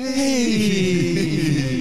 Hey! 0.00 1.80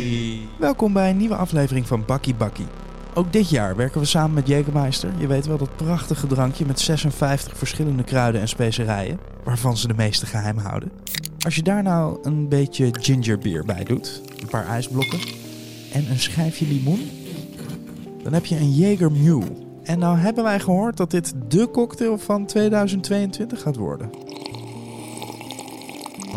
Welkom 0.59 0.93
bij 0.93 1.09
een 1.09 1.17
nieuwe 1.17 1.35
aflevering 1.35 1.87
van 1.87 2.05
Bakkie 2.05 2.35
Bakkie. 2.35 2.65
Ook 3.13 3.33
dit 3.33 3.49
jaar 3.49 3.75
werken 3.75 3.99
we 3.99 4.05
samen 4.05 4.33
met 4.33 4.47
Jägermeister. 4.47 5.09
Je 5.17 5.27
weet 5.27 5.45
wel 5.45 5.57
dat 5.57 5.75
prachtige 5.75 6.27
drankje 6.27 6.65
met 6.65 6.79
56 6.79 7.57
verschillende 7.57 8.03
kruiden 8.03 8.41
en 8.41 8.47
specerijen, 8.47 9.19
waarvan 9.43 9.77
ze 9.77 9.87
de 9.87 9.93
meeste 9.93 10.25
geheim 10.25 10.57
houden. 10.57 10.91
Als 11.39 11.55
je 11.55 11.63
daar 11.63 11.83
nou 11.83 12.17
een 12.21 12.49
beetje 12.49 12.89
gingerbeer 12.91 13.65
bij 13.65 13.83
doet, 13.83 14.21
een 14.41 14.47
paar 14.47 14.67
ijsblokken 14.67 15.19
en 15.93 16.09
een 16.09 16.19
schijfje 16.19 16.67
limoen, 16.67 17.09
dan 18.23 18.33
heb 18.33 18.45
je 18.45 18.55
een 18.55 18.73
Jaeger 18.73 19.11
Mule. 19.11 19.45
En 19.83 19.99
nou 19.99 20.17
hebben 20.17 20.43
wij 20.43 20.59
gehoord 20.59 20.97
dat 20.97 21.11
dit 21.11 21.33
de 21.47 21.69
cocktail 21.71 22.17
van 22.17 22.45
2022 22.45 23.61
gaat 23.61 23.75
worden. 23.75 24.26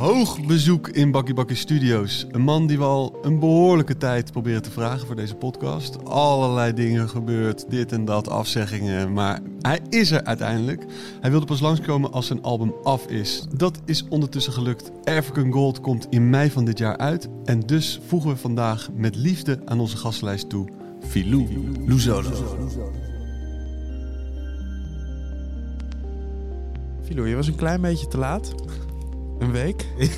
Hoog 0.00 0.46
bezoek 0.46 0.88
in 0.88 1.10
Bakkie 1.10 1.34
Bakkie 1.34 1.56
Studios. 1.56 2.26
Een 2.30 2.40
man 2.40 2.66
die 2.66 2.78
we 2.78 2.84
al 2.84 3.18
een 3.22 3.38
behoorlijke 3.38 3.96
tijd 3.96 4.32
proberen 4.32 4.62
te 4.62 4.70
vragen 4.70 5.06
voor 5.06 5.16
deze 5.16 5.34
podcast. 5.34 6.04
Allerlei 6.04 6.72
dingen 6.72 7.08
gebeurd, 7.08 7.70
dit 7.70 7.92
en 7.92 8.04
dat, 8.04 8.28
afzeggingen. 8.28 9.12
Maar 9.12 9.40
hij 9.60 9.80
is 9.88 10.10
er 10.10 10.24
uiteindelijk. 10.24 10.84
Hij 11.20 11.30
wilde 11.30 11.46
pas 11.46 11.60
langskomen 11.60 12.12
als 12.12 12.26
zijn 12.26 12.42
album 12.42 12.74
af 12.82 13.06
is. 13.06 13.46
Dat 13.56 13.80
is 13.84 14.04
ondertussen 14.08 14.52
gelukt. 14.52 14.90
African 15.04 15.52
Gold 15.52 15.80
komt 15.80 16.06
in 16.10 16.30
mei 16.30 16.50
van 16.50 16.64
dit 16.64 16.78
jaar 16.78 16.96
uit. 16.96 17.28
En 17.44 17.60
dus 17.60 18.00
voegen 18.06 18.30
we 18.30 18.36
vandaag 18.36 18.88
met 18.96 19.16
liefde 19.16 19.60
aan 19.64 19.80
onze 19.80 19.96
gastlijst 19.96 20.48
toe 20.48 20.68
Filou 21.08 21.48
Luzolo. 21.86 22.30
Filou, 27.02 27.28
je 27.28 27.36
was 27.36 27.46
een 27.46 27.56
klein 27.56 27.80
beetje 27.80 28.08
te 28.08 28.18
laat. 28.18 28.54
Een 29.40 29.52
week. 29.52 29.86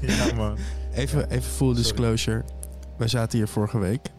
ja, 0.00 0.34
man. 0.34 0.56
Even, 0.94 1.30
even 1.30 1.42
full 1.50 1.74
disclosure. 1.74 2.44
Wij 2.98 3.08
zaten 3.08 3.38
hier 3.38 3.48
vorige 3.48 3.78
week 3.78 4.10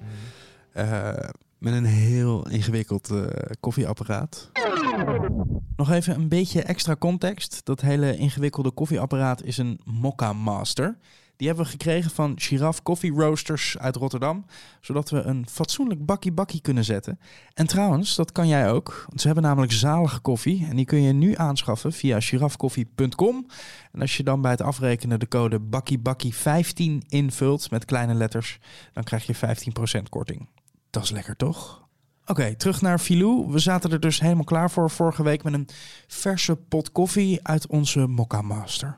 eh, 0.73 1.13
met 1.57 1.73
een 1.73 1.85
heel 1.85 2.49
ingewikkeld 2.49 3.09
eh, 3.09 3.25
koffieapparaat. 3.59 4.51
Nog 5.75 5.91
even 5.91 6.15
een 6.15 6.27
beetje 6.27 6.61
extra 6.61 6.95
context. 6.95 7.61
Dat 7.63 7.81
hele 7.81 8.17
ingewikkelde 8.17 8.71
koffieapparaat 8.71 9.43
is 9.43 9.57
een 9.57 9.79
Mokka 9.85 10.33
Master. 10.33 10.97
Die 11.39 11.47
hebben 11.47 11.65
we 11.65 11.71
gekregen 11.71 12.11
van 12.11 12.33
Giraffe 12.39 12.81
Coffee 12.81 13.11
Roasters 13.11 13.77
uit 13.77 13.95
Rotterdam. 13.95 14.45
Zodat 14.81 15.09
we 15.09 15.21
een 15.21 15.49
fatsoenlijk 15.49 16.05
bakkie 16.05 16.31
bakkie 16.31 16.61
kunnen 16.61 16.83
zetten. 16.83 17.19
En 17.53 17.67
trouwens, 17.67 18.15
dat 18.15 18.31
kan 18.31 18.47
jij 18.47 18.71
ook. 18.71 19.03
Want 19.07 19.21
ze 19.21 19.25
hebben 19.25 19.45
namelijk 19.45 19.71
zalige 19.71 20.19
koffie. 20.19 20.65
En 20.69 20.75
die 20.75 20.85
kun 20.85 21.01
je 21.01 21.13
nu 21.13 21.35
aanschaffen 21.35 21.93
via 21.93 22.19
giraffekoffie.com. 22.19 23.47
En 23.91 24.01
als 24.01 24.17
je 24.17 24.23
dan 24.23 24.41
bij 24.41 24.51
het 24.51 24.61
afrekenen 24.61 25.19
de 25.19 25.27
code 25.27 25.59
bakkiebakkie15 25.59 27.07
invult 27.07 27.71
met 27.71 27.85
kleine 27.85 28.13
letters... 28.13 28.59
dan 28.93 29.03
krijg 29.03 29.25
je 29.25 29.35
15% 29.99 30.03
korting. 30.09 30.47
Dat 30.89 31.03
is 31.03 31.09
lekker, 31.09 31.35
toch? 31.35 31.87
Oké, 32.25 32.55
terug 32.55 32.81
naar 32.81 32.99
Filou. 32.99 33.51
We 33.51 33.59
zaten 33.59 33.91
er 33.91 33.99
dus 33.99 34.19
helemaal 34.19 34.43
klaar 34.43 34.71
voor 34.71 34.89
vorige 34.89 35.23
week 35.23 35.43
met 35.43 35.53
een 35.53 35.67
verse 36.07 36.55
pot 36.55 36.91
koffie 36.91 37.47
uit 37.47 37.67
onze 37.67 38.07
Mokka 38.07 38.41
Master. 38.41 38.97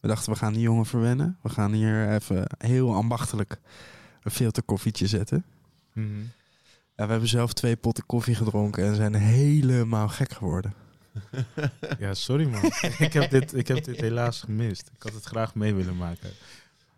We 0.00 0.08
dachten, 0.08 0.32
we 0.32 0.38
gaan 0.38 0.52
die 0.52 0.62
jongen 0.62 0.86
verwennen. 0.86 1.38
We 1.42 1.48
gaan 1.48 1.72
hier 1.72 2.12
even 2.12 2.44
heel 2.58 2.94
ambachtelijk 2.94 3.58
een 4.22 4.30
filterkoffietje 4.30 5.06
zetten. 5.06 5.44
Mhm. 5.92 6.20
Ja, 6.96 7.04
we 7.04 7.10
hebben 7.10 7.28
zelf 7.28 7.52
twee 7.52 7.76
potten 7.76 8.06
koffie 8.06 8.34
gedronken 8.34 8.84
en 8.84 8.94
zijn 8.94 9.14
helemaal 9.14 10.08
gek 10.08 10.32
geworden. 10.32 10.74
Ja, 11.98 12.14
sorry 12.14 12.48
man. 12.48 12.64
ik, 12.98 13.12
heb 13.12 13.30
dit, 13.30 13.54
ik 13.54 13.68
heb 13.68 13.84
dit 13.84 14.00
helaas 14.00 14.40
gemist. 14.40 14.90
Ik 14.94 15.02
had 15.02 15.12
het 15.12 15.24
graag 15.24 15.54
mee 15.54 15.74
willen 15.74 15.96
maken. 15.96 16.30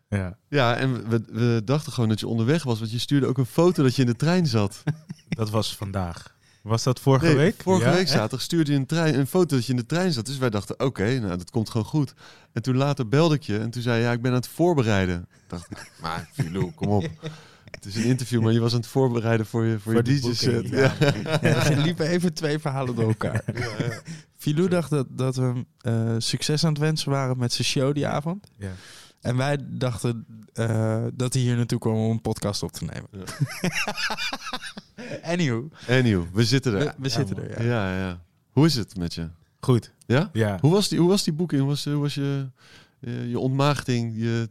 Ja, 0.09 0.37
Ja, 0.49 0.77
en 0.77 1.09
we, 1.09 1.23
we 1.29 1.63
dachten 1.65 1.93
gewoon 1.93 2.09
dat 2.09 2.21
je 2.21 2.27
onderweg 2.27 2.63
was. 2.63 2.79
Want 2.79 2.91
je 2.91 2.99
stuurde 2.99 3.27
ook 3.27 3.39
een 3.39 3.47
foto 3.47 3.83
dat 3.83 3.95
je 3.97 4.03
in 4.03 4.09
de 4.09 4.17
trein 4.17 4.47
zat. 4.47 4.83
dat 5.29 5.51
was 5.51 5.77
vandaag. 5.77 6.35
Was 6.63 6.83
dat 6.83 7.01
vorige 7.01 7.25
Nee, 7.25 7.35
week? 7.37 7.55
Vorige 7.63 7.85
Ja, 7.85 7.91
week 7.91 8.01
echt? 8.01 8.11
zaterdag 8.11 8.41
stuurde 8.41 8.73
je 8.73 8.77
een, 8.79 8.87
trein, 8.87 9.19
een 9.19 9.27
foto 9.27 9.57
dat 9.57 9.65
je 9.67 9.71
in 9.73 9.79
de 9.79 9.87
trein 9.87 10.13
zat. 10.13 10.27
Dus 10.27 10.39
wij 10.39 10.51
dachten, 10.51 10.81
oké, 10.81 11.19
nou 11.19 11.37
dat 11.37 11.51
komt 11.51 11.71
gewoon 11.71 11.87
goed. 11.87 12.15
En 12.53 12.63
toen 12.63 12.77
later 12.77 13.09
belde 13.09 13.35
ik 13.35 13.43
je 13.43 13.59
en 13.59 13.71
toen 13.71 13.83
zei 13.83 13.97
je, 13.99 14.03
ja, 14.05 14.13
ik 14.13 14.21
ben 14.23 14.31
aan 14.31 14.37
het 14.37 14.49
voorbereiden. 14.49 15.27
dacht 15.47 15.71
ik, 15.71 15.91
maar 16.03 16.29
Filou, 16.33 16.71
kom 16.73 16.89
op. 16.89 17.09
Het 17.71 17.85
is 17.87 17.95
een 17.97 18.05
interview, 18.05 18.43
maar 18.43 18.53
je 18.53 18.61
was 18.61 18.73
aan 18.73 18.79
het 18.81 18.89
voorbereiden 18.89 19.47
voor 19.47 19.65
je, 19.65 19.79
voor 19.79 19.93
Voor 19.93 20.05
je 20.07 20.21
DJ-set. 20.21 20.53
boeking, 20.63 20.75
Ja. 20.75 20.95
ja. 21.49 21.71
Er 21.71 21.77
liepen 21.79 22.07
even 22.07 22.35
twee 22.35 22.59
verhalen 22.59 22.95
door 22.95 23.09
elkaar. 23.09 23.45
Filou 24.37 24.69
dacht 24.69 24.91
dat, 24.91 25.07
dat 25.11 25.37
we 25.37 25.43
hem 25.43 25.65
eh, 25.81 26.15
succes 26.19 26.65
aan 26.65 26.71
het 26.73 26.81
wensen 26.81 27.11
waren 27.11 27.39
met 27.39 27.53
zijn 27.53 27.67
show 27.69 27.95
die 27.95 28.07
avond. 28.07 28.47
Ja. 28.59 28.71
En 29.21 29.37
wij 29.37 29.59
dachten 29.69 30.27
eh, 30.53 31.05
dat 31.15 31.33
hij 31.35 31.43
hier 31.43 31.57
naartoe 31.57 31.79
kwam 31.79 31.95
om 31.95 32.11
een 32.11 32.21
podcast 32.21 32.63
op 32.63 32.73
te 32.73 32.85
nemen. 32.85 33.09
Anywho, 35.33 35.69
Anywho, 35.89 36.27
we 36.33 36.45
zitten 36.45 36.73
we, 36.73 36.79
er. 36.85 36.95
we 36.99 37.09
zitten 37.09 37.37
er. 37.37 37.65
Ja. 37.65 37.91
Ja. 37.91 37.99
ja, 37.99 38.21
Hoe 38.51 38.67
is 38.67 38.75
het 38.75 38.97
met 38.97 39.15
je? 39.15 39.29
Goed. 39.61 39.93
Ja? 40.07 40.31
Ja. 40.33 40.59
Hoe 40.61 40.71
was 40.71 40.89
die, 40.89 40.99
hoe 40.99 41.09
was 41.09 41.25
die 41.25 41.33
boeking? 41.33 41.61
Hoe 41.61 41.71
was, 41.71 41.85
hoe 41.85 41.95
was 41.95 42.15
je, 42.15 42.49
je, 42.99 43.29
je 43.29 43.39
ontmaagding? 43.39 44.13
Je, 44.17 44.49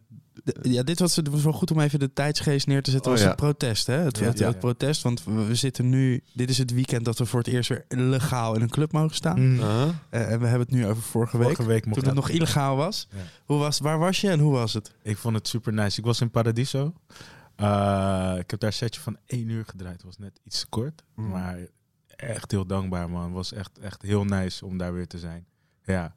ja, 0.62 0.84
dit 0.84 1.00
was, 1.00 1.16
het 1.16 1.30
was 1.30 1.44
wel 1.44 1.54
goed 1.54 1.72
om 1.72 1.80
even 1.80 2.00
de 2.00 2.14
tijdsgeest 2.14 2.68
neer 2.68 2.82
te 2.82 2.92
zetten. 2.92 3.12
Oh, 3.12 3.18
was 3.18 3.26
ja. 3.26 3.32
het 3.32 3.40
protest, 3.40 3.88
hè? 3.88 3.94
Het, 3.94 4.18
Ja, 4.18 4.26
het, 4.26 4.38
ja, 4.38 4.46
het 4.46 4.54
ja. 4.54 4.60
protest, 4.60 5.02
want 5.02 5.24
we, 5.24 5.56
zitten 5.56 5.90
nu... 5.90 6.24
Dit 6.34 6.50
is 6.50 6.58
het 6.58 6.72
weekend 6.74 7.06
dat 7.06 7.18
we 7.18 7.26
voor 7.26 7.40
het 7.40 7.48
eerst 7.48 7.70
weer 7.70 7.86
legaal 7.88 8.56
in 8.56 8.62
een 8.62 8.70
club 8.70 8.92
mogen 8.92 9.16
staan. 9.16 9.54
Mm. 9.54 9.62
Aha. 9.62 9.94
Eh, 10.10 10.32
en 10.32 10.40
we 10.40 10.48
hebben 10.48 10.68
het 10.68 10.72
nu 10.72 10.88
over 10.88 11.02
vorige 11.02 11.38
week. 11.38 11.48
Vorige 11.48 11.66
week 11.66 11.86
mocht 11.86 12.00
toen 12.00 12.08
het 12.08 12.16
nog 12.16 12.30
illegaal 12.30 12.76
was. 12.76 13.08
Ja. 13.12 13.18
Hoe 13.46 13.58
was, 13.58 13.80
waar 13.80 14.00
was 14.00 14.22
je 14.22 14.30
en 14.30 14.40
hoe 14.40 14.52
was 14.52 14.74
het? 14.74 14.92
Ik 15.04 15.18
vond 15.18 15.36
het 15.36 15.48
super 15.48 15.74
nice. 15.74 16.00
Ik 16.00 16.06
was 16.06 16.22
in 16.22 16.32
Paradiso. 16.32 16.94
Eh, 17.56 18.36
ik 18.38 18.52
heb 18.52 18.60
daar 18.60 18.70
een 18.70 18.76
setje 18.76 19.02
van 19.02 19.18
één 19.26 19.50
uur 19.50 19.66
gedraaid. 19.66 19.96
Het 19.96 20.06
was 20.06 20.18
net 20.18 20.40
iets 20.44 20.60
te 20.60 20.68
kort. 20.68 21.04
Mm. 21.16 21.30
Maar 21.30 21.60
echt 22.08 22.52
heel 22.52 22.66
dankbaar, 22.66 23.10
man. 23.10 23.24
Het 23.24 23.34
was 23.34 23.54
echt, 23.54 23.80
echt 23.80 24.02
heel 24.02 24.24
nice 24.24 24.66
om 24.66 24.78
daar 24.78 24.94
weer 24.94 25.08
te 25.08 25.20
zijn. 25.20 25.46
Ja. 25.84 26.16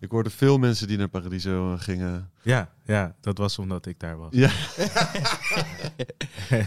Ik 0.00 0.10
hoorde 0.10 0.30
veel 0.30 0.58
mensen 0.58 0.86
die 0.88 0.96
naar 0.98 1.08
Paradiso 1.08 1.76
gingen. 1.78 2.30
Ja, 2.42 2.72
ja, 2.84 3.14
dat 3.20 3.38
was 3.38 3.58
omdat 3.58 3.86
ik 3.86 4.00
daar 4.00 4.16
was. 4.16 4.28
Ja. 4.34 4.50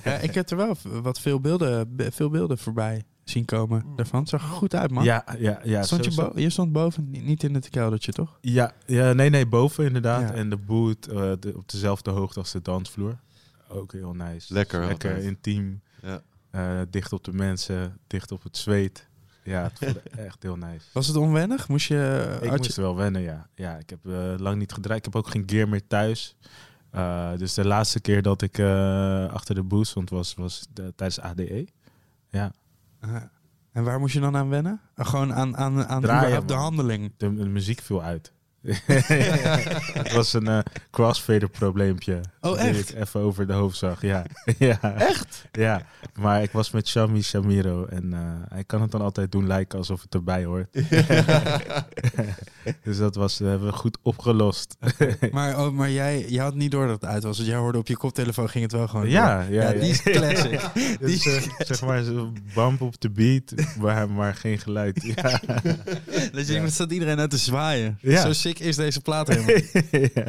Ja, 0.04 0.12
ik 0.18 0.34
heb 0.34 0.50
er 0.50 0.58
wel 0.58 0.78
wat 1.02 1.20
veel 1.20 1.40
beelden, 1.40 1.96
be- 1.96 2.12
veel 2.12 2.30
beelden 2.30 2.58
voorbij 2.58 3.04
zien 3.24 3.46
komen 3.46 3.86
daarvan. 3.96 4.20
Het 4.20 4.30
zag 4.30 4.42
er 4.44 4.48
goed 4.50 4.76
uit, 4.76 4.92
man. 4.92 5.04
Ja, 5.04 5.26
ja, 5.40 5.60
ja. 5.64 5.84
stond 5.84 6.06
je, 6.06 6.12
sowieso. 6.12 6.34
bo- 6.36 6.40
je 6.42 6.50
stond 6.50 6.72
boven, 6.72 7.10
ni- 7.10 7.20
niet 7.22 7.44
in 7.44 7.54
het 7.54 7.70
keldertje, 7.70 8.12
toch? 8.12 8.38
Ja, 8.42 8.74
ja, 8.86 9.14
nee, 9.14 9.30
nee, 9.30 9.46
boven 9.48 9.86
inderdaad. 9.86 10.22
Ja. 10.22 10.34
En 10.34 10.50
de 10.50 10.58
boot 10.58 11.06
eh, 11.06 11.32
de, 11.40 11.54
op 11.58 11.70
dezelfde 11.72 12.12
hoogte 12.12 12.40
als 12.40 12.52
de 12.52 12.62
dansvloer. 12.62 13.18
Ook 13.68 13.92
heel 13.92 14.14
nice. 14.14 14.54
Lekker 14.54 14.86
Lekker 14.86 15.10
altijd. 15.10 15.24
intiem. 15.30 15.82
Ja. 16.02 16.22
eh, 16.52 16.80
dicht 16.90 17.14
op 17.14 17.24
de 17.24 17.34
mensen, 17.34 17.98
dicht 18.08 18.32
op 18.32 18.44
het 18.44 18.58
zweet. 18.58 19.08
Ja, 19.44 19.64
het 19.74 19.78
voelde 19.78 20.02
echt 20.18 20.44
heel 20.44 20.56
nice. 20.56 20.86
Was 20.94 21.08
het 21.08 21.16
onwennig? 21.16 21.68
Moest 21.68 21.88
je... 21.88 22.38
Ik 22.42 22.50
moest 22.58 22.76
je- 22.76 22.82
wel 22.82 22.96
wennen, 22.96 23.22
ja. 23.22 23.48
Ja, 23.56 23.78
ik 23.78 23.90
heb 23.90 24.00
eh, 24.06 24.34
lang 24.38 24.58
niet 24.58 24.72
gedraaid. 24.72 24.98
Ik 24.98 25.14
heb 25.14 25.16
ook 25.16 25.30
geen 25.30 25.44
gear 25.46 25.70
meer 25.70 25.88
thuis. 25.88 26.36
Eh, 26.92 27.30
dus 27.38 27.54
de 27.54 27.66
laatste 27.66 28.00
keer 28.00 28.22
dat 28.22 28.42
ik 28.42 28.58
eh, 28.58 29.26
achter 29.30 29.56
de 29.56 29.64
boost 29.64 29.92
stond 29.92 30.10
was, 30.10 30.34
was 30.34 30.68
de- 30.74 30.94
tijdens 30.96 31.20
ADE. 31.20 31.68
Ja. 32.30 32.52
En 33.72 33.84
waar 33.84 34.00
moest 34.00 34.14
je 34.14 34.20
dan 34.20 34.36
aan 34.38 34.50
wennen? 34.50 34.82
Gewoon 34.96 35.34
aan, 35.34 35.58
aan, 35.58 35.86
aan 35.88 36.02
Draaien, 36.02 36.48
de 36.48 36.54
handeling. 36.54 37.12
de, 37.18 37.34
de 37.36 37.46
muziek 37.50 37.82
viel 37.82 38.04
uit. 38.04 38.34
het 40.02 40.14
was 40.14 40.34
een 40.34 40.48
eh, 40.48 40.60
crossfader 40.92 41.50
probleempje. 41.50 42.22
Oh, 42.42 42.60
Die 42.60 42.70
echt? 42.70 42.90
ik 42.90 43.00
even 43.00 43.20
over 43.20 43.48
de 43.48 43.54
hoofd 43.54 43.78
zag, 43.78 44.02
ja. 44.02 44.26
ja. 44.58 44.80
Echt? 44.82 45.46
Ja, 45.52 45.82
maar 46.20 46.44
ik 46.44 46.52
was 46.52 46.72
met 46.72 46.88
Shami 46.88 47.22
Shamiro 47.22 47.86
en 47.86 48.14
eh, 48.14 48.20
hij 48.50 48.64
kan 48.64 48.82
het 48.82 48.92
dan 48.92 49.02
altijd 49.02 49.32
doen 49.32 49.48
lijken 49.48 49.78
alsof 49.78 50.02
het 50.02 50.14
erbij 50.14 50.46
hoort. 50.46 50.68
dus 52.84 52.98
dat 52.98 53.16
was, 53.16 53.40
eh, 53.40 53.48
hebben 53.48 53.68
we 53.68 53.74
goed 53.74 53.98
opgelost. 54.02 54.78
Maar, 55.32 55.66
oh, 55.66 55.72
maar 55.72 55.92
jij, 55.92 56.26
jij 56.28 56.44
had 56.44 56.56
niet 56.56 56.72
door 56.72 56.88
dat 56.88 57.02
het 57.02 57.10
uit 57.10 57.24
was. 57.24 57.38
Want 57.38 57.50
jij 57.50 57.58
hoorde 57.58 57.78
op 57.78 57.88
je 57.88 57.98
koptelefoon 57.98 58.50
ging 58.50 58.64
het 58.64 58.74
wel 58.74 58.88
gewoon 58.88 59.10
ja, 59.10 59.42
ja, 59.42 59.72
die 59.72 59.90
is 59.90 60.02
classic. 60.02 60.62
Dus, 61.00 61.26
eh, 61.26 61.42
zeg 61.58 61.82
maar, 61.82 62.04
bump 62.54 62.82
op 62.82 63.02
de 63.02 63.10
beat, 63.10 63.54
maar, 63.80 64.10
maar 64.10 64.36
geen 64.36 64.60
geluid. 64.60 65.04
Ja. 65.04 65.40
Dat 66.32 66.48
je, 66.48 66.70
staat 66.70 66.92
iedereen 66.92 67.20
uit 67.20 67.30
te 67.30 67.38
zwaaien. 67.38 67.98
Ja. 68.02 68.22
Zo 68.22 68.34
sick 68.58 68.68
is 68.68 68.76
deze 68.76 69.02
plaat 69.02 69.28
helemaal. 69.28 69.56
ja. 70.14 70.26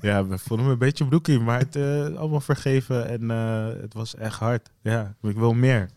ja, 0.00 0.26
we 0.26 0.38
vonden 0.38 0.66
me 0.66 0.72
een 0.72 0.78
beetje 0.78 1.06
broekie, 1.08 1.40
maar 1.40 1.58
het 1.58 1.76
eh, 1.76 2.04
allemaal 2.16 2.40
vergeven 2.40 3.08
en 3.08 3.30
eh, 3.30 3.80
het 3.80 3.94
was 3.94 4.14
echt 4.14 4.38
hard. 4.38 4.70
Ja, 4.82 5.14
ik 5.22 5.36
wil 5.36 5.52
meer. 5.52 5.90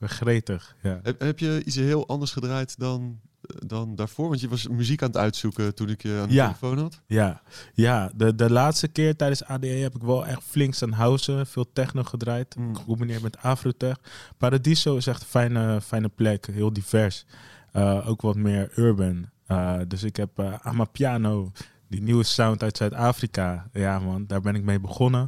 Gretig. 0.00 0.76
Ja. 0.82 1.00
Heb, 1.02 1.20
heb 1.20 1.38
je 1.38 1.62
iets 1.64 1.76
heel 1.76 2.08
anders 2.08 2.32
gedraaid 2.32 2.78
dan, 2.78 3.20
dan 3.66 3.94
daarvoor? 3.94 4.28
Want 4.28 4.40
je 4.40 4.48
was 4.48 4.68
muziek 4.68 5.02
aan 5.02 5.08
het 5.08 5.16
uitzoeken 5.16 5.74
toen 5.74 5.88
ik 5.88 6.02
je 6.02 6.18
aan 6.22 6.28
de 6.28 6.34
Ja. 6.34 6.44
telefoon 6.46 6.78
had. 6.78 7.00
Ja, 7.06 7.42
ja 7.74 8.10
de, 8.14 8.34
de 8.34 8.50
laatste 8.50 8.88
keer 8.88 9.16
tijdens 9.16 9.44
ADE 9.44 9.66
heb 9.66 9.94
ik 9.94 10.02
wel 10.02 10.26
echt 10.26 10.42
flink 10.42 10.74
staan 10.74 10.92
houden. 10.92 11.46
Veel 11.46 11.72
techno 11.72 12.02
gedraaid, 12.02 12.56
Mm. 12.56 12.76
gecombineerd 12.76 13.22
met 13.22 13.38
afrotech. 13.38 13.96
Paradiso 14.36 14.96
is 14.96 15.06
echt 15.06 15.20
een 15.20 15.26
fijne, 15.26 15.80
fijne 15.80 16.08
plek, 16.08 16.46
heel 16.52 16.72
divers. 16.72 17.24
Eh, 17.72 18.08
ook 18.08 18.20
wat 18.22 18.36
meer 18.36 18.70
urban. 18.76 19.28
Eh, 19.46 19.78
dus 19.88 20.02
ik 20.02 20.16
heb 20.16 20.38
eh 20.38 20.54
Amapiano, 20.62 21.52
Die 21.88 22.02
nieuwe 22.02 22.22
sound 22.24 22.62
uit 22.62 22.76
Zuid-Afrika. 22.76 23.68
Ja, 23.72 23.98
man, 23.98 24.26
daar 24.26 24.40
ben 24.40 24.54
ik 24.54 24.62
mee 24.62 24.80
begonnen. 24.80 25.20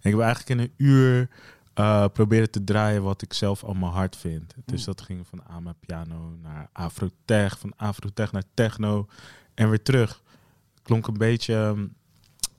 En 0.00 0.10
ik 0.10 0.10
heb 0.10 0.20
eigenlijk 0.20 0.48
in 0.50 0.58
een 0.58 0.72
uur 0.76 1.28
uh, 1.78 2.04
proberen 2.12 2.50
te 2.50 2.64
draaien 2.64 3.02
wat 3.02 3.22
ik 3.22 3.32
zelf 3.32 3.64
allemaal 3.64 3.90
hard 3.92 4.16
vind. 4.16 4.54
Dus 4.64 4.84
dat 4.84 5.00
ging 5.00 5.26
van 5.26 5.44
ama 5.44 5.74
piano 5.80 6.36
naar 6.42 6.68
afrotech, 6.72 7.58
van 7.58 7.72
afrotech 7.76 8.32
naar 8.32 8.42
techno 8.54 9.06
en 9.54 9.68
weer 9.68 9.82
terug. 9.82 10.22
Klonk 10.82 11.06
een 11.06 11.18
beetje 11.18 11.54
um, 11.54 11.94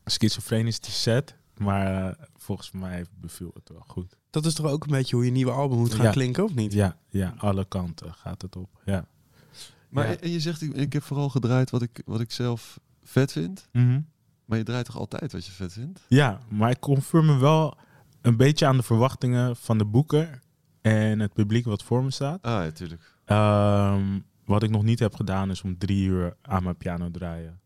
schizofrenisch 0.05 0.79
die 0.79 0.91
set, 0.91 1.35
maar 1.57 2.05
uh, 2.07 2.11
volgens 2.37 2.71
mij 2.71 3.05
beviel 3.21 3.51
het 3.53 3.69
wel 3.69 3.83
goed. 3.87 4.15
Dat 4.29 4.45
is 4.45 4.53
toch 4.53 4.65
ook 4.65 4.83
een 4.83 4.91
beetje 4.91 5.15
hoe 5.15 5.25
je 5.25 5.31
nieuwe 5.31 5.51
album 5.51 5.77
moet 5.77 5.93
gaan 5.93 6.05
Ja. 6.05 6.11
klinken, 6.11 6.43
of 6.43 6.55
niet? 6.55 6.73
Ja, 6.73 6.97
ja, 7.09 7.33
alle 7.37 7.65
kanten 7.65 8.13
gaat 8.13 8.41
het 8.41 8.55
op. 8.55 8.69
Ja. 8.85 9.05
Maar 9.89 10.09
Ja. 10.09 10.17
en 10.17 10.29
je 10.29 10.39
zegt, 10.39 10.61
ik, 10.61 10.73
ik 10.73 10.93
heb 10.93 11.03
vooral 11.03 11.29
gedraaid 11.29 11.69
wat 11.69 11.81
ik, 11.81 12.01
wat 12.05 12.19
ik 12.19 12.31
zelf 12.31 12.79
vet 13.03 13.31
vind. 13.31 13.67
Maar 14.45 14.57
je 14.57 14.63
draait 14.63 14.85
toch 14.85 14.97
altijd 14.97 15.31
wat 15.31 15.45
je 15.45 15.51
vet 15.51 15.73
vindt? 15.73 16.05
Ja, 16.07 16.39
maar 16.49 16.69
ik 16.69 16.79
conform 16.79 17.25
me 17.25 17.37
wel 17.37 17.77
een 18.21 18.37
beetje 18.37 18.65
aan 18.65 18.77
de 18.77 18.83
verwachtingen 18.83 19.55
van 19.55 19.77
de 19.77 19.85
boeker 19.85 20.39
en 20.81 21.19
het 21.19 21.33
publiek 21.33 21.65
wat 21.65 21.83
voor 21.83 22.03
me 22.03 22.11
staat. 22.11 22.41
Ah, 22.41 22.63
ja, 22.63 22.71
tuurlijk. 22.71 23.13
Ehm, 23.25 24.19
wat 24.45 24.63
ik 24.63 24.69
nog 24.69 24.83
niet 24.83 24.99
heb 24.99 25.15
gedaan 25.15 25.49
is 25.49 25.61
om 25.61 25.77
drie 25.77 26.05
uur 26.07 26.35
aan 26.41 26.63
mijn 26.63 26.77
piano 26.77 27.11
draaien. 27.11 27.59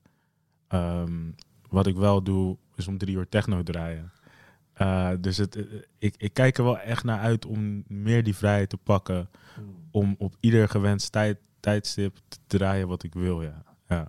Ehm, 0.67 1.31
wat 1.69 1.87
ik 1.87 1.95
wel 1.95 2.23
doe 2.23 2.57
is 2.75 2.87
om 2.87 2.97
drie 2.97 3.15
uur 3.15 3.29
techno 3.29 3.63
draaien. 3.63 4.11
Eh, 4.73 5.09
dus 5.19 5.37
het, 5.37 5.55
eh, 5.55 5.63
ik, 5.97 6.15
ik 6.17 6.33
kijk 6.33 6.57
er 6.57 6.63
wel 6.63 6.79
echt 6.79 7.03
naar 7.03 7.19
uit 7.19 7.45
om 7.45 7.83
meer 7.87 8.23
die 8.23 8.35
vrijheid 8.35 8.69
te 8.69 8.77
pakken. 8.77 9.29
Om 9.91 10.15
op 10.17 10.35
ieder 10.39 10.69
gewenst 10.69 11.11
tijd, 11.11 11.37
tijdstip 11.59 12.17
te 12.27 12.37
draaien 12.47 12.87
wat 12.87 13.03
ik 13.03 13.13
wil. 13.13 13.41
Ja. 13.41 13.63
Ja. 13.87 14.07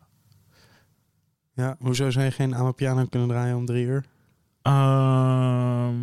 Ja, 1.52 1.76
hoezo 1.78 2.10
zou 2.10 2.24
je 2.24 2.30
geen 2.30 2.54
Amapiano 2.54 3.06
kunnen 3.06 3.28
draaien 3.28 3.56
om 3.56 3.66
drie 3.66 3.86
uur? 3.86 4.04
Ehm, 4.62 6.00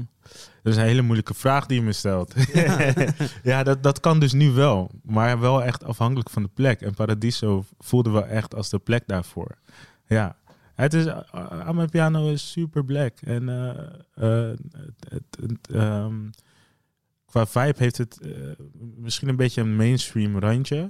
dat 0.61 0.73
is 0.73 0.75
een 0.75 0.83
hele 0.83 1.01
moeilijke 1.01 1.33
vraag 1.33 1.65
die 1.65 1.79
je 1.79 1.85
me 1.85 1.93
stelt. 1.93 2.33
ja, 3.43 3.63
dat, 3.63 3.83
dat 3.83 3.99
kan 3.99 4.19
dus 4.19 4.33
nu 4.33 4.51
wel. 4.51 4.91
Maar 5.03 5.39
wel 5.39 5.63
echt 5.63 5.83
afhankelijk 5.83 6.29
van 6.29 6.43
de 6.43 6.49
plek. 6.53 6.81
En 6.81 6.93
Paradiso 6.93 7.65
voelde 7.79 8.09
wel 8.09 8.25
echt 8.25 8.55
als 8.55 8.69
de 8.69 8.79
plek 8.79 9.03
daarvoor. 9.07 9.57
Ja. 10.07 10.35
Het 10.75 10.93
is, 10.93 11.05
uh, 11.05 11.19
aan 11.31 11.75
mijn 11.75 11.89
piano 11.89 12.29
is 12.29 12.51
super 12.51 12.85
black. 12.85 13.17
En 13.21 13.43
uh, 13.47 13.65
uh, 14.29 14.49
het, 14.49 14.59
het, 15.09 15.37
het, 15.41 15.75
um, 15.75 16.29
qua 17.25 17.45
vibe 17.45 17.77
heeft 17.77 17.97
het 17.97 18.19
uh, 18.21 18.31
misschien 18.95 19.27
een 19.27 19.35
beetje 19.35 19.61
een 19.61 19.75
mainstream 19.75 20.39
randje. 20.39 20.89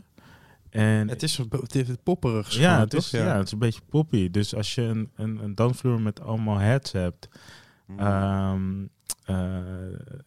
En 0.69 1.09
het 1.09 1.23
is, 1.23 1.37
het 1.49 1.75
is 1.75 1.87
popperig. 2.03 2.53
Ja, 2.53 2.79
het 2.79 2.93
is, 2.93 3.09
ja. 3.11 3.37
het 3.37 3.45
is 3.45 3.51
een 3.51 3.59
beetje 3.59 3.81
poppy. 3.89 4.31
Dus 4.31 4.55
als 4.55 4.75
je 4.75 4.81
een, 4.81 5.09
een, 5.15 5.43
een 5.43 5.55
dansvloer 5.55 6.01
met 6.01 6.21
allemaal 6.21 6.57
heads 6.57 6.91
hebt, 6.91 7.27
Mm. 7.87 7.99
um, 7.99 8.89
uh, 9.29 9.57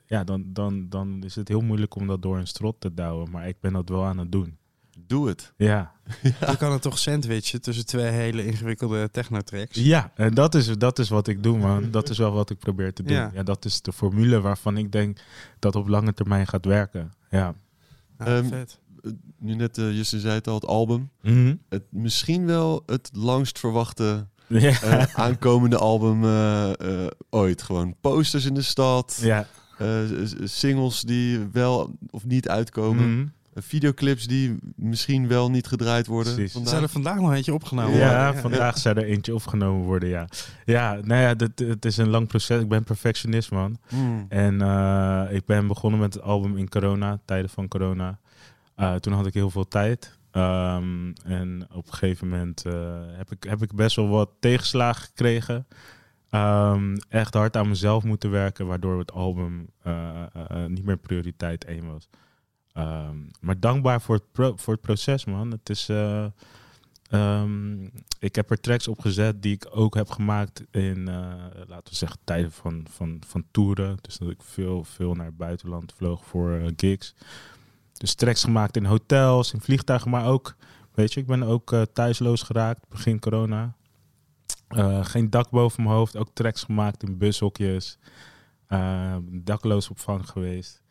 ja, 0.06 0.24
dan, 0.24 0.44
dan, 0.46 0.88
dan 0.88 1.22
is 1.24 1.34
het 1.34 1.48
heel 1.48 1.60
moeilijk 1.60 1.94
om 1.94 2.06
dat 2.06 2.22
door 2.22 2.38
een 2.38 2.46
strot 2.46 2.76
te 2.78 2.94
douwen. 2.94 3.30
Maar 3.30 3.48
ik 3.48 3.56
ben 3.60 3.72
dat 3.72 3.88
wel 3.88 4.04
aan 4.04 4.18
het 4.18 4.32
doen. 4.32 4.56
Doe 5.06 5.28
het. 5.28 5.52
Ja. 5.56 5.92
Je 6.22 6.56
kan 6.58 6.72
het 6.72 6.82
toch 6.82 6.98
sandwichen 6.98 7.60
tussen 7.60 7.86
twee 7.86 8.10
hele 8.10 8.44
ingewikkelde 8.46 9.10
technotracks? 9.10 9.76
Ja, 9.76 10.12
en 10.14 10.34
dat 10.34 10.54
is, 10.54 10.66
dat 10.78 10.98
is 10.98 11.08
wat 11.08 11.28
ik 11.28 11.42
doe, 11.42 11.58
man. 11.58 11.90
Dat 11.90 12.08
is 12.08 12.18
wel 12.18 12.32
wat 12.32 12.50
ik 12.50 12.58
probeer 12.58 12.92
te 12.92 13.02
doen. 13.02 13.16
Ja. 13.16 13.30
Ja, 13.34 13.42
dat 13.42 13.64
is 13.64 13.82
de 13.82 13.92
formule 13.92 14.40
waarvan 14.40 14.76
ik 14.76 14.92
denk 14.92 15.18
dat 15.58 15.76
op 15.76 15.88
lange 15.88 16.12
termijn 16.14 16.46
gaat 16.46 16.64
werken. 16.64 17.12
Ja. 17.30 17.54
Ja, 18.18 18.24
Ehm, 18.26 18.44
vet. 18.44 18.78
Nu 19.38 19.54
net, 19.54 19.78
uh, 19.78 19.96
Justin 19.96 20.20
zei 20.20 20.34
het 20.34 20.48
al, 20.48 20.54
het 20.54 20.66
album. 20.66 21.10
Mm 21.22 21.32
-hmm. 21.32 21.60
Het, 21.68 21.82
misschien 21.88 22.46
wel 22.46 22.82
het 22.86 23.10
langst 23.12 23.58
verwachte 23.58 24.26
ja. 24.46 24.82
uh, 24.84 25.02
aankomende 25.14 25.78
album 25.78 26.24
uh, 26.24 26.70
ooit. 27.30 27.62
Gewoon 27.62 27.94
posters 28.00 28.44
in 28.44 28.54
de 28.54 28.62
stad. 28.62 29.20
Ja. 29.22 29.46
singles 30.44 31.00
die 31.00 31.38
wel 31.52 31.96
of 32.10 32.24
niet 32.26 32.48
uitkomen. 32.48 33.08
Mm 33.08 33.14
-hmm. 33.16 33.32
Videoclips 33.54 34.26
die 34.26 34.56
misschien 34.76 35.28
wel 35.28 35.50
niet 35.50 35.66
gedraaid 35.66 36.06
worden. 36.06 36.50
Vandaag. 36.50 36.70
Zijn 36.70 36.82
er 36.82 36.88
vandaag 36.88 37.16
nog 37.16 37.32
eentje 37.32 37.54
opgenomen? 37.54 37.98
Ja, 37.98 38.10
ja, 38.10 38.34
vandaag 38.34 38.78
zou 38.78 38.96
er 38.96 39.04
eentje 39.04 39.34
opgenomen 39.34 39.84
worden, 39.84 40.08
ja. 40.08 40.28
Ja, 40.64 40.98
nou 41.02 41.20
ja, 41.20 41.34
dit, 41.34 41.58
het 41.58 41.84
is 41.84 41.96
een 41.96 42.08
lang 42.08 42.26
proces. 42.26 42.60
Ik 42.60 42.68
ben 42.68 42.84
perfectionist, 42.84 43.50
man. 43.50 43.78
Mm. 43.88 44.26
En 44.28 44.54
uh, 44.54 45.24
ik 45.30 45.44
ben 45.44 45.66
begonnen 45.66 46.00
met 46.00 46.14
het 46.14 46.22
album 46.22 46.56
in 46.56 46.68
corona, 46.68 47.20
tijden 47.24 47.50
van 47.50 47.68
corona. 47.68 48.18
Uh, 48.80 48.94
toen 48.94 49.12
had 49.12 49.26
ik 49.26 49.34
heel 49.34 49.50
veel 49.50 49.68
tijd. 49.68 50.18
Um, 50.32 51.12
en 51.12 51.66
op 51.72 51.86
een 51.86 51.92
gegeven 51.92 52.28
moment 52.28 52.64
uh, 52.66 53.00
heb, 53.06 53.30
ik, 53.30 53.42
heb 53.42 53.62
ik 53.62 53.74
best 53.74 53.96
wel 53.96 54.08
wat 54.08 54.30
tegenslagen 54.40 55.04
gekregen. 55.04 55.66
Um, 56.30 56.96
echt 57.08 57.34
hard 57.34 57.56
aan 57.56 57.68
mezelf 57.68 58.04
moeten 58.04 58.30
werken, 58.30 58.66
waardoor 58.66 58.98
het 58.98 59.12
album 59.12 59.70
uh, 59.86 60.24
niet 60.66 60.84
meer 60.84 60.96
prioriteit 60.96 61.64
één 61.64 61.92
was. 61.92 62.08
Um, 62.74 63.30
maar 63.40 63.60
dankbaar 63.60 64.00
voor 64.00 64.14
het, 64.14 64.60
voor 64.60 64.72
het 64.72 64.82
proces, 64.82 65.24
man. 65.24 65.50
Het 65.50 65.70
is, 65.70 65.88
ik 68.18 68.34
heb 68.34 68.50
er 68.50 68.60
tracks 68.60 68.88
op 68.88 69.00
gezet 69.00 69.42
die 69.42 69.54
ik 69.54 69.66
ook 69.70 69.94
heb 69.94 70.10
gemaakt 70.10 70.64
in, 70.70 71.04
laten 71.66 71.90
we 71.90 71.94
zeggen, 71.94 72.18
tijden 72.24 72.52
van, 72.52 72.86
van, 72.90 73.22
van 73.26 73.44
toeren. 73.50 73.98
Dus 74.00 74.18
dat 74.18 74.30
ik 74.30 74.42
veel, 74.42 74.84
veel 74.84 75.14
naar 75.14 75.26
het 75.26 75.36
buitenland 75.36 75.92
vloog 75.96 76.24
voor 76.24 76.72
gigs. 76.76 77.14
Dus 78.00 78.14
tracks 78.14 78.44
gemaakt 78.44 78.76
in 78.76 78.84
hotels, 78.84 79.52
in 79.52 79.60
vliegtuigen, 79.60 80.10
maar 80.10 80.26
ook, 80.26 80.56
weet 80.94 81.12
je, 81.12 81.20
ik 81.20 81.26
ben 81.26 81.42
ook 81.42 81.72
uh, 81.72 81.82
thuisloos 81.92 82.42
geraakt 82.42 82.88
begin 82.88 83.18
corona. 83.18 83.74
Uh, 84.68 85.04
geen 85.04 85.30
dak 85.30 85.50
boven 85.50 85.82
mijn 85.82 85.94
hoofd, 85.94 86.16
ook 86.16 86.30
tracks 86.32 86.62
gemaakt 86.62 87.02
in 87.02 87.18
bushokjes. 87.18 87.98
Uh, 88.68 89.16
dakloos 89.22 89.90
opvang 89.90 90.28
geweest. 90.28 90.82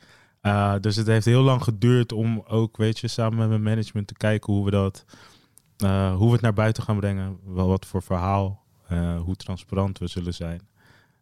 Dus 0.82 0.96
het 0.96 1.08
heeft 1.08 1.26
heel 1.26 1.42
lang 1.42 1.64
geduurd 1.64 2.12
om 2.12 2.44
ook, 2.48 2.78
weet 2.78 3.00
je, 3.00 3.08
samen 3.08 3.38
met 3.38 3.50
mijn 3.50 3.64
management 3.64 4.08
te 4.08 4.14
kijken 4.14 4.54
hoe 4.54 4.66
we 4.66 4.72
dat, 4.72 5.06
hoe 6.18 6.26
we 6.26 6.32
het 6.32 6.42
naar 6.42 6.54
buiten 6.54 6.84
gaan 6.84 7.00
brengen. 7.00 7.40
Wel 7.46 7.68
wat 7.68 7.86
voor 7.86 8.02
verhaal, 8.02 8.64
hoe 9.24 9.36
transparant 9.36 9.98
we 9.98 10.08
zullen 10.08 10.34
zijn. 10.34 10.68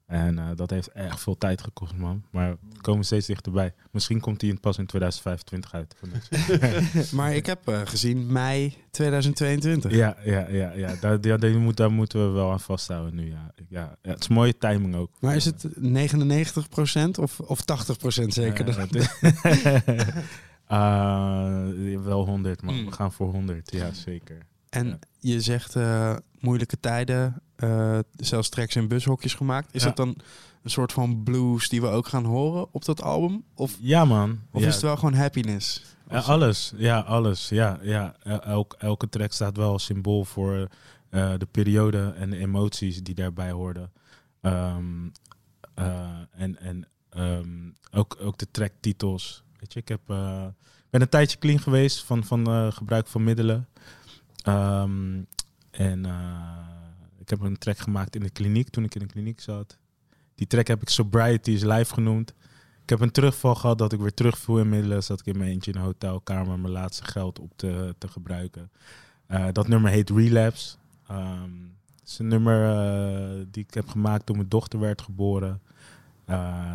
En 0.07 0.37
uh, 0.37 0.49
dat 0.55 0.69
heeft 0.69 0.91
echt 0.91 1.19
veel 1.19 1.37
tijd 1.37 1.61
gekost, 1.61 1.95
man. 1.95 2.23
Maar 2.31 2.51
we 2.51 2.81
komen 2.81 3.05
steeds 3.05 3.27
dichterbij. 3.27 3.73
Misschien 3.91 4.19
komt 4.19 4.39
die 4.39 4.59
pas 4.59 4.77
in 4.77 4.85
2025 4.85 5.73
uit. 5.73 5.95
maar 7.17 7.35
ik 7.35 7.45
heb 7.45 7.69
uh, 7.69 7.81
gezien 7.83 8.31
mei 8.31 8.75
2022. 8.91 9.91
Ja, 9.91 10.17
ja, 10.23 10.47
ja, 10.49 10.71
ja. 10.71 10.95
Daar, 11.01 11.21
daar, 11.21 11.39
daar, 11.39 11.51
moet, 11.51 11.77
daar 11.77 11.91
moeten 11.91 12.27
we 12.27 12.31
wel 12.33 12.51
aan 12.51 12.59
vasthouden 12.59 13.15
nu. 13.15 13.29
Ja. 13.29 13.53
Ja, 13.69 13.97
ja, 14.01 14.11
het 14.11 14.19
is 14.19 14.27
mooie 14.27 14.57
timing 14.57 14.95
ook. 14.95 15.11
Maar 15.19 15.35
is 15.35 15.45
het 15.45 15.67
99% 15.67 17.19
of, 17.19 17.39
of 17.39 17.61
80% 18.23 18.27
zeker? 18.27 18.87
Uh, 20.71 21.67
wel 22.03 22.25
100, 22.25 22.61
man. 22.61 22.75
Mm. 22.75 22.85
We 22.85 22.91
gaan 22.91 23.11
voor 23.11 23.31
100, 23.31 23.71
ja, 23.71 23.93
zeker. 23.93 24.45
En 24.77 24.87
ja. 24.87 24.97
je 25.19 25.41
zegt 25.41 25.75
uh, 25.75 26.15
moeilijke 26.39 26.79
tijden, 26.79 27.41
uh, 27.63 27.99
zelfs 28.15 28.49
tracks 28.49 28.75
in 28.75 28.87
bushokjes 28.87 29.33
gemaakt. 29.33 29.73
Is 29.73 29.81
Ja. 29.81 29.87
dat 29.87 29.97
dan 29.97 30.15
een 30.63 30.69
soort 30.69 30.93
van 30.93 31.23
blues 31.23 31.69
die 31.69 31.81
we 31.81 31.87
ook 31.87 32.07
gaan 32.07 32.25
horen 32.25 32.67
op 32.73 32.85
dat 32.85 33.01
album? 33.01 33.43
Of, 33.55 33.77
Ja, 33.79 34.05
man. 34.05 34.39
of 34.51 34.61
ja. 34.61 34.67
is 34.67 34.73
het 34.73 34.83
wel 34.83 34.95
gewoon 34.97 35.13
happiness? 35.13 35.83
Ja, 36.09 36.19
alles, 36.19 36.73
ja, 36.75 36.99
alles. 36.99 37.49
Ja, 37.49 37.79
ja. 37.81 38.15
Elk, 38.23 38.75
elke 38.79 39.09
track 39.09 39.31
staat 39.31 39.57
wel 39.57 39.71
als 39.71 39.85
symbool 39.85 40.25
voor 40.25 40.67
uh, 41.11 41.33
de 41.37 41.47
periode 41.51 42.13
en 42.17 42.29
de 42.29 42.37
emoties 42.37 43.03
die 43.03 43.15
daarbij 43.15 43.51
hoorden. 43.51 43.91
Um, 44.41 45.11
uh, 45.79 46.09
en 46.31 46.59
en 46.59 46.87
um, 47.17 47.75
ook, 47.91 48.17
ook 48.21 48.37
de 48.37 48.47
tracktitels. 48.51 49.43
Weet 49.59 49.73
je, 49.73 49.79
ik 49.79 49.87
heb, 49.87 50.01
ben 50.89 51.01
een 51.01 51.09
tijdje 51.09 51.37
clean 51.37 51.59
geweest 51.59 52.03
van, 52.03 52.23
van 52.23 52.73
gebruik 52.73 53.07
van 53.07 53.23
middelen. 53.23 53.67
Um, 54.47 55.27
en 55.71 56.05
ik 57.17 57.29
heb 57.29 57.41
een 57.41 57.57
track 57.57 57.77
gemaakt 57.77 58.15
in 58.15 58.21
de 58.21 58.29
kliniek 58.29 58.69
toen 58.69 58.83
ik 58.83 58.95
in 58.95 59.01
de 59.01 59.07
kliniek 59.07 59.39
zat. 59.39 59.77
Die 60.35 60.47
track 60.47 60.67
heb 60.67 60.81
ik 60.81 60.89
Sobriety 60.89 61.51
is 61.51 61.63
Live 61.63 61.93
genoemd. 61.93 62.33
Ik 62.81 62.89
heb 62.89 62.99
een 62.99 63.11
terugval 63.11 63.55
gehad 63.55 63.77
dat 63.77 63.93
ik 63.93 63.99
weer 63.99 64.13
terugviel 64.13 64.59
in 64.59 64.69
middelen. 64.69 65.03
Zat 65.03 65.19
ik 65.19 65.25
in 65.25 65.37
mijn 65.37 65.49
eentje 65.49 65.71
in 65.71 65.77
een 65.77 65.83
hotelkamer 65.83 66.59
mijn 66.59 66.73
laatste 66.73 67.03
geld 67.03 67.39
op 67.39 67.51
te, 67.55 67.95
te 67.97 68.07
gebruiken. 68.07 68.71
Uh, 69.27 69.47
dat 69.51 69.67
nummer 69.67 69.91
heet 69.91 70.09
Relapse. 70.09 70.77
Um, 71.11 71.75
het 71.99 72.09
is 72.09 72.19
een 72.19 72.27
nummer 72.27 72.69
uh, 73.39 73.45
die 73.51 73.63
ik 73.63 73.73
heb 73.73 73.87
gemaakt 73.87 74.25
toen 74.25 74.35
mijn 74.35 74.49
dochter 74.49 74.79
werd 74.79 75.01
geboren. 75.01 75.61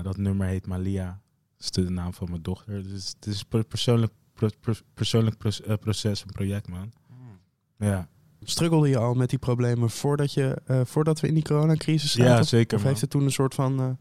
Dat 0.02 0.16
nummer 0.16 0.46
heet 0.46 0.66
Malia. 0.66 1.20
Dat 1.56 1.60
is 1.60 1.70
de 1.70 1.90
naam 1.90 2.14
van 2.14 2.30
mijn 2.30 2.42
dochter. 2.42 2.82
Dus 2.82 3.08
het 3.08 3.26
is 3.26 3.44
een 3.50 3.66
persoonlijk, 3.66 4.12
persoonlijk 4.94 5.36
pro, 5.36 5.50
proces, 5.76 6.20
een 6.20 6.32
project, 6.32 6.68
man. 6.68 6.92
Ja. 7.82 8.08
Struggelde 8.42 8.88
je 8.88 8.98
al 8.98 9.14
met 9.14 9.30
die 9.30 9.38
problemen 9.38 9.90
voordat, 9.90 10.32
je, 10.32 10.58
voordat 10.84 11.20
we 11.20 11.28
in 11.28 11.34
die 11.34 11.42
coronacrisis 11.42 12.12
zaten? 12.12 12.32
Ja, 12.32 12.42
zeker. 12.42 12.76
Of 12.76 12.82
man. 12.82 12.88
heeft 12.88 13.00
het 13.00 13.10
toen 13.10 13.22
een 13.22 13.32
soort 13.32 13.54
van 13.54 13.98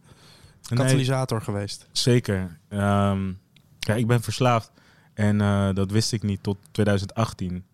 katalysator 0.62 1.38
nee, 1.38 1.46
geweest? 1.46 1.88
Zeker. 1.92 2.60
Um, 2.70 3.40
ja, 3.80 3.94
ik 3.94 4.08
ben 4.08 4.22
verslaafd. 4.22 4.72
En 5.14 5.40
uh, 5.40 5.74
dat 5.74 5.92
wist 5.92 6.12
ik 6.12 6.24
niet 6.24 6.44
tot 6.44 6.58
2018. 6.72 7.66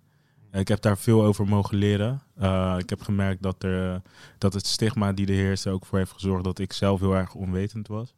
Ik 0.51 0.67
heb 0.67 0.81
daar 0.81 0.97
veel 0.97 1.23
over 1.23 1.47
mogen 1.47 1.77
leren. 1.77 2.21
Uh, 2.41 2.75
ik 2.77 2.89
heb 2.89 3.01
gemerkt 3.01 3.43
dat, 3.43 3.63
er, 3.63 4.01
dat 4.37 4.53
het 4.53 4.67
stigma 4.67 5.13
die 5.13 5.27
er 5.27 5.33
heerste 5.33 5.69
ook 5.69 5.85
voor 5.85 5.97
heeft 5.97 6.11
gezorgd 6.11 6.43
dat 6.43 6.59
ik 6.59 6.73
zelf 6.73 6.99
heel 6.99 7.15
erg 7.15 7.33
onwetend 7.33 7.87
was. 7.87 8.13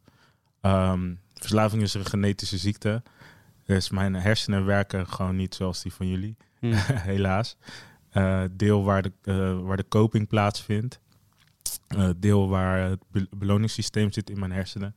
Um, 0.62 1.20
verslaving 1.34 1.82
is 1.82 1.94
een 1.94 2.06
genetische 2.06 2.58
ziekte. 2.58 3.04
Dus 3.66 3.90
mijn 3.90 4.14
hersenen 4.14 4.66
werken 4.66 5.08
gewoon 5.08 5.36
niet 5.36 5.56
zoals 5.56 5.82
die 5.82 5.94
van 5.94 6.08
jullie, 6.08 6.38
hmm. 6.60 6.74
helaas. 7.14 7.58
Uh, 8.14 8.44
deel 8.52 8.84
waar 8.84 9.02
de, 9.02 9.12
uh, 9.24 9.60
waar 9.60 9.78
de 9.78 9.88
coping 9.88 10.28
plaatsvindt. 10.28 11.00
Uh, 11.96 12.10
deel 12.18 12.50
waar 12.50 12.90
het 12.90 13.04
beloningssysteem 13.30 14.12
zit 14.12 14.30
in 14.30 14.40
mijn 14.40 14.52
hersenen. 14.52 14.96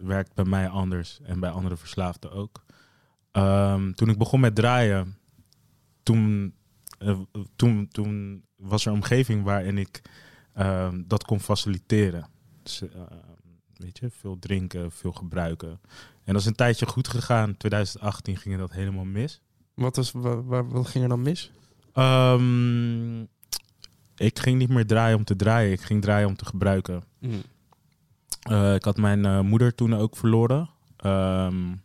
werkt 0.00 0.34
bij 0.34 0.44
mij 0.44 0.68
anders 0.68 1.20
en 1.22 1.40
bij 1.40 1.50
andere 1.50 1.76
verslaafden 1.76 2.32
ook. 2.32 2.64
Um, 3.32 3.94
toen 3.94 4.08
ik 4.08 4.18
begon 4.18 4.40
met 4.40 4.54
draaien, 4.54 5.16
toen, 6.02 6.54
toen, 7.56 7.88
toen 7.88 8.44
was 8.56 8.84
er 8.84 8.90
een 8.90 8.96
omgeving 8.96 9.44
waarin 9.44 9.78
ik 9.78 10.02
ehm, 10.52 11.02
dat 11.06 11.24
kon 11.24 11.40
faciliteren. 11.40 12.28
Dus, 12.62 12.82
weet 13.76 13.98
je, 13.98 14.10
veel 14.10 14.38
drinken, 14.38 14.92
veel 14.92 15.12
gebruiken. 15.12 15.80
En 16.24 16.32
dat 16.32 16.40
is 16.40 16.46
een 16.46 16.54
tijdje 16.54 16.86
goed 16.86 17.08
gegaan. 17.08 17.56
2018 17.56 18.36
ging 18.36 18.58
dat 18.58 18.72
helemaal 18.72 19.04
mis. 19.04 19.40
Wat, 19.76 19.96
was, 19.96 20.12
waar, 20.12 20.68
wat 20.68 20.86
ging 20.86 21.04
er 21.04 21.10
dan 21.10 21.22
mis? 21.22 21.50
Um, 21.94 23.20
ik 24.16 24.38
ging 24.38 24.58
niet 24.58 24.68
meer 24.68 24.86
draaien 24.86 25.16
om 25.16 25.24
te 25.24 25.36
draaien. 25.36 25.72
Ik 25.72 25.80
ging 25.80 26.02
draaien 26.02 26.28
om 26.28 26.36
te 26.36 26.44
gebruiken. 26.44 27.02
Mm. 27.20 27.42
Uh, 28.50 28.74
ik 28.74 28.84
had 28.84 28.96
mijn 28.96 29.24
uh, 29.26 29.40
moeder 29.40 29.74
toen 29.74 29.94
ook 29.94 30.16
verloren. 30.16 30.70
Um, 31.04 31.82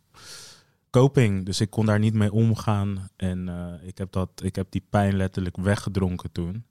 coping, 0.90 1.44
dus 1.44 1.60
ik 1.60 1.70
kon 1.70 1.86
daar 1.86 1.98
niet 1.98 2.14
mee 2.14 2.32
omgaan. 2.32 3.08
En 3.16 3.48
uh, 3.48 3.88
ik, 3.88 3.98
heb 3.98 4.12
dat, 4.12 4.28
ik 4.42 4.54
heb 4.56 4.70
die 4.70 4.86
pijn 4.90 5.16
letterlijk 5.16 5.56
weggedronken 5.56 6.32
toen. 6.32 6.64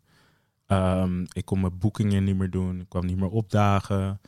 Um, 0.68 1.26
ik 1.34 1.46
kon 1.46 1.62
mijn 1.62 1.78
boekingen 1.78 2.24
niet 2.24 2.38
meer 2.38 2.50
doen. 2.50 2.80
Ik 2.80 2.90
kwam 2.90 3.06
niet 3.06 3.18
meer 3.18 3.30
opdagen. 3.30 4.22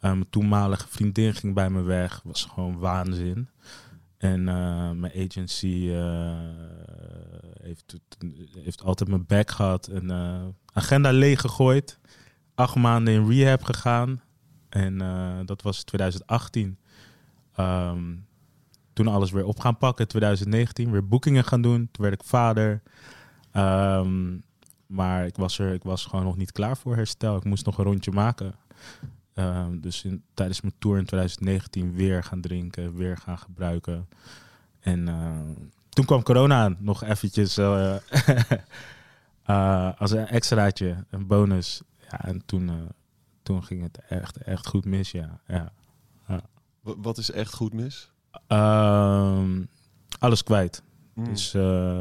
Mijn 0.00 0.30
toenmalige 0.30 0.88
vriendin 0.88 1.34
ging 1.34 1.54
bij 1.54 1.70
me 1.70 1.82
weg. 1.82 2.20
Was 2.24 2.44
gewoon 2.44 2.78
waanzin. 2.78 3.48
En 4.22 4.40
uh, 4.40 4.90
mijn 4.90 5.12
agency 5.16 5.66
uh, 5.66 6.32
heeft, 7.62 7.96
heeft 8.54 8.82
altijd 8.82 9.08
mijn 9.08 9.26
back 9.26 9.50
gehad. 9.50 9.86
En 9.86 10.10
agenda 10.72 11.10
leeg 11.10 11.40
gegooid. 11.40 11.98
Acht 12.54 12.74
maanden 12.74 13.14
in 13.14 13.28
rehab 13.28 13.62
gegaan. 13.62 14.22
En 14.68 14.98
dat 15.46 15.62
was 15.62 15.82
2018. 15.82 16.66
Um, 16.66 16.76
ehm, 17.52 18.14
toen 18.92 19.06
alles 19.06 19.30
weer 19.30 19.44
op 19.44 19.60
gaan 19.60 19.78
pakken. 19.78 20.08
2019 20.08 20.90
weer 20.90 21.06
boekingen 21.06 21.44
gaan 21.44 21.62
doen. 21.62 21.88
Toen 21.90 22.04
werd 22.04 22.20
ik 22.20 22.26
vader. 22.26 22.82
Um, 23.56 24.42
maar 24.86 25.26
ik 25.26 25.36
was, 25.36 25.58
er, 25.58 25.72
ik 25.72 25.82
was 25.82 26.04
gewoon 26.06 26.24
nog 26.24 26.36
niet 26.36 26.52
klaar 26.52 26.76
voor 26.76 26.96
herstel. 26.96 27.36
Ik 27.36 27.44
moest 27.44 27.64
nog 27.64 27.78
een 27.78 27.84
rondje 27.84 28.12
maken. 28.12 28.54
Ehm, 29.34 29.80
dus 29.80 30.04
in, 30.04 30.22
tijdens 30.34 30.60
mijn 30.60 30.74
tour 30.78 30.98
in 30.98 31.04
2019 31.04 31.94
weer 31.94 32.24
gaan 32.24 32.40
drinken, 32.40 32.96
weer 32.96 33.16
gaan 33.16 33.38
gebruiken. 33.38 34.08
En 34.80 35.08
uh, 35.08 35.40
toen 35.88 36.04
kwam 36.04 36.22
corona 36.22 36.62
aan, 36.62 36.76
nog 36.78 37.02
eventjes 37.02 37.58
uh, 37.58 37.96
uh, 39.46 39.92
als 40.00 40.10
een 40.10 40.26
extraatje, 40.26 41.04
een 41.10 41.26
bonus. 41.26 41.82
Ja, 42.10 42.24
en 42.24 42.42
toen, 42.46 42.70
toen 43.42 43.64
ging 43.64 43.82
het 43.82 43.98
echt, 44.08 44.36
echt 44.36 44.66
goed 44.66 44.84
mis, 44.84 45.10
ja. 45.10 45.40
ja. 45.46 45.72
Wat 46.80 47.18
is 47.18 47.30
echt 47.30 47.54
goed 47.54 47.72
mis? 47.72 48.10
Ehm, 48.46 49.62
alles 50.18 50.42
kwijt. 50.42 50.82
Mm. 51.14 51.24
Dus 51.24 51.56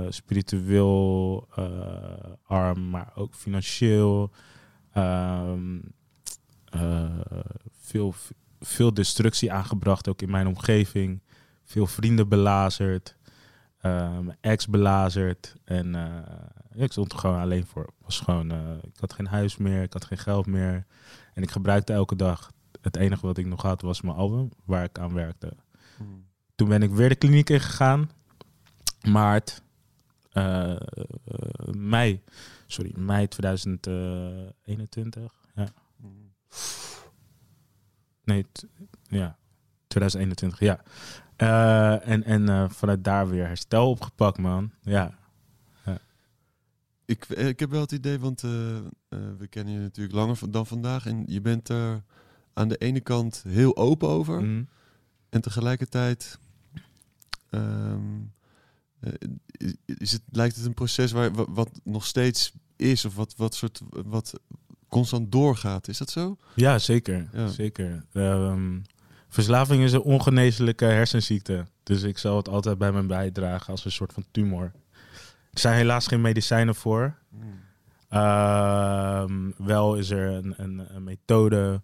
spiritueel 0.09 1.47
arm, 2.47 2.89
maar 2.89 3.11
ook 3.15 3.35
financieel. 3.35 4.31
Um, 4.97 5.93
veel, 7.79 8.13
veel 8.59 8.93
destructie 8.93 9.51
aangebracht, 9.51 10.07
ook 10.07 10.21
in 10.21 10.31
mijn 10.31 10.47
omgeving. 10.47 11.21
Veel 11.63 11.87
vrienden 11.87 12.29
belazerd. 12.29 13.15
Mijn 13.81 14.37
ex 14.41 14.67
belazerd. 14.67 15.55
En 15.63 15.95
uh, 15.95 16.83
ik 16.83 16.91
stond 16.91 17.13
er 17.13 17.19
gewoon 17.19 17.39
alleen 17.39 17.65
voor. 17.65 17.89
Was 18.01 18.19
gewoon, 18.19 18.51
ik 18.81 18.99
had 18.99 19.13
geen 19.13 19.27
huis 19.27 19.57
meer, 19.57 19.83
ik 19.83 19.93
had 19.93 20.05
geen 20.05 20.17
geld 20.17 20.45
meer. 20.45 20.85
En 21.33 21.43
ik 21.43 21.51
gebruikte 21.51 21.93
elke 21.93 22.15
dag. 22.15 22.51
Het 22.81 22.95
enige 22.95 23.25
wat 23.25 23.37
ik 23.37 23.45
nog 23.45 23.61
had 23.61 23.81
was 23.81 24.01
mijn 24.01 24.17
album, 24.17 24.49
waar 24.65 24.83
ik 24.83 24.99
aan 24.99 25.13
werkte. 25.13 25.53
Hmm. 25.97 26.25
Toen 26.55 26.69
ben 26.69 26.83
ik 26.83 26.91
weer 26.91 27.09
de 27.09 27.15
kliniek 27.15 27.49
in 27.49 27.59
gegaan. 27.59 28.09
Maart, 29.01 29.61
mei, 31.71 32.21
sorry, 32.67 32.93
mei 32.97 33.27
2021. 33.27 35.40
Nee, 38.23 38.45
ja, 39.07 39.37
2021, 39.87 40.59
ja. 40.59 40.81
Uh, 41.37 42.07
en 42.07 42.23
en 42.23 42.41
uh, 42.41 42.69
vanuit 42.69 43.03
daar 43.03 43.29
weer 43.29 43.47
herstel 43.47 43.89
opgepakt, 43.89 44.37
man. 44.37 44.71
Ja. 44.81 45.17
ja. 45.85 45.97
Ik, 47.05 47.25
eh, 47.25 47.47
ik 47.47 47.59
heb 47.59 47.69
wel 47.69 47.81
het 47.81 47.91
idee, 47.91 48.19
want 48.19 48.43
uh, 48.43 48.51
we 49.37 49.47
kennen 49.49 49.73
je 49.73 49.79
natuurlijk 49.79 50.15
langer 50.15 50.51
dan 50.51 50.67
vandaag. 50.67 51.05
En 51.05 51.23
je 51.27 51.41
bent 51.41 51.69
er 51.69 52.03
aan 52.53 52.67
de 52.67 52.77
ene 52.77 52.99
kant 52.99 53.43
heel 53.47 53.77
open 53.77 54.07
over. 54.07 54.41
Mm. 54.41 54.67
En 55.29 55.41
tegelijkertijd 55.41 56.39
um, 57.49 58.33
is 59.85 60.11
het, 60.11 60.21
lijkt 60.31 60.55
het 60.55 60.65
een 60.65 60.73
proces 60.73 61.11
waar, 61.11 61.31
wat, 61.31 61.47
wat 61.49 61.79
nog 61.83 62.05
steeds 62.05 62.53
is. 62.75 63.05
Of 63.05 63.15
wat, 63.15 63.35
wat 63.35 63.55
soort 63.55 63.81
wat 63.91 64.33
constant 64.91 65.31
doorgaat. 65.31 65.87
Is 65.87 65.97
dat 65.97 66.09
zo? 66.09 66.37
Ja, 66.53 66.79
zeker. 66.79 67.29
zeker. 67.47 68.05
Ehm, 68.13 68.79
verslaving 69.29 69.83
is 69.83 69.93
een 69.93 70.01
ongeneeslijke 70.01 70.85
hersenziekte. 70.85 71.65
Dus 71.83 72.03
ik 72.03 72.17
zal 72.17 72.37
het 72.37 72.49
altijd 72.49 72.77
bij 72.77 72.91
me 72.91 73.01
bijdragen 73.01 73.71
als 73.71 73.85
een 73.85 73.91
soort 73.91 74.13
van 74.13 74.25
tumor. 74.31 74.71
Er 75.51 75.59
zijn 75.59 75.75
helaas 75.75 76.07
geen 76.07 76.21
medicijnen 76.21 76.75
voor. 76.75 77.15
Ehm, 78.09 79.51
wel 79.57 79.95
is 79.95 80.09
er 80.09 80.31
een, 80.31 80.53
een, 80.57 80.95
een 80.95 81.03
methode 81.03 81.81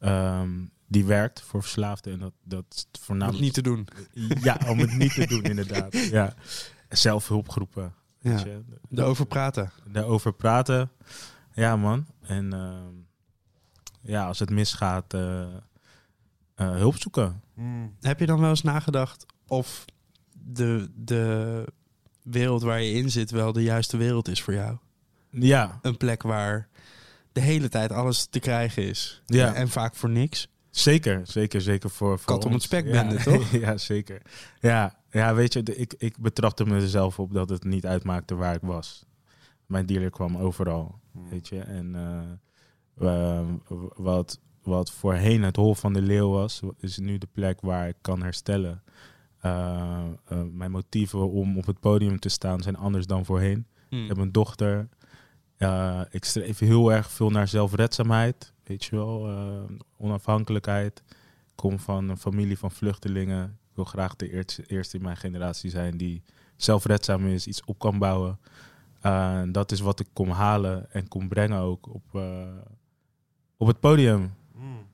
ehm, 0.00 0.50
die 0.86 1.04
werkt 1.04 1.42
voor 1.42 1.62
verslaafden. 1.62 2.12
En 2.12 2.18
dat, 2.18 2.32
dat 2.42 2.86
voornamelijk... 3.00 3.42
Om 3.42 3.46
het 3.46 3.54
niet 3.54 3.54
te 3.54 3.62
doen. 3.62 3.88
Ja, 4.42 4.58
om 4.68 4.78
het 4.78 4.96
niet 4.96 5.14
te 5.14 5.26
doen, 5.26 5.42
inderdaad. 5.52 5.98
Ja. 6.10 6.34
Zelfhulpgroepen. 6.88 7.94
Ja. 8.20 8.42
Daarover 8.88 9.26
praten. 9.26 9.70
Daarover 9.86 10.32
praten. 10.32 10.90
Ja, 11.54 11.76
man. 11.76 12.06
En 12.20 12.52
ehm, 12.52 12.94
ja, 14.00 14.26
als 14.26 14.38
het 14.38 14.50
misgaat, 14.50 15.14
uh, 15.14 15.46
hulp 16.54 16.96
zoeken. 16.96 17.42
Hmm. 17.54 17.94
Heb 18.00 18.20
je 18.20 18.26
dan 18.26 18.40
wel 18.40 18.48
eens 18.48 18.62
nagedacht 18.62 19.26
of 19.46 19.84
de, 20.32 20.90
de 20.94 21.64
wereld 22.22 22.62
waar 22.62 22.82
je 22.82 22.92
in 22.92 23.10
zit 23.10 23.30
wel 23.30 23.52
de 23.52 23.62
juiste 23.62 23.96
wereld 23.96 24.28
is 24.28 24.42
voor 24.42 24.54
jou? 24.54 24.76
Ja. 25.30 25.78
Een 25.82 25.96
plek 25.96 26.22
waar 26.22 26.68
de 27.32 27.40
hele 27.40 27.68
tijd 27.68 27.92
alles 27.92 28.26
te 28.26 28.38
krijgen 28.38 28.82
is. 28.82 29.22
Ja. 29.26 29.54
En 29.54 29.68
vaak 29.68 29.94
voor 29.94 30.10
niks. 30.10 30.48
Zeker, 30.70 31.20
zeker, 31.24 31.60
zeker 31.60 31.90
voor, 31.90 32.18
voor 32.18 32.34
Kat 32.34 32.44
om 32.44 32.52
het 32.52 32.62
spek 32.62 32.90
bende, 32.90 33.22
toch? 33.32 33.50
ja, 33.50 33.76
zeker. 33.76 34.22
Ja, 34.60 34.98
ja 35.10 35.34
weet 35.34 35.52
je, 35.52 35.62
ik, 35.62 35.94
ik 35.98 36.18
betrapte 36.18 36.66
mezelf 36.66 37.18
op 37.18 37.32
dat 37.32 37.48
het 37.48 37.64
niet 37.64 37.86
uitmaakte 37.86 38.34
waar 38.34 38.54
ik 38.54 38.60
was. 38.62 39.04
Mijn 39.66 39.86
dealer 39.86 40.10
kwam 40.10 40.36
overal. 40.36 41.00
Hmm. 41.12 41.28
Weet 41.28 41.48
je, 41.48 41.60
en 41.60 41.94
uh, 42.98 43.42
wat, 43.96 44.40
wat 44.62 44.90
voorheen 44.90 45.42
het 45.42 45.56
hol 45.56 45.74
van 45.74 45.92
de 45.92 46.02
leeuw 46.02 46.30
was, 46.30 46.60
is 46.78 46.98
nu 46.98 47.18
de 47.18 47.28
plek 47.32 47.60
waar 47.60 47.88
ik 47.88 47.96
kan 48.00 48.22
herstellen. 48.22 48.82
Uh, 49.42 50.04
uh, 50.32 50.42
mijn 50.52 50.70
motieven 50.70 51.30
om 51.30 51.58
op 51.58 51.66
het 51.66 51.80
podium 51.80 52.18
te 52.18 52.28
staan 52.28 52.62
zijn 52.62 52.76
anders 52.76 53.06
dan 53.06 53.24
voorheen. 53.24 53.66
Hmm. 53.88 54.02
Ik 54.02 54.08
heb 54.08 54.16
een 54.16 54.32
dochter. 54.32 54.88
ik 56.10 56.24
streef 56.24 56.58
heel 56.58 56.92
erg 56.92 57.10
veel 57.10 57.30
naar 57.30 57.48
zelfredzaamheid. 57.48 58.52
Weet 58.64 58.84
je 58.84 58.96
wel, 58.96 59.28
onafhankelijkheid. 59.96 61.02
Ik 61.08 61.54
kom 61.54 61.78
van 61.78 62.08
een 62.08 62.18
familie 62.18 62.58
van 62.58 62.70
vluchtelingen. 62.70 63.44
Ik 63.44 63.74
wil 63.74 63.84
graag 63.84 64.16
de 64.16 64.30
eerste, 64.30 64.66
eerste 64.66 64.96
in 64.96 65.02
mijn 65.02 65.16
generatie 65.16 65.70
zijn 65.70 65.96
die 65.96 66.22
zelfredzaam 66.56 67.26
is, 67.26 67.46
iets 67.46 67.64
op 67.64 67.78
kan 67.78 67.98
bouwen. 67.98 68.38
Uh, 69.06 69.42
dat 69.46 69.72
is 69.72 69.80
wat 69.80 70.00
ik 70.00 70.06
kom 70.12 70.30
halen 70.30 70.92
en 70.92 71.08
kom 71.08 71.28
brengen 71.28 71.58
ook 71.58 71.94
op, 71.94 72.04
uh, 72.12 72.46
op 73.56 73.66
het 73.66 73.80
podium. 73.80 74.34
Mm. 74.54 74.86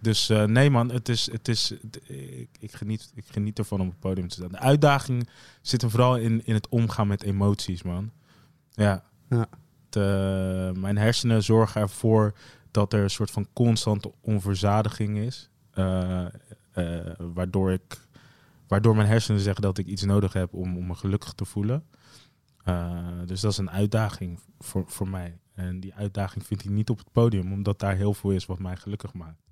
Dus 0.00 0.30
uh, 0.30 0.44
nee 0.44 0.70
man, 0.70 0.90
het 0.90 1.08
is, 1.08 1.30
het 1.32 1.48
is, 1.48 1.70
ik, 2.06 2.48
ik, 2.58 2.72
geniet, 2.72 3.12
ik 3.14 3.24
geniet 3.26 3.58
ervan 3.58 3.80
om 3.80 3.86
op 3.86 3.92
het 3.92 4.00
podium 4.00 4.28
te 4.28 4.34
staan. 4.34 4.48
De 4.48 4.58
uitdaging 4.58 5.28
zit 5.60 5.80
hem 5.80 5.90
vooral 5.90 6.16
in, 6.16 6.46
in 6.46 6.54
het 6.54 6.68
omgaan 6.68 7.06
met 7.06 7.22
emoties, 7.22 7.82
man. 7.82 8.10
Ja. 8.70 9.04
ja. 9.28 9.46
De, 9.88 10.72
mijn 10.76 10.96
hersenen 10.96 11.42
zorgen 11.42 11.80
ervoor 11.80 12.34
dat 12.70 12.92
er 12.92 13.02
een 13.02 13.10
soort 13.10 13.30
van 13.30 13.48
constante 13.52 14.12
onverzadiging 14.20 15.18
is. 15.18 15.50
waardoor, 17.34 17.72
ik, 17.72 18.06
waardoor 18.66 18.96
mijn 18.96 19.08
hersenen 19.08 19.40
zeggen 19.40 19.62
dat 19.62 19.78
ik 19.78 19.86
iets 19.86 20.02
nodig 20.02 20.32
heb 20.32 20.52
om, 20.52 20.76
om 20.76 20.86
me 20.86 20.94
gelukkig 20.94 21.32
te 21.32 21.44
voelen. 21.44 21.84
Eh, 22.64 23.08
dus 23.26 23.40
dat 23.40 23.52
is 23.52 23.58
een 23.58 23.70
uitdaging 23.70 24.40
voor, 24.58 24.84
voor 24.86 25.08
mij. 25.08 25.38
En 25.54 25.80
die 25.80 25.94
uitdaging 25.94 26.46
vind 26.46 26.64
ik 26.64 26.70
niet 26.70 26.90
op 26.90 26.98
het 26.98 27.12
podium, 27.12 27.52
omdat 27.52 27.78
daar 27.78 27.96
heel 27.96 28.14
veel 28.14 28.30
is 28.30 28.46
wat 28.46 28.58
mij 28.58 28.76
gelukkig 28.76 29.12
maakt. 29.12 29.42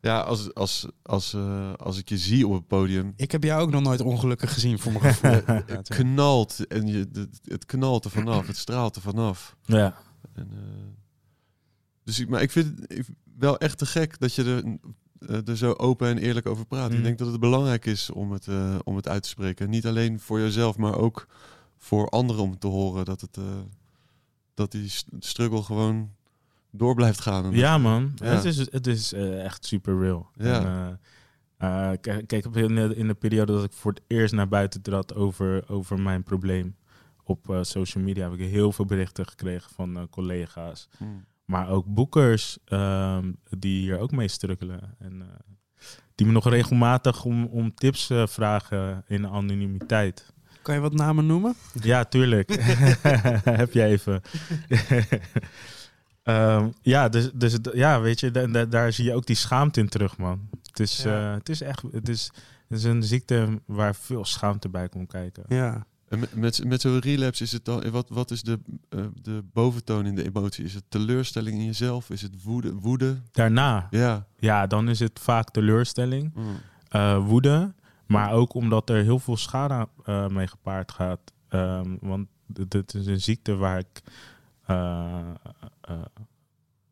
Ja, 0.00 0.20
als, 0.20 0.54
als, 0.54 0.86
als, 1.02 1.34
eh, 1.34 1.72
als 1.72 1.98
ik 1.98 2.08
je 2.08 2.18
zie 2.18 2.46
op 2.46 2.52
het 2.52 2.66
podium, 2.66 3.12
Ik 3.16 3.32
heb 3.32 3.42
jou 3.42 3.62
ook 3.62 3.70
nog 3.70 3.82
nooit 3.82 4.00
ongelukkig 4.00 4.52
gezien, 4.52 4.78
voor 4.78 4.92
mijn 4.92 5.14
gevoel. 5.14 5.30
het 5.76 5.88
Ja, 5.88 5.96
knalt 5.96 6.66
en 6.66 6.86
je, 6.86 7.08
het, 7.12 7.40
het 7.44 7.64
knalt 7.64 8.04
er 8.04 8.10
vanaf, 8.10 8.46
het 8.46 8.56
straalt 8.56 8.96
er 8.96 9.02
vanaf. 9.02 9.56
Ja, 9.64 9.96
En, 10.32 10.48
eh, 10.52 10.58
dus 12.04 12.18
ik, 12.20 12.28
maar 12.28 12.42
ik 12.42 12.50
vind 12.50 12.80
het 12.88 13.08
wel 13.38 13.58
echt 13.58 13.78
te 13.78 13.86
gek 13.86 14.18
dat 14.18 14.34
je 14.34 14.44
er, 14.44 14.78
eh, 15.28 15.48
er 15.48 15.56
zo 15.56 15.72
open 15.72 16.08
en 16.08 16.18
eerlijk 16.18 16.46
over 16.46 16.66
praat. 16.66 16.90
Mm. 16.90 16.96
Ik 16.96 17.02
denk 17.02 17.18
dat 17.18 17.30
het 17.30 17.40
belangrijk 17.40 17.86
is 17.86 18.10
om 18.10 18.32
het, 18.32 18.48
eh, 18.48 18.78
om 18.84 18.96
het 18.96 19.08
uit 19.08 19.22
te 19.22 19.28
spreken. 19.28 19.70
Niet 19.70 19.86
alleen 19.86 20.20
voor 20.20 20.40
jezelf, 20.40 20.76
maar 20.76 20.96
ook 20.96 21.26
voor 21.78 22.08
anderen 22.08 22.42
om 22.42 22.58
te 22.58 22.66
horen 22.66 23.04
dat, 23.04 23.20
het, 23.20 23.36
eh, 23.36 23.44
dat 24.54 24.70
die 24.70 24.92
struggle 25.18 25.62
gewoon 25.62 26.10
door 26.70 26.94
blijft 26.94 27.20
gaan. 27.20 27.52
Ja 27.52 27.78
man. 27.78 28.12
Ja. 28.14 28.24
Het 28.24 28.44
is, 28.44 28.56
het 28.56 28.86
is 28.86 29.12
echt 29.12 29.66
super 29.66 29.98
real. 29.98 30.30
Ja. 30.34 30.98
En, 31.58 32.00
kijk, 32.26 32.46
in 32.46 32.74
de, 32.74 32.92
in 32.96 33.06
de 33.06 33.14
periode 33.14 33.52
dat 33.52 33.64
ik 33.64 33.72
voor 33.72 33.92
het 33.92 34.02
eerst 34.06 34.34
naar 34.34 34.48
buiten 34.48 34.82
trad 34.82 35.14
over, 35.14 35.68
over 35.68 36.00
mijn 36.00 36.22
probleem 36.22 36.76
op 37.24 37.58
social 37.60 38.04
media, 38.04 38.30
heb 38.30 38.40
ik 38.40 38.50
heel 38.50 38.72
veel 38.72 38.84
berichten 38.84 39.26
gekregen 39.26 39.70
van 39.74 40.06
collega's. 40.10 40.88
Mm. 40.98 41.24
Maar 41.44 41.68
ook 41.68 41.86
boekers 41.86 42.58
ehm, 42.64 43.32
die 43.58 43.80
hier 43.80 43.98
ook 43.98 44.10
mee 44.12 44.28
struggelen. 44.28 44.94
En 44.98 45.22
eh, 45.22 45.28
die 46.14 46.26
me 46.26 46.32
nog 46.32 46.48
regelmatig 46.48 47.24
om, 47.24 47.44
om 47.46 47.74
tips 47.74 48.10
eh, 48.10 48.26
vragen 48.26 49.04
in 49.06 49.26
anonimiteit. 49.26 50.32
Kan 50.62 50.74
je 50.74 50.80
wat 50.80 50.92
namen 50.94 51.26
noemen? 51.26 51.54
Ja, 51.80 52.04
tuurlijk. 52.04 52.50
Heb 53.44 53.72
je 53.72 53.84
even. 53.84 54.20
Ehm, 56.22 56.68
ja, 56.82 57.08
dus, 57.08 57.30
dus 57.34 57.58
ja, 57.72 58.00
weet 58.00 58.20
je, 58.20 58.30
da- 58.30 58.46
da- 58.46 58.64
daar 58.64 58.92
zie 58.92 59.04
je 59.04 59.14
ook 59.14 59.26
die 59.26 59.36
schaamte 59.36 59.80
in 59.80 59.88
terug, 59.88 60.18
man. 60.18 60.48
Het 60.62 60.80
is, 60.80 61.02
Ja. 61.02 61.28
eh, 61.28 61.34
het 61.34 61.48
is 61.48 61.60
echt, 61.60 61.82
het 61.92 62.08
is, 62.08 62.30
het 62.68 62.78
is 62.78 62.84
een 62.84 63.02
ziekte 63.02 63.60
waar 63.66 63.94
veel 63.94 64.24
schaamte 64.24 64.68
bij 64.68 64.88
komt 64.88 65.08
kijken. 65.08 65.42
Ja. 65.48 65.86
En 66.12 66.18
met, 66.18 66.34
met, 66.34 66.64
met 66.64 66.80
zo'n 66.80 66.98
relapse 66.98 67.42
is 67.42 67.52
het 67.52 67.64
dan, 67.64 67.90
wat, 67.90 68.08
wat 68.08 68.30
is 68.30 68.42
de, 68.42 68.58
eh, 68.88 69.04
de 69.22 69.44
boventoon 69.52 70.06
in 70.06 70.14
de 70.14 70.24
emotie? 70.24 70.64
Is 70.64 70.74
het 70.74 70.84
teleurstelling 70.88 71.58
in 71.58 71.64
jezelf? 71.64 72.10
Is 72.10 72.22
het 72.22 72.42
woede? 72.42 72.74
woede? 72.74 73.16
Daarna, 73.30 73.86
Ja. 73.90 74.26
ja, 74.36 74.66
dan 74.66 74.88
is 74.88 74.98
het 75.00 75.18
vaak 75.20 75.50
teleurstelling. 75.50 76.34
Mm. 76.34 76.44
eh, 76.88 77.26
woede, 77.26 77.74
maar 78.06 78.32
ook 78.32 78.54
omdat 78.54 78.90
er 78.90 79.02
heel 79.02 79.18
veel 79.18 79.36
schade 79.36 79.88
eh, 80.04 80.26
mee 80.28 80.46
gepaard 80.46 80.92
gaat. 80.92 81.32
Ehm, 81.48 81.96
want 82.00 82.28
het- 82.54 82.72
het 82.72 82.94
is 82.94 83.06
een 83.06 83.20
ziekte 83.20 83.54
waar 83.56 83.78
ik 83.78 84.02
eh, 84.66 85.20
eh, 85.80 85.98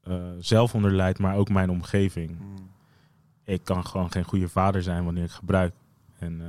eh, 0.02 0.14
zelf 0.38 0.74
onder 0.74 0.92
lijd, 0.92 1.18
maar 1.18 1.36
ook 1.36 1.48
mijn 1.48 1.70
omgeving. 1.70 2.30
Mm. 2.40 2.70
Ik 3.44 3.64
kan 3.64 3.86
gewoon 3.86 4.10
geen 4.12 4.24
goede 4.24 4.48
vader 4.48 4.82
zijn 4.82 5.04
wanneer 5.04 5.24
ik 5.24 5.30
gebruik. 5.30 5.74
En 6.18 6.40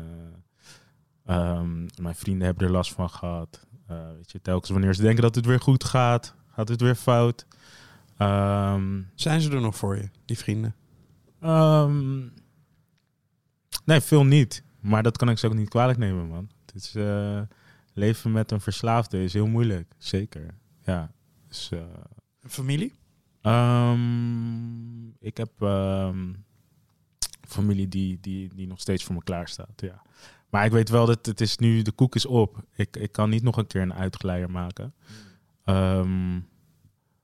eh, 1.31 1.50
ehm, 1.50 1.88
mijn 2.01 2.15
vrienden 2.15 2.45
hebben 2.45 2.65
er 2.65 2.71
last 2.73 2.93
van 2.93 3.09
gehad. 3.09 3.65
Eh, 3.88 4.11
weet 4.15 4.31
je, 4.31 4.41
telkens 4.41 4.69
wanneer 4.71 4.95
ze 4.95 5.01
denken 5.01 5.21
dat 5.21 5.35
het 5.35 5.45
weer 5.45 5.59
goed 5.59 5.83
gaat, 5.83 6.35
gaat 6.50 6.67
het 6.67 6.81
weer 6.81 6.95
fout. 6.95 7.45
Ehm, 8.17 9.01
Zijn 9.15 9.41
ze 9.41 9.51
er 9.51 9.61
nog 9.61 9.75
voor 9.75 9.95
je, 9.95 10.09
die 10.25 10.38
vrienden? 10.38 10.75
Ehm, 11.39 12.19
nee, 13.85 14.01
veel 14.01 14.25
niet. 14.25 14.63
Maar 14.79 15.03
dat 15.03 15.17
kan 15.17 15.29
ik 15.29 15.38
ze 15.38 15.47
ook 15.47 15.53
niet 15.53 15.69
kwalijk 15.69 15.97
nemen, 15.97 16.27
man. 16.27 16.50
Het 16.65 16.75
is, 16.75 16.95
eh, 16.95 17.41
leven 17.93 18.31
met 18.31 18.51
een 18.51 18.61
verslaafde 18.61 19.23
is 19.23 19.33
heel 19.33 19.47
moeilijk. 19.47 19.93
Zeker. 19.97 20.53
Ja. 20.85 21.11
Dus, 21.47 21.71
eh, 21.71 21.79
Familie? 22.47 22.93
ik 25.19 25.38
heb 25.38 25.51
familie 27.48 27.87
die, 27.87 28.17
die, 28.22 28.55
die 28.55 28.67
nog 28.67 28.79
steeds 28.79 29.03
voor 29.03 29.15
me 29.15 29.24
klaar 29.24 29.48
staat. 29.48 29.81
Ja. 29.81 30.01
Maar 30.51 30.66
ik 30.66 30.72
weet 30.72 30.90
wel 30.90 31.05
dat 31.05 31.25
het 31.25 31.42
is 31.42 31.57
nu, 31.57 31.81
de 31.81 31.92
koek 31.92 32.16
is 32.16 32.25
op. 32.25 32.64
Ik, 32.75 32.96
ik 32.98 33.11
kan 33.11 33.29
niet 33.29 33.44
nog 33.44 33.57
een 33.57 33.68
keer 33.68 33.81
een 33.81 33.94
uitgeleider 33.94 34.51
maken. 34.51 34.94
Ehm, 35.66 36.33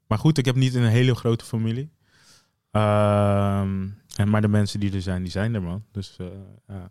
maar 0.08 0.18
goed, 0.18 0.38
ik 0.38 0.46
heb 0.46 0.56
niet 0.56 0.74
een 0.76 0.86
hele 0.86 1.16
grote 1.16 1.46
familie. 1.46 1.90
Ehm, 2.72 3.88
en 4.16 4.30
maar 4.30 4.42
de 4.42 4.48
mensen 4.48 4.80
die 4.80 4.94
er 4.94 5.02
zijn, 5.02 5.22
die 5.24 5.32
zijn 5.32 5.54
er, 5.54 5.62
man. 5.62 5.84
Dus 5.92 6.16
eh 6.20 6.26
ja, 6.68 6.90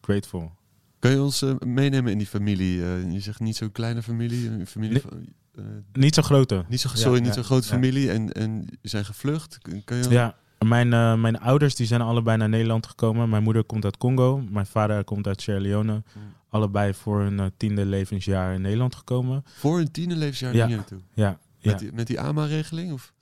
grateful. 0.00 0.52
Kan 0.98 1.10
je 1.10 1.22
ons 1.22 1.42
eh, 1.42 1.54
meenemen 1.58 2.12
in 2.12 2.18
die 2.18 2.26
familie? 2.26 2.82
Eh, 2.82 3.12
je 3.12 3.20
zegt 3.20 3.40
niet 3.40 3.56
zo'n 3.56 3.72
kleine 3.72 4.02
familie, 4.02 4.48
een 4.50 4.66
familie 4.66 4.92
Nee. 4.92 5.02
van, 5.02 5.74
Niet 5.92 6.14
zo 6.14 6.22
grote. 6.22 6.64
niet 6.68 6.80
zo, 6.80 6.88
Ja, 6.88 6.96
sorry, 6.96 7.18
niet 7.18 7.26
ja, 7.28 7.32
zo'n 7.34 7.44
grote 7.44 7.66
familie 7.68 8.10
en, 8.10 8.32
en 8.32 8.66
je 8.80 8.88
zijn 8.88 9.04
gevlucht. 9.04 9.58
Kun- 9.84 10.02
je 10.02 10.08
Ja, 10.10 10.36
mijn, 10.68 10.92
eh, 10.92 11.14
mijn 11.14 11.40
ouders 11.40 11.74
die 11.74 11.86
zijn 11.86 12.00
allebei 12.00 12.36
naar 12.36 12.48
Nederland 12.48 12.86
gekomen. 12.86 13.28
Mijn 13.28 13.42
moeder 13.42 13.64
komt 13.64 13.84
uit 13.84 13.96
Congo. 13.96 14.42
Mijn 14.50 14.66
vader 14.66 15.04
komt 15.04 15.26
uit 15.26 15.42
Sierra 15.42 15.60
Leone. 15.60 16.02
Allebei 16.48 16.94
voor 16.94 17.20
hun 17.20 17.40
eh, 17.40 17.46
tiende 17.56 17.86
levensjaar 17.86 18.54
in 18.54 18.60
Nederland 18.60 18.94
gekomen. 18.94 19.44
voor 19.46 19.78
een 19.78 19.90
tienerlevensjaar 19.90 20.54
Ja. 20.54 20.66
hier 20.66 20.76
naartoe? 20.76 21.00
Ja, 21.14 21.38
ja. 21.58 21.70
Met, 21.70 21.78
die, 21.78 21.92
met 21.92 22.06
die 22.06 22.20
AMA-regeling? 22.20 22.92
Of? 22.92 23.12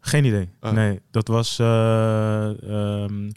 geen 0.00 0.24
idee. 0.24 0.48
Oh. 0.60 0.70
Nee, 0.72 1.00
dat 1.10 1.28
was 1.28 1.58
eh, 1.58 2.62
ehm, 3.02 3.30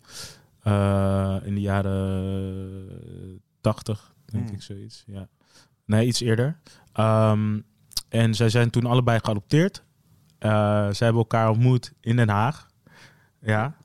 eh, 0.61 1.35
in 1.43 1.55
de 1.55 1.61
jaren 1.61 3.41
80, 3.61 4.13
denk 4.25 4.45
Hmm. 4.45 4.53
ik 4.55 4.61
zoiets. 4.61 5.03
Ja. 5.07 5.27
Nee, 5.85 6.07
iets 6.07 6.19
eerder. 6.21 6.57
Ehm, 6.93 7.59
en 8.09 8.35
zij 8.35 8.49
zijn 8.49 8.69
toen 8.69 8.85
allebei 8.85 9.19
geadopteerd. 9.23 9.83
Zij 10.39 10.93
hebben 11.07 11.21
elkaar 11.21 11.49
ontmoet 11.49 11.93
in 12.01 12.15
Den 12.15 12.29
Haag. 12.29 12.67
Ja, 13.47 13.75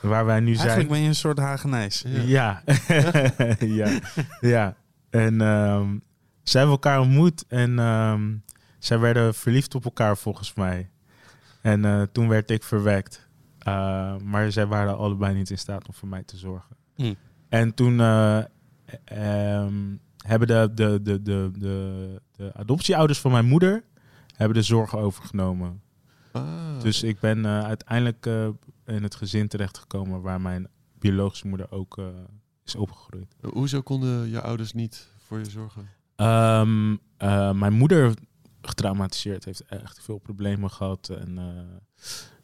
waar 0.00 0.24
wij 0.24 0.40
nu 0.40 0.54
zijn. 0.54 0.58
Eigenlijk 0.58 0.90
ben 0.90 1.00
je 1.00 1.08
een 1.08 1.14
soort 1.14 1.38
Hagenijs. 1.38 2.04
Ja. 2.06 2.22
Ja, 2.26 2.62
ja, 3.80 3.98
ja. 4.40 4.76
En 5.10 5.40
ehm, 5.40 5.98
zij 6.42 6.60
hebben 6.60 6.70
elkaar 6.70 7.00
ontmoet 7.00 7.44
en 7.48 7.78
ehm, 7.78 8.34
zij 8.78 8.98
werden 8.98 9.34
verliefd 9.34 9.74
op 9.74 9.84
elkaar 9.84 10.16
volgens 10.16 10.54
mij. 10.54 10.90
En 11.62 11.84
eh, 11.84 12.02
toen 12.12 12.28
werd 12.28 12.50
ik 12.50 12.62
verwekt. 12.62 13.28
Uh, 13.68 14.16
maar 14.16 14.52
zij 14.52 14.66
waren 14.66 14.96
allebei 14.96 15.34
niet 15.34 15.50
in 15.50 15.58
staat 15.58 15.88
om 15.88 15.94
voor 15.94 16.08
mij 16.08 16.22
te 16.22 16.36
zorgen. 16.36 16.76
Hm. 16.94 17.14
En 17.48 17.74
toen 17.74 18.00
eh, 18.00 18.38
ehm, 19.04 19.96
hebben 20.26 20.48
de, 20.48 20.70
de, 20.74 21.02
de, 21.02 21.22
de, 21.22 21.50
de, 21.58 22.20
de 22.36 22.52
adoptieouders 22.54 23.20
van 23.20 23.30
mijn 23.32 23.46
moeder 23.46 23.84
hebben 24.36 24.56
de 24.56 24.62
zorg 24.62 24.96
overgenomen. 24.96 25.82
Ah. 26.34 26.80
Dus 26.82 27.02
ik 27.02 27.20
ben 27.20 27.44
eh, 27.44 27.64
uiteindelijk 27.64 28.26
eh, 28.26 28.48
in 28.86 29.02
het 29.02 29.14
gezin 29.14 29.48
terechtgekomen 29.48 30.20
waar 30.20 30.40
mijn 30.40 30.68
biologische 30.98 31.46
moeder 31.46 31.70
ook 31.70 31.98
eh, 31.98 32.06
is 32.64 32.74
opgegroeid. 32.74 33.36
Hoezo 33.40 33.82
konden 33.82 34.28
je 34.30 34.40
ouders 34.40 34.72
niet 34.72 35.08
voor 35.18 35.38
je 35.38 35.50
zorgen? 35.50 35.88
Ehm, 36.16 36.96
eh, 37.16 37.52
mijn 37.52 37.72
moeder 37.72 38.14
getraumatiseerd 38.60 39.44
heeft 39.44 39.64
echt 39.64 40.02
veel 40.02 40.18
problemen 40.18 40.70
gehad 40.70 41.08
en 41.08 41.38
eh, 41.38 41.44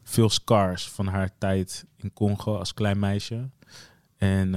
veel 0.02 0.30
scars 0.30 0.88
van 0.88 1.06
haar 1.06 1.38
tijd 1.38 1.86
in 1.96 2.12
Congo 2.12 2.56
als 2.56 2.74
klein 2.74 2.98
meisje. 2.98 3.50
En 4.16 4.50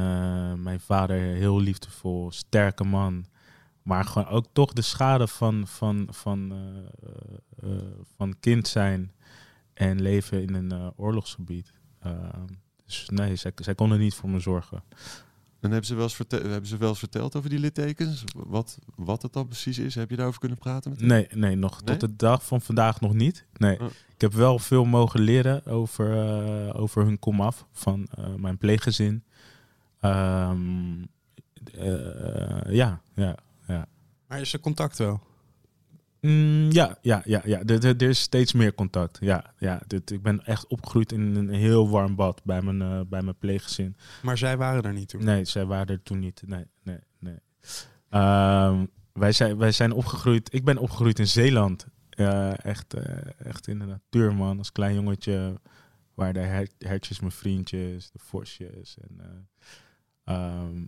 mijn 0.63 0.79
vader 0.79 1.17
heel 1.17 1.59
liefdevol, 1.59 2.31
sterke 2.31 2.83
man. 2.83 3.25
Maar 3.81 4.05
gewoon 4.05 4.27
ook 4.27 4.45
toch 4.53 4.73
de 4.73 4.81
schade 4.81 5.27
van, 5.27 5.67
van, 5.67 6.07
van, 6.09 6.53
van 8.17 8.39
kind 8.39 8.67
zijn 8.67 9.11
en 9.73 10.01
leven 10.01 10.41
in 10.41 10.53
een 10.53 10.71
eh, 10.71 10.87
oorlogsgebied. 10.95 11.73
Ehm, 11.99 12.47
dus 12.85 13.09
nee, 13.09 13.35
zij, 13.35 13.51
zij 13.55 13.75
konden 13.75 13.99
niet 13.99 14.13
voor 14.15 14.29
me 14.29 14.39
zorgen. 14.39 14.83
En 15.59 15.69
hebben 15.69 15.85
ze, 15.87 15.93
wel 15.95 16.03
eens 16.03 16.15
verte- 16.15 16.35
hebben 16.47 16.65
ze 16.65 16.77
wel 16.77 16.89
eens 16.89 16.99
verteld 16.99 17.35
over 17.35 17.49
die 17.49 17.59
littekens? 17.59 18.23
Wat, 18.35 18.77
wat 18.95 19.21
het 19.21 19.33
dan 19.33 19.47
precies 19.47 19.77
is? 19.79 19.95
Heb 19.95 20.09
je 20.09 20.15
daarover 20.15 20.39
kunnen 20.39 20.57
praten 20.57 20.89
met 20.91 20.99
hen? 20.99 21.09
Nee, 21.09 21.27
nee, 21.33 21.55
nog 21.55 21.83
Nee? 21.83 21.97
tot 21.97 22.09
de 22.09 22.15
dag 22.15 22.45
van 22.45 22.61
vandaag 22.61 23.01
nog 23.01 23.13
niet. 23.13 23.45
Nee. 23.53 23.79
Oh. 23.79 23.85
Ik 24.13 24.21
heb 24.21 24.33
wel 24.33 24.59
veel 24.59 24.85
mogen 24.85 25.19
leren 25.19 25.65
over, 25.65 26.17
eh, 26.67 26.81
over 26.81 27.03
hun 27.05 27.19
komaf 27.19 27.65
van 27.71 28.07
eh, 28.15 28.33
mijn 28.35 28.57
pleeggezin. 28.57 29.23
Ehm, 29.99 31.01
eh, 31.73 32.73
ja, 32.73 33.01
ja, 33.15 33.35
ja. 33.67 33.87
Maar 34.27 34.41
is 34.41 34.53
er 34.53 34.59
contact 34.59 34.97
wel? 34.97 35.21
Mm, 36.25 36.71
ja, 36.71 36.97
ja, 37.01 37.21
ja, 37.25 37.41
ja. 37.45 37.59
Er, 37.59 37.85
er, 37.85 37.95
er 37.95 38.09
is 38.09 38.19
steeds 38.19 38.53
meer 38.53 38.73
contact. 38.73 39.17
Ja, 39.21 39.53
ja. 39.57 39.81
Dit, 39.87 40.11
ik 40.11 40.21
ben 40.21 40.45
echt 40.45 40.67
opgegroeid 40.67 41.11
in 41.11 41.35
een 41.35 41.49
heel 41.49 41.89
warm 41.89 42.15
bad 42.15 42.41
bij 42.43 42.61
mijn, 42.61 42.81
eh, 42.81 42.99
bij 43.07 43.21
mijn 43.21 43.37
pleeggezin. 43.37 43.95
Maar 44.21 44.37
zij 44.37 44.57
waren 44.57 44.83
er 44.83 44.93
niet 44.93 45.09
toen. 45.09 45.23
Nee, 45.23 45.45
zij 45.45 45.65
waren 45.65 45.87
er 45.87 46.03
toen 46.03 46.19
niet. 46.19 46.41
Nee, 46.45 46.65
nee, 46.83 46.99
nee. 47.19 47.37
Ehm, 48.09 48.85
wij, 49.13 49.31
zijn, 49.31 49.57
wij 49.57 49.71
zijn 49.71 49.91
opgegroeid. 49.91 50.53
Ik 50.53 50.63
ben 50.63 50.77
opgegroeid 50.77 51.19
in 51.19 51.27
Zeeland. 51.27 51.87
Echt, 52.63 52.93
eh, 52.93 53.45
echt 53.45 53.67
in 53.67 53.79
de 53.79 53.85
natuur, 53.85 54.35
man. 54.35 54.57
Als 54.57 54.71
klein 54.71 54.95
jongetje 54.95 55.59
waren 56.13 56.33
de 56.33 56.39
her- 56.39 56.69
hertjes 56.77 57.19
mijn 57.19 57.31
vriendjes, 57.31 58.11
de 58.11 58.19
vosjes. 58.19 58.97
En, 59.01 59.19
eh, 60.23 60.35
ehm, 60.35 60.85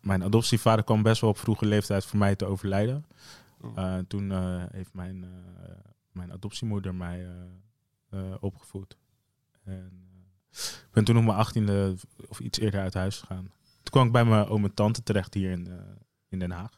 mijn 0.00 0.22
adoptievader 0.22 0.84
kwam 0.84 1.02
best 1.02 1.20
wel 1.20 1.30
op 1.30 1.38
vroege 1.38 1.66
leeftijd 1.66 2.04
voor 2.04 2.18
mij 2.18 2.36
te 2.36 2.44
overlijden. 2.46 3.04
Uh, 3.76 3.98
toen 4.08 4.30
uh, 4.30 4.64
heeft 4.70 4.94
mijn, 4.94 5.22
uh, 5.22 5.28
mijn 6.12 6.32
adoptiemoeder 6.32 6.94
mij 6.94 7.26
opgevoed. 8.40 8.96
En 9.64 10.06
ik 10.50 10.88
ben 10.92 11.04
toen 11.04 11.16
op 11.16 11.24
mijn 11.24 11.36
achttiende 11.36 11.96
of 12.28 12.40
iets 12.40 12.58
eerder 12.58 12.80
uit 12.80 12.94
huis 12.94 13.18
gegaan. 13.18 13.44
Toen 13.82 13.92
kwam 13.92 14.06
ik 14.06 14.12
bij 14.12 14.24
mijn 14.24 14.46
oom 14.46 14.64
en 14.64 14.74
tante 14.74 15.02
terecht 15.02 15.34
hier 15.34 15.50
in, 15.50 15.68
in 16.28 16.38
Den 16.38 16.50
Haag. 16.50 16.72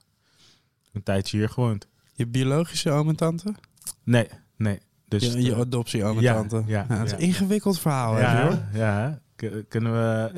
Een 0.92 1.02
tijdje 1.02 1.36
hier 1.36 1.48
gewoond. 1.48 1.88
Je 2.12 2.26
biologische 2.26 2.90
oom 2.90 3.08
en 3.08 3.16
tante? 3.16 3.54
Nee, 4.04 4.28
nee. 4.56 4.80
Dus 5.08 5.32
je, 5.32 5.42
je 5.42 5.56
adoptie 5.56 6.04
oom 6.04 6.16
en 6.16 6.22
ja, 6.22 6.34
tante? 6.34 6.62
Ja, 6.66 6.86
ja, 6.88 6.96
het 6.96 7.06
is 7.06 7.12
een 7.12 7.18
ingewikkeld 7.18 7.78
verhaal. 7.80 8.18
Ja, 8.18 8.36
hè, 8.36 8.42
hoor. 8.42 8.62
ja. 8.72 9.20
Kunnen 9.68 9.92
we 9.92 10.30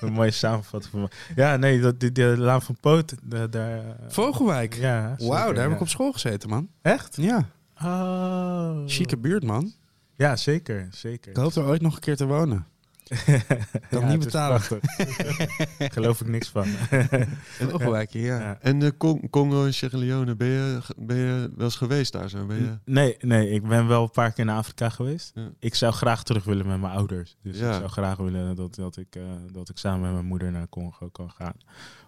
een 0.06 0.12
mooie 0.12 0.30
samenvatting 0.30 0.92
van 0.92 1.10
Ja, 1.36 1.56
nee, 1.56 1.80
dat, 1.80 2.00
die, 2.00 2.12
die 2.12 2.24
Laan 2.24 2.62
van 2.62 2.76
Poot, 2.80 3.14
de, 3.22 3.48
daar... 3.48 3.82
Vogelwijk? 4.08 4.74
Ja. 4.74 5.14
Wauw, 5.18 5.52
daar 5.52 5.62
heb 5.62 5.72
ik 5.72 5.80
op 5.80 5.88
school 5.88 6.12
gezeten, 6.12 6.48
man. 6.48 6.68
Echt? 6.82 7.16
Ja, 7.16 7.48
Oh. 7.82 8.76
chique 8.86 9.16
buurt, 9.16 9.44
man. 9.44 9.72
Ja, 10.16 10.36
zeker, 10.36 10.88
zeker. 10.90 11.30
Ik 11.30 11.36
hoop 11.36 11.54
er 11.54 11.64
ooit 11.64 11.80
nog 11.82 11.94
een 11.94 12.00
keer 12.00 12.16
te 12.16 12.26
wonen. 12.26 12.66
Kan 13.90 14.06
niet 14.08 14.18
betalen. 14.18 14.60
Geloof 15.78 16.20
ik 16.20 16.26
niks 16.26 16.48
van. 16.48 16.66
Vogelwijk, 17.68 18.10
ja. 18.10 18.40
Ja. 18.40 18.58
En 18.60 18.78
de 18.78 18.96
Con- 18.96 19.30
Congo 19.30 19.64
en 19.64 19.74
Sierra 19.74 19.98
Leone, 19.98 20.36
ben 20.36 20.48
je, 20.48 20.78
ben 20.96 21.16
je 21.16 21.50
wel 21.56 21.64
eens 21.64 21.76
geweest 21.76 22.12
daar 22.12 22.28
zo? 22.28 22.46
Ben 22.46 22.56
je... 22.56 22.78
Nee, 22.84 23.16
nee, 23.20 23.50
ik 23.50 23.62
ben 23.68 23.86
wel 23.86 24.02
een 24.02 24.10
paar 24.10 24.32
keer 24.32 24.44
naar 24.44 24.56
Afrika 24.56 24.88
geweest. 24.88 25.30
Ja. 25.34 25.50
Ik 25.58 25.74
zou 25.74 25.92
graag 25.92 26.22
terug 26.22 26.44
willen 26.44 26.66
met 26.66 26.80
mijn 26.80 26.92
ouders. 26.92 27.36
Dus 27.42 27.58
Ja. 27.58 27.68
ik 27.70 27.74
zou 27.76 27.88
graag 27.88 28.16
willen 28.16 28.56
dat, 28.56 28.74
dat, 28.74 28.96
ik, 28.96 29.16
eh, 29.16 29.22
dat 29.52 29.68
ik 29.68 29.78
samen 29.78 30.00
met 30.00 30.12
mijn 30.12 30.26
moeder 30.26 30.50
naar 30.50 30.68
Congo 30.68 31.08
kan 31.08 31.30
gaan. 31.30 31.54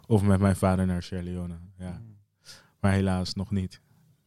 Of 0.06 0.22
met 0.22 0.40
mijn 0.40 0.56
vader 0.56 0.86
naar 0.86 1.02
Sierra 1.02 1.24
Leone. 1.24 1.54
Ja. 1.78 2.00
Maar 2.80 2.92
helaas 2.92 3.34
nog 3.34 3.50
niet. 3.50 3.80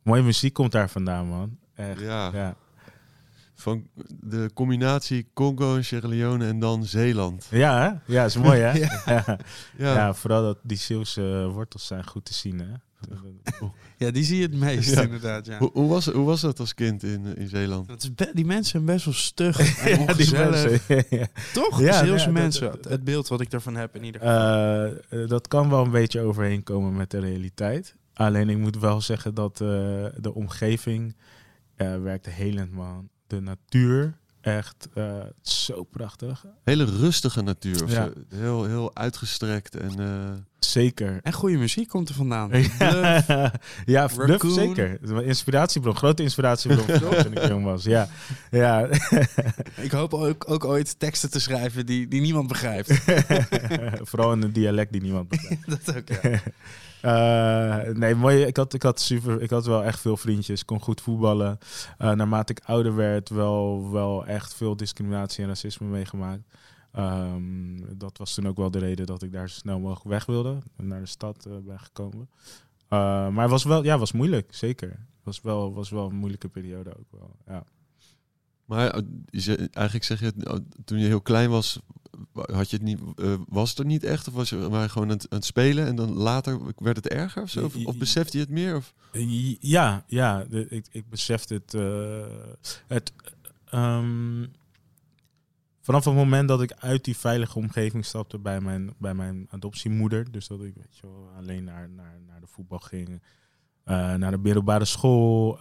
Mooie 0.03 0.21
muziek 0.23 0.53
komt 0.53 0.71
daar 0.71 0.89
vandaan, 0.89 1.27
man. 1.27 1.57
Echt. 1.75 1.99
Ja, 1.99 2.29
Ja, 2.33 2.55
van 3.55 3.87
de 4.19 4.49
combinatie 4.53 5.27
Congo 5.33 5.75
en 5.75 5.85
Sierra 5.85 6.07
Leone 6.07 6.47
en 6.47 6.59
dan 6.59 6.85
Zeeland. 6.85 7.47
ja, 7.51 7.81
hè? 8.05 8.13
ja 8.13 8.25
is 8.25 8.37
mooi, 8.37 8.59
hè? 8.59 8.79
Ja. 9.13 9.37
ja. 9.77 10.13
Vooral 10.13 10.41
dat 10.43 10.57
die 10.63 10.77
Zeeuwse 10.77 11.49
wortels 11.53 11.87
zijn 11.87 12.07
goed 12.07 12.25
te 12.25 12.33
zien, 12.33 12.59
hè? 12.59 12.73
Ja, 13.97 14.11
die 14.11 14.23
zie 14.23 14.37
je 14.37 14.43
het 14.43 14.55
meest, 14.55 14.93
Ja. 14.95 15.01
inderdaad. 15.01 15.45
Ja. 15.45 15.57
Hoe, 15.57 15.69
hoe, 15.73 15.89
was, 15.89 16.05
hoe 16.05 16.25
was 16.25 16.41
dat 16.41 16.59
als 16.59 16.73
kind 16.73 17.03
in, 17.03 17.35
in 17.37 17.47
Zeeland? 17.47 17.87
Dat 17.87 18.03
is 18.03 18.09
die 18.33 18.45
mensen 18.45 18.71
zijn 18.71 18.85
best 18.85 19.05
wel 19.05 19.13
stug 19.13 19.59
en 19.79 19.99
Ja, 20.03 20.13
die 20.13 20.31
mensen. 20.31 20.79
Toch? 21.53 21.79
Ja, 21.79 22.03
Zeeuwse 22.05 22.25
dat- 22.25 22.33
mensen. 22.33 22.71
dat- 22.71 22.83
het 22.85 23.03
beeld 23.03 23.27
wat 23.27 23.41
ik 23.41 23.51
ervan 23.53 23.75
heb 23.75 23.95
in 23.95 24.03
ieder 24.03 24.21
geval. 24.21 24.35
Eh, 24.37 25.23
eh, 25.23 25.29
dat 25.29 25.47
kan 25.47 25.69
wel 25.69 25.83
een 25.85 25.91
beetje 25.91 26.21
overheen 26.21 26.63
komen 26.63 26.95
met 26.95 27.11
de 27.11 27.19
realiteit. 27.19 27.95
Alleen 28.13 28.49
ik 28.49 28.57
moet 28.57 28.77
wel 28.79 29.01
zeggen 29.01 29.33
dat 29.33 29.61
eh, 29.61 29.67
de 30.17 30.31
omgeving 30.33 31.15
eh 31.75 32.01
werkte 32.01 32.29
helend, 32.29 32.71
man. 32.71 33.09
De 33.27 33.41
natuur, 33.41 34.17
echt 34.41 34.87
eh, 34.93 35.19
zo 35.41 35.83
prachtig. 35.83 36.45
Hele 36.63 36.83
rustige 36.85 37.41
natuur. 37.41 37.83
Of 37.83 37.91
Ja. 37.91 38.05
zo. 38.05 38.37
Heel, 38.37 38.65
heel 38.65 38.95
uitgestrekt. 38.95 39.75
En, 39.75 39.99
eh, 39.99 40.33
Zeker. 40.59 41.19
En 41.23 41.33
goede 41.33 41.57
muziek 41.57 41.87
komt 41.87 42.09
er 42.09 42.15
vandaan. 42.15 42.49
Ja, 42.79 43.23
ja 43.85 44.07
Bluff 44.15 44.45
zeker. 44.53 44.89
Het 44.89 45.01
is 45.03 45.09
een 45.09 45.23
Inspiratiebron, 45.23 45.95
grote 45.95 46.23
inspiratiebron 46.23 46.85
toen 47.23 47.31
ik 47.31 47.47
jong 47.47 47.63
was. 47.63 47.83
Ja, 47.83 48.07
ja. 48.51 48.87
Ik 49.75 49.91
hoop 49.91 50.13
ook, 50.13 50.49
ook 50.49 50.65
ooit 50.65 50.99
teksten 50.99 51.31
te 51.31 51.39
schrijven 51.39 51.85
die, 51.85 52.07
die 52.07 52.21
niemand 52.21 52.47
begrijpt. 52.47 52.93
vooral 54.09 54.31
in 54.33 54.41
een 54.41 54.51
dialect 54.53 54.91
die 54.91 55.01
niemand 55.01 55.27
begrijpt. 55.29 55.69
dat 55.85 55.95
ook, 55.97 56.07
ja. 56.21 56.39
Eh, 57.05 57.93
nee, 57.93 58.15
mooi. 58.15 58.43
Ik 58.43 58.57
had, 58.57 58.73
ik, 58.73 58.83
had 58.83 58.99
super, 58.99 59.41
ik 59.41 59.49
had 59.49 59.65
wel 59.65 59.83
echt 59.83 59.99
veel 59.99 60.17
vriendjes. 60.17 60.65
kon 60.65 60.79
goed 60.81 61.01
voetballen. 61.01 61.57
Eh, 61.97 62.11
naarmate 62.11 62.51
ik 62.51 62.61
ouder 62.65 62.95
werd, 62.95 63.29
wel, 63.29 63.91
wel 63.91 64.25
echt 64.25 64.53
veel 64.53 64.75
discriminatie 64.77 65.41
en 65.43 65.49
racisme 65.49 65.87
meegemaakt. 65.87 66.43
Ehm, 66.91 67.97
dat 67.97 68.17
was 68.17 68.33
toen 68.33 68.47
ook 68.47 68.57
wel 68.57 68.71
de 68.71 68.79
reden 68.79 69.05
dat 69.05 69.23
ik 69.23 69.31
daar 69.31 69.49
zo 69.49 69.55
snel 69.55 69.79
mogelijk 69.79 70.07
weg 70.09 70.25
wilde. 70.25 70.57
En 70.77 70.87
naar 70.87 70.99
de 70.99 71.05
stad 71.05 71.45
eh, 71.45 71.53
ben 71.65 71.79
gekomen. 71.79 72.29
Maar 72.89 73.41
het 73.41 73.49
was 73.49 73.63
wel, 73.63 73.83
ja, 73.83 73.97
was 73.97 74.11
moeilijk, 74.11 74.55
zeker. 74.55 74.89
Het 74.89 75.23
was 75.23 75.41
wel, 75.41 75.73
was 75.73 75.89
wel 75.89 76.09
een 76.09 76.15
moeilijke 76.15 76.47
periode 76.49 76.97
ook 76.97 77.11
wel. 77.11 77.35
Ja. 77.47 77.63
maar 78.65 79.01
ze- 79.31 79.69
eigenlijk 79.71 80.05
zeg 80.05 80.19
je, 80.19 80.33
eh, 80.43 80.55
toen 80.85 80.99
je 80.99 81.05
heel 81.07 81.21
klein 81.21 81.49
was, 81.49 81.79
had 82.33 82.69
je 82.69 82.75
het 82.75 82.85
niet, 82.85 82.99
eh, 83.15 83.33
was 83.47 83.69
het 83.69 83.79
er 83.79 83.85
niet 83.85 84.03
echt? 84.03 84.27
Of 84.27 84.33
was 84.33 84.49
je 84.49 84.55
maar 84.55 84.89
gewoon 84.89 85.07
aan 85.09 85.13
het, 85.13 85.29
aan 85.29 85.37
het 85.37 85.45
spelen 85.47 85.85
en 85.87 85.95
dan 85.95 86.13
later 86.13 86.59
werd 86.77 86.95
het 86.95 87.07
erger 87.07 87.41
of 87.41 87.49
zo? 87.49 87.65
Of, 87.65 87.75
of 87.85 87.97
besefte 87.97 88.37
je 88.37 88.43
het 88.43 88.51
meer? 88.53 88.75
Of? 88.75 88.93
Ja, 89.59 90.03
ja 90.07 90.43
de- 90.49 90.67
ik, 90.69 90.85
ik 90.91 91.09
besefte 91.09 91.53
het. 91.53 91.73
eh, 91.73 92.63
het 92.87 93.13
ehm, 93.65 94.45
vanaf 95.81 96.05
het 96.05 96.13
moment 96.13 96.47
dat 96.47 96.61
ik 96.61 96.71
uit 96.73 97.03
die 97.03 97.17
veilige 97.17 97.57
omgeving 97.59 98.05
stapte 98.05 98.37
bij 98.39 98.61
mijn, 98.61 98.93
bij 98.97 99.13
mijn 99.13 99.47
adoptiemoeder, 99.49 100.31
dus 100.31 100.47
dat 100.47 100.61
ik 100.63 100.73
weet 100.75 100.97
je 101.01 101.07
wel, 101.07 101.29
alleen 101.37 101.63
naar, 101.63 101.89
naar, 101.89 102.19
naar 102.27 102.39
de 102.39 102.47
voetbal 102.47 102.79
ging, 102.79 103.21
eh, 103.83 104.13
naar 104.13 104.31
de 104.31 104.37
middelbare 104.37 104.85
school, 104.85 105.59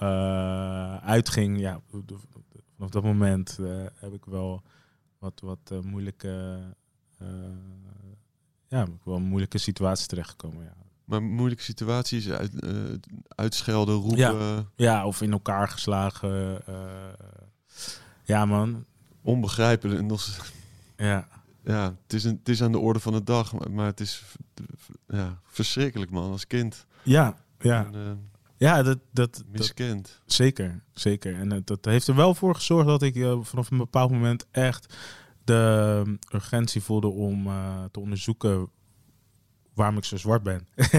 uitging, 1.01 1.59
ja, 1.61 1.81
vanaf 2.77 2.91
dat 2.91 3.03
moment 3.03 3.59
heb 3.95 4.13
ik 4.13 4.25
wel 4.25 4.63
wat, 5.25 5.41
wat 5.41 5.71
eh, 5.71 5.79
moeilijke, 5.81 6.61
eh, 7.19 7.29
ja, 8.69 8.87
wel 9.05 9.21
moeilijke 9.21 9.59
situaties 9.59 10.07
terechtgekomen. 10.07 10.65
Ja. 10.65 10.75
Maar 11.05 11.23
moeilijke 11.23 11.65
situaties, 11.65 12.31
uit, 12.31 12.61
eh, 12.61 12.71
uitschelden, 13.29 13.95
roepen. 13.95 14.19
Ja. 14.19 14.65
Ja, 14.77 15.07
of 15.07 15.21
in 15.23 15.33
elkaar 15.33 15.69
geslagen. 15.69 16.61
ja, 18.25 18.45
man. 18.45 18.85
Onbegrijpelijk. 19.23 19.99
En 20.01 20.07
nog- 20.07 20.51
Ja. 20.97 21.29
Ja, 21.65 21.95
het 22.03 22.13
is, 22.13 22.25
een, 22.25 22.37
het 22.39 22.49
is 22.49 22.63
aan 22.63 22.73
de 22.73 22.79
orde 22.79 23.01
van 23.01 23.13
de 23.13 23.23
dag, 23.23 23.69
maar, 23.69 23.87
het 23.87 24.01
is 24.01 24.23
ja, 25.07 25.39
verschrikkelijk 25.45 26.11
man, 26.11 26.31
als 26.31 26.47
kind. 26.47 26.87
Ja, 27.03 27.37
ja. 27.59 27.87
En, 27.93 28.31
Ja, 28.57 28.83
dat, 28.83 28.99
dat, 29.13 29.35
dat 29.35 29.45
miskend. 29.53 30.21
zeker, 30.27 30.83
zeker. 30.93 31.35
En 31.35 31.49
dat, 31.49 31.67
dat 31.67 31.85
heeft 31.85 32.07
er 32.07 32.15
wel 32.15 32.35
voor 32.35 32.55
gezorgd 32.55 32.87
dat 32.87 33.03
ik 33.03 33.17
eh, 33.17 33.39
vanaf 33.43 33.71
een 33.71 33.79
bepaald 33.79 34.11
moment 34.11 34.47
echt 34.51 34.97
de 35.45 36.03
um, 36.07 36.19
urgentie 36.35 36.83
voelde 36.83 37.09
om 37.09 37.47
eh, 37.47 37.85
te 37.91 38.01
onderzoeken 38.01 38.69
waarom 39.75 39.97
ik 39.97 40.05
zo 40.05 40.17
zwart 40.17 40.43
ben. 40.43 40.67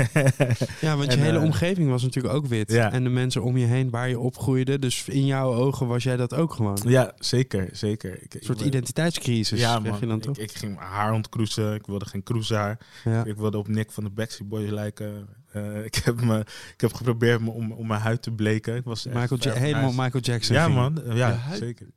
Ja, 0.82 0.98
want 0.98 1.14
je 1.14 1.20
hele 1.20 1.38
eh, 1.38 1.44
omgeving 1.44 1.90
was 1.90 2.04
natuurlijk 2.04 2.34
ook 2.34 2.46
wit. 2.46 2.72
Ja. 2.72 2.92
En 2.92 3.04
de 3.04 3.10
mensen 3.10 3.44
om 3.44 3.58
je 3.58 3.66
heen 3.66 3.90
waar 3.90 4.10
je 4.10 4.20
opgroeide. 4.20 4.80
Dus 4.80 5.08
in 5.08 5.26
jouw 5.26 5.54
ogen 5.54 5.88
was 5.88 6.04
jij 6.04 6.18
dat 6.18 6.34
ook 6.34 6.54
gewoon. 6.54 6.78
ja, 6.88 7.14
zeker, 7.18 7.70
zeker. 7.72 8.24
Ik, 8.24 8.34
Een 8.34 8.40
soort 8.44 8.60
ik 8.60 8.66
identiteitscrisis. 8.68 9.60
Ja, 9.60 9.80
man. 9.80 10.00
je 10.00 10.06
dan 10.06 10.18
ik, 10.18 10.24
toch? 10.24 10.38
ik 10.38 10.52
ging 10.52 10.76
mijn 10.76 10.88
haar 10.88 11.14
ontkroesen. 11.14 11.74
Ik 11.74 11.86
wilde 11.86 12.06
geen 12.06 12.24
kroeshaar. 12.24 12.80
ja. 13.04 13.26
Ik 13.26 13.36
wilde 13.36 13.58
op 13.58 13.68
Nick 13.68 13.92
van 13.92 14.04
de 14.04 14.10
Backstreet 14.10 14.50
Boys 14.50 14.70
lijken. 14.70 15.28
Eh, 15.56 15.84
ik, 15.90 15.96
heb 15.96 16.22
me, 16.22 16.40
ik 16.74 16.82
heb 16.82 16.94
geprobeerd 16.94 17.42
me 17.42 17.50
om, 17.50 17.72
om 17.72 17.88
mijn 17.88 18.02
huid 18.02 18.22
te 18.22 18.32
bleken. 18.32 18.76
Ik 18.76 18.84
was 18.84 19.06
Michael 19.06 19.38
Ja- 19.40 19.54
helemaal. 19.54 19.92
Michael 19.92 20.24
Jackson. 20.24 20.56
Ja, 20.56 20.68
man. 20.68 21.02
Ja, 21.14 21.32
huid- 21.32 21.60
zeker. 21.60 21.88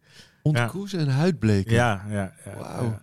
Ontkroezen 0.43 0.99
en 0.99 1.09
huidbleken. 1.09 1.73
Ja, 1.73 2.05
ja, 2.09 2.15
ja. 2.15 2.33
Ja, 2.45 2.83
ja, 2.83 3.03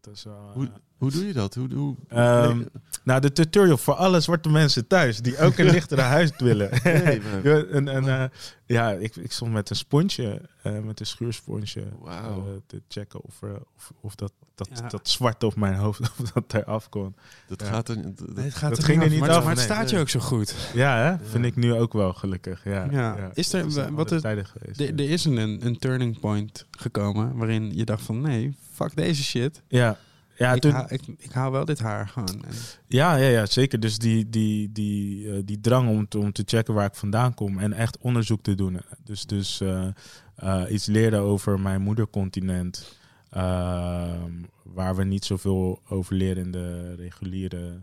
dat 0.00 0.14
is 0.14 0.24
wel, 0.24 0.50
Hoe, 0.54 0.64
eh, 0.66 0.70
hoe 0.98 1.10
doe 1.10 1.26
je 1.26 1.32
dat? 1.32 1.54
Hoe, 1.54 1.74
hoe, 1.74 1.96
Ehm, 2.08 2.62
nou, 3.04 3.20
de 3.20 3.32
tutorial 3.32 3.76
voor 3.76 3.94
alle 3.94 4.20
zwarte 4.20 4.48
mensen 4.48 4.86
thuis 4.86 5.18
die 5.20 5.38
ook 5.38 5.58
een 5.58 5.70
lichtere 5.76 6.00
huid 6.02 6.40
willen. 6.40 6.70
Nee, 6.84 7.20
maar- 7.20 7.44
Ja, 7.48 7.62
en, 7.64 7.88
en, 7.88 8.08
eh, 8.08 8.24
ja, 8.66 8.90
ik, 8.90 9.16
ik 9.16 9.32
stond 9.32 9.52
met 9.52 9.70
een 9.70 9.76
sponsje, 9.76 10.40
eh, 10.62 10.78
met 10.78 11.00
een 11.00 11.06
schuursponsje, 11.06 11.82
eh, 12.06 12.36
te 12.66 12.82
checken 12.88 13.20
of, 13.22 13.40
of, 13.76 13.92
of 14.00 14.14
dat, 14.14 14.32
dat, 14.54 14.68
Ja. 14.74 14.88
dat 14.88 15.08
zwart 15.08 15.44
op 15.44 15.56
mijn 15.56 15.74
hoofd 15.74 16.00
of 16.00 16.30
dat 16.30 16.54
eraf 16.54 16.88
kon. 16.88 17.14
dat 17.48 17.60
Ja. 17.60 17.66
gaat 17.66 17.88
er 17.88 17.96
niet. 17.96 18.18
dat- 18.18 18.34
Nee, 18.34 18.44
het 18.44 18.54
gaat 18.54 18.68
Dat 18.70 18.78
er 18.78 18.84
ging 18.84 18.96
niet 19.02 19.06
er 19.06 19.12
af, 19.14 19.18
niet 19.18 19.28
maar, 19.28 19.36
af, 19.36 19.44
Maar 19.44 19.56
het 19.56 19.68
nee. 19.68 19.76
staat 19.76 19.90
je 19.90 19.98
ook 19.98 20.08
zo 20.08 20.20
goed. 20.20 20.54
Ja, 20.74 20.96
hè? 20.96 21.26
vind 21.28 21.44
ik 21.44 21.56
nu 21.56 21.74
ook 21.74 21.92
wel 21.92 22.12
gelukkig. 22.12 22.64
Ja, 22.64 22.86
Ja. 22.90 23.30
Is 23.34 23.52
er- 23.52 23.70
zijn 23.70 23.94
wat 23.94 24.12
is-. 24.12 24.22
Er 24.22 24.36
ja. 24.76 24.86
er 24.86 25.10
is 25.10 25.24
een, 25.24 25.66
een 25.66 25.78
turning 25.78 26.20
point 26.20 26.66
gekomen 26.70 27.36
waarin 27.36 27.76
je 27.76 27.84
dacht 27.84 28.02
van 28.02 28.20
nee, 28.20 28.56
fuck 28.82 28.96
deze 28.96 29.22
shit. 29.22 29.62
Ja, 29.68 29.98
ja, 30.36 30.52
ik, 30.52 30.60
toen, 30.60 30.70
hou, 30.70 30.86
ik, 30.88 31.02
ik 31.18 31.32
hou 31.32 31.52
wel 31.52 31.64
dit 31.64 31.78
haar 31.78 32.08
gewoon. 32.08 32.44
En, 32.44 32.54
ja, 32.86 33.16
ja, 33.16 33.28
ja, 33.28 33.46
zeker. 33.46 33.80
Dus 33.80 33.98
die, 33.98 34.30
die, 34.30 34.72
die, 34.72 35.32
eh, 35.32 35.42
die 35.44 35.60
drang 35.60 35.88
om 35.88 36.08
te, 36.08 36.18
om 36.18 36.32
te 36.32 36.42
checken 36.46 36.74
waar 36.74 36.86
ik 36.86 36.94
vandaan 36.94 37.34
kom 37.34 37.58
en 37.58 37.72
echt 37.72 37.98
onderzoek 37.98 38.42
te 38.42 38.54
doen. 38.54 38.80
Dus, 39.04 39.26
dus 39.26 39.60
eh, 39.60 39.88
eh, 40.34 40.62
iets 40.68 40.86
leren 40.86 41.20
over 41.20 41.60
mijn 41.60 41.82
moedercontinent, 41.82 42.98
ehm, 43.30 44.32
waar 44.62 44.96
we 44.96 45.04
niet 45.04 45.24
zoveel 45.24 45.82
over 45.88 46.14
leren 46.14 46.44
in 46.44 46.50
de 46.50 46.94
reguliere, 46.94 47.82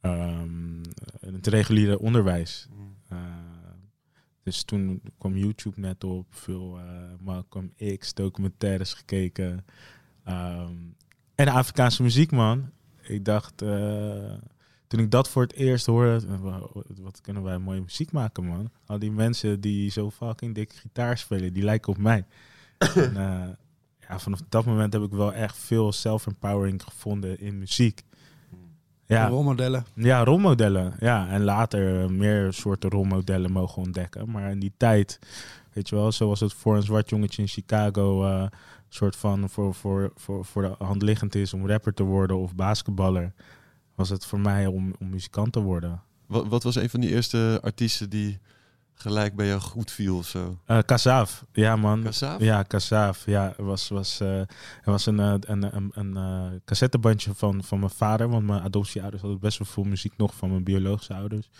ehm, 0.00 0.82
in 1.20 1.34
het 1.34 1.46
reguliere 1.46 1.98
onderwijs. 1.98 2.68
Eh, 3.08 3.18
dus 4.42 4.62
toen 4.62 5.02
kwam 5.18 5.36
YouTube 5.36 5.80
net 5.80 6.04
op, 6.04 6.26
veel 6.30 6.78
eh, 6.78 6.84
Malcolm 7.20 7.72
X 7.98 8.14
documentaires 8.14 8.94
gekeken. 8.94 9.64
Ehm, 10.30 10.72
en 11.34 11.48
Afrikaanse 11.48 12.02
muziek, 12.02 12.30
man. 12.32 12.70
ik 13.02 13.24
dacht, 13.24 13.62
eh, 13.62 14.32
toen 14.86 15.00
ik 15.00 15.10
dat 15.10 15.28
voor 15.28 15.42
het 15.42 15.52
eerst 15.52 15.86
hoorde, 15.86 16.26
eh, 16.28 16.40
wa- 16.40 16.66
wat 17.00 17.20
kunnen 17.20 17.42
wij 17.42 17.58
mooie 17.58 17.80
muziek 17.80 18.12
maken, 18.12 18.44
man. 18.44 18.70
Al 18.86 18.98
die 18.98 19.10
mensen 19.10 19.60
die 19.60 19.90
zo 19.90 20.10
fucking 20.10 20.54
dik 20.54 20.72
gitaar 20.72 21.18
spelen, 21.18 21.52
die 21.52 21.62
lijken 21.62 21.92
op 21.92 21.98
mij. 21.98 22.24
en, 22.94 23.16
eh, 23.16 23.48
ja, 24.08 24.18
vanaf 24.18 24.40
dat 24.48 24.64
moment 24.64 24.92
heb 24.92 25.02
ik 25.02 25.10
wel 25.10 25.32
echt 25.32 25.56
veel 25.56 25.92
self-empowering 25.92 26.82
gevonden 26.82 27.40
in 27.40 27.58
muziek. 27.58 28.02
Ja, 29.06 29.28
Rolmodellen. 29.28 29.84
ja, 29.94 30.24
rolmodellen. 30.24 30.92
Ja, 31.00 31.28
en 31.28 31.42
later 31.42 32.12
meer 32.12 32.52
soorten 32.52 32.90
rolmodellen 32.90 33.52
mogen 33.52 33.82
ontdekken. 33.82 34.30
Maar 34.30 34.50
in 34.50 34.58
die 34.58 34.72
tijd, 34.76 35.18
weet 35.72 35.88
je 35.88 35.96
wel, 35.96 36.12
zoals 36.12 36.40
het 36.40 36.52
voor 36.52 36.76
een 36.76 36.82
zwart 36.82 37.10
jongetje 37.10 37.42
in 37.42 37.48
Chicago 37.48 38.24
soort 38.94 39.16
van 39.16 39.50
voor, 39.50 39.74
voor, 39.74 40.12
voor, 40.14 40.44
voor 40.44 40.62
de 40.62 40.84
hand 40.84 41.02
liggend 41.02 41.34
is 41.34 41.54
om 41.54 41.66
rapper 41.66 41.94
te 41.94 42.02
worden 42.02 42.36
of 42.36 42.54
basketballer, 42.54 43.32
was 43.94 44.08
het 44.08 44.26
voor 44.26 44.40
mij 44.40 44.66
om, 44.66 44.94
om 44.98 45.08
muzikant 45.08 45.52
te 45.52 45.60
worden. 45.60 46.02
Wat, 46.26 46.46
wat 46.48 46.62
was 46.62 46.74
een 46.74 46.90
van 46.90 47.00
die 47.00 47.10
eerste 47.10 47.58
artiesten 47.62 48.10
die 48.10 48.38
gelijk 48.94 49.36
bij 49.36 49.46
jou 49.46 49.60
goed 49.60 49.90
viel 49.90 50.16
of 50.16 50.26
zo? 50.26 50.58
Kasaaf, 50.86 51.44
ja 51.52 51.76
man. 51.76 52.02
Kassaaf? 52.02 52.40
Ja, 52.40 52.62
Kasaaf. 52.62 53.26
Ja, 53.26 53.54
er 53.56 53.64
was, 53.64 53.88
was, 53.88 54.20
eh, 54.20 54.38
er 54.38 54.48
was 54.84 55.06
een, 55.06 55.20
eh, 55.20 55.34
een, 55.40 55.76
een, 55.76 55.90
een 55.94 56.16
eh, 56.16 56.58
cassettebandje 56.64 57.34
van, 57.34 57.64
van 57.64 57.78
mijn 57.78 57.90
vader. 57.90 58.28
Want 58.28 58.46
mijn 58.46 58.62
adoptieouders 58.62 59.22
hadden 59.22 59.40
best 59.40 59.58
wel 59.58 59.66
veel 59.66 59.84
muziek 59.84 60.16
nog 60.16 60.34
van 60.34 60.50
mijn 60.50 60.64
biologische 60.64 61.14
ouders. 61.14 61.50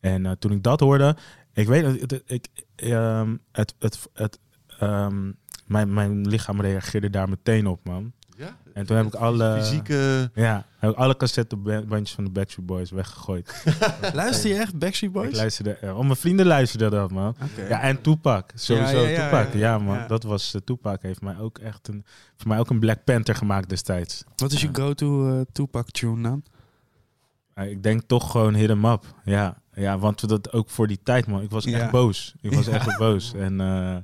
En 0.00 0.38
toen 0.38 0.52
ik 0.52 0.62
dat 0.62 0.80
hoorde, 0.80 1.16
ik 1.52 1.66
weet 1.66 1.84
het, 1.84 2.10
het, 2.10 2.22
ik, 2.26 2.48
ehm, 2.74 3.36
het, 3.52 3.74
het, 3.78 4.08
het, 4.12 4.38
ehm, 4.78 5.32
mijn, 5.66 5.94
mijn 5.94 6.28
lichaam 6.28 6.60
reageerde 6.60 7.10
daar 7.10 7.28
meteen 7.28 7.66
op, 7.66 7.80
man. 7.84 8.12
Ja? 8.36 8.56
En 8.72 8.86
toen 8.86 8.96
heb 8.96 9.06
ik 9.06 9.14
alle, 9.14 9.56
Fysieke... 9.62 10.30
ja, 10.34 10.66
heb 10.78 10.90
ik 10.90 10.96
alle 10.96 11.16
cassettebandjes 11.16 12.12
van 12.14 12.24
de 12.24 12.30
Backstreet 12.30 12.66
Boys 12.66 12.90
weggegooid. 12.90 13.64
Luister 14.12 14.50
je 14.50 14.56
echt 14.56 14.78
Backstreet 14.78 15.12
Boys? 15.12 15.28
Ik 15.28 15.36
luisterde, 15.36 15.78
oh, 15.82 15.98
mijn 15.98 16.16
vrienden 16.16 16.46
luisterden 16.46 16.90
dat, 16.90 17.10
man. 17.10 17.36
Ja, 17.68 17.80
en 17.80 18.00
Tupac. 18.00 18.50
Sowieso 18.54 19.00
Ja, 19.02 19.08
ja, 19.08 19.08
ja, 19.08 19.24
Tupac. 19.30 19.52
ja, 19.52 19.58
Ja, 19.58 19.66
ja. 19.72 19.78
man. 19.78 19.96
Ja. 19.96 20.06
Dat 20.06 20.22
was... 20.22 20.54
eh, 20.54 20.60
Tupac 20.64 21.02
heeft 21.02 21.20
mij 21.20 21.38
ook 21.38 21.58
echt 21.58 21.88
een... 21.88 22.04
Voor 22.36 22.48
mij 22.48 22.58
ook 22.58 22.70
een 22.70 22.78
Black 22.78 23.04
Panther 23.04 23.34
gemaakt 23.34 23.68
destijds. 23.68 24.24
Wat 24.36 24.52
is 24.52 24.60
je 24.60 24.68
go-to 24.72 25.28
eh, 25.38 25.40
Tupac 25.52 25.90
tune 25.90 26.22
dan? 26.22 26.42
Eh, 27.54 27.70
ik 27.70 27.82
denk 27.82 28.02
toch 28.06 28.30
gewoon 28.30 28.54
hit 28.54 28.70
'em 28.70 28.84
up. 28.84 29.04
Ja. 29.24 29.56
ja, 29.74 29.98
want 29.98 30.20
we 30.20 30.26
dat 30.26 30.52
ook 30.52 30.70
voor 30.70 30.86
die 30.86 31.00
tijd, 31.02 31.26
man. 31.26 31.42
Ik 31.42 31.50
was 31.50 31.64
Ja. 31.64 31.78
echt 31.78 31.90
boos. 31.90 32.34
Ik 32.40 32.52
was 32.54 32.66
Ja. 32.70 32.72
echt 32.72 32.98
boos. 32.98 33.34
En 33.34 33.60
eh, 33.60 33.96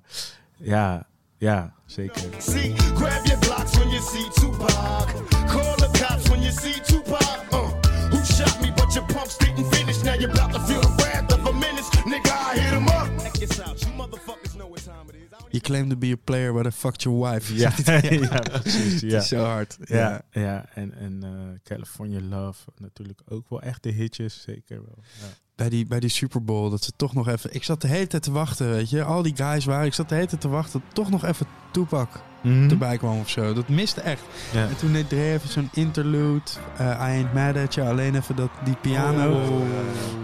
ja, 0.56 1.06
ja, 1.40 1.72
zeker. 1.86 2.22
See, 2.38 2.74
grab 2.94 3.26
your 3.26 3.38
blocks 3.40 3.76
when 3.78 3.88
you 3.90 4.00
see 4.00 4.24
Tupac. 4.40 5.06
Call 5.48 5.76
the 5.76 5.88
cops 5.98 6.28
when 6.30 6.42
you 6.42 6.52
see 6.52 6.80
Tupac. 6.84 7.52
Uh, 7.52 7.70
who 8.10 8.24
shot 8.24 8.60
me? 8.60 8.70
But 8.76 8.94
your 8.94 9.06
pumps 9.06 9.36
didn't 9.38 9.64
finish. 9.74 10.02
Now 10.04 10.14
you're 10.14 10.30
about 10.32 10.52
to 10.52 10.60
feel 10.60 10.80
the 10.80 10.88
wrath 11.02 11.32
of 11.32 11.46
a 11.46 11.52
menace. 11.52 11.88
Nigga, 12.04 12.30
I 12.30 12.58
hit 12.58 12.72
him 12.72 12.88
up. 12.88 13.08
Check 13.22 13.32
this 13.48 13.60
out. 13.60 13.80
You 13.82 13.92
motherfuckers 13.96 14.54
know 14.56 14.68
what 14.70 14.84
time 14.84 15.08
it 15.08 15.16
is. 15.16 15.32
I 15.32 15.38
don't 15.38 15.54
You 15.54 15.60
claim 15.60 15.88
to 15.90 15.96
be 15.96 16.12
a 16.12 16.16
player, 16.16 16.52
but 16.52 16.66
I 16.66 16.70
fucked 16.70 17.02
your 17.04 17.18
wife. 17.30 17.50
Ja, 17.54 17.72
ja, 17.86 18.40
precies. 18.60 19.00
Het 19.00 19.10
Ja. 19.10 19.18
is 19.18 19.28
zo 19.28 19.44
hard. 19.44 19.76
Ja, 19.84 20.22
ja, 20.30 20.66
en, 20.74 20.94
en 20.94 21.22
eh, 21.22 21.60
California 21.64 22.20
Love 22.20 22.68
natuurlijk 22.78 23.20
ook 23.28 23.48
wel 23.50 23.62
echt 23.62 23.82
de 23.82 23.90
hitjes, 23.90 24.42
zeker 24.42 24.76
wel. 24.84 24.98
Ja. 25.20 25.26
Bij 25.60 25.68
die, 25.68 25.86
bij 25.86 26.00
die 26.00 26.10
Super 26.10 26.44
Bowl, 26.44 26.70
dat 26.70 26.84
ze 26.84 26.92
toch 26.96 27.14
nog 27.14 27.28
even... 27.28 27.54
Ik 27.54 27.64
zat 27.64 27.80
de 27.80 27.88
hele 27.88 28.06
tijd 28.06 28.22
te 28.22 28.32
wachten, 28.32 28.70
weet 28.70 28.90
je. 28.90 29.04
Al 29.04 29.22
die 29.22 29.36
guys 29.36 29.64
waren... 29.64 29.86
Ik 29.86 29.94
zat 29.94 30.08
de 30.08 30.14
hele 30.14 30.26
tijd 30.26 30.40
te 30.40 30.48
wachten 30.48 30.82
toch 30.92 31.10
nog 31.10 31.24
even 31.24 31.46
Tupac 31.70 32.22
Mhm. 32.42 32.70
erbij 32.70 32.96
kwam 32.96 33.18
of 33.20 33.28
zo. 33.28 33.52
Dat 33.54 33.68
miste 33.68 34.00
echt. 34.00 34.22
Ja. 34.52 34.60
En 34.68 34.76
toen 34.76 34.92
deed 34.92 35.08
Dre 35.08 35.32
even 35.32 35.48
zo'n 35.48 35.68
interlude. 35.72 36.40
eh, 36.76 36.86
I 36.86 36.90
ain't 36.98 37.34
mad 37.34 37.56
at 37.56 37.74
you. 37.74 37.88
Alleen 37.88 38.14
even 38.16 38.36
dat, 38.36 38.50
die 38.64 38.76
piano. 38.80 39.32
Oh. 39.32 39.60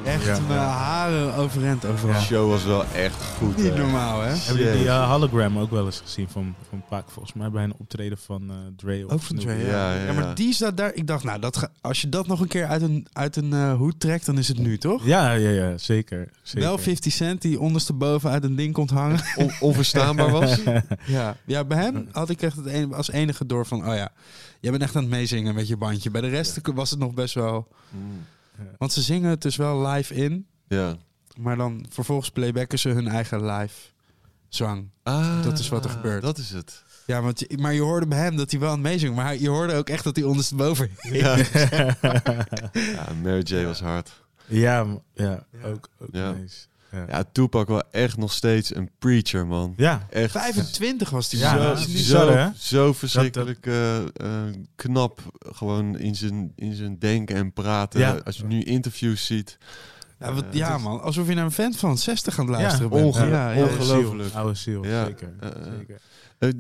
Echt 0.05 0.25
Ja. 0.27 0.39
mijn 0.49 0.59
haren 0.61 1.35
overend 1.35 1.85
overal. 1.85 2.15
De 2.21 2.21
show 2.27 2.51
was 2.51 2.65
wel 2.65 2.85
echt 2.95 3.23
goed. 3.39 3.57
Niet 3.57 3.73
hè. 3.73 3.79
normaal, 3.79 4.21
hè? 4.23 4.29
Heb 4.29 4.57
je 4.57 4.73
die 4.79 4.89
eh, 4.89 5.11
hologram 5.11 5.59
ook 5.59 5.71
wel 5.71 5.85
eens 5.87 6.01
gezien 6.05 6.29
van, 6.29 6.55
van 6.69 6.83
Pac? 6.89 7.11
Volgens 7.11 7.35
mij 7.35 7.51
bij 7.51 7.65
een 7.65 7.75
optreden 7.79 8.19
van 8.19 8.43
eh 8.51 8.55
Dre. 8.77 9.05
Ook 9.09 9.21
van. 9.23 9.37
Dre, 9.37 9.53
ja. 9.55 9.59
Ja, 9.67 9.93
Ja, 9.93 9.95
ja, 9.95 10.05
ja. 10.07 10.13
maar 10.13 10.35
die 10.35 10.53
staat 10.55 10.77
daar. 10.77 10.95
Ik 10.95 11.07
dacht, 11.07 11.25
nou, 11.25 11.41
dat 11.41 11.57
ga- 11.57 11.71
als 11.81 12.01
je 12.01 12.09
dat 12.09 12.27
nog 12.27 12.41
een 12.41 12.49
keer 12.49 12.67
uit 12.67 12.83
een, 12.83 13.07
uit 13.13 13.37
een 13.37 13.71
hoed 13.71 14.01
trekt, 14.01 14.27
dan 14.27 14.39
is 14.39 14.49
het 14.49 14.59
nu, 14.59 14.79
toch? 14.79 15.05
Ja, 15.05 15.33
ja, 15.33 15.51
ja, 15.51 15.79
zeker. 15.79 16.29
zeker. 16.43 16.69
Wel 16.69 16.79
50 16.79 17.13
cent 17.13 17.43
die 17.43 17.61
ondersteboven 17.61 18.31
uit 18.31 18.45
een 18.45 18.57
ding 18.57 18.73
komt 18.73 18.91
hangen. 18.91 19.21
On- 19.37 19.51
onverstaanbaar 19.61 20.31
was. 20.31 20.59
ja. 21.07 21.37
ja, 21.45 21.65
bij 21.65 21.79
hem 21.79 22.06
had 22.13 22.31
ik 22.31 22.43
echt 22.43 22.57
het 22.57 22.93
als 22.93 23.11
enige 23.11 23.47
door 23.47 23.67
van, 23.67 23.89
oh 23.89 23.95
ja, 23.95 24.13
jij 24.61 24.71
bent 24.71 24.83
echt 24.83 24.97
aan 24.97 25.03
het 25.03 25.11
meezingen 25.11 25.55
met 25.55 25.69
je 25.69 25.77
bandje. 25.77 26.11
Bij 26.11 26.21
de 26.21 26.29
rest 26.29 26.61
was 26.75 26.91
het 26.91 26.99
nog 26.99 27.15
best 27.15 27.35
wel... 27.35 27.69
Want 28.79 28.93
ze 28.93 29.03
zingen 29.03 29.31
het 29.31 29.43
dus 29.43 29.57
wel 29.57 29.87
live 29.87 30.15
in, 30.15 30.47
Ja. 30.69 30.97
maar 31.39 31.57
dan 31.57 31.87
vervolgens 31.91 32.31
playbacken 32.31 32.79
ze 32.79 32.89
hun 32.89 33.09
eigen 33.09 33.45
live 33.47 33.75
zang. 34.49 34.89
Ah, 35.03 35.43
Dat 35.43 35.59
is 35.59 35.69
wat 35.69 35.85
er 35.85 35.91
gebeurt. 35.91 36.23
Dat 36.23 36.39
is 36.39 36.51
het. 36.51 36.85
Ja, 37.07 37.23
want, 37.23 37.41
je- 37.41 37.59
maar 37.61 37.73
je 37.75 37.81
hoorde 37.81 38.07
bij 38.07 38.19
hem 38.19 38.37
dat 38.37 38.51
hij 38.51 38.61
wel 38.61 38.69
aan 38.69 38.75
het 38.75 38.85
meezingen, 38.87 39.15
maar 39.15 39.25
hij- 39.25 39.41
je 39.41 39.49
hoorde 39.49 39.75
ook 39.75 39.89
echt 39.89 40.05
dat 40.05 40.17
hij 40.17 40.25
ondersteboven 40.25 40.91
Ja. 41.03 41.37
ja, 42.73 43.13
Mary 43.23 43.43
J 43.45 43.65
was 43.65 43.81
hard. 43.81 44.23
ja, 44.47 44.87
ja, 45.15 45.47
ook, 45.65 45.89
ook 45.99 46.09
Ja. 46.13 46.33
nice. 46.33 46.67
Ja. 46.93 47.05
Ja, 47.09 47.25
Tupac 47.33 47.69
wel 47.69 47.83
echt 47.91 48.17
nog 48.17 48.33
steeds 48.33 48.75
een 48.75 48.91
preacher, 48.99 49.47
man. 49.47 49.75
ja. 49.77 50.07
Echt 50.11 50.31
25 50.31 51.11
was 51.11 51.31
hij. 51.31 51.41
Ja, 51.41 51.51
zo. 51.51 51.57
zo, 51.59 51.65
dat 51.69 51.79
is 51.79 51.85
zo, 51.85 51.93
bizar, 51.93 52.39
hè? 52.39 52.49
zo 52.59 52.93
verschrikkelijk 52.93 53.67
eh, 53.67 53.97
eh, 53.99 54.07
knap 54.77 55.21
gewoon 55.39 55.99
in 55.99 56.15
zijn, 56.15 56.53
in 56.57 56.75
zijn 56.75 56.99
denken 56.99 57.37
en 57.37 57.53
praten. 57.53 58.01
Ja. 58.01 58.21
Als 58.25 58.37
je 58.37 58.45
nu 58.45 58.63
interviews 58.63 59.27
ziet. 59.27 59.59
Ja, 60.19 60.33
wat, 60.33 60.45
Eh, 60.45 60.53
ja 60.53 60.77
is- 60.77 60.83
man, 60.83 61.03
alsof 61.03 61.29
je 61.29 61.35
naar 61.35 61.45
een 61.45 61.51
vent 61.51 61.77
van 61.77 61.99
60 61.99 62.39
aan 62.39 62.47
het 62.51 62.57
luisteren 62.61 62.91
bent. 62.91 63.05
onge- 63.05 63.27
ja, 63.27 63.51
ja, 63.53 63.63
onge- 63.63 63.71
Ongelooflijk. 63.71 64.35
Oude 64.35 64.55
ziel, 64.55 64.85
zeker. 64.85 65.33
eh. 65.41 65.49
zeker. 65.79 66.01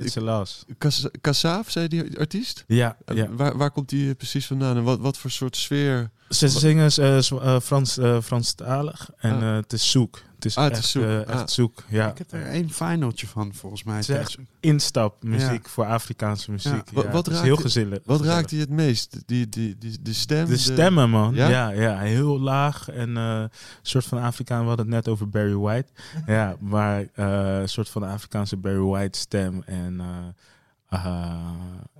It's 0.04 0.16
a 0.16 0.20
loss. 0.20 0.64
Kas- 0.78 1.08
Kassaaf, 1.20 1.70
zei 1.70 1.88
die 1.88 2.18
artiest? 2.18 2.64
Ja, 2.66 2.96
ja. 3.14 3.28
Waar, 3.30 3.56
waar 3.56 3.70
komt 3.70 3.88
die 3.88 4.14
precies 4.14 4.46
vandaan 4.46 4.76
en 4.76 4.82
wat, 4.82 4.98
wat 5.00 5.18
voor 5.18 5.30
soort 5.30 5.56
sfeer? 5.56 6.10
Ze 6.28 6.48
zingen 6.48 6.90
eh, 6.90 7.60
Frans, 7.60 7.98
eh, 7.98 8.20
Franstalig 8.20 9.10
en 9.16 9.42
eh, 9.42 9.54
het 9.54 9.72
is 9.72 9.90
zoek. 9.90 10.22
Het 10.34 10.44
is 10.44 10.56
Ah, 10.56 10.64
het 10.64 10.72
echt, 10.72 10.82
is 10.82 10.90
zoek. 10.90 11.02
eh, 11.02 11.18
Ah. 11.20 11.28
echt 11.40 11.50
zoek. 11.50 11.82
Ja. 11.88 12.10
Ik 12.10 12.18
heb 12.18 12.32
er 12.32 12.46
één 12.46 12.70
finaltje 12.70 13.26
van, 13.26 13.54
volgens 13.54 13.84
mij. 13.84 13.96
Het 13.96 14.08
is 14.08 14.16
echt 14.16 14.36
instapmuziek 14.60 15.68
voor 15.68 15.84
Afrikaanse 15.86 16.50
muziek. 16.50 16.90
Ja. 16.94 17.10
Wat- 17.10 17.28
raakt 17.28 17.42
heel 17.42 17.54
je- 17.56 17.60
gezellig. 17.60 17.98
Wat 18.04 18.16
gezellig. 18.18 18.38
raakt 18.38 18.50
hij 18.50 18.60
het 18.60 18.70
meest? 18.70 19.16
Die, 19.26 19.48
die, 19.48 19.78
die, 19.78 19.98
de 20.02 20.12
stem? 20.12 20.46
De 20.46 20.56
stemmen, 20.56 21.10
man. 21.10 21.34
Ja? 21.34 21.48
Ja, 21.48 21.68
ja, 21.70 21.98
heel 21.98 22.40
laag. 22.40 22.88
En 22.88 23.16
een 23.16 23.50
soort 23.82 24.04
van 24.04 24.18
Afrikaan. 24.22 24.60
We 24.60 24.66
hadden 24.68 24.86
het 24.86 24.94
net 24.94 25.08
over 25.08 25.28
Barry 25.28 25.54
White. 25.56 25.88
ja, 26.26 26.56
maar 26.60 27.04
een 27.14 27.68
soort 27.68 27.88
van 27.88 28.02
Afrikaanse 28.02 28.56
Barry 28.56 28.78
White 28.78 29.18
stem. 29.18 29.62
En 29.66 30.00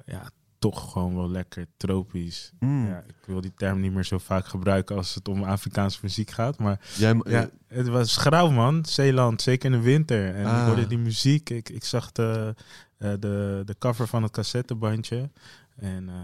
ja, 0.06 0.30
toch 0.70 0.92
gewoon 0.92 1.14
wel 1.14 1.30
lekker 1.30 1.66
tropisch. 1.76 2.52
Mm. 2.58 2.86
Ja, 2.86 3.04
ik 3.06 3.14
wil 3.26 3.40
die 3.40 3.52
term 3.56 3.80
niet 3.80 3.92
meer 3.92 4.04
zo 4.04 4.18
vaak 4.18 4.46
gebruiken 4.46 4.96
als 4.96 5.14
het 5.14 5.28
om 5.28 5.42
Afrikaanse 5.44 5.98
muziek 6.02 6.30
gaat. 6.30 6.58
Maar 6.58 6.80
Jij, 6.96 7.20
ja, 7.24 7.48
het 7.68 7.88
was 7.88 8.16
grauw, 8.16 8.50
man. 8.50 8.84
Zeeland, 8.84 9.40
zeker 9.42 9.72
in 9.72 9.76
de 9.78 9.84
winter. 9.84 10.34
En 10.34 10.46
Ah. 10.46 10.58
ik 10.60 10.66
hoorde 10.66 10.86
die 10.86 10.98
muziek. 10.98 11.50
Ik, 11.50 11.68
ik 11.68 11.84
zag 11.84 12.12
de, 12.12 12.54
eh, 12.98 13.10
de, 13.20 13.62
de 13.64 13.76
cover 13.78 14.06
van 14.06 14.22
het 14.22 14.32
cassettebandje. 14.32 15.30
En 15.76 16.08
eh, 16.08 16.14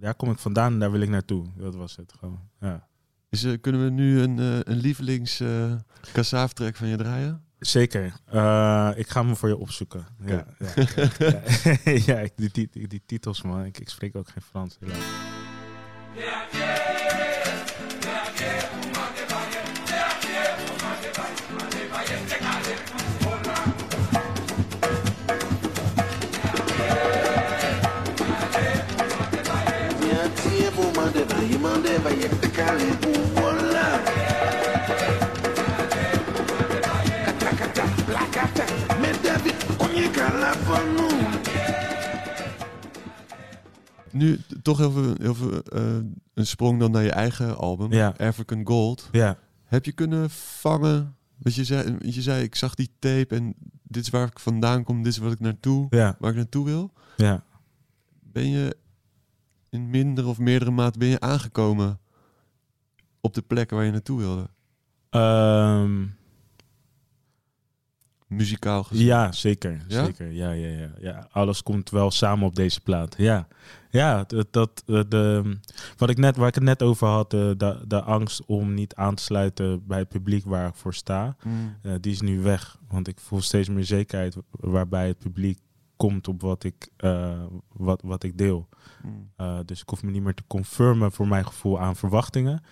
daar 0.00 0.14
kom 0.14 0.30
ik 0.30 0.38
vandaan 0.38 0.72
en 0.72 0.78
daar 0.78 0.90
wil 0.90 1.00
ik 1.00 1.08
naartoe. 1.08 1.46
Dat 1.56 1.74
was 1.74 1.96
het 1.96 2.12
gewoon. 2.18 2.40
Ja. 2.60 2.86
Is, 3.30 3.44
eh, 3.44 3.60
kunnen 3.60 3.84
we 3.84 3.90
nu 3.90 4.20
een, 4.20 4.38
eh, 4.38 4.58
een 4.62 4.76
lievelings 4.76 5.40
eh 5.40 5.72
Kassaaf-track 6.12 6.76
van 6.76 6.88
je 6.88 6.96
draaien? 6.96 7.44
Zeker. 7.58 8.12
Eh, 8.26 8.90
ik 8.94 9.08
ga 9.08 9.24
hem 9.24 9.36
voor 9.36 9.48
je 9.48 9.56
opzoeken. 9.56 10.06
Ja, 10.24 10.46
ja, 10.58 10.68
ja, 11.18 11.40
ja. 11.84 11.92
ja, 12.06 12.28
die, 12.36 12.50
die, 12.52 12.68
die, 12.70 12.88
die 12.88 13.02
titels, 13.06 13.42
man. 13.42 13.64
Ik, 13.64 13.78
ik 13.78 13.88
spreek 13.88 14.16
ook 14.16 14.28
geen 14.28 14.42
Frans. 14.42 14.76
helaas. 14.80 14.98
Nu 44.10 44.38
toch 44.62 44.78
heel 44.78 44.90
veel, 44.90 45.14
heel 45.18 45.34
veel 45.34 45.62
eh, 45.62 45.96
een 46.34 46.46
sprong 46.46 46.80
dan 46.80 46.90
naar 46.90 47.02
je 47.02 47.10
eigen 47.10 47.56
album, 47.56 47.92
Ja. 47.92 48.14
African 48.18 48.66
Gold. 48.66 49.08
Ja. 49.12 49.38
Heb 49.64 49.84
je 49.84 49.92
kunnen 49.92 50.30
vangen? 50.30 51.16
Want 51.38 51.54
je 51.54 51.64
zei, 51.64 51.96
je 52.00 52.22
zei, 52.22 52.42
ik 52.42 52.54
zag 52.54 52.74
die 52.74 52.90
tape 52.98 53.34
en 53.34 53.54
dit 53.82 54.02
is 54.02 54.08
waar 54.10 54.26
ik 54.26 54.38
vandaan 54.38 54.84
kom, 54.84 55.02
dit 55.02 55.12
is 55.12 55.18
wat 55.18 55.32
ik 55.32 55.40
naartoe, 55.40 55.86
Ja. 55.90 56.16
waar 56.18 56.30
ik 56.30 56.36
naartoe 56.36 56.64
wil. 56.64 56.92
Ja. 57.16 57.44
Ben 58.22 58.48
je 58.50 58.76
in 59.70 59.90
minder 59.90 60.26
of 60.26 60.38
meerdere 60.38 60.70
mate 60.70 60.98
ben 60.98 61.08
je 61.08 61.20
aangekomen 61.20 61.98
op 63.20 63.34
de 63.34 63.42
plekken 63.42 63.76
waar 63.76 63.86
je 63.86 63.92
naartoe 63.92 64.18
wilde? 64.18 64.48
Ehm, 65.10 66.04
Muzikaal 68.26 68.82
gezien. 68.84 69.06
ja, 69.06 69.32
zeker. 69.32 69.84
Ja? 69.88 70.04
zeker. 70.04 70.32
Ja, 70.32 70.50
ja, 70.50 70.68
ja, 70.68 70.88
ja. 71.00 71.28
Alles 71.30 71.62
komt 71.62 71.90
wel 71.90 72.10
samen 72.10 72.46
op 72.46 72.54
deze 72.54 72.80
plaat. 72.80 73.14
Ja, 73.18 73.48
ja 73.90 74.24
dat, 74.26 74.46
dat, 74.52 74.82
eh, 74.86 75.00
de, 75.08 75.56
wat 75.96 76.10
ik 76.10 76.16
net, 76.18 76.36
waar 76.36 76.48
ik 76.48 76.54
het 76.54 76.64
net 76.64 76.82
over 76.82 77.06
had, 77.08 77.30
de, 77.30 77.54
de, 77.56 77.84
de 77.86 78.02
angst 78.02 78.44
om 78.44 78.74
niet 78.74 78.94
aan 78.94 79.14
te 79.14 79.22
sluiten 79.22 79.86
bij 79.86 79.98
het 79.98 80.08
publiek 80.08 80.44
waar 80.44 80.68
ik 80.68 80.74
voor 80.74 80.94
sta, 80.94 81.36
Mm. 81.42 81.76
eh, 81.82 81.92
die 82.00 82.12
is 82.12 82.20
nu 82.20 82.40
weg. 82.40 82.78
Want 82.88 83.08
ik 83.08 83.20
voel 83.20 83.40
steeds 83.40 83.68
meer 83.68 83.84
zekerheid 83.84 84.36
waarbij 84.50 85.06
het 85.06 85.18
publiek 85.18 85.58
komt 85.96 86.28
op 86.28 86.40
wat 86.42 86.64
ik, 86.64 86.88
eh, 86.96 87.42
wat, 87.72 88.02
wat 88.04 88.22
ik 88.22 88.38
deel. 88.38 88.68
Mm. 89.02 89.30
Uh, 89.40 89.58
dus 89.64 89.80
ik 89.80 89.88
hoef 89.88 90.02
me 90.02 90.10
niet 90.10 90.22
meer 90.22 90.34
te 90.34 90.42
confirmen 90.46 91.12
voor 91.12 91.28
mijn 91.28 91.46
gevoel 91.46 91.80
aan 91.80 91.96
verwachtingen. 91.96 92.62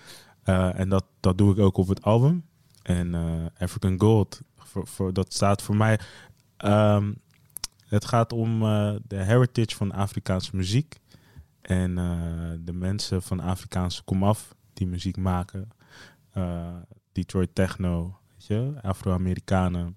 En 0.45 0.88
dat, 0.88 1.05
dat 1.21 1.38
doe 1.38 1.53
ik 1.53 1.59
ook 1.59 1.77
op 1.77 1.88
het 1.88 2.03
album. 2.03 2.45
En 2.83 3.14
African 3.59 4.01
Gold, 4.01 4.40
voor, 4.83 5.13
dat 5.13 5.33
staat 5.33 5.63
voor 5.63 5.77
mij. 5.77 6.01
Um, 6.65 7.23
het 7.87 8.05
gaat 8.05 8.33
om 8.33 8.63
uh, 8.63 8.95
de 9.07 9.17
heritage 9.17 9.77
van 9.77 9.93
Afrikaanse 9.93 10.57
muziek. 10.57 10.97
En 11.61 11.91
uh, 11.99 12.13
de 12.59 12.73
mensen 12.73 13.23
van 13.23 13.41
Afrikaanse 13.41 14.03
komaf 14.03 14.55
die 14.73 14.87
muziek 14.87 15.17
maken. 15.17 15.69
Uh, 16.35 16.67
Detroit 17.13 17.55
Techno, 17.55 18.19
Afro-Amerikanen. 18.83 19.97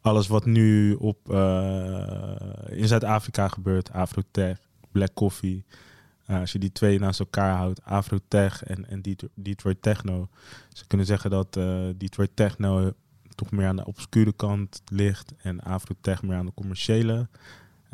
Alles 0.00 0.26
wat 0.26 0.44
nu 0.44 0.94
op, 0.94 1.28
in 2.68 2.88
Zuid-Afrika 2.88 3.48
gebeurt, 3.48 3.92
Afrotech, 3.92 4.58
Black 4.92 5.14
Coffee. 5.14 5.64
Uh, 6.30 6.40
als 6.40 6.52
je 6.52 6.58
die 6.58 6.72
twee 6.72 6.98
naast 6.98 7.20
elkaar 7.20 7.56
houdt, 7.56 7.84
Afrotech 7.84 8.64
en, 8.64 8.88
en 8.88 9.02
Detroit, 9.34 9.82
Techno. 9.82 10.28
Ze 10.72 10.86
kunnen 10.86 11.06
zeggen 11.06 11.30
dat 11.30 11.56
uh, 11.56 11.88
Detroit 11.96 12.30
Techno 12.34 12.92
toch 13.34 13.50
meer 13.50 13.66
aan 13.66 13.76
de 13.76 13.86
obscure 13.86 14.32
kant 14.32 14.82
ligt 14.88 15.34
en 15.36 15.60
Afrotech 15.60 16.22
meer 16.22 16.36
aan 16.36 16.46
de 16.46 16.54
commerciële. 16.54 17.28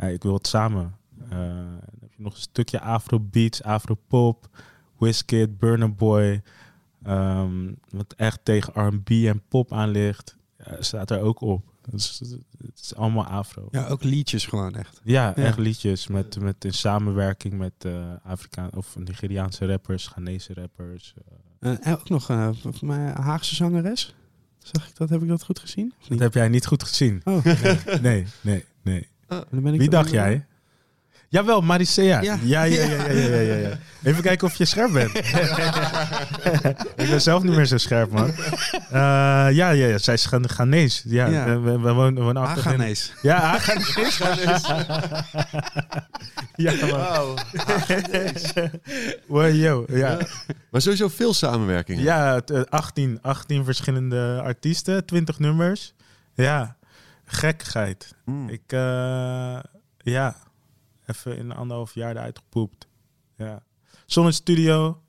Uh, 0.00 0.12
ik 0.12 0.22
wil 0.22 0.34
het 0.34 0.46
samen. 0.46 0.96
dan 1.28 1.80
heb 2.00 2.12
je 2.16 2.22
nog 2.22 2.34
een 2.34 2.40
stukje 2.40 2.80
Afrobeats, 2.80 3.62
Afropop, 3.62 4.48
Wizkid, 4.98 5.58
Burner 5.58 5.94
Boy. 5.94 6.42
Um, 7.06 7.78
wat 7.90 8.14
echt 8.16 8.40
tegen 8.42 8.86
R&B 8.86 9.10
en 9.10 9.42
pop 9.48 9.72
aan 9.72 9.90
ligt, 9.90 10.36
staat 10.78 11.10
er 11.10 11.20
ook 11.20 11.40
op. 11.40 11.73
Het 11.90 11.94
is, 11.94 12.18
het 12.58 12.80
is, 12.80 12.94
allemaal 12.94 13.26
afro. 13.26 13.68
Ja, 13.70 13.86
ook 13.86 14.02
liedjes 14.02 14.46
gewoon 14.46 14.74
echt. 14.74 15.00
Ja, 15.02 15.32
ja. 15.36 15.42
echt 15.42 15.58
liedjes 15.58 16.06
met, 16.06 16.38
met 16.40 16.64
in 16.64 16.72
samenwerking 16.72 17.54
met 17.54 17.72
uh, 17.86 18.12
Afrikaan 18.22 18.70
of 18.74 18.96
Nigeriaanse 18.96 19.66
rappers, 19.66 20.06
Ghanese 20.06 20.54
rappers. 20.54 21.14
Uh. 21.18 21.70
Uh, 21.72 21.86
en 21.86 21.92
ook 21.92 22.08
nog 22.08 22.30
uh, 22.30 22.48
voor 22.62 22.86
mij 22.86 23.08
een 23.08 23.22
Haagse 23.22 23.54
zangeres. 23.54 24.14
Zag 24.58 24.88
ik 24.88 24.96
dat? 24.96 25.08
Heb 25.08 25.22
ik 25.22 25.28
dat 25.28 25.44
goed 25.44 25.58
gezien? 25.58 25.92
Dat 26.08 26.18
heb 26.18 26.34
jij 26.34 26.48
niet 26.48 26.66
goed 26.66 26.82
gezien. 26.82 27.20
Oh. 27.24 27.44
nee, 28.02 28.26
nee, 28.40 28.64
nee. 28.82 29.08
nee. 29.50 29.78
Wie 29.78 29.88
dacht 29.88 30.10
jij? 30.10 30.46
Jawel, 31.34 31.60
Maricea. 31.60 32.22
Ja. 32.22 32.38
Ja, 32.42 32.62
ja, 32.62 32.84
ja, 32.84 33.10
ja, 33.10 33.40
ja, 33.40 33.54
ja. 33.54 33.78
Even 34.08 34.22
kijken 34.22 34.46
of 34.46 34.54
je 34.54 34.64
scherp 34.64 34.92
bent. 34.92 35.14
ik 37.02 37.10
ben 37.10 37.20
zelf 37.20 37.42
niet 37.42 37.56
meer 37.56 37.66
zo 37.66 37.78
scherp, 37.78 38.10
man. 38.10 38.26
Uh, 38.26 38.34
ja, 38.92 39.50
ja, 39.50 39.70
ja, 39.70 39.98
zij 39.98 40.14
is 40.14 40.26
Ghanese. 40.26 41.02
Ja, 41.04 41.26
ja. 41.26 41.44
We, 41.44 41.60
we, 41.60 41.80
we, 41.80 41.92
wonen, 41.92 42.22
wonen 42.22 42.42
achter. 42.42 42.62
Ghanese. 42.62 43.10
Ja, 43.22 43.58
Ghanese. 43.58 44.24
ja, 46.56 46.72
man. 46.86 47.36
Wow. 49.26 49.54
yo, 49.54 49.84
ja. 49.88 50.18
Maar 50.70 50.80
sowieso 50.80 51.08
veel 51.08 51.34
samenwerking. 51.34 52.00
Ja, 52.00 52.40
18, 52.68 53.18
18 53.22 53.64
verschillende 53.64 54.40
artiesten, 54.44 55.04
20 55.06 55.38
nummers. 55.38 55.94
Ja, 56.34 56.76
gekkigheid. 57.24 58.14
Mm. 58.24 58.48
Ik, 58.48 58.72
uh, 58.72 59.58
ja 59.96 60.36
even 61.06 61.36
in 61.36 61.52
anderhalf 61.52 61.94
jaar 61.94 62.10
eruit 62.10 62.38
gepoept. 62.38 62.88
Ja. 63.36 63.62
Zonder 64.06 64.32
studio. 64.32 65.02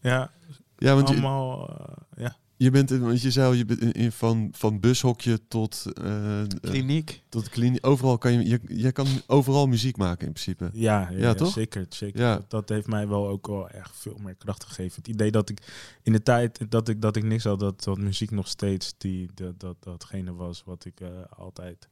Ja. 0.00 0.30
Ja, 0.76 0.94
want 0.94 1.08
allemaal. 1.08 1.70
Je, 1.70 2.20
uh, 2.20 2.24
ja. 2.24 2.36
je 2.56 2.70
bent, 2.70 2.90
want 2.90 3.22
je 3.22 3.30
zei, 3.30 3.56
je 3.56 3.64
bent 3.64 3.80
in, 3.80 3.92
in 3.92 4.12
van, 4.12 4.48
van 4.52 4.80
bushokje 4.80 5.48
tot 5.48 5.84
uh, 6.02 6.42
kliniek. 6.60 7.22
Tot 7.28 7.48
kliniek. 7.48 7.86
Overal 7.86 8.18
kan 8.18 8.32
je, 8.32 8.48
je, 8.48 8.60
je 8.66 8.92
kan 8.92 9.06
overal 9.26 9.66
muziek 9.66 9.96
maken 9.96 10.26
in 10.26 10.32
principe. 10.32 10.70
Ja, 10.72 11.00
ja, 11.00 11.10
ja, 11.10 11.18
ja 11.18 11.34
toch? 11.34 11.52
Zeker, 11.52 11.86
zeker. 11.88 12.20
Ja. 12.20 12.34
Dat, 12.34 12.50
dat 12.50 12.68
heeft 12.68 12.86
mij 12.86 13.08
wel 13.08 13.28
ook 13.28 13.46
wel 13.46 13.68
echt 13.68 13.96
veel 13.96 14.18
meer 14.22 14.34
kracht 14.34 14.64
gegeven. 14.64 14.96
Het 14.96 15.08
idee 15.08 15.30
dat 15.30 15.48
ik 15.48 15.60
in 16.02 16.12
de 16.12 16.22
tijd 16.22 16.70
dat 16.70 16.88
ik, 16.88 17.02
dat 17.02 17.16
ik 17.16 17.24
niks 17.24 17.44
had, 17.44 17.60
dat, 17.60 17.84
dat 17.84 17.98
muziek 17.98 18.30
nog 18.30 18.48
steeds 18.48 18.94
die, 18.98 19.30
dat, 19.34 19.60
dat, 19.60 19.76
datgene 19.80 20.34
was 20.34 20.62
wat 20.64 20.84
ik 20.84 21.00
uh, 21.00 21.08
altijd, 21.28 21.88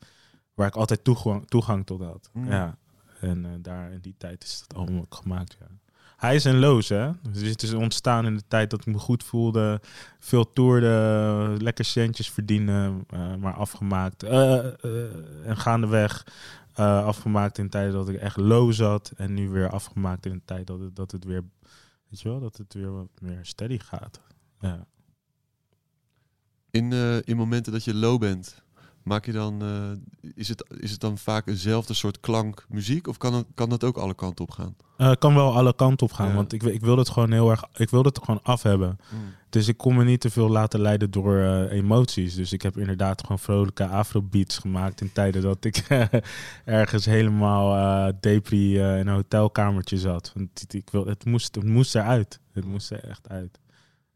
waar 0.54 0.66
ik 0.66 0.76
altijd 0.76 1.04
toegang, 1.04 1.48
toegang 1.48 1.86
tot 1.86 2.00
had. 2.00 2.30
Mm. 2.32 2.50
Ja. 2.50 2.78
En 3.20 3.44
uh, 3.44 3.50
daar 3.58 3.92
in 3.92 4.00
die 4.00 4.14
tijd 4.18 4.42
is 4.42 4.64
dat 4.66 4.78
allemaal 4.78 5.06
gemaakt. 5.08 5.56
Ja. 5.60 5.66
Hij 6.16 6.34
is 6.34 6.44
een 6.44 6.58
loos, 6.58 6.88
hè? 6.88 7.10
Dus 7.30 7.48
het 7.48 7.62
is 7.62 7.72
ontstaan 7.72 8.26
in 8.26 8.36
de 8.36 8.42
tijd 8.48 8.70
dat 8.70 8.80
ik 8.80 8.86
me 8.86 8.98
goed 8.98 9.24
voelde. 9.24 9.80
Veel 10.18 10.52
toerde, 10.52 11.56
lekker 11.58 11.84
centjes 11.84 12.30
verdienen, 12.30 13.06
uh, 13.14 13.34
maar 13.34 13.54
afgemaakt. 13.54 14.24
Uh, 14.24 14.64
en 15.46 15.56
gaandeweg 15.56 16.26
afgemaakt 16.74 17.58
in 17.58 17.64
de 17.64 17.70
tijd 17.70 17.92
dat 17.92 18.08
ik 18.08 18.16
echt 18.16 18.36
low 18.36 18.72
zat. 18.72 19.12
En 19.16 19.34
nu 19.34 19.48
weer 19.48 19.70
afgemaakt 19.70 20.26
in 20.26 20.32
de 20.32 20.44
tijd 20.44 20.66
dat 20.66 20.80
het, 20.80 20.96
dat 20.96 21.12
het 21.12 21.24
weer, 21.24 21.44
weet 22.08 22.20
je 22.20 22.28
wel, 22.28 22.40
dat 22.40 22.56
het 22.56 22.74
weer 22.74 22.92
wat 22.92 23.10
meer 23.20 23.40
steady 23.42 23.78
gaat. 23.78 24.20
In, 26.70 26.92
in 27.24 27.36
momenten 27.36 27.72
dat 27.72 27.84
je 27.84 27.94
low 27.94 28.20
bent, 28.20 28.62
Maak 29.06 29.26
je 29.26 29.32
dan, 29.32 29.62
uh, 29.62 30.30
is, 30.34 30.48
het, 30.48 30.64
is 30.78 30.90
het 30.90 31.00
dan 31.00 31.18
vaak 31.18 31.46
eenzelfde 31.46 31.94
soort 31.94 32.20
klank 32.20 32.66
muziek? 32.68 33.06
Of 33.06 33.18
kan, 33.18 33.34
het, 33.34 33.46
kan 33.54 33.68
dat 33.68 33.84
ook 33.84 33.96
alle 33.96 34.14
kanten 34.14 34.44
op 34.44 34.50
gaan? 34.50 34.76
Uh, 34.98 35.12
kan 35.18 35.34
wel 35.34 35.56
alle 35.56 35.74
kanten 35.74 36.06
op 36.06 36.12
gaan. 36.12 36.28
Ja. 36.28 36.34
Want 36.34 36.52
ik, 36.52 36.62
ik 36.62 36.80
wil 36.80 36.96
het 36.96 37.08
gewoon 37.08 37.32
heel 37.32 37.50
erg, 37.50 37.64
ik 37.74 37.90
wil 37.90 38.02
het 38.02 38.18
gewoon 38.18 38.40
af 38.42 38.62
hebben. 38.62 38.98
Mm. 39.10 39.18
Dus 39.50 39.68
ik 39.68 39.76
kon 39.76 39.96
me 39.96 40.04
niet 40.04 40.20
te 40.20 40.30
veel 40.30 40.48
laten 40.48 40.80
leiden 40.80 41.10
door 41.10 41.34
uh, 41.34 41.72
emoties. 41.72 42.34
Dus 42.34 42.52
ik 42.52 42.62
heb 42.62 42.78
inderdaad 42.78 43.20
gewoon 43.20 43.38
vrolijke 43.38 43.86
afrobeats 43.86 44.58
gemaakt 44.58 45.00
in 45.00 45.12
tijden 45.12 45.42
dat 45.42 45.64
ik 45.64 45.86
ergens 46.64 47.04
helemaal 47.04 48.12
depri 48.20 48.78
in 48.78 49.06
een 49.06 49.08
hotelkamertje 49.08 49.98
zat. 49.98 50.32
Want 50.34 50.74
ik 50.74 50.90
wil, 50.90 51.06
het, 51.06 51.24
moest, 51.24 51.54
het 51.54 51.64
moest 51.64 51.94
eruit. 51.94 52.40
Het 52.52 52.64
moest 52.64 52.90
er 52.90 53.04
echt 53.04 53.28
uit. 53.28 53.58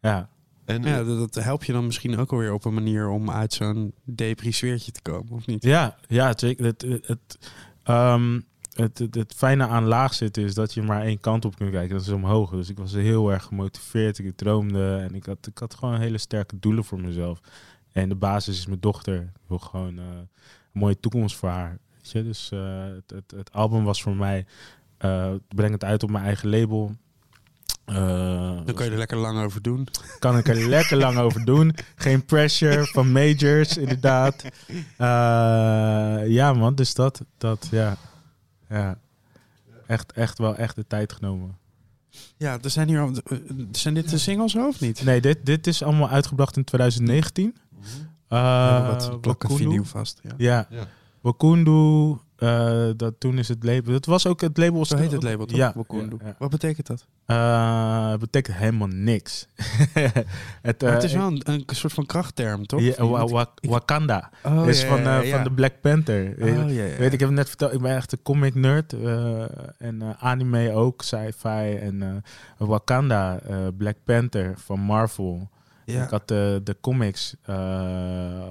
Ja. 0.01 0.29
En, 0.71 0.83
ja, 0.83 1.05
dat, 1.05 1.33
dat 1.33 1.45
helpt 1.45 1.67
je 1.67 1.73
dan 1.73 1.87
misschien 1.87 2.19
ook 2.19 2.33
alweer 2.33 2.53
op 2.53 2.65
een 2.65 2.75
manier 2.75 3.09
om 3.09 3.31
uit 3.31 3.53
zo'n 3.53 3.95
depri-sfeertje 4.05 4.93
te 4.93 5.03
komen, 5.03 5.33
of 5.33 5.47
niet? 5.47 5.65
Ja, 5.65 5.97
ja 6.09 6.33
zeker. 6.37 6.65
Het, 6.65 6.83
het, 6.83 7.07
het, 7.07 7.39
um, 7.89 8.45
het, 8.73 8.99
het, 8.99 9.15
het, 9.15 9.35
fijne 9.35 9.67
aan 9.67 9.85
laag 9.85 10.15
zitten 10.15 10.43
is 10.43 10.55
dat 10.55 10.75
je 10.75 10.83
maar 10.83 11.03
één 11.03 11.21
kant 11.21 11.45
op 11.45 11.57
kunt 11.57 11.71
kijken. 11.71 11.97
Dat 11.97 12.07
is 12.07 12.13
omhoog. 12.13 12.51
Dus 12.51 12.69
ik 12.69 12.79
was 12.79 12.93
heel 12.93 13.33
erg 13.33 13.45
gemotiveerd. 13.45 14.19
Ik 14.19 14.37
droomde 14.37 14.97
en 14.97 15.15
ik 15.15 15.25
had, 15.25 15.47
ik 15.47 15.59
had 15.59 15.75
gewoon 15.75 16.01
hele 16.01 16.19
sterke 16.19 16.59
doelen 16.59 16.85
voor 16.85 17.01
mezelf. 17.01 17.41
En 17.93 18.09
de 18.09 18.15
basis 18.15 18.59
is 18.59 18.67
mijn 18.67 18.81
dochter. 18.81 19.17
Ik 19.17 19.47
wil 19.47 19.59
gewoon 19.59 19.99
uh, 19.99 20.05
een 20.05 20.29
mooie 20.73 21.01
toekomst 21.01 21.37
voor 21.37 21.49
haar. 21.49 21.79
Weet 21.95 22.11
je? 22.11 22.23
Dus 22.23 22.51
uh, 22.55 22.85
het, 22.85 23.11
het, 23.11 23.31
het, 23.31 23.53
album 23.53 23.85
was 23.85 24.03
voor 24.03 24.17
mij... 24.17 24.47
Uh, 25.05 25.33
breng 25.49 25.73
het 25.73 25.85
uit 25.85 26.03
op 26.03 26.11
mijn 26.11 26.25
eigen 26.25 26.49
label. 26.49 26.97
Uh, 27.91 27.97
Dan 28.65 28.75
kan 28.75 28.85
je 28.85 28.91
er 28.91 28.99
lekker 28.99 29.17
lang 29.17 29.43
over 29.43 29.63
doen. 29.63 29.89
Kan 30.19 30.39
ik 30.39 30.49
er 30.49 30.69
lekker 30.69 30.97
lang 30.97 31.19
over 31.19 31.45
doen. 31.45 31.75
Geen 31.97 32.25
pressure 32.25 32.87
van 32.87 33.13
majors, 33.13 33.77
inderdaad. 33.77 34.45
Uh, 34.71 34.79
ja, 36.29 36.53
man, 36.53 36.75
dus 36.75 36.95
dat, 36.95 37.21
dat 37.39 37.69
ja. 37.71 37.97
ja. 38.69 38.99
Echt, 39.87 40.13
echt 40.13 40.39
wel 40.39 40.57
echt 40.57 40.77
de 40.77 40.87
tijd 40.87 41.13
genomen. 41.13 41.59
Ja, 42.37 42.59
er 42.63 42.71
zijn 42.71 42.89
hier. 42.89 43.11
Zijn 43.73 43.95
dit 43.95 44.11
de 44.11 44.19
singles 44.19 44.57
of 44.57 44.81
niet? 44.81 45.05
Nee, 45.05 45.21
dit, 45.21 45.47
dit 45.47 45.67
is 45.67 45.83
allemaal 45.83 46.09
uitgebracht 46.09 46.57
in 46.57 46.65
2019. 46.65 47.57
Uh, 47.83 47.89
ja, 48.29 48.87
wat 48.87 49.21
plakken 49.21 49.57
vinyl 49.57 49.85
vast. 49.85 50.21
Ja. 50.23 50.35
ja. 50.37 50.67
ja. 50.71 50.87
Wakundu, 51.21 52.17
uh, 52.41 52.91
dat 52.97 53.15
toen 53.19 53.39
is 53.39 53.49
het 53.49 53.65
label. 53.65 53.93
Dat 53.93 54.07
was 54.07 54.27
ook 54.27 54.41
het 54.41 54.57
label. 54.57 54.85
Zo 54.85 54.97
heet 54.97 55.13
het 55.13 55.23
label 55.23 55.47
toch? 55.47 55.57
Ja, 55.57 55.73
Wakundu. 55.75 56.17
Ja, 56.21 56.27
ja. 56.27 56.35
Wat 56.39 56.51
betekent 56.51 56.87
dat? 56.87 57.07
Uh, 57.27 58.15
betekent 58.17 58.57
helemaal 58.57 58.89
niks. 58.89 59.47
het, 60.63 60.83
uh, 60.83 60.91
het, 60.91 61.03
is 61.03 61.13
wel 61.13 61.27
een, 61.27 61.41
een, 61.45 61.65
soort 61.67 61.93
van 61.93 62.07
krachtterm, 62.07 62.67
toch? 62.67 62.81
Ja, 62.81 63.07
wa 63.07 63.27
wa 63.27 63.47
Wakanda. 63.61 64.31
Oh, 64.43 64.69
is 64.69 64.85
van, 64.85 65.03
van 65.25 65.45
de 65.45 65.53
Black 65.55 65.81
Panther. 65.81 66.35
Oh. 66.39 66.65
Weet, 66.99 67.13
ik 67.13 67.21
heb 67.21 67.31
net 67.31 67.49
verteld, 67.49 67.73
ik 67.73 67.81
ben 67.81 67.97
echt 67.97 68.13
een 68.13 68.23
comic 68.23 68.55
nerd. 68.55 68.95
en 69.79 70.17
anime 70.19 70.73
ook, 70.73 71.03
sci-fi. 71.03 71.77
En 71.81 72.25
Wakanda, 72.57 73.41
Black 73.77 73.97
Panther 74.05 74.55
van 74.57 74.81
Marvel. 74.81 75.51
Ik 75.85 76.11
had 76.11 76.29
de, 76.29 76.61
de 76.65 76.77
comics 76.81 77.37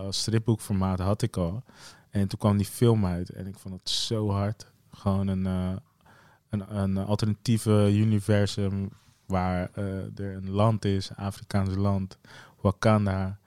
stripboekformaat 0.09 0.99
had 0.99 1.21
ik 1.21 1.37
al. 1.37 1.63
En 2.10 2.28
toen 2.28 2.39
kwam 2.39 2.57
die 2.57 2.66
film 2.66 3.05
uit 3.05 3.30
en 3.30 3.47
ik 3.47 3.57
vond 3.57 3.76
het 3.76 3.89
zo 3.89 4.30
hard. 4.30 4.72
Gewoon 4.91 5.28
een, 5.28 5.45
uh, 5.45 5.76
een, 6.49 6.78
een 6.78 6.97
alternatieve 6.97 7.89
universum 7.93 8.89
waar 9.26 9.70
eh, 9.74 9.86
er 10.20 10.36
een 10.36 10.49
land 10.49 10.86
is, 10.86 11.16
Afrikaans 11.16 11.76
land, 11.76 12.18
Wakanda, 12.62 13.39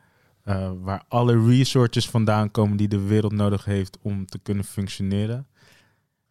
eh, 0.43 0.71
waar 0.81 1.05
alle 1.09 1.47
resources 1.47 2.09
vandaan 2.09 2.51
komen 2.51 2.77
die 2.77 2.89
de 2.89 3.01
wereld 3.01 3.33
nodig 3.33 3.65
heeft 3.65 3.99
om 4.03 4.27
te 4.27 4.39
kunnen 4.39 4.65
functioneren. 4.65 5.47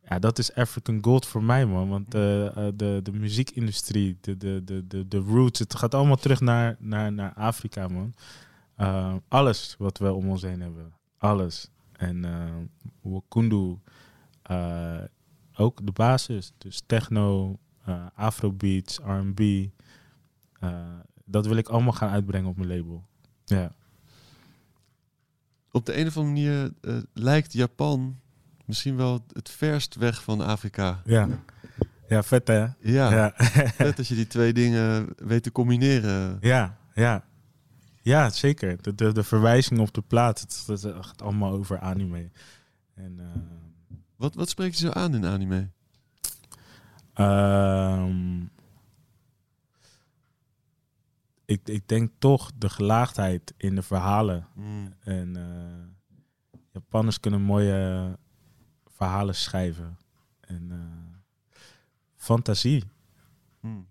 Ja, 0.09 0.19
dat 0.19 0.37
is 0.37 0.53
African 0.55 0.99
Gold 1.01 1.25
voor 1.25 1.43
mij, 1.43 1.65
man. 1.65 1.89
Want 1.89 2.13
eh, 2.15 2.45
eh, 2.47 2.73
de, 2.75 2.99
de 3.03 3.11
muziekindustrie, 3.11 4.17
de, 4.21 4.37
de, 4.37 4.63
de, 4.63 4.87
de, 4.87 5.07
de 5.07 5.17
roots, 5.17 5.59
het 5.59 5.75
gaat 5.75 5.93
allemaal 5.93 6.15
terug 6.15 6.39
naar, 6.39 6.75
naar, 6.79 7.13
naar 7.13 7.33
Afrika, 7.33 7.87
man. 7.87 8.13
Alles 9.27 9.75
wat 9.77 9.97
we 9.97 10.13
om 10.13 10.29
ons 10.29 10.41
heen 10.41 10.61
hebben. 10.61 10.93
Alles. 11.17 11.69
En 12.01 12.25
uh, 12.25 13.11
Wakundu, 13.13 13.77
uh, 14.51 15.01
ook 15.55 15.85
de 15.85 15.91
basis. 15.91 16.53
Dus 16.57 16.81
techno, 16.85 17.59
uh, 17.89 18.05
afrobeats, 18.13 18.99
R&B. 18.99 19.69
dat 21.25 21.45
wil 21.45 21.57
ik 21.57 21.69
allemaal 21.69 21.93
gaan 21.93 22.09
uitbrengen 22.09 22.49
op 22.49 22.57
mijn 22.57 22.69
label. 22.69 23.07
Ja. 23.45 23.75
Op 25.71 25.85
de 25.85 25.97
een 25.97 26.07
of 26.07 26.17
andere 26.17 26.35
manier 26.35 26.73
lijkt 27.13 27.53
Japan 27.53 28.19
misschien 28.65 28.95
wel 28.95 29.25
het 29.33 29.49
verst 29.49 29.95
weg 29.95 30.23
van 30.23 30.41
Afrika. 30.41 31.01
Ja, 31.05 31.27
ja 32.07 32.23
vet 32.23 32.47
hè? 32.47 32.67
Ja, 32.79 33.11
ja. 33.11 33.33
vet 33.85 33.97
als 33.97 34.07
je 34.07 34.15
die 34.15 34.27
twee 34.27 34.53
dingen 34.53 35.07
weet 35.17 35.43
te 35.43 35.51
combineren. 35.51 36.37
Ja, 36.41 36.77
ja. 36.93 37.23
Ja, 38.01 38.29
zeker. 38.29 38.81
De, 38.81 38.95
de, 38.95 39.11
de 39.11 39.23
verwijzing 39.23 39.79
op 39.79 39.93
de 39.93 40.01
plaat, 40.01 40.39
het, 40.39 40.63
het, 40.67 40.81
gaat 40.81 41.21
allemaal 41.21 41.51
over 41.51 41.79
anime. 41.79 42.31
En, 42.93 43.17
uh, 43.19 43.97
wat, 44.15 44.35
wat 44.35 44.49
spreekt 44.49 44.79
je 44.79 44.85
zo 44.85 44.91
aan 44.91 45.15
in 45.15 45.25
anime? 45.25 45.69
Um, 47.15 48.51
ik, 51.45 51.67
ik 51.67 51.87
denk 51.87 52.11
toch 52.17 52.51
de 52.57 52.69
gelaagdheid 52.69 53.53
in 53.57 53.75
de 53.75 53.81
verhalen. 53.81 54.47
Mm. 54.53 54.93
En 54.99 55.37
uh, 55.37 56.59
Japanners 56.71 57.19
kunnen 57.19 57.41
mooie 57.41 58.17
verhalen 58.85 59.35
schrijven. 59.35 59.97
En 60.39 60.69
uh, 60.71 61.17
fantasie. 62.15 62.83
Mm. 63.59 63.87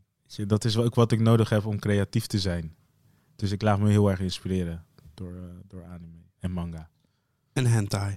Dat 0.47 0.65
is 0.65 0.77
ook 0.77 0.95
wat 0.95 1.13
ik 1.13 1.21
nodig 1.21 1.49
heb 1.49 1.67
om 1.67 1.79
creatief 1.79 2.27
te 2.27 2.39
zijn. 2.39 2.75
Dus 3.41 3.51
ik 3.51 3.63
laat 3.63 3.79
me 3.79 3.91
heel 3.91 4.11
erg 4.11 4.21
inspireren 4.21 4.85
door, 5.15 5.33
uh, 5.33 5.41
door 5.69 5.85
anime 5.85 6.19
en 6.41 6.51
manga. 6.51 6.89
En 7.53 7.67
hentai. 7.67 8.17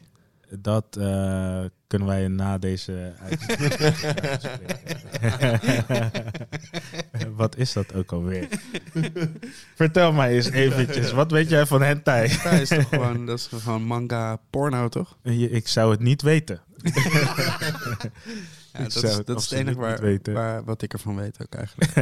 Dat 0.60 0.98
uh, 0.98 1.64
kunnen 1.88 2.08
wij 2.08 2.28
na 2.28 2.58
deze 2.58 3.14
Wat 7.36 7.58
is 7.58 7.74
dat 7.74 7.94
ook 7.94 8.12
alweer? 8.12 8.48
Vertel 9.76 10.14
mij 10.14 10.34
eens 10.34 10.50
eventjes, 10.50 11.12
wat 11.12 11.32
weet 11.32 11.50
jij 11.50 11.66
van 11.66 11.82
hentai? 11.82 12.28
hentai 12.28 12.62
is 12.62 12.70
toch 12.70 12.90
gewoon, 12.90 13.26
dat 13.26 13.38
is 13.40 13.48
gewoon 13.48 13.84
manga 13.84 14.40
porno, 14.50 14.90
toch? 14.90 15.18
Ik 15.24 15.68
zou 15.68 15.92
het 15.92 16.00
niet 16.00 16.22
weten. 16.22 16.62
ja, 18.74 18.84
dat, 18.84 19.04
is, 19.04 19.22
dat 19.26 19.40
is 19.40 19.50
het 19.50 19.60
enige 19.60 19.80
waar, 19.80 20.20
waar, 20.24 20.64
wat 20.64 20.82
ik 20.82 20.94
ervan 20.94 21.16
weet 21.16 21.38
ook 21.42 21.54
eigenlijk. 21.54 21.94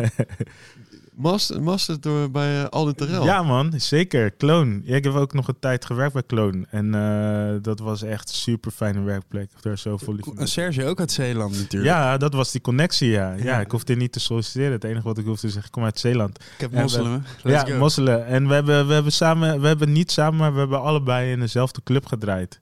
Master, 1.22 1.62
master 1.62 2.02
door 2.02 2.32
bij 2.32 2.62
uh, 2.62 2.66
Alden 2.66 2.96
Terrell. 2.96 3.24
Ja 3.24 3.44
man, 3.44 3.74
zeker. 3.78 4.32
Kloon. 4.32 4.82
Ja, 4.86 4.96
ik 4.96 5.04
heb 5.04 5.14
ook 5.14 5.34
nog 5.34 5.48
een 5.48 5.60
tijd 5.60 5.86
gewerkt 5.86 6.14
bij 6.14 6.24
Kloon. 6.24 6.66
En 6.70 6.86
uh, 6.94 7.62
dat 7.62 7.80
was 7.80 8.02
echt 8.02 8.30
een 8.30 8.36
super 8.36 8.72
fijne 8.72 9.02
werkplek. 9.02 9.50
Daar 9.62 9.78
zo 9.78 9.98
vol 9.98 10.18
En 10.36 10.48
Serge 10.48 10.86
ook 10.86 11.00
uit 11.00 11.12
Zeeland 11.12 11.58
natuurlijk. 11.58 11.92
Ja, 11.92 12.18
dat 12.18 12.34
was 12.34 12.52
die 12.52 12.62
connectie 12.62 13.10
ja. 13.10 13.34
Ja, 13.34 13.44
ja 13.44 13.60
ik 13.60 13.72
hoefde 13.72 13.96
niet 13.96 14.12
te 14.12 14.20
solliciteren. 14.20 14.72
Het 14.72 14.84
enige 14.84 15.04
wat 15.04 15.18
ik 15.18 15.26
hoefde 15.26 15.42
te 15.42 15.54
zeggen, 15.54 15.66
ik 15.66 15.72
kom 15.72 15.84
uit 15.84 16.00
Zeeland. 16.00 16.40
Ik 16.40 16.62
heb 16.62 16.72
mosselen. 16.72 17.26
Ja, 17.44 17.66
go. 17.66 17.78
mosselen. 17.78 18.26
En 18.26 18.48
we 18.48 18.54
hebben, 18.54 18.88
we 18.88 18.94
hebben 18.94 19.12
samen, 19.12 19.62
we 19.62 19.68
hebben 19.68 19.92
niet 19.92 20.12
samen, 20.12 20.40
maar 20.40 20.54
we 20.54 20.60
hebben 20.60 20.82
allebei 20.82 21.32
in 21.32 21.40
dezelfde 21.40 21.82
club 21.84 22.06
gedraaid. 22.06 22.60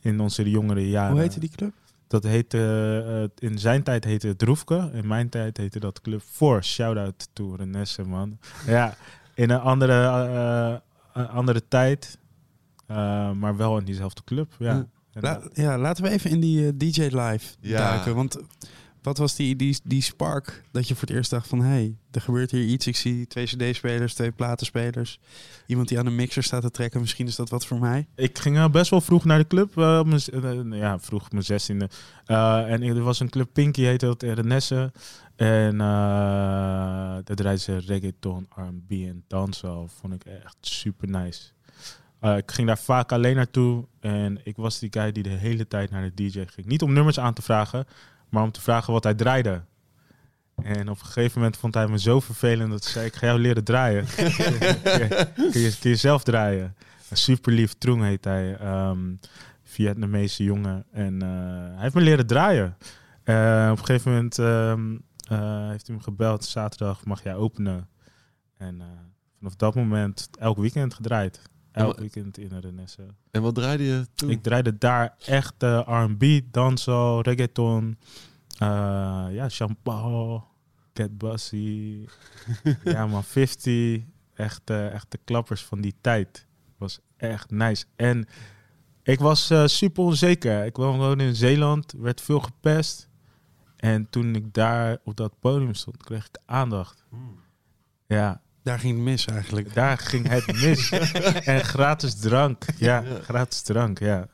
In 0.00 0.20
onze 0.20 0.50
jongere 0.50 0.88
jaren. 0.88 1.12
Hoe 1.12 1.20
heette 1.20 1.40
die 1.40 1.50
club? 1.56 1.72
Dat 2.12 2.24
heette, 2.24 2.58
uh, 3.40 3.48
in 3.50 3.58
zijn 3.58 3.82
tijd 3.82 4.04
heette 4.04 4.26
het 4.28 4.38
Droefke. 4.38 4.90
In 4.92 5.06
mijn 5.06 5.28
tijd 5.28 5.56
heette 5.56 5.80
dat 5.80 6.00
Club 6.00 6.22
voor. 6.30 6.64
Shout-out 6.64 7.28
to 7.32 7.54
Renesse, 7.54 8.02
man. 8.02 8.38
ja, 8.66 8.94
in 9.34 9.50
een 9.50 9.60
andere, 9.60 10.80
uh, 11.16 11.28
andere 11.34 11.68
tijd. 11.68 12.18
Uh, 12.90 13.30
maar 13.30 13.56
wel 13.56 13.78
in 13.78 13.84
diezelfde 13.84 14.24
club, 14.24 14.52
ja. 14.58 14.86
La 15.12 15.40
ja, 15.52 15.78
laten 15.78 16.04
we 16.04 16.10
even 16.10 16.30
in 16.30 16.40
die 16.40 16.76
DJ 16.76 17.00
Live 17.00 17.54
ja. 17.60 17.78
duiken. 17.78 18.14
Want 18.14 18.38
wat 19.02 19.18
was 19.18 19.36
die, 19.36 19.56
die, 19.56 19.78
die 19.84 20.02
spark 20.02 20.62
dat 20.70 20.88
je 20.88 20.94
voor 20.94 21.08
het 21.08 21.16
eerst 21.16 21.30
dacht 21.30 21.48
van... 21.48 21.60
hé, 21.60 21.68
hey, 21.68 21.96
er 22.10 22.20
gebeurt 22.20 22.50
hier 22.50 22.64
iets. 22.64 22.86
Ik 22.86 22.96
zie 22.96 23.26
twee 23.26 23.44
cd-spelers, 23.44 24.14
twee 24.14 24.30
platenspelers. 24.30 25.20
Iemand 25.66 25.88
die 25.88 25.98
aan 25.98 26.06
een 26.06 26.14
mixer 26.14 26.42
staat 26.42 26.62
te 26.62 26.70
trekken. 26.70 27.00
Misschien 27.00 27.26
is 27.26 27.36
dat 27.36 27.50
wat 27.50 27.66
voor 27.66 27.78
mij. 27.78 28.06
Ik 28.14 28.38
ging 28.38 28.56
uh, 28.56 28.68
best 28.68 28.90
wel 28.90 29.00
vroeg 29.00 29.24
naar 29.24 29.38
de 29.38 29.46
club. 29.46 29.74
Mijn, 29.74 30.20
uh, 30.72 30.78
ja, 30.78 30.98
vroeg 30.98 31.30
mijn 31.30 31.44
zestiende. 31.44 31.88
en 32.26 32.82
er 32.82 33.02
was 33.02 33.20
een 33.20 33.30
club 33.30 33.48
Pinky, 33.52 33.82
heette 33.82 34.06
dat, 34.06 34.22
Renesse. 34.22 34.92
En 35.36 35.78
daar 35.78 37.22
draaide 37.24 37.60
ze 37.60 37.78
reggaeton, 37.78 38.48
R&B 38.54 38.90
en 38.90 39.24
dancehall. 39.28 39.86
Vond 40.00 40.14
ik 40.14 40.24
echt 40.24 40.56
super 40.60 41.08
nice. 41.08 41.50
ik 42.36 42.50
ging 42.50 42.66
daar 42.66 42.78
vaak 42.78 43.12
alleen 43.12 43.36
naartoe. 43.36 43.86
En 44.00 44.40
ik 44.44 44.56
was 44.56 44.78
die 44.78 44.92
guy 44.92 45.12
die 45.12 45.22
de 45.22 45.28
hele 45.28 45.68
tijd 45.68 45.90
naar 45.90 46.10
de 46.14 46.14
DJ 46.14 46.44
ging. 46.46 46.66
Niet 46.66 46.82
om 46.82 46.92
nummers 46.92 47.18
aan 47.18 47.34
te 47.34 47.42
vragen 47.42 47.86
maar 48.32 48.42
om 48.42 48.52
te 48.52 48.60
vragen 48.60 48.92
wat 48.92 49.04
hij 49.04 49.14
draaide. 49.14 49.62
En 50.62 50.88
op 50.88 50.98
een 50.98 51.06
gegeven 51.06 51.38
moment 51.38 51.56
vond 51.56 51.74
hij 51.74 51.88
me 51.88 51.98
zo 51.98 52.20
vervelend 52.20 52.70
dat 52.70 52.84
zei: 52.84 53.06
Ik 53.06 53.14
ga 53.14 53.26
jou 53.26 53.38
leren 53.38 53.64
draaien. 53.64 54.06
kun, 54.14 55.60
je, 55.60 55.76
kun 55.80 55.90
je 55.90 55.96
zelf 55.96 56.22
draaien? 56.22 56.76
Super 57.12 57.52
lief, 57.52 57.74
Trung 57.78 58.02
heet 58.02 58.24
hij. 58.24 58.60
Um, 58.88 59.20
Vietnamese 59.62 60.44
jongen. 60.44 60.84
En 60.92 61.14
uh, 61.14 61.28
hij 61.72 61.82
heeft 61.82 61.94
me 61.94 62.00
leren 62.00 62.26
draaien. 62.26 62.76
Uh, 63.24 63.68
op 63.72 63.78
een 63.78 63.84
gegeven 63.84 64.10
moment 64.10 64.38
um, 64.38 64.92
uh, 65.32 65.68
heeft 65.68 65.86
hij 65.86 65.96
me 65.96 66.02
gebeld: 66.02 66.44
Zaterdag 66.44 67.04
mag 67.04 67.22
jij 67.22 67.34
openen. 67.34 67.88
En 68.56 68.82
vanaf 69.38 69.54
dat 69.56 69.74
moment 69.74 70.28
elk 70.38 70.58
weekend 70.58 70.94
gedraaid. 70.94 71.42
Elk 71.72 71.98
weekend 71.98 72.38
in 72.38 72.58
Renesse. 72.58 73.06
En 73.30 73.42
wat 73.42 73.54
draaide 73.54 73.84
je 73.84 74.06
toen? 74.14 74.30
Ik 74.30 74.42
draaide 74.42 74.78
daar 74.78 75.14
echt 75.26 75.62
uh, 75.62 75.80
R&B, 75.86 76.40
dancehall, 76.50 77.20
reggaeton. 77.20 77.98
Uh, 78.62 78.68
ja, 79.30 79.48
Champagne, 79.48 80.42
Cat 80.92 81.50
ja 82.84 83.06
man, 83.06 83.24
50. 83.24 84.02
Echt, 84.34 84.70
uh, 84.70 84.92
echt 84.92 85.10
de 85.10 85.18
klappers 85.24 85.64
van 85.64 85.80
die 85.80 85.94
tijd. 86.00 86.46
Was 86.78 87.00
echt 87.16 87.50
nice. 87.50 87.84
En 87.96 88.26
ik 89.02 89.18
was 89.18 89.52
super 89.64 90.04
onzeker. 90.04 90.64
Ik 90.64 90.76
woonde 90.76 91.02
gewoon 91.02 91.20
in 91.20 91.34
Zeeland, 91.34 91.94
werd 91.98 92.20
veel 92.20 92.40
gepest. 92.40 93.08
En 93.76 94.10
toen 94.10 94.34
ik 94.34 94.54
daar 94.54 94.98
op 95.04 95.16
dat 95.16 95.40
podium 95.40 95.74
stond, 95.74 95.96
kreeg 95.96 96.26
ik 96.26 96.38
aandacht. 96.46 97.04
Hmm. 97.08 97.40
Ja, 98.06 98.42
daar 98.62 98.78
ging 98.78 98.94
het 98.94 99.02
mis 99.02 99.26
eigenlijk. 99.26 99.74
Daar 99.74 99.98
ging 99.98 100.28
het 100.28 100.46
mis. 100.46 100.90
en 101.52 101.64
gratis 101.64 102.14
drank. 102.14 102.64
Ja, 102.76 103.00
ja, 103.00 103.20
gratis 103.22 103.60
drank, 103.60 103.98
ja. 103.98 104.28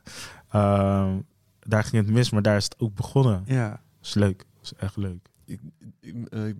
Um, 0.55 1.25
daar 1.59 1.83
ging 1.83 2.05
het 2.05 2.13
mis, 2.13 2.29
maar 2.29 2.41
daar 2.41 2.57
is 2.57 2.63
het 2.63 2.79
ook 2.79 2.95
begonnen. 2.95 3.43
Ja. 3.45 3.69
Dat 3.69 4.07
is 4.07 4.13
leuk. 4.13 4.37
Dat 4.37 4.63
is 4.63 4.73
echt 4.77 4.97
leuk. 4.97 5.27
Ik, 5.45 5.59
ik, 6.01 6.15
uh, 6.29 6.53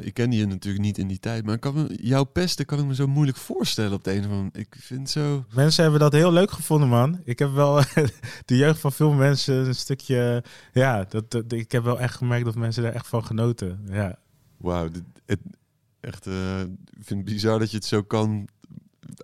ik 0.00 0.14
kende 0.14 0.36
je 0.36 0.46
natuurlijk 0.46 0.84
niet 0.84 0.98
in 0.98 1.08
die 1.08 1.18
tijd, 1.18 1.44
maar 1.44 1.58
kan 1.58 1.74
me, 1.74 1.98
jouw 2.02 2.24
pesten 2.24 2.66
kan 2.66 2.78
ik 2.78 2.84
me 2.84 2.94
zo 2.94 3.06
moeilijk 3.06 3.38
voorstellen 3.38 3.92
op 3.92 4.04
de 4.04 4.10
een 4.12 4.18
of 4.18 4.24
andere 4.24 4.42
manier. 4.42 4.66
Ik 4.66 4.76
vind 4.78 5.10
zo... 5.10 5.44
Mensen 5.54 5.82
hebben 5.82 6.00
dat 6.00 6.12
heel 6.12 6.32
leuk 6.32 6.50
gevonden, 6.50 6.88
man. 6.88 7.20
Ik 7.24 7.38
heb 7.38 7.52
wel 7.52 7.82
de 8.44 8.56
jeugd 8.56 8.80
van 8.80 8.92
veel 8.92 9.12
mensen 9.12 9.54
een 9.66 9.74
stukje... 9.74 10.44
Ja, 10.72 11.04
dat, 11.08 11.30
dat, 11.30 11.52
ik 11.52 11.72
heb 11.72 11.84
wel 11.84 12.00
echt 12.00 12.14
gemerkt 12.14 12.44
dat 12.44 12.54
mensen 12.54 12.84
er 12.84 12.94
echt 12.94 13.08
van 13.08 13.24
genoten. 13.24 13.80
Ja. 13.90 14.18
Wauw, 14.56 14.88
het, 15.26 15.40
echt, 16.06 16.26
uh, 16.26 16.60
ik 16.60 17.04
vind 17.04 17.20
het 17.20 17.24
bizar 17.24 17.58
dat 17.58 17.70
je 17.70 17.76
het 17.76 17.86
zo 17.86 18.02
kan. 18.02 18.48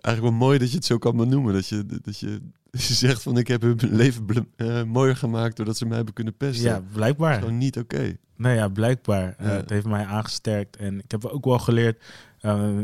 Eigenlijk 0.01 0.35
wel 0.35 0.47
mooi 0.47 0.57
dat 0.57 0.69
je 0.69 0.75
het 0.75 0.85
zo 0.85 0.97
kan 0.97 1.17
benoemen. 1.17 1.53
Dat 1.53 1.67
je, 1.67 1.85
dat 1.85 2.19
je, 2.19 2.41
dat 2.71 2.83
je 2.87 2.93
zegt 2.93 3.21
van 3.21 3.37
ik 3.37 3.47
heb 3.47 3.61
hun 3.61 3.77
leven 3.79 4.25
uh, 4.57 4.83
mooier 4.83 5.15
gemaakt 5.15 5.55
doordat 5.55 5.77
ze 5.77 5.85
mij 5.85 5.95
hebben 5.95 6.13
kunnen 6.13 6.37
pesten. 6.37 6.69
Ja, 6.69 6.83
blijkbaar. 6.93 7.29
Dat 7.29 7.39
is 7.39 7.45
gewoon 7.45 7.57
niet 7.57 7.77
oké. 7.77 7.95
Okay. 7.95 8.17
Nee, 8.35 8.55
ja, 8.55 8.67
blijkbaar. 8.67 9.35
Ja. 9.39 9.45
Uh, 9.45 9.51
het 9.51 9.69
heeft 9.69 9.85
mij 9.85 10.05
aangesterkt. 10.05 10.77
En 10.77 10.99
ik 10.99 11.11
heb 11.11 11.25
ook 11.25 11.45
wel 11.45 11.59
geleerd, 11.59 12.03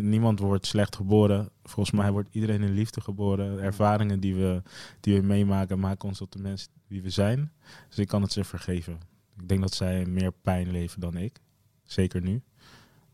niemand 0.01 0.39
wordt 0.39 0.65
slecht 0.65 0.95
geboren. 0.95 1.49
Volgens 1.63 1.95
mij 1.95 2.11
wordt 2.11 2.29
iedereen 2.31 2.61
in 2.61 2.73
liefde 2.73 3.01
geboren. 3.01 3.55
De 3.55 3.61
ervaringen 3.61 4.19
die 4.19 4.35
we, 4.35 4.61
die 4.99 5.19
we 5.19 5.25
meemaken, 5.25 5.79
maken 5.79 6.07
ons 6.07 6.17
tot 6.17 6.33
de 6.33 6.39
mensen 6.39 6.69
die 6.87 7.01
we 7.01 7.09
zijn. 7.09 7.51
Dus 7.87 7.97
ik 7.97 8.07
kan 8.07 8.21
het 8.21 8.31
ze 8.31 8.43
vergeven. 8.43 8.99
Ik 9.37 9.47
denk 9.47 9.61
dat 9.61 9.73
zij 9.73 10.05
meer 10.05 10.31
pijn 10.31 10.71
leven 10.71 10.99
dan 10.99 11.17
ik. 11.17 11.39
Zeker 11.83 12.21
nu. 12.21 12.41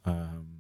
Um, 0.07 0.54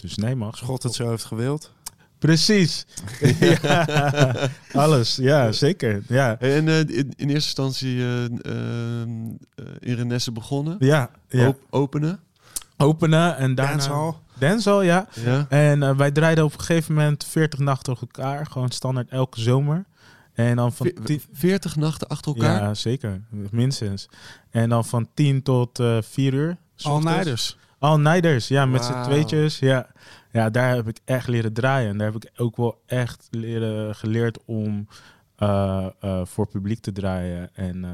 dus 0.00 0.16
nee, 0.16 0.34
mag. 0.36 0.58
God 0.58 0.82
het 0.82 0.94
zo 0.94 1.08
heeft 1.08 1.24
gewild. 1.24 1.72
Precies. 2.18 2.86
ja, 3.62 4.48
alles. 4.72 5.16
Ja, 5.16 5.52
zeker. 5.52 6.02
Ja, 6.08 6.38
En 6.38 6.68
eh, 6.68 6.78
in, 6.78 6.88
in 6.88 7.28
eerste 7.30 7.32
instantie 7.32 7.98
eh 8.00 8.24
ehm, 8.24 9.10
eh, 9.54 9.64
in 9.78 9.94
Renesse 9.94 10.32
begonnen. 10.32 10.76
ja. 10.78 11.10
ja. 11.28 11.48
Op- 11.48 11.60
openen. 11.70 12.20
Openen 12.76 13.36
en 13.36 13.54
daarna... 13.54 13.72
Dancehall. 13.72 14.12
Dancehall, 14.38 14.84
ja. 14.84 15.08
Ja. 15.24 15.46
En 15.48 15.82
eh, 15.82 15.96
wij 15.96 16.10
draaiden 16.10 16.44
op 16.44 16.52
een 16.52 16.60
gegeven 16.60 16.94
moment 16.94 17.24
40 17.24 17.58
nachten 17.58 17.92
op 17.92 18.00
elkaar. 18.00 18.46
Gewoon 18.46 18.70
standaard 18.70 19.08
elke 19.08 19.40
zomer. 19.40 19.84
En 20.32 20.56
dan 20.56 20.72
van 20.72 20.86
Ve- 20.86 21.02
tien- 21.02 21.22
40 21.32 21.76
nachten 21.76 22.08
achter 22.08 22.34
elkaar. 22.34 22.60
Ja, 22.62 22.74
zeker. 22.74 23.22
Minstens. 23.50 24.08
En 24.50 24.68
dan 24.68 24.84
van 24.84 25.08
10 25.14 25.42
tot 25.42 25.78
eh 25.78 25.98
4 26.02 26.34
uur. 26.34 26.56
's 26.76 27.56
All. 27.80 27.90
All 27.90 27.98
Nighters, 28.00 28.48
ja, 28.48 28.66
met 28.66 28.84
z'n 28.84 28.92
Wauw. 28.92 29.04
tweetjes. 29.04 29.58
Ja. 29.58 29.86
ja, 30.32 30.50
daar 30.50 30.74
heb 30.74 30.88
ik 30.88 30.98
echt 31.04 31.28
leren 31.28 31.52
draaien. 31.52 31.90
En 31.90 31.98
daar 31.98 32.12
heb 32.12 32.22
ik 32.24 32.30
ook 32.36 32.56
wel 32.56 32.82
echt 32.86 33.28
leren, 33.30 33.94
geleerd 33.94 34.38
om 34.44 34.88
eh, 35.40 35.86
eh, 36.00 36.20
voor 36.24 36.46
publiek 36.48 36.80
te 36.80 36.92
draaien. 36.92 37.54
En 37.54 37.84
eh, 37.84 37.90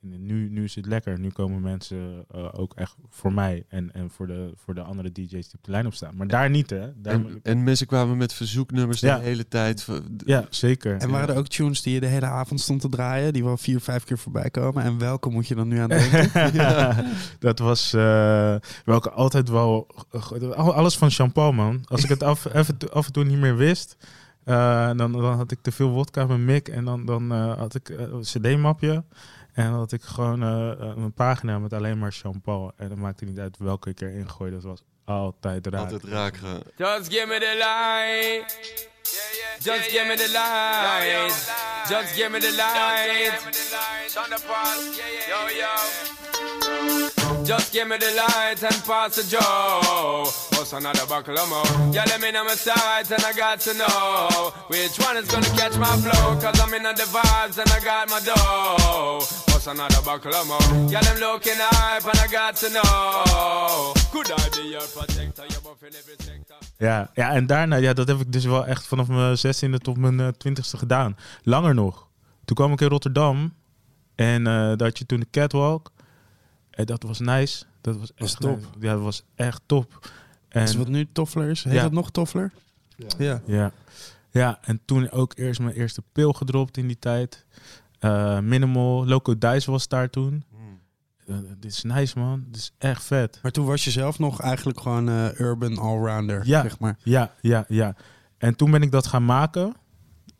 nu, 0.00 0.48
nu 0.50 0.64
is 0.64 0.74
het 0.74 0.86
lekker. 0.86 1.18
Nu 1.18 1.28
komen 1.30 1.60
mensen 1.60 2.24
eh, 2.30 2.48
ook 2.52 2.74
echt 2.74 2.94
voor 3.08 3.32
mij 3.32 3.64
en, 3.68 3.92
en 3.92 4.10
voor, 4.10 4.26
de, 4.26 4.52
voor 4.56 4.74
de 4.74 4.82
andere 4.82 5.12
DJ's 5.12 5.30
die 5.30 5.54
op 5.58 5.64
de 5.64 5.70
lijn 5.70 5.86
op 5.86 5.94
staan. 5.94 6.16
Maar 6.16 6.26
daar 6.26 6.50
niet, 6.50 6.70
hè? 6.70 7.00
Daar, 7.02 7.14
En, 7.14 7.40
en 7.42 7.62
mensen 7.64 7.86
kwamen 7.86 8.16
met 8.16 8.32
verzoeknummers 8.32 9.00
Ja. 9.00 9.16
de 9.16 9.22
hele 9.24 9.48
tijd. 9.48 9.86
ja, 10.24 10.44
zeker. 10.50 10.96
En 10.96 11.10
waren 11.10 11.28
er 11.28 11.36
ook 11.38 11.48
tunes 11.48 11.82
die 11.82 11.94
je 11.94 12.00
de 12.00 12.06
hele 12.06 12.26
avond 12.26 12.60
stond 12.60 12.80
te 12.80 12.88
draaien, 12.88 13.32
die 13.32 13.44
wel 13.44 13.56
vier, 13.56 13.80
vijf 13.80 14.04
keer 14.04 14.18
voorbij 14.18 14.50
komen? 14.50 14.82
En 14.84 14.98
welke 14.98 15.28
moet 15.30 15.48
je 15.48 15.54
dan 15.54 15.68
nu 15.68 15.78
aan 15.78 15.88
denken? 15.88 16.30
dat 17.38 17.58
was 17.58 17.92
eh, 17.92 18.54
welke 18.84 19.10
altijd 19.10 19.48
wel 19.48 19.86
al- 20.56 20.74
alles 20.74 20.96
van 20.96 21.10
champagne 21.10 21.56
man. 21.56 21.80
Als 21.84 22.02
ik 22.02 22.08
het 22.08 22.22
af, 22.22 22.54
even, 22.54 22.76
af 22.92 23.06
en 23.06 23.12
toe 23.12 23.24
niet 23.24 23.38
meer 23.38 23.56
wist, 23.56 23.96
eh, 24.48 24.90
dan, 24.96 25.12
dan 25.12 25.36
had 25.36 25.50
ik 25.50 25.58
te 25.62 25.72
veel 25.72 25.88
wodka 25.88 26.26
met 26.26 26.38
Mick 26.38 26.68
en 26.68 26.84
dan, 26.84 27.06
dan 27.06 27.32
eh, 27.32 27.58
had 27.58 27.74
ik 27.74 27.88
eh, 27.88 28.00
een 28.00 28.20
cd-mapje 28.20 29.04
en 29.52 29.70
dan 29.70 29.78
had 29.78 29.92
ik 29.92 30.02
gewoon 30.02 30.40
een 30.40 31.12
pagina 31.12 31.58
met 31.58 31.72
alleen 31.72 31.98
maar 31.98 32.12
champagne 32.12 32.72
en 32.76 32.88
dan 32.88 32.98
maakte 32.98 33.24
niet 33.24 33.38
uit 33.38 33.58
welke 33.58 33.90
ik 33.90 34.00
erin 34.00 34.28
gooide. 34.28 34.54
Dat 34.56 34.64
was 34.64 34.82
altijd 35.04 35.66
raak. 35.66 35.80
Altijd 35.80 36.04
raak. 36.04 36.34
Just 36.76 37.12
give 37.12 37.26
me 37.26 37.38
the 37.38 37.54
light. 37.56 38.97
Just 39.60 39.90
give 39.90 40.06
me 40.06 40.16
the 40.16 40.28
light. 40.28 41.32
Just 41.88 42.16
give 42.16 42.32
me 42.32 42.38
the 42.40 42.52
light. 42.52 43.32
Yo, 45.28 45.48
yo. 45.58 47.44
Just 47.44 47.72
give 47.72 47.88
me 47.88 47.96
the 47.96 48.10
light 48.12 48.62
and 48.62 48.84
pass 48.84 49.16
the 49.16 49.24
Joe. 49.24 50.30
What's 50.56 50.72
another 50.72 51.06
buckle 51.06 51.38
of 51.38 51.48
more? 51.48 51.64
Yeah, 51.92 52.04
let 52.06 52.20
me 52.20 52.30
know 52.30 52.44
my 52.44 52.54
sight 52.54 53.10
and 53.10 53.24
I 53.24 53.32
got 53.32 53.60
to 53.60 53.74
know 53.74 54.52
which 54.68 54.98
one 54.98 55.16
is 55.16 55.28
gonna 55.28 55.46
catch 55.56 55.76
my 55.78 55.96
flow. 55.96 56.38
Cause 56.40 56.60
I'm 56.60 56.74
in 56.74 56.82
the 56.82 56.90
vibes 56.90 57.58
and 57.58 57.70
I 57.70 57.80
got 57.80 58.10
my 58.10 58.20
dough. 58.20 59.47
What's 59.68 59.80
another 59.80 60.02
buckle 60.12 60.30
of 60.40 60.46
more? 60.46 60.88
Yeah, 60.90 61.02
them 61.02 61.18
looking 61.18 61.52
hype 61.58 62.04
and 62.04 62.18
I 62.24 62.26
got 62.36 62.56
to 62.56 62.68
know. 62.68 63.92
Could 64.12 64.30
I 64.30 64.48
be 64.56 64.68
your 64.70 64.86
protector? 64.94 65.44
You're 65.48 65.60
buff 65.62 65.82
in 65.82 65.88
every 65.94 66.14
sector. 66.18 66.56
Ja, 66.78 67.10
ja, 67.14 67.32
en 67.32 67.46
daarna, 67.46 67.76
ja, 67.76 67.92
dat 67.92 68.08
heb 68.08 68.20
ik 68.20 68.32
dus 68.32 68.44
wel 68.44 68.66
echt 68.66 68.86
vanaf 68.86 69.08
mijn 69.08 69.36
16e 69.36 69.74
tot 69.78 69.96
mijn 69.96 70.20
eh, 70.20 70.26
20e 70.28 70.60
gedaan. 70.78 71.16
Langer 71.42 71.74
nog. 71.74 72.08
Toen 72.44 72.56
kwam 72.56 72.72
ik 72.72 72.80
in 72.80 72.88
Rotterdam 72.88 73.54
en 74.14 74.46
eh 74.46 74.52
daar 74.52 74.82
had 74.88 74.98
je 74.98 75.06
toen 75.06 75.20
de 75.20 75.26
catwalk. 75.30 75.92
En 76.70 76.84
dat 76.86 77.02
was 77.02 77.18
nice. 77.18 77.64
Dat 77.80 77.96
was 77.96 78.10
Was 78.16 78.30
echt 78.30 78.40
top. 78.40 78.56
nice. 78.56 78.68
Ja, 78.80 78.92
dat 78.92 79.02
was 79.02 79.22
echt 79.34 79.60
top. 79.66 80.10
En, 80.48 80.62
Is 80.62 80.74
wat 80.74 80.88
nu 80.88 81.08
Toffler 81.12 81.50
is? 81.50 81.64
Heet 81.64 81.72
Ja. 81.72 81.82
het 81.82 81.92
nog 81.92 82.10
Toffler? 82.10 82.52
Ja. 83.18 83.40
ja. 83.46 83.72
ja, 84.30 84.58
en 84.62 84.80
toen 84.84 85.10
ook 85.10 85.32
eerst 85.36 85.60
mijn 85.60 85.74
eerste 85.74 86.02
pil 86.12 86.32
gedropt 86.32 86.76
in 86.76 86.86
die 86.86 86.98
tijd. 86.98 87.44
Eh, 87.98 88.38
Minimal, 88.38 89.06
Loco 89.06 89.38
Dice 89.38 89.70
was 89.70 89.88
daar 89.88 90.10
toen. 90.10 90.44
Eh, 91.26 91.36
dit 91.58 91.72
is 91.72 91.82
nice 91.82 92.18
man, 92.18 92.44
dit 92.46 92.56
is 92.56 92.72
echt 92.78 93.04
vet. 93.04 93.38
Maar 93.42 93.52
toen 93.52 93.66
was 93.66 93.84
je 93.84 93.90
zelf 93.90 94.18
nog 94.18 94.40
eigenlijk 94.40 94.80
gewoon 94.80 95.08
eh, 95.08 95.40
urban 95.40 95.78
allrounder, 95.78 96.46
Ja. 96.46 96.62
zeg 96.62 96.78
maar. 96.78 96.96
Ja, 97.02 97.32
ja, 97.40 97.64
ja. 97.68 97.94
En 98.38 98.56
toen 98.56 98.70
ben 98.70 98.82
ik 98.82 98.90
dat 98.92 99.06
gaan 99.06 99.24
maken. 99.24 99.74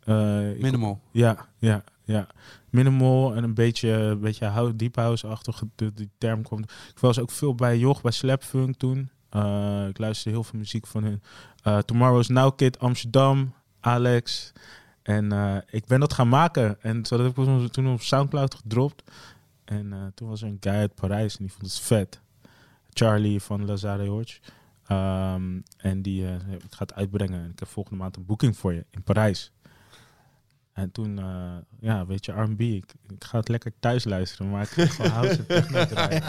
Eh, 0.03 0.49
ik- 0.51 0.61
Minimal. 0.61 1.01
Ja, 1.11 1.45
ja, 1.57 1.83
ja. 2.03 2.27
Minimal 2.69 3.35
en 3.35 3.43
een 3.43 3.53
beetje, 3.53 3.89
een 3.91 4.19
beetje 4.19 4.45
house, 4.45 4.75
deep 4.75 4.95
house-achtige 4.95 5.67
de- 5.75 5.93
die 5.93 6.09
term 6.17 6.43
kwam. 6.43 6.59
Ik 6.61 6.99
was 6.99 7.19
ook 7.19 7.31
veel 7.31 7.55
bij 7.55 7.77
Joch, 7.77 8.01
bij 8.01 8.11
Slapfunk 8.11 8.75
toen. 8.75 9.09
Eh, 9.29 9.85
ik 9.87 9.97
luisterde 9.97 10.35
heel 10.37 10.43
veel 10.43 10.59
muziek 10.59 10.87
van 10.87 11.03
hun. 11.03 11.21
Eh, 11.63 11.77
Tomorrow's 11.77 12.27
Now 12.27 12.55
Kid, 12.57 12.79
Amsterdam, 12.79 13.53
Alex. 13.79 14.51
En 15.09 15.31
eh, 15.31 15.55
ik 15.69 15.85
ben 15.85 15.99
dat 15.99 16.13
gaan 16.13 16.29
maken. 16.29 16.81
En 16.81 17.05
zo 17.05 17.23
heb 17.23 17.37
ik 17.37 17.71
toen- 17.71 17.87
op 17.93 18.01
Soundcloud 18.01 18.55
gedropt. 18.55 19.03
En 19.65 19.93
eh, 19.93 19.99
toen 20.15 20.29
was 20.29 20.41
er 20.41 20.47
een 20.47 20.57
guy 20.59 20.73
uit 20.73 20.95
Parijs 20.95 21.37
en 21.37 21.43
die 21.45 21.53
vond 21.53 21.65
het 21.71 21.79
vet. 21.81 22.19
Charlie 22.93 23.39
van 23.41 23.65
Lazare 23.65 24.07
Hodge. 24.07 24.39
Ehm, 24.87 25.59
en 25.77 26.01
die 26.01 26.25
eh, 26.25 26.33
ik 26.33 26.61
ga 26.69 26.77
het 26.79 26.93
uitbrengen. 26.93 27.43
En 27.43 27.49
ik 27.49 27.59
heb 27.59 27.67
volgende 27.67 27.99
maand 27.99 28.15
een 28.15 28.25
boeking 28.25 28.57
voor 28.57 28.73
je 28.73 28.85
in 28.89 29.03
Parijs. 29.03 29.51
En 30.73 30.91
toen, 30.91 31.19
eh, 31.19 31.55
ja, 31.79 32.05
weet 32.05 32.25
je, 32.25 32.31
R&B. 32.31 32.61
Ik, 32.61 32.93
ik 33.07 33.23
ga 33.23 33.37
het 33.37 33.47
lekker 33.47 33.71
thuis 33.79 34.03
luisteren, 34.03 34.51
maar 34.51 34.61
ik 34.61 34.69
ga 34.69 34.85
gewoon 34.85 35.11
house 35.11 35.37
en 35.37 35.45
techno 35.47 35.85
draaien. 35.85 36.23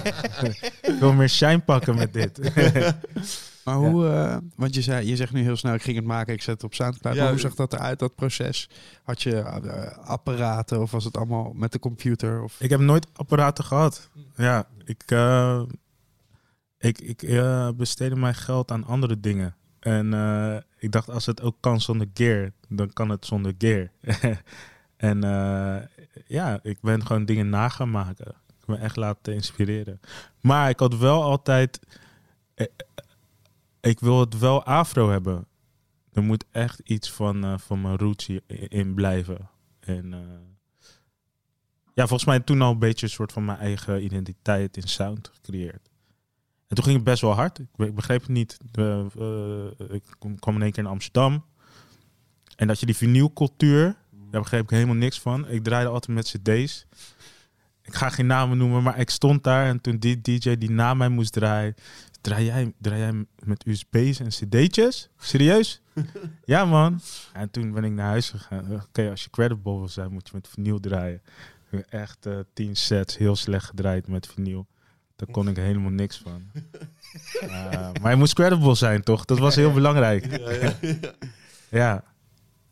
ik 0.92 0.96
wil 1.00 1.12
meer 1.12 1.28
shine 1.28 1.58
pakken 1.58 1.94
met 1.94 2.12
dit. 2.12 2.38
Maar 3.70 3.90
hoe, 3.90 4.08
eh, 4.08 4.36
want 4.56 4.74
je, 4.74 4.82
zei, 4.82 5.06
je 5.06 5.16
zegt 5.16 5.32
nu 5.32 5.42
heel 5.42 5.56
snel, 5.56 5.74
ik 5.74 5.82
ging 5.82 5.96
het 5.96 6.04
maken, 6.04 6.34
ik 6.34 6.42
zet 6.42 6.54
het 6.54 6.64
op 6.64 6.74
Soundcloud. 6.74 7.16
Maar 7.16 7.28
hoe 7.28 7.38
zag 7.38 7.54
dat 7.54 7.72
eruit, 7.72 7.98
dat 7.98 8.14
proces? 8.14 8.68
Had 9.02 9.22
je 9.22 9.36
eh, 9.36 9.98
apparaten 10.08 10.80
of 10.80 10.90
was 10.90 11.04
het 11.04 11.16
allemaal 11.16 11.52
met 11.54 11.72
de 11.72 11.78
computer? 11.78 12.42
Of... 12.42 12.60
ik 12.60 12.70
heb 12.70 12.80
nooit 12.80 13.06
apparaten 13.12 13.64
gehad. 13.64 14.10
Ja, 14.36 14.66
ik, 14.84 15.02
eh, 15.06 15.62
ik, 16.78 17.00
ik 17.00 17.26
besteedde 17.76 18.16
mijn 18.16 18.34
geld 18.34 18.70
aan 18.70 18.84
andere 18.84 19.20
dingen. 19.20 19.54
En 19.80 20.12
ik 20.78 20.92
dacht, 20.92 21.10
als 21.10 21.26
het 21.26 21.42
ook 21.42 21.56
kan 21.60 21.80
zonder 21.80 22.06
gear, 22.14 22.52
dan 22.68 22.92
kan 22.92 23.08
het 23.08 23.26
zonder 23.26 23.54
gear. 23.58 23.90
en 24.96 25.20
ja, 26.26 26.58
ik 26.62 26.78
ben 26.80 27.06
gewoon 27.06 27.24
dingen 27.24 27.48
na 27.48 27.68
gaan 27.68 27.90
maken. 27.90 28.26
Ik 28.60 28.66
ben 28.66 28.80
echt 28.80 28.96
laten 28.96 29.34
inspireren. 29.34 30.00
Maar 30.40 30.68
ik 30.68 30.78
had 30.78 30.96
wel 30.96 31.22
altijd... 31.22 31.80
ik 33.80 34.00
wil 34.00 34.20
het 34.20 34.38
wel 34.38 34.64
afro 34.64 35.10
hebben. 35.10 35.46
Er 36.12 36.22
moet 36.22 36.44
echt 36.50 36.78
iets 36.84 37.10
van, 37.12 37.44
eh, 37.44 37.58
van 37.58 37.80
mijn 37.80 37.96
roots 37.98 38.28
in 38.68 38.94
blijven. 38.94 39.48
En 39.80 40.12
eh, 40.14 40.20
ja, 41.94 42.06
volgens 42.06 42.24
mij 42.24 42.40
toen 42.40 42.62
al 42.62 42.70
een 42.72 42.78
beetje 42.78 43.06
een 43.06 43.12
soort 43.12 43.32
van 43.32 43.44
mijn 43.44 43.58
eigen 43.58 44.04
identiteit 44.04 44.76
in 44.76 44.88
sound 44.88 45.30
gecreëerd. 45.34 45.88
En 46.68 46.76
toen 46.76 46.84
ging 46.84 46.96
het 46.96 47.04
best 47.04 47.20
wel 47.22 47.32
hard. 47.34 47.58
Ik, 47.58 47.66
be- 47.76 47.86
ik 47.86 47.94
begreep 47.94 48.20
het 48.20 48.30
niet. 48.30 48.58
Eh, 48.72 49.04
ik 49.88 50.02
kwam 50.38 50.54
in 50.54 50.62
één 50.62 50.72
keer 50.72 50.82
in 50.82 50.88
Amsterdam. 50.90 51.44
En 52.56 52.66
dat 52.66 52.80
je 52.80 52.86
die 52.86 52.96
vinylcultuur, 52.96 53.96
daar 54.30 54.40
begreep 54.40 54.62
ik 54.62 54.70
helemaal 54.70 54.94
niks 54.94 55.20
van. 55.20 55.48
Ik 55.48 55.64
draaide 55.64 55.90
altijd 55.90 56.16
met 56.16 56.26
cd's. 56.42 56.86
Ik 57.90 57.96
ga 57.96 58.08
geen 58.08 58.26
namen 58.26 58.58
noemen, 58.58 58.82
maar 58.82 58.98
ik 58.98 59.10
stond 59.10 59.44
daar 59.44 59.66
en 59.66 59.80
toen 59.80 59.98
die 59.98 60.20
DJ 60.20 60.56
die 60.56 60.70
na 60.70 60.94
mij 60.94 61.08
moest 61.08 61.32
draaien, 61.32 61.74
draai 62.20 62.44
jij, 62.44 62.72
draai 62.78 63.00
jij 63.00 63.24
met 63.44 63.66
USB's 63.66 64.20
en 64.20 64.28
cd'tjes? 64.28 65.08
Serieus? 65.18 65.80
ja 66.44 66.64
man. 66.64 67.00
En 67.32 67.50
toen 67.50 67.72
ben 67.72 67.84
ik 67.84 67.92
naar 67.92 68.06
huis 68.06 68.30
gegaan. 68.30 68.82
Oké, 68.82 69.10
als 69.10 69.22
je 69.22 69.30
credible 69.30 69.78
wil 69.78 69.88
zijn, 69.88 70.12
moet 70.12 70.28
je 70.28 70.34
met 70.34 70.48
vinyl 70.48 70.80
draaien. 70.80 71.22
Echt 71.88 72.26
eh, 72.26 72.38
tien 72.52 72.76
sets, 72.76 73.16
heel 73.16 73.36
slecht 73.36 73.66
gedraaid 73.66 74.08
met 74.08 74.26
vinyl. 74.26 74.66
Daar 75.16 75.30
kon 75.30 75.48
ik 75.48 75.56
helemaal 75.56 75.90
niks 75.90 76.18
van. 76.18 76.42
Uh, 77.42 77.90
maar 78.02 78.10
je 78.10 78.16
moest 78.16 78.34
credible 78.34 78.74
zijn, 78.74 79.02
toch? 79.02 79.24
Dat 79.24 79.38
was 79.38 79.54
heel 79.54 79.72
belangrijk. 79.72 80.40
ja. 81.80 82.04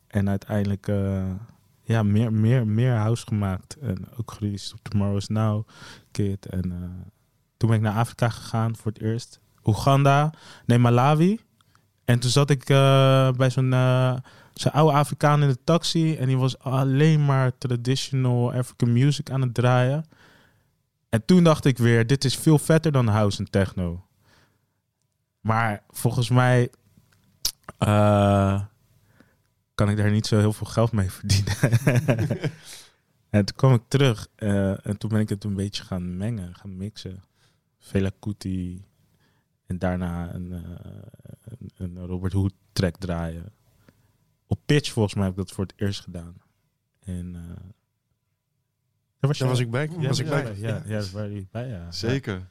En 0.07 0.29
uiteindelijk 0.29 0.87
uh, 0.87 1.23
ja, 1.89 2.03
meer, 2.03 2.33
meer, 2.33 2.67
meer 2.67 2.95
house 2.95 3.25
gemaakt. 3.27 3.77
En 3.81 4.07
ook 4.17 4.31
gereleased 4.31 4.73
op 4.73 4.79
Tomorrow's 4.81 5.27
Now 5.27 5.67
Kid. 6.11 6.45
En 6.45 6.65
uh, 6.71 6.77
toen 7.57 7.69
ben 7.69 7.77
ik 7.77 7.83
naar 7.83 7.95
Afrika 7.95 8.29
gegaan 8.29 8.75
voor 8.75 8.91
het 8.91 9.01
eerst. 9.01 9.39
Oeganda, 9.63 10.33
nee, 10.65 10.77
Malawi. 10.77 11.39
En 12.05 12.19
toen 12.19 12.29
zat 12.29 12.49
ik 12.49 12.69
uh, 12.69 13.31
bij 13.31 13.49
zo'n 13.49 13.73
zo'n 14.53 14.71
oude 14.71 14.97
Afrikaan 14.97 15.41
in 15.41 15.47
de 15.47 15.63
taxi. 15.63 16.15
En 16.15 16.27
die 16.27 16.37
was 16.37 16.59
alleen 16.59 17.25
maar 17.25 17.57
traditional 17.57 18.53
African 18.53 18.93
music 18.93 19.31
aan 19.31 19.41
het 19.41 19.53
draaien. 19.53 20.05
En 21.09 21.25
toen 21.25 21.43
dacht 21.43 21.65
ik 21.65 21.77
weer, 21.77 22.07
dit 22.07 22.25
is 22.25 22.35
veel 22.35 22.57
vetter 22.57 22.91
dan 22.91 23.07
house 23.07 23.39
en 23.39 23.49
techno. 23.49 24.05
Maar 25.41 25.83
volgens 25.89 26.29
mij 26.29 26.69
kan 29.79 29.89
ik 29.89 29.97
daar 29.97 30.11
niet 30.11 30.27
zo 30.27 30.37
heel 30.37 30.53
veel 30.53 30.67
geld 30.67 30.91
mee 30.91 31.11
verdienen. 31.11 31.55
en 33.37 33.45
toen 33.45 33.55
kwam 33.55 33.73
ik 33.73 33.81
terug 33.87 34.27
uh, 34.37 34.85
en 34.85 34.97
toen 34.97 35.09
ben 35.09 35.19
ik 35.19 35.29
het 35.29 35.43
een 35.43 35.55
beetje 35.55 35.83
gaan 35.83 36.17
mengen, 36.17 36.55
gaan 36.55 36.77
mixen. 36.77 37.23
Fela 37.77 38.11
Kuti 38.19 38.85
en 39.65 39.77
daarna 39.77 40.33
een, 40.33 40.51
uh, 40.51 40.59
een, 41.43 41.71
een 41.75 42.05
Robert 42.05 42.33
Hood 42.33 42.53
track 42.71 42.97
draaien. 42.97 43.53
op 44.47 44.59
pitch 44.65 44.91
volgens 44.91 45.15
mij 45.15 45.23
heb 45.23 45.33
ik 45.33 45.39
dat 45.39 45.51
voor 45.51 45.63
het 45.63 45.73
eerst 45.75 46.01
gedaan. 46.01 46.41
En 46.99 47.35
eh, 47.35 47.41
daar 49.19 49.29
was, 49.29 49.37
Daar 49.37 49.47
was 49.47 49.59
ik 49.59 49.71
bij. 49.71 49.89
Ja, 49.99 50.07
was 50.07 50.19
ik 50.19 50.29
bij. 50.29 50.55
Ja, 50.55 50.83
ja, 50.85 50.99
daar 50.99 51.09
waren 51.13 51.29
jullie 51.29 51.47
bij. 51.51 51.67
Ja. 51.67 51.91
Zeker. 51.91 52.49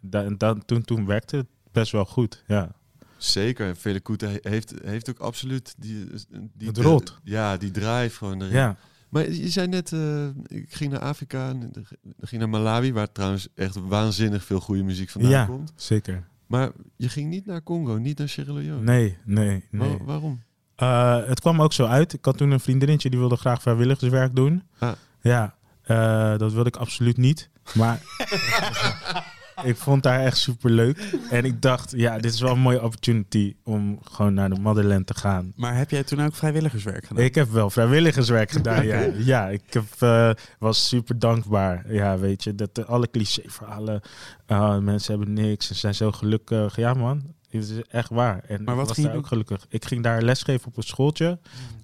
Da- 0.00 0.24
en 0.24 0.38
dan, 0.38 0.64
toen, 0.64 0.82
toen 0.82 1.06
werkte 1.06 1.36
het 1.36 1.48
best 1.72 1.92
wel 1.92 2.04
goed. 2.04 2.44
Ja. 2.46 2.74
Zeker. 3.16 3.66
En 3.68 3.76
Fele 3.76 4.00
Koete 4.00 4.26
he- 4.26 4.50
heeft, 4.50 4.72
heeft 4.84 5.10
ook 5.10 5.18
absoluut 5.18 5.74
die... 5.78 6.06
die 6.54 6.68
Het 6.68 6.78
rot. 6.78 7.18
Ja, 7.24 7.56
die 7.56 7.70
drive 7.70 8.16
gewoon 8.16 8.40
erin. 8.42 8.54
ja. 8.54 8.76
Maar 9.08 9.30
je 9.30 9.48
zei 9.48 9.66
net, 9.68 9.92
eh, 9.92 10.26
ik 10.46 10.74
ging 10.74 10.92
naar 10.92 11.00
Afrika, 11.00 11.48
en 11.48 11.72
ging 12.20 12.40
naar 12.40 12.50
Malawi, 12.50 12.92
waar 12.92 13.12
trouwens 13.12 13.48
echt 13.54 13.76
waanzinnig 13.76 14.44
veel 14.44 14.60
goede 14.60 14.82
muziek 14.82 15.10
vandaan 15.10 15.30
Ja. 15.30 15.44
komt. 15.44 15.72
Zeker. 15.76 16.24
Maar 16.46 16.70
je 16.96 17.08
ging 17.08 17.30
niet 17.30 17.46
naar 17.46 17.62
Congo, 17.62 17.96
niet 17.96 18.18
naar 18.18 18.28
Sierra 18.28 18.52
Leone. 18.52 18.82
Nee, 18.82 19.16
nee, 19.24 19.64
nee. 19.70 19.96
Wa- 19.98 20.04
waarom? 20.04 20.42
Eh, 20.76 21.26
het 21.26 21.40
kwam 21.40 21.62
ook 21.62 21.72
zo 21.72 21.84
uit. 21.86 22.12
Ik 22.12 22.24
had 22.24 22.36
toen 22.36 22.50
een 22.50 22.60
vriendinnetje 22.60 23.10
die 23.10 23.18
wilde 23.18 23.36
graag 23.36 23.62
vrijwilligerswerk 23.62 24.36
doen. 24.36 24.62
Ah. 24.78 24.92
Ja, 25.20 25.54
eh, 25.82 26.38
dat 26.38 26.52
wilde 26.52 26.68
ik 26.68 26.76
absoluut 26.76 27.16
niet. 27.16 27.50
Maar 27.74 28.00
ik 29.62 29.76
vond 29.76 30.02
daar 30.02 30.20
echt 30.20 30.36
super 30.36 30.70
leuk. 30.70 31.16
En 31.30 31.44
ik 31.44 31.62
dacht, 31.62 31.92
ja, 31.96 32.18
dit 32.18 32.34
is 32.34 32.40
wel 32.40 32.52
een 32.52 32.60
mooie 32.60 32.82
opportunity 32.82 33.56
om 33.62 33.98
gewoon 34.02 34.34
naar 34.34 34.50
de 34.50 34.60
motherland 34.60 35.06
te 35.06 35.14
gaan. 35.14 35.52
Maar 35.56 35.76
heb 35.76 35.90
jij 35.90 36.04
toen 36.04 36.22
ook 36.22 36.34
vrijwilligerswerk 36.34 37.06
gedaan? 37.06 37.24
Ik 37.24 37.34
heb 37.34 37.50
wel 37.50 37.70
vrijwilligerswerk 37.70 38.50
gedaan, 38.58 38.86
ja. 38.86 39.10
Ja, 39.16 39.48
ik 39.48 39.62
heb, 39.68 39.84
eh, 39.98 40.30
was 40.58 40.88
super 40.88 41.18
dankbaar. 41.18 41.92
Ja, 41.92 42.18
weet 42.18 42.44
je, 42.44 42.54
dat 42.54 42.78
eh, 42.78 42.84
alle 42.84 43.10
clichéverhalen, 43.10 44.00
uh, 44.48 44.78
mensen 44.78 45.16
hebben 45.18 45.32
niks, 45.32 45.66
ze 45.66 45.74
zijn 45.74 45.94
zo 45.94 46.12
gelukkig. 46.12 46.76
Ja 46.76 46.94
man, 46.94 47.34
het 47.50 47.70
is 47.70 47.82
echt 47.88 48.10
waar. 48.10 48.44
En 48.46 48.64
Maar 48.64 48.76
wat 48.76 48.86
was 48.86 48.96
ging 48.96 49.06
daar 49.06 49.16
ook 49.16 49.26
gelukkig. 49.26 49.66
Ik 49.68 49.84
ging 49.84 50.02
daar 50.02 50.22
lesgeven 50.22 50.66
op 50.66 50.76
een 50.76 50.82
schooltje, 50.82 51.38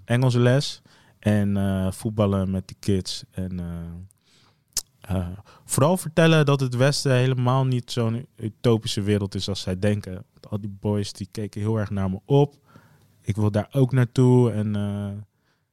Engelse 0.05 0.39
les 0.39 0.83
en 1.21 1.57
eh, 1.57 1.93
voetballen 1.93 2.51
met 2.51 2.69
die 2.69 2.77
kids. 2.81 3.25
En 3.31 3.61
eh, 3.61 5.17
eh, 5.17 5.27
vooral 5.71 5.97
vertellen 5.97 6.47
dat 6.47 6.61
het 6.61 6.77
Westen 6.77 7.13
helemaal 7.15 7.65
niet 7.67 7.91
zo'n 7.91 8.27
utopische 8.37 9.01
wereld 9.03 9.35
is 9.35 9.49
als 9.49 9.61
zij 9.61 9.79
denken. 9.79 10.13
Want 10.13 10.49
Al 10.51 10.61
die 10.61 10.77
boys 10.81 11.13
die 11.13 11.29
keken 11.31 11.61
heel 11.61 11.77
erg 11.79 11.91
naar 11.91 12.11
me 12.11 12.21
op. 12.25 12.57
Ik 13.21 13.37
wil 13.37 13.51
daar 13.51 13.69
ook 13.73 13.93
naartoe. 13.93 14.53
En 14.53 14.77
eh 14.77 15.11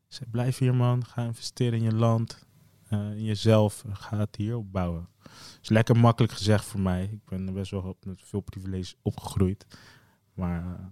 zei, 0.07 0.29
blijf 0.29 0.57
hier 0.57 0.75
man, 0.75 1.05
ga 1.05 1.23
investeren 1.23 1.77
in 1.79 1.83
je 1.83 1.93
land, 1.95 2.45
eh, 2.87 2.99
in 3.11 3.23
jezelf. 3.23 3.83
Ga 3.91 4.17
het 4.17 4.35
hier 4.35 4.57
opbouwen. 4.57 5.07
is 5.61 5.69
lekker 5.69 5.97
makkelijk 5.97 6.33
gezegd 6.33 6.65
voor 6.65 6.79
mij. 6.79 7.03
Ik 7.03 7.25
ben 7.25 7.53
best 7.53 7.71
wel 7.71 7.81
op- 7.81 8.05
met 8.05 8.21
veel 8.23 8.39
privileges 8.39 8.95
opgegroeid. 9.01 9.65
Maar 10.33 10.63
eh, 10.63 10.85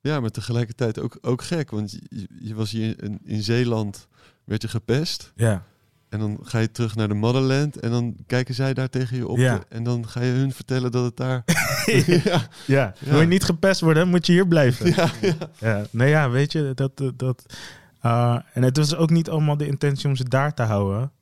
Ja, 0.00 0.20
maar 0.20 0.30
tegelijkertijd 0.30 0.98
ook, 1.00 1.18
ook 1.20 1.42
gek, 1.42 1.70
want 1.70 1.90
je, 1.90 2.28
je 2.40 2.54
was 2.54 2.70
hier 2.70 3.02
in, 3.02 3.20
in 3.24 3.42
Zeeland, 3.42 4.08
werd 4.44 4.62
je 4.62 4.68
gepest. 4.68 5.32
ja, 5.36 5.64
En 6.12 6.18
dan 6.18 6.38
ga 6.42 6.58
je 6.58 6.70
terug 6.70 6.96
naar 6.96 7.08
de 7.08 7.14
motherland 7.14 7.80
en 7.80 7.90
dan 7.90 8.16
kijken 8.26 8.54
zij 8.54 8.74
daar 8.74 8.88
tegen 8.88 9.16
je 9.16 9.28
op. 9.28 9.38
Ja. 9.38 9.60
En 9.68 9.82
dan 9.82 10.08
ga 10.08 10.20
je 10.22 10.32
hun 10.32 10.52
vertellen 10.52 10.90
dat 10.92 11.04
het 11.04 11.16
daar... 11.16 11.42
ja, 12.06 12.20
ja. 12.24 12.42
Ja. 12.66 12.94
wil 12.98 13.20
je 13.20 13.26
niet 13.26 13.44
gepest 13.44 13.80
worden, 13.80 14.08
moet 14.08 14.26
je 14.26 14.32
hier 14.32 14.46
blijven. 14.48 14.86
ja, 14.94 15.08
ja. 15.20 15.34
Ja, 15.58 15.84
nee, 15.90 16.08
ja, 16.08 16.30
weet 16.30 16.52
je, 16.52 16.72
dat... 16.74 17.02
dat, 17.16 17.54
eh, 18.00 18.38
en 18.52 18.62
het 18.62 18.76
was 18.76 18.96
ook 18.96 19.10
niet 19.10 19.30
allemaal 19.30 19.56
de 19.56 19.66
intentie 19.66 20.08
om 20.08 20.16
ze 20.16 20.28
daar 20.28 20.54
te 20.54 20.62
houden. 20.62 21.12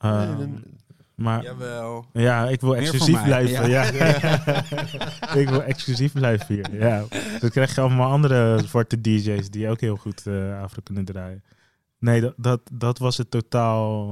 Nee, 0.00 0.12
Ehm, 0.12 0.38
dan- 0.38 0.62
maar 1.14 1.42
Jawel. 1.42 2.06
ja, 2.12 2.48
ik 2.48 2.60
wil 2.60 2.70
Meer 2.70 2.78
exclusief 2.80 3.22
blijven. 3.24 3.68
Ja. 3.70 3.82
ik 5.42 5.48
wil 5.48 5.62
exclusief 5.62 6.12
blijven 6.12 6.54
hier. 6.54 6.78
Ja. 6.78 7.04
Dan 7.40 7.50
krijg 7.50 7.74
je 7.74 7.80
allemaal 7.80 8.10
andere 8.10 8.60
zwarte 8.66 9.00
DJ's 9.00 9.50
die 9.50 9.68
ook 9.68 9.80
heel 9.80 9.96
goed 9.96 10.26
eh 10.26 10.62
Afro 10.62 10.80
kunnen 10.84 11.04
draaien. 11.04 11.42
Nee, 11.98 12.20
dat, 12.20 12.34
dat, 12.36 12.60
dat 12.72 12.98
was 12.98 13.16
het 13.16 13.30
totaal. 13.30 14.08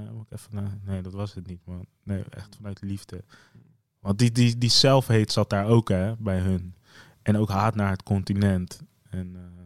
eh, 0.00 0.20
even, 0.28 0.80
nee, 0.84 1.02
dat 1.02 1.12
was 1.12 1.34
het 1.34 1.46
niet, 1.46 1.60
man. 1.64 1.86
Nee, 2.02 2.24
echt 2.30 2.56
vanuit 2.56 2.82
liefde. 2.82 3.24
Want 3.98 4.18
die, 4.18 4.32
die, 4.32 4.58
die 4.58 4.70
self-hate 4.70 5.32
zat 5.32 5.50
daar 5.50 5.66
ook, 5.66 5.88
hè, 5.88 6.16
bij 6.16 6.38
hun. 6.38 6.74
En 7.22 7.36
ook 7.36 7.48
haat 7.48 7.74
naar 7.74 7.90
het 7.90 8.02
continent. 8.02 8.80
En 9.10 9.36
eh, 9.36 9.62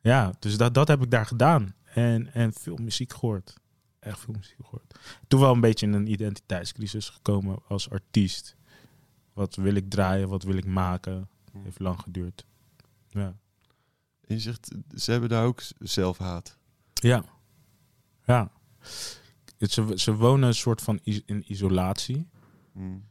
ja, 0.00 0.32
dus 0.38 0.56
dat, 0.56 0.74
dat 0.74 0.88
heb 0.88 1.02
ik 1.02 1.10
daar 1.10 1.26
gedaan. 1.26 1.74
En, 1.84 2.32
en 2.34 2.52
veel 2.52 2.76
muziek 2.76 3.12
gehoord. 3.12 3.56
Echt 3.98 4.18
veel 4.18 4.34
muziek 4.34 4.56
gehoord. 4.62 4.98
Toen 5.28 5.40
wel 5.40 5.52
een 5.52 5.60
beetje 5.60 5.86
in 5.86 5.92
een 5.92 6.10
identiteitscrisis 6.12 7.08
gekomen 7.08 7.58
als 7.68 7.90
artiest. 7.90 8.56
Wat 9.32 9.54
wil 9.54 9.74
ik 9.74 9.90
draaien? 9.90 10.28
Wat 10.28 10.42
wil 10.42 10.56
ik 10.56 10.66
maken? 10.66 11.28
Heeft 11.58 11.78
lang 11.78 12.00
geduurd. 12.00 12.46
Ja. 13.08 13.36
Je 14.28 14.38
zegt, 14.38 14.70
ze 14.96 15.10
hebben 15.10 15.28
daar 15.28 15.44
ook 15.44 15.60
zelfhaat. 15.78 16.58
Ja. 16.92 17.24
Ja. 18.24 18.50
Het, 19.58 19.70
ze, 19.72 19.92
ze 19.94 20.14
wonen 20.14 20.48
een 20.48 20.54
soort 20.54 20.80
van 20.82 20.98
is- 21.02 21.22
in 21.24 21.44
isolatie. 21.52 22.28
Hmm. 22.72 23.04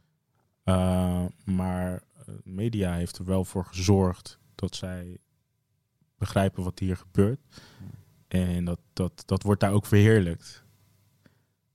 Uh, 0.64 1.24
maar 1.44 1.92
eh, 2.16 2.34
media 2.44 2.92
heeft 2.94 3.18
er 3.18 3.24
wel 3.24 3.44
voor 3.44 3.64
gezorgd 3.64 4.38
dat 4.54 4.76
zij 4.76 5.18
begrijpen 6.18 6.64
wat 6.64 6.78
hier 6.78 6.96
gebeurt. 6.96 7.40
En 8.28 8.64
dat, 8.64 8.80
dat, 8.92 9.22
dat 9.26 9.42
wordt 9.42 9.60
daar 9.60 9.72
ook 9.72 9.86
verheerlijkt. 9.86 10.64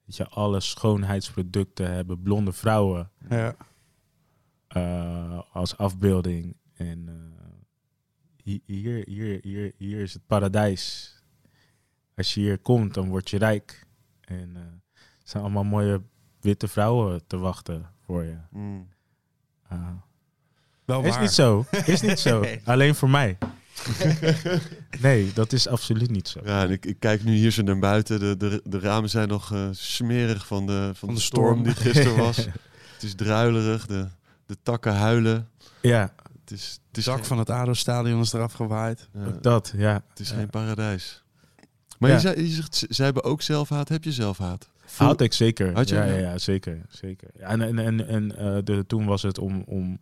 Weet 0.05 0.15
je, 0.15 0.27
alle 0.27 0.59
schoonheidsproducten 0.59 1.91
hebben 1.93 2.21
blonde 2.21 2.51
vrouwen 2.51 3.11
Ja. 3.29 3.55
eh, 4.67 5.41
als 5.51 5.77
afbeelding. 5.77 6.55
En 6.73 7.07
eh, 7.09 7.32
hier, 8.43 9.03
hier, 9.05 9.39
hier, 9.41 9.71
hier 9.77 9.99
is 9.99 10.13
het 10.13 10.27
paradijs. 10.27 11.13
Als 12.15 12.33
je 12.33 12.39
hier 12.39 12.57
komt, 12.57 12.93
dan 12.93 13.09
word 13.09 13.29
je 13.29 13.37
rijk. 13.37 13.85
En 14.21 14.51
eh, 14.55 14.61
er 14.61 15.01
zijn 15.23 15.43
allemaal 15.43 15.63
mooie 15.63 16.01
witte 16.41 16.67
vrouwen 16.67 17.27
te 17.27 17.37
wachten 17.37 17.89
voor 18.05 18.23
je. 18.23 18.37
Hmm. 18.51 18.87
Ah. 19.67 19.89
Wel 20.85 21.03
Is 21.03 21.19
niet 21.19 21.31
zo. 21.31 21.65
Is 21.85 22.01
niet 22.01 22.19
zo. 22.19 22.45
Alleen 22.63 22.95
voor 22.95 23.09
mij. 23.09 23.37
nee, 25.01 25.33
dat 25.33 25.53
is 25.53 25.67
absoluut 25.67 26.09
niet 26.09 26.27
zo. 26.27 26.39
Ja, 26.45 26.63
en 26.63 26.71
ik, 26.71 26.85
ik 26.85 26.99
kijk 26.99 27.23
nu 27.23 27.33
hier 27.33 27.51
zo 27.51 27.61
naar 27.61 27.79
buiten. 27.79 28.19
De, 28.19 28.37
de, 28.37 28.61
de 28.63 28.79
ramen 28.79 29.09
zijn 29.09 29.27
nog 29.27 29.53
eh, 29.53 29.67
smerig 29.71 30.47
van 30.47 30.65
de, 30.65 30.91
van 30.93 31.07
de, 31.07 31.13
de 31.15 31.21
storm. 31.21 31.45
storm. 31.45 31.63
die 31.63 31.73
gisteren 31.75 32.17
was. 32.25 32.37
het 32.37 33.03
is 33.03 33.15
druilerig, 33.15 33.85
de, 33.85 34.07
de 34.45 34.57
takken 34.63 34.93
huilen. 34.93 35.49
Ja, 35.81 36.13
Het 36.43 36.51
is, 36.51 36.79
het 36.87 36.97
is, 36.97 37.05
dak 37.05 37.15
geen, 37.15 37.25
van 37.25 37.37
het 37.37 37.49
ADO-stadion 37.49 38.21
is 38.21 38.33
eraf 38.33 38.53
gewaaid. 38.53 39.09
ja, 39.13 39.25
ook 39.25 39.43
dat. 39.43 39.73
Ja. 39.77 40.03
het 40.09 40.19
is 40.19 40.29
Ja. 40.29 40.35
geen 40.35 40.49
paradijs. 40.49 41.23
Maar 41.99 42.09
Ja. 42.09 42.15
je, 42.15 42.21
zei, 42.21 42.41
je 42.41 42.47
zegt, 42.47 42.75
ze- 42.75 42.87
zij 42.89 43.05
hebben 43.05 43.23
ook 43.23 43.41
zelfhaat. 43.41 43.89
Heb 43.89 44.03
je 44.03 44.11
zelfhaat? 44.11 44.69
Voel- 44.85 45.07
Had 45.07 45.21
ik 45.21 45.33
zeker. 45.33 45.73
Had 45.73 45.89
je? 45.89 45.95
ja, 45.95 46.03
ja, 46.03 46.37
zeker. 46.37 46.81
zeker. 46.89 47.29
Ja, 47.39 47.47
en 47.47 47.61
en, 47.61 47.79
en, 47.79 48.07
en 48.07 48.37
eh, 48.37 48.57
de, 48.63 48.85
toen 48.87 49.05
was 49.05 49.21
het 49.21 49.37
om, 49.39 49.63
om, 49.65 49.99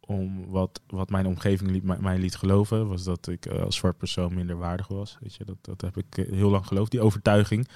om 0.00 0.46
wat, 0.46 0.80
wat 0.86 1.10
mijn 1.10 1.26
omgeving 1.26 1.70
liet, 1.70 1.82
mij, 1.82 1.98
mij 2.00 2.18
liet 2.18 2.36
geloven, 2.36 2.88
was 2.88 3.04
dat 3.04 3.28
ik 3.28 3.46
eh, 3.46 3.62
als 3.62 3.76
zwart 3.76 3.96
persoon 3.98 4.34
minder 4.34 4.56
waardig 4.56 4.88
was. 4.88 5.16
Weet 5.20 5.34
je, 5.34 5.44
dat, 5.44 5.56
dat 5.60 5.80
heb 5.80 5.96
ik 5.96 6.18
eh, 6.18 6.32
heel 6.32 6.50
lang 6.50 6.66
geloofd. 6.66 6.90
Die 6.90 7.00
overtuiging 7.00 7.68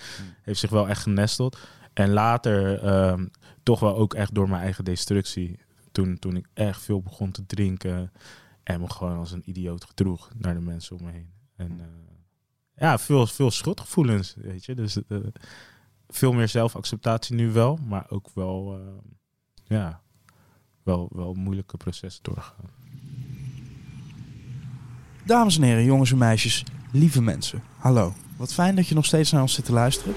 heeft 0.42 0.60
zich 0.60 0.70
wel 0.70 0.88
echt 0.88 1.02
genesteld. 1.02 1.58
En 1.92 2.10
later 2.10 2.82
ehm, 2.82 3.26
toch 3.62 3.80
wel 3.80 3.96
ook 3.96 4.14
echt 4.14 4.34
door 4.34 4.48
mijn 4.48 4.62
eigen 4.62 4.84
destructie. 4.84 5.58
Toen, 5.92 6.18
toen 6.18 6.36
ik 6.36 6.46
echt 6.54 6.82
veel 6.82 7.02
begon 7.02 7.30
te 7.30 7.46
drinken 7.46 8.12
en 8.62 8.80
me 8.80 8.90
gewoon 8.90 9.18
als 9.18 9.32
een 9.32 9.42
idioot 9.44 9.84
gedroeg 9.84 10.30
naar 10.38 10.54
de 10.54 10.60
mensen 10.60 10.96
om 10.96 11.04
me 11.04 11.10
heen. 11.10 11.32
En 11.56 11.80
eh, 11.80 11.86
ja, 12.76 12.98
veel, 12.98 13.26
veel 13.26 13.50
schuldgevoelens, 13.50 14.34
weet 14.38 14.64
je. 14.64 14.74
Dus 14.74 15.06
eh, 15.08 15.18
veel 16.08 16.32
meer 16.32 16.48
zelfacceptatie 16.48 17.34
nu 17.34 17.50
wel, 17.50 17.78
maar 17.86 18.06
ook 18.08 18.30
wel, 18.34 18.78
eh, 18.78 19.10
ja, 19.64 20.00
wel, 20.82 21.10
wel 21.12 21.34
moeilijke 21.34 21.76
processen 21.76 22.22
doorgaan. 22.22 22.70
Dames 25.24 25.56
en 25.56 25.62
heren, 25.62 25.84
jongens 25.84 26.12
en 26.12 26.18
meisjes, 26.18 26.64
lieve 26.92 27.22
mensen. 27.22 27.62
Hallo. 27.76 28.14
Wat 28.36 28.54
fijn 28.54 28.76
dat 28.76 28.86
je 28.86 28.94
nog 28.94 29.04
steeds 29.04 29.30
naar 29.32 29.42
ons 29.42 29.54
zit 29.54 29.64
te 29.64 29.72
luisteren. 29.72 30.14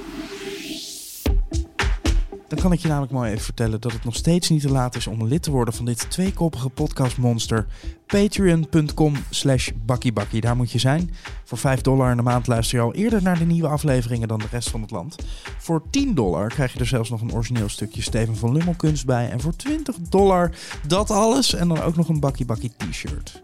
Dan 2.48 2.60
kan 2.60 2.72
ik 2.72 2.80
je 2.80 2.88
namelijk 2.88 3.12
mooi 3.12 3.32
even 3.32 3.44
vertellen 3.44 3.82
dat 3.82 3.92
het 3.92 4.04
nog 4.04 4.16
steeds 4.16 4.50
niet 4.50 4.62
te 4.62 4.72
laat 4.72 4.96
is 4.96 5.08
om 5.08 5.28
lid 5.28 5.44
te 5.44 5.52
worden 5.52 5.74
van 5.74 5.86
dit 5.86 6.10
tweekoppige 6.10 6.70
podcastmonster. 6.70 7.66
Patreon.com 8.06 9.16
slash 9.30 9.70
bakkiebakkie. 9.86 10.42
Daar 10.42 10.56
moet 10.56 10.72
je 10.72 10.80
zijn. 10.80 11.14
Voor 11.44 11.58
5 11.58 11.82
dollar 11.82 12.12
in 12.12 12.18
de 12.18 12.24
maand 12.24 12.48
luister 12.48 12.78
je 12.78 12.84
al 12.84 12.94
eerder 12.94 13.22
naar 13.22 13.38
de 13.38 13.46
nieuwe 13.46 13.68
afleveringen 13.68 14.28
dan 14.28 14.40
de 14.40 14.48
rest 14.52 14.70
van 14.70 14.82
het 14.82 14.92
land. 14.92 15.16
Voor 15.58 15.84
10 15.90 16.14
dollar 16.14 16.50
krijg 16.50 16.74
je 16.74 16.80
er 16.80 16.86
zelfs 16.86 17.10
nog 17.10 17.22
een 17.22 17.34
origineel 17.34 17.70
stukje 17.70 18.02
Steven 18.02 18.36
van 18.36 18.52
Lummel 18.52 18.74
kunst 18.74 19.06
bij. 19.06 19.30
En 19.30 19.40
voor 19.40 19.56
20 19.56 19.96
dollar 20.10 20.52
dat 20.88 21.12
alles 21.12 21.54
en 21.54 21.68
dan 21.68 21.82
ook 21.82 21.96
nog 21.96 22.10
een 22.10 22.20
bakkie 22.20 22.46
bakkie 22.46 22.72
t-shirt. 22.78 23.42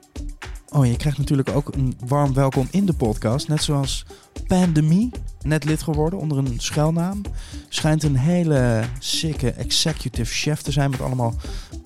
Oh, 0.74 0.86
je 0.86 0.96
krijgt 0.96 1.18
natuurlijk 1.18 1.50
ook 1.50 1.76
een 1.76 1.98
warm 2.06 2.34
welkom 2.34 2.68
in 2.72 2.86
de 2.86 2.94
podcast. 2.94 3.48
Net 3.48 3.64
zoals 3.64 4.06
Pandemie, 4.48 5.12
net 5.42 5.64
lid 5.64 5.82
geworden 5.82 6.20
onder 6.20 6.38
een 6.38 6.60
schuilnaam. 6.60 7.22
Schijnt 7.70 8.04
een 8.04 8.16
hele 8.16 8.84
sikke 9.00 9.52
executive 9.52 10.34
chef 10.34 10.62
te 10.62 10.72
zijn 10.72 10.90
met 10.90 11.02
allemaal 11.02 11.36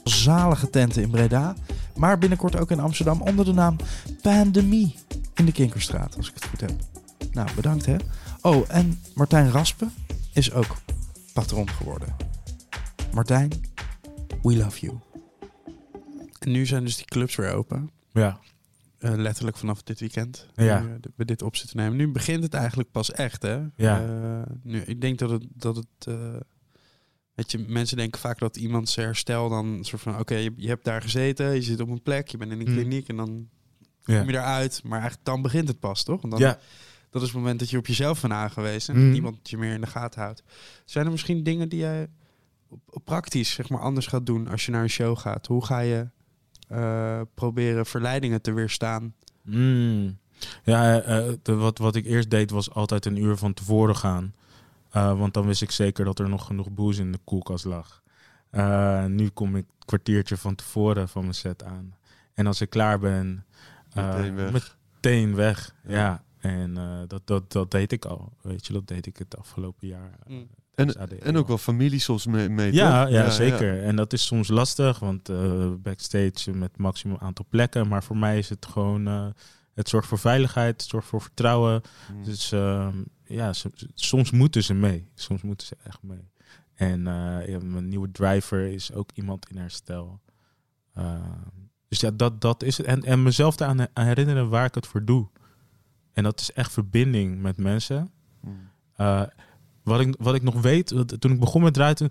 zalige 0.04 0.70
tenten 0.70 1.02
in 1.02 1.10
Breda. 1.10 1.56
Maar 1.96 2.18
binnenkort 2.18 2.60
ook 2.60 2.72
in 2.72 2.80
Amsterdam 2.80 3.22
onder 3.22 3.46
de 3.46 3.54
naam 3.54 3.76
Pandemie. 4.22 4.96
in 5.36 5.46
de 5.46 5.52
Kinkerstraat, 5.52 6.18
als 6.18 6.28
ik 6.28 6.34
het 6.34 6.46
goed 6.46 6.62
heb. 6.62 6.72
Nou, 7.32 7.50
bedankt 7.56 7.86
hè. 7.86 7.96
Oh, 8.42 8.66
en 8.68 9.02
Martijn 9.14 9.52
Raspen 9.52 9.94
is 10.34 10.54
ook 10.54 10.76
patron 11.34 11.70
geworden. 11.70 12.16
Martijn, 13.14 13.50
we 14.42 14.58
love 14.58 14.80
you. 14.80 15.00
En 16.40 16.52
nu 16.52 16.66
zijn 16.66 16.84
dus 16.84 16.96
die 16.96 17.06
clubs 17.06 17.36
weer 17.36 17.54
open. 17.54 17.90
Ja, 18.12 18.40
Eh, 18.98 19.14
letterlijk 19.16 19.58
vanaf 19.58 19.84
dit 19.84 20.00
weekend. 20.00 20.48
Ja. 20.56 20.80
Nu, 20.80 20.88
eh, 20.90 20.96
we 21.16 21.26
dit 21.26 21.42
op 21.42 21.56
zitten 21.56 21.78
nemen. 21.78 21.98
Nu 21.98 22.08
begint 22.12 22.44
het 22.44 22.54
eigenlijk 22.54 22.92
pas 22.92 23.12
echt, 23.12 23.42
hè? 23.42 23.62
Ja. 23.76 24.02
Eh, 24.02 24.52
nu, 24.64 24.82
ik 24.82 25.02
denk 25.02 25.20
dat 25.20 25.30
het... 25.30 25.46
Dat 25.54 25.76
het 25.76 26.16
weet 27.34 27.52
je, 27.52 27.58
mensen 27.68 27.98
denken 27.98 28.20
vaak 28.20 28.40
dat 28.40 28.56
iemand 28.58 28.90
zijn 28.90 29.06
herstel 29.06 29.50
dan... 29.50 29.66
een 29.66 29.84
soort 29.84 30.02
van, 30.02 30.20
oké, 30.20 30.36
je, 30.36 30.54
je 30.58 30.68
hebt 30.68 30.86
daar 30.86 31.02
gezeten, 31.02 31.54
je 31.54 31.62
zit 31.62 31.80
op 31.80 31.90
een 31.90 32.02
plek, 32.02 32.28
je 32.28 32.38
bent 32.38 32.52
in 32.52 32.60
een 32.60 32.68
Mm. 32.68 32.74
kliniek 32.74 33.08
en 33.08 33.16
dan 33.16 33.50
ja. 34.04 34.20
kom 34.20 34.30
je 34.30 34.34
eruit. 34.34 34.82
Maar 34.84 35.00
eigenlijk 35.00 35.26
dan 35.26 35.42
begint 35.42 35.68
het 35.68 35.80
pas, 35.80 36.04
toch? 36.04 36.22
Want 36.22 36.34
dan, 36.34 36.42
ja. 36.42 36.60
Dat 37.10 37.22
is 37.22 37.28
het 37.28 37.38
moment 37.38 37.60
dat 37.60 37.70
je 37.70 37.78
op 37.78 37.88
jezelf 37.88 38.22
bent 38.22 38.34
aangewezen 38.34 38.96
en 38.96 39.06
Mm. 39.06 39.12
niemand 39.12 39.50
je 39.50 39.58
meer 39.58 39.74
in 39.74 39.82
de 39.82 39.88
gaten 39.88 40.22
houdt. 40.22 40.44
Zijn 40.86 41.06
er 41.06 41.12
misschien 41.12 41.44
dingen 41.44 41.70
die 41.70 41.80
jij 41.80 42.08
praktisch 43.04 43.54
zeg 43.54 43.70
maar, 43.70 43.80
anders 43.82 44.08
gaat 44.08 44.26
doen 44.26 44.48
als 44.48 44.66
je 44.66 44.72
naar 44.72 44.84
een 44.84 44.90
show 44.90 45.18
gaat? 45.18 45.48
Hoe 45.48 45.66
ga 45.66 45.80
je 45.80 46.08
eh, 46.68 47.22
proberen 47.34 47.86
verleidingen 47.86 48.42
te 48.42 48.54
weerstaan? 48.54 49.14
Mm. 49.42 50.18
Ja, 50.64 51.02
eh, 51.02 51.34
de, 51.42 51.56
wat, 51.56 51.78
wat 51.78 51.96
ik 51.96 52.06
eerst 52.06 52.30
deed 52.30 52.50
was 52.52 52.72
altijd 52.72 53.06
een 53.06 53.18
uur 53.18 53.38
van 53.38 53.54
tevoren 53.54 53.96
gaan. 53.96 54.34
Eh, 54.90 55.18
want 55.18 55.34
dan 55.34 55.46
wist 55.46 55.62
ik 55.62 55.72
zeker 55.72 56.06
dat 56.06 56.20
er 56.20 56.30
nog 56.30 56.46
genoeg 56.46 56.72
booze 56.72 57.02
in 57.02 57.12
de 57.12 57.20
koelkast 57.24 57.66
lag. 57.66 58.02
Eh, 58.50 59.06
nu 59.06 59.30
kom 59.30 59.56
ik 59.56 59.66
een 59.66 59.86
kwartiertje 59.86 60.38
van 60.38 60.56
tevoren 60.56 61.10
van 61.10 61.22
mijn 61.22 61.34
set 61.36 61.64
aan. 61.64 61.96
En 62.34 62.48
als 62.48 62.62
ik 62.62 62.70
klaar 62.70 63.00
ben, 63.00 63.46
eh, 63.94 64.08
Meteen 64.16 64.36
weg. 64.36 64.52
meteen 64.94 65.36
weg. 65.36 65.76
Ja. 65.88 65.94
Ja, 65.94 66.24
en 66.40 66.78
eh, 66.78 67.00
dat, 67.08 67.22
dat, 67.28 67.52
dat 67.52 67.72
deed 67.72 67.92
ik 67.92 68.06
al. 68.06 68.34
Weet 68.42 68.68
je, 68.68 68.74
dat 68.74 68.88
deed 68.88 69.06
ik 69.06 69.18
het 69.18 69.38
afgelopen 69.38 69.88
jaar. 69.88 70.12
eh, 70.26 70.34
Mm. 70.36 70.48
En, 70.76 70.98
ADE 70.98 71.16
en 71.16 71.38
ook 71.38 71.48
wel 71.48 71.58
familie 71.58 72.00
soms 72.00 72.26
mee, 72.26 72.50
mee 72.50 72.74
Ja, 72.74 73.08
ja, 73.08 73.30
zeker. 73.30 73.84
En 73.84 73.96
dat 73.96 74.14
is 74.14 74.26
soms 74.26 74.48
lastig, 74.48 75.00
want 75.00 75.30
eh, 75.30 75.72
backstage 75.78 76.52
met 76.54 76.78
maximum 76.78 77.18
aantal 77.20 77.46
plekken. 77.50 77.88
Maar 77.88 78.04
voor 78.04 78.18
mij 78.18 78.38
is 78.38 78.50
het 78.50 78.66
gewoon, 78.66 79.08
eh, 79.08 79.28
het 79.74 79.90
zorgt 79.90 80.08
voor 80.08 80.20
veiligheid, 80.20 80.82
het 80.82 80.90
zorgt 80.90 81.08
voor 81.08 81.22
vertrouwen. 81.22 81.82
Mm. 82.14 82.24
Dus 82.24 82.52
ehm, 82.52 82.98
ja, 83.24 83.54
soms 83.94 84.32
moeten 84.32 84.64
ze 84.64 84.74
mee. 84.74 85.08
Soms 85.14 85.42
moeten 85.42 85.68
ze 85.68 85.78
echt 85.84 86.04
mee. 86.04 86.32
En 86.74 87.08
eh, 87.08 87.48
ja, 87.48 87.60
mijn 87.64 87.88
nieuwe 87.88 88.12
driver 88.12 88.68
is 88.68 88.94
ook 88.94 89.10
iemand 89.14 89.50
in 89.50 89.58
herstel. 89.58 90.20
Ehm, 90.94 91.22
dus 91.88 92.00
ja, 92.00 92.12
dat, 92.12 92.42
dat 92.42 92.64
is 92.64 92.78
het. 92.78 92.86
En, 92.86 93.04
en 93.04 93.24
mezelf 93.24 93.60
eraan 93.60 93.88
aan 93.94 94.06
herinneren 94.06 94.50
waar 94.50 94.66
ik 94.66 94.76
het 94.76 94.88
voor 94.88 95.06
doe. 95.06 95.28
En 96.14 96.24
dat 96.24 96.40
is 96.40 96.52
echt 96.52 96.72
verbinding 96.72 97.42
met 97.42 97.58
mensen. 97.58 98.12
Mm. 98.42 98.70
Wat, 99.86 100.00
ik, 100.00 100.16
wat 100.20 100.36
ik 100.36 100.44
nog 100.44 100.62
weet, 100.62 100.90
dat 100.90 101.22
toen 101.22 101.32
ik 101.32 101.40
begon 101.40 101.62
met 101.62 101.74
draaien, 101.74 102.10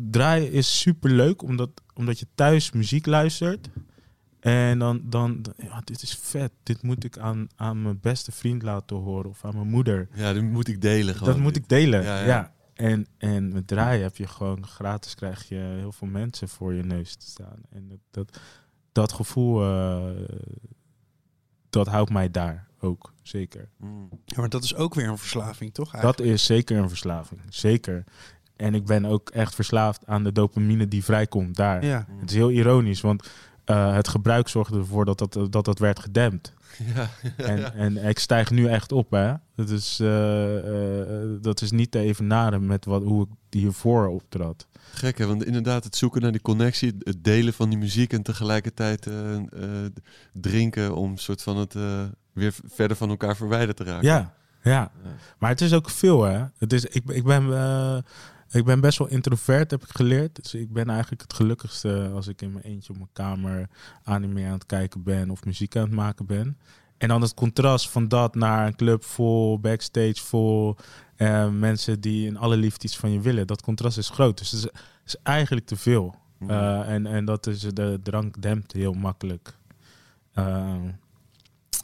draaien 0.00 0.52
is 0.52 0.80
super 0.80 1.10
leuk 1.10 1.42
omdat, 1.42 1.70
omdat 1.94 2.18
je 2.18 2.26
thuis 2.34 2.72
muziek 2.72 3.06
luistert. 3.06 3.68
En 4.40 4.78
dan, 4.78 5.00
dan, 5.04 5.44
ja, 5.56 5.80
dit 5.84 6.02
is 6.02 6.14
vet. 6.14 6.52
Dit 6.62 6.82
moet 6.82 7.04
ik 7.04 7.18
aan, 7.18 7.48
aan 7.56 7.82
mijn 7.82 7.98
beste 8.00 8.32
vriend 8.32 8.62
laten 8.62 8.96
horen 8.96 9.30
of 9.30 9.44
aan 9.44 9.54
mijn 9.54 9.68
moeder. 9.68 10.08
Ja, 10.14 10.32
dat 10.32 10.42
moet 10.42 10.68
ik 10.68 10.80
delen 10.80 11.14
gewoon. 11.14 11.32
dat 11.32 11.42
moet 11.42 11.56
ik 11.56 11.68
delen. 11.68 12.02
Ja, 12.02 12.18
Ja, 12.18 12.26
ja. 12.26 12.52
En, 12.74 13.06
en 13.18 13.52
met 13.52 13.66
draaien 13.66 14.02
heb 14.02 14.16
je 14.16 14.26
gewoon 14.26 14.66
gratis 14.66 15.14
krijg 15.14 15.48
je 15.48 15.74
heel 15.78 15.92
veel 15.92 16.08
mensen 16.08 16.48
voor 16.48 16.74
je 16.74 16.82
neus 16.82 17.14
te 17.14 17.26
staan. 17.26 17.58
En 17.70 17.88
dat, 17.88 17.98
dat, 18.10 18.38
dat 18.92 19.12
gevoel, 19.12 19.62
eh, 19.62 20.10
dat 21.72 21.86
houdt 21.86 22.10
mij 22.10 22.30
daar 22.30 22.66
ook, 22.80 23.12
zeker. 23.22 23.68
Mm. 23.76 24.08
Ja, 24.24 24.40
maar 24.40 24.48
dat 24.48 24.64
is 24.64 24.74
ook 24.74 24.94
weer 24.94 25.08
een 25.08 25.18
verslaving, 25.18 25.74
toch? 25.74 25.92
eigenlijk? 25.92 26.18
Dat 26.18 26.26
is 26.26 26.44
zeker 26.44 26.76
een 26.76 26.88
verslaving. 26.88 27.40
Zeker. 27.48 28.04
En 28.56 28.74
ik 28.74 28.84
ben 28.84 29.04
ook 29.04 29.30
echt 29.30 29.54
verslaafd 29.54 30.06
aan 30.06 30.24
de 30.24 30.32
dopamine 30.32 30.88
die 30.88 31.04
vrijkomt 31.04 31.56
daar. 31.56 31.84
Ja. 31.84 32.06
Het 32.20 32.30
is 32.30 32.36
heel 32.36 32.50
ironisch, 32.50 33.00
want 33.00 33.30
eh, 33.64 33.94
het 33.94 34.08
gebruik 34.08 34.48
zorgde 34.48 34.78
ervoor 34.78 35.04
dat 35.04 35.18
dat, 35.18 35.52
dat, 35.52 35.64
dat 35.64 35.78
werd 35.78 35.98
gedempt. 35.98 36.52
Ja, 36.94 37.08
En, 37.36 37.74
en 37.84 38.08
ik 38.08 38.18
stijg 38.18 38.50
nu 38.50 38.66
echt 38.66 38.92
op, 38.92 39.10
hè. 39.10 39.34
Dat 39.54 39.68
is, 39.68 39.98
eh, 40.00 40.56
eh, 40.58 41.28
dat 41.40 41.60
is 41.60 41.70
niet 41.70 41.90
te 41.90 41.98
evenaren 41.98 42.66
met 42.66 42.84
wat, 42.84 43.02
hoe 43.02 43.22
ik 43.22 43.60
hiervoor 43.60 44.08
optrad. 44.08 44.66
Gek 44.92 45.18
hè, 45.18 45.26
want 45.26 45.44
inderdaad 45.44 45.84
het 45.84 45.96
zoeken 45.96 46.22
naar 46.22 46.32
die 46.32 46.40
connectie, 46.40 46.96
het 46.98 47.24
delen 47.24 47.52
van 47.52 47.68
die 47.68 47.78
muziek 47.78 48.12
en 48.12 48.22
tegelijkertijd 48.22 49.06
eh, 49.06 49.34
eh, 49.34 49.42
drinken 50.32 50.94
om 50.94 51.16
soort 51.16 51.42
van 51.42 51.56
het 51.56 51.74
eh, 51.74 52.02
weer 52.32 52.54
verder 52.64 52.96
van 52.96 53.08
elkaar 53.08 53.36
verwijderd 53.36 53.76
te 53.76 53.84
raken. 53.84 54.08
Ja, 54.08 54.34
ja. 54.62 54.90
Ja. 55.04 55.10
Maar 55.38 55.50
het 55.50 55.60
is 55.60 55.72
ook 55.72 55.90
veel, 55.90 56.22
hè. 56.22 56.44
Het 56.58 56.72
is, 56.72 56.84
ik, 56.84 57.02
ik, 57.06 57.24
ben, 57.24 57.52
eh, 57.52 57.98
ik 58.52 58.64
ben 58.64 58.80
best 58.80 58.98
wel 58.98 59.08
introvert, 59.08 59.70
heb 59.70 59.82
ik 59.82 59.90
geleerd. 59.90 60.42
Dus 60.42 60.54
ik 60.54 60.72
ben 60.72 60.88
eigenlijk 60.90 61.22
het 61.22 61.32
gelukkigste 61.32 62.10
als 62.14 62.28
ik 62.28 62.42
in 62.42 62.52
mijn 62.52 62.64
eentje 62.64 62.92
op 62.92 62.98
mijn 62.98 63.10
kamer 63.12 63.68
anime 64.02 64.46
aan 64.46 64.52
het 64.52 64.66
kijken 64.66 65.02
ben 65.02 65.30
of 65.30 65.44
muziek 65.44 65.76
aan 65.76 65.82
het 65.82 65.92
maken 65.92 66.26
ben. 66.26 66.58
En 66.98 67.08
dan 67.08 67.22
het 67.22 67.34
contrast 67.34 67.90
van 67.90 68.08
dat 68.08 68.34
naar 68.34 68.66
een 68.66 68.76
club 68.76 69.04
vol, 69.04 69.60
backstage 69.60 70.16
vol, 70.16 70.76
eh, 71.16 71.50
mensen 71.50 72.00
die 72.00 72.26
in 72.26 72.36
alle 72.36 72.56
liefde 72.56 72.86
iets 72.86 72.96
van 72.96 73.12
je 73.12 73.20
willen. 73.20 73.46
Dat 73.46 73.62
contrast 73.62 73.98
is 73.98 74.08
groot. 74.08 74.38
Dus 74.38 74.50
het 74.50 74.64
is, 74.64 74.80
is 75.04 75.16
eigenlijk 75.22 75.66
te 75.66 75.76
veel. 75.76 76.14
Mm. 76.38 76.50
Eh, 76.50 76.88
en, 76.88 77.06
en 77.06 77.24
dat 77.24 77.46
is 77.46 77.60
de 77.60 78.00
drank 78.02 78.42
dempt 78.42 78.72
heel 78.72 78.92
makkelijk. 78.92 79.58
Eh, 80.32 80.82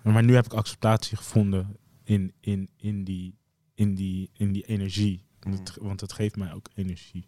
maar 0.02 0.24
nu 0.24 0.34
heb 0.34 0.44
ik 0.44 0.52
acceptatie 0.52 1.16
gevonden 1.16 1.76
in, 2.04 2.32
in, 2.40 2.68
in, 2.76 3.04
die, 3.04 3.34
in, 3.74 3.94
die, 3.94 4.30
in 4.32 4.52
die 4.52 4.66
energie. 4.66 5.26
Mm. 5.50 5.56
Het- 5.56 5.76
want 5.80 6.00
het 6.00 6.12
geeft 6.12 6.36
mij 6.36 6.52
ook 6.52 6.68
energie. 6.74 7.26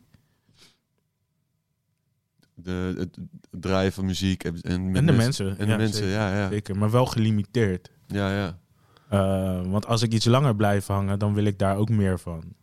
De, 2.55 2.95
het 2.99 3.19
draaien 3.51 3.93
van 3.93 4.05
muziek 4.05 4.45
en, 4.45 4.61
en, 4.61 4.93
de 5.07 5.13
mensen. 5.13 5.49
En 5.59 5.65
de 5.67 5.71
ja, 5.73 5.77
mensen, 5.77 5.97
zeker, 5.97 6.11
ja, 6.13 6.37
ja. 6.37 6.49
Zeker, 6.49 6.77
maar 6.79 6.91
wel 6.91 7.07
gelimiteerd. 7.07 7.91
Ja, 8.07 8.33
ja. 8.37 8.59
Eh, 9.09 9.71
want 9.71 9.87
als 9.87 10.03
ik 10.03 10.13
iets 10.13 10.25
langer 10.25 10.57
blijf 10.57 10.87
hangen, 10.87 11.19
dan 11.19 11.35
wil 11.35 11.45
ik 11.45 11.59
daar 11.59 11.77
ook 11.77 11.89
meer 11.89 12.19
van. 12.19 12.43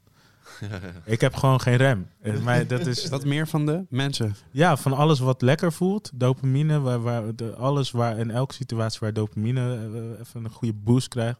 ja, 0.61 0.67
ja. 0.67 0.91
Ik 1.05 1.21
heb 1.21 1.35
gewoon 1.35 1.61
geen 1.61 1.75
rem. 1.75 2.07
Mij, 2.43 2.67
dat 2.67 2.85
is, 2.87 3.03
Is 3.03 3.09
dat 3.09 3.25
meer 3.25 3.47
van 3.47 3.65
de 3.65 3.85
mensen? 3.89 4.35
Ja, 4.51 4.77
van 4.77 4.93
alles 4.93 5.19
wat 5.19 5.41
lekker 5.41 5.73
voelt. 5.73 6.11
Dopamine, 6.13 6.79
waar, 6.79 7.01
waar, 7.01 7.35
de, 7.35 7.55
alles 7.55 7.91
waar 7.91 8.17
in 8.17 8.31
elke 8.31 8.53
situatie 8.53 8.99
waar 9.01 9.13
dopamine 9.13 9.75
eh, 9.75 10.19
even 10.19 10.43
een 10.43 10.49
goede 10.51 10.73
boost 10.73 11.07
krijgt. 11.07 11.39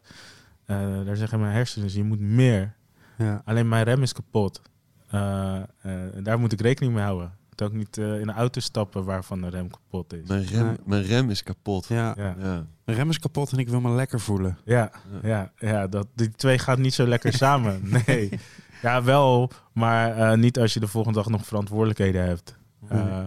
eh, 0.64 1.04
daar 1.04 1.16
zeggen 1.16 1.40
mijn 1.40 1.52
hersenen, 1.52 1.92
je 1.92 2.04
moet 2.04 2.20
meer. 2.20 2.76
Ja. 3.18 3.42
Alleen 3.44 3.68
mijn 3.68 3.84
rem 3.84 4.02
is 4.02 4.12
kapot. 4.12 4.62
Eh, 5.08 5.56
eh, 5.56 6.14
en 6.16 6.22
daar 6.22 6.38
moet 6.38 6.52
ik 6.52 6.60
rekening 6.60 6.94
mee 6.94 7.02
houden. 7.04 7.36
Dat 7.54 7.68
ook 7.68 7.74
niet 7.74 7.98
eh, 7.98 8.04
in 8.20 8.28
een 8.28 8.34
auto 8.34 8.60
stappen 8.60 9.04
waarvan 9.04 9.40
de 9.40 9.48
rem 9.48 9.70
kapot 9.70 10.12
is. 10.12 10.28
Mijn, 10.28 10.44
rem, 10.44 10.76
mijn 10.84 11.02
rem 11.02 11.30
is 11.30 11.42
kapot. 11.42 11.86
Ja. 11.86 12.14
Ja, 12.16 12.34
Ja. 12.38 12.66
De 12.84 12.92
rem 12.92 13.08
is 13.08 13.18
kapot 13.18 13.52
en 13.52 13.58
ik 13.58 13.68
wil 13.68 13.80
me 13.80 13.90
lekker 13.90 14.20
voelen. 14.20 14.58
ja, 14.64 14.90
ja, 15.22 15.52
ja 15.56 15.86
dat, 15.86 16.06
die 16.14 16.30
twee 16.30 16.58
gaan 16.58 16.80
niet 16.80 16.94
zo 16.94 17.06
lekker 17.06 17.32
samen. 17.44 17.80
Nee. 18.06 18.38
Ja, 18.82 19.02
wel, 19.02 19.50
maar 19.72 20.16
eh, 20.16 20.38
niet 20.38 20.58
als 20.58 20.74
je 20.74 20.80
de 20.80 20.86
volgende 20.88 21.18
dag 21.18 21.28
nog 21.28 21.46
verantwoordelijkheden 21.46 22.24
hebt. 22.24 22.56
Eh, 22.88 23.18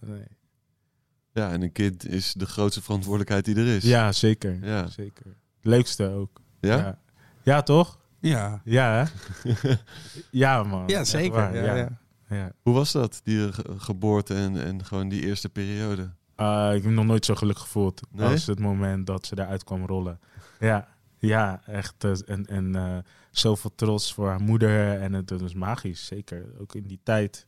nee. 0.00 0.26
ja, 1.32 1.50
en 1.50 1.62
een 1.62 1.72
kind 1.72 2.08
is 2.08 2.32
de 2.32 2.46
grootste 2.46 2.82
verantwoordelijkheid 2.82 3.44
die 3.44 3.56
er 3.56 3.66
is. 3.76 3.84
Ja, 3.84 4.12
zeker. 4.12 4.58
Ja. 4.62 4.86
zeker. 4.86 5.36
Leukste 5.60 6.08
ook. 6.10 6.40
Ja? 6.60 6.76
Ja, 6.76 6.98
Ja, 7.42 7.62
toch? 7.62 7.98
Ja. 8.20 8.60
Ja, 8.64 9.04
hè? 9.04 9.04
ja, 10.30 10.62
man. 10.62 10.84
Ja, 10.88 11.04
zeker. 11.04 11.32
waar, 11.36 11.54
Ja, 11.54 11.62
ja. 11.64 11.74
ja. 11.76 11.88
Ja. 12.28 12.52
Hoe 12.62 12.74
was 12.74 12.92
dat, 12.92 13.20
die 13.24 13.52
ge- 13.52 13.74
geboorte 13.78 14.34
en, 14.34 14.64
en 14.64 14.84
gewoon 14.84 15.08
die 15.08 15.22
eerste 15.26 15.48
periode? 15.48 16.02
Uh, 16.36 16.68
ik 16.74 16.82
heb 16.82 16.84
me 16.90 16.90
nog 16.96 17.04
nooit 17.04 17.24
zo 17.24 17.34
gelukkig 17.34 17.62
gevoeld 17.64 18.00
Nee? 18.10 18.28
als 18.28 18.46
het 18.46 18.58
moment 18.58 19.06
dat 19.06 19.26
ze 19.26 19.38
eruit 19.38 19.64
kwam 19.64 19.84
rollen. 19.86 20.20
Ja, 20.60 20.88
ja 21.18 21.60
echt. 21.66 22.04
eh, 22.04 22.12
En, 22.26 22.46
en 22.46 22.74
eh, 22.76 22.96
zoveel 23.30 23.72
trots 23.74 24.14
voor 24.14 24.28
haar 24.28 24.40
moeder. 24.40 25.00
En 25.00 25.12
het, 25.12 25.30
het 25.30 25.40
was 25.40 25.54
magisch, 25.54 26.06
zeker. 26.06 26.46
Ook 26.60 26.74
in 26.74 26.86
die 26.86 27.00
tijd. 27.02 27.46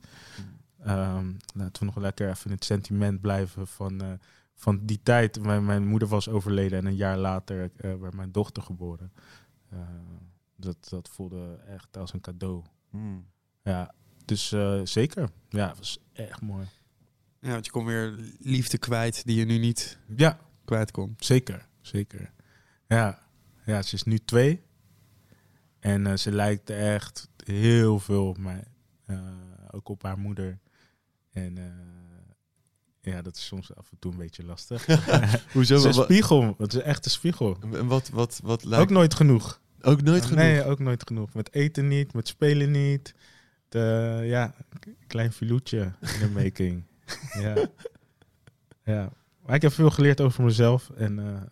Ehm, 0.84 1.26
laten 1.54 1.78
we 1.80 1.84
nog 1.84 1.96
lekker 1.96 2.28
even 2.28 2.44
in 2.46 2.52
het 2.56 2.64
sentiment 2.64 3.20
blijven 3.20 3.66
van, 3.66 4.00
eh, 4.00 4.06
van 4.54 4.80
die 4.86 5.00
tijd. 5.02 5.42
Mijn, 5.42 5.64
mijn 5.64 5.86
moeder 5.86 6.08
was 6.08 6.28
overleden 6.28 6.78
en 6.78 6.86
een 6.86 6.96
jaar 6.96 7.16
later 7.18 7.70
eh, 7.76 7.94
werd 8.00 8.14
mijn 8.14 8.32
dochter 8.32 8.62
geboren. 8.62 9.12
Eh, 9.70 9.78
dat, 10.60 10.88
dat 10.88 11.08
voelde 11.08 11.54
echt 11.66 11.96
als 11.96 12.12
een 12.12 12.20
cadeau. 12.20 12.62
Hmm. 12.90 13.26
Ja, 13.62 13.94
dus 14.24 14.52
eh, 14.52 14.80
zeker. 14.84 15.28
Ja, 15.48 15.68
het 15.68 15.78
was 15.78 15.98
echt 16.12 16.40
mooi. 16.40 16.66
Ja, 17.40 17.50
want 17.50 17.64
je 17.64 17.70
komt 17.70 17.86
weer 17.86 18.18
liefde 18.38 18.78
kwijt 18.78 19.24
die 19.24 19.36
je 19.38 19.44
nu 19.44 19.58
niet 19.58 19.98
Ja, 20.16 20.38
kwijt 20.64 20.90
kon. 20.90 21.14
zeker. 21.18 21.68
Zeker. 21.80 22.32
Ja, 22.86 23.18
ja 23.66 23.82
ze 23.82 23.94
is 23.94 24.02
nu 24.02 24.18
twee. 24.18 24.62
En 25.80 26.06
eh, 26.06 26.16
ze 26.16 26.32
lijkt 26.32 26.70
echt 26.70 27.28
heel 27.44 27.98
veel 27.98 28.28
op 28.28 28.38
mij. 28.38 28.64
Eh, 29.06 29.18
ook 29.70 29.88
op 29.88 30.02
haar 30.02 30.18
moeder. 30.18 30.58
En 31.30 31.56
Ja, 33.00 33.22
dat 33.22 33.36
is 33.36 33.46
soms 33.46 33.74
af 33.74 33.90
en 33.90 33.98
toe 33.98 34.12
een 34.12 34.18
beetje 34.18 34.44
lastig. 34.44 34.86
Hoezo? 35.52 35.74
Het 35.74 35.84
is 35.84 35.96
een 35.96 36.02
spiegel. 36.04 36.54
Het 36.58 36.74
is 36.74 36.80
echt 36.80 37.04
een 37.04 37.10
spiegel. 37.10 37.56
En 37.72 37.86
wat, 37.86 38.08
wat, 38.08 38.40
wat 38.42 38.64
lijkt... 38.64 38.84
Ook 38.84 38.90
nooit 38.90 39.14
genoeg. 39.14 39.60
Ook 39.82 40.02
nooit 40.02 40.24
genoeg? 40.24 40.42
Nee, 40.44 40.64
ook 40.64 40.78
nooit 40.78 41.02
genoeg. 41.06 41.34
Met 41.34 41.52
eten 41.54 41.88
niet, 41.88 42.12
met 42.12 42.28
spelen 42.28 42.70
niet. 42.70 43.14
De, 43.68 44.20
ja, 44.24 44.54
klein 45.06 45.32
filoetje 45.32 45.92
in 46.00 46.18
de 46.20 46.30
making. 46.34 46.84
ja. 47.44 47.68
ja. 48.84 49.12
Maar 49.46 49.54
ik 49.56 49.62
heb 49.62 49.72
veel 49.72 49.90
geleerd 49.90 50.20
over 50.20 50.44
mezelf. 50.44 50.90
En 50.90 51.18
eh, 51.18 51.42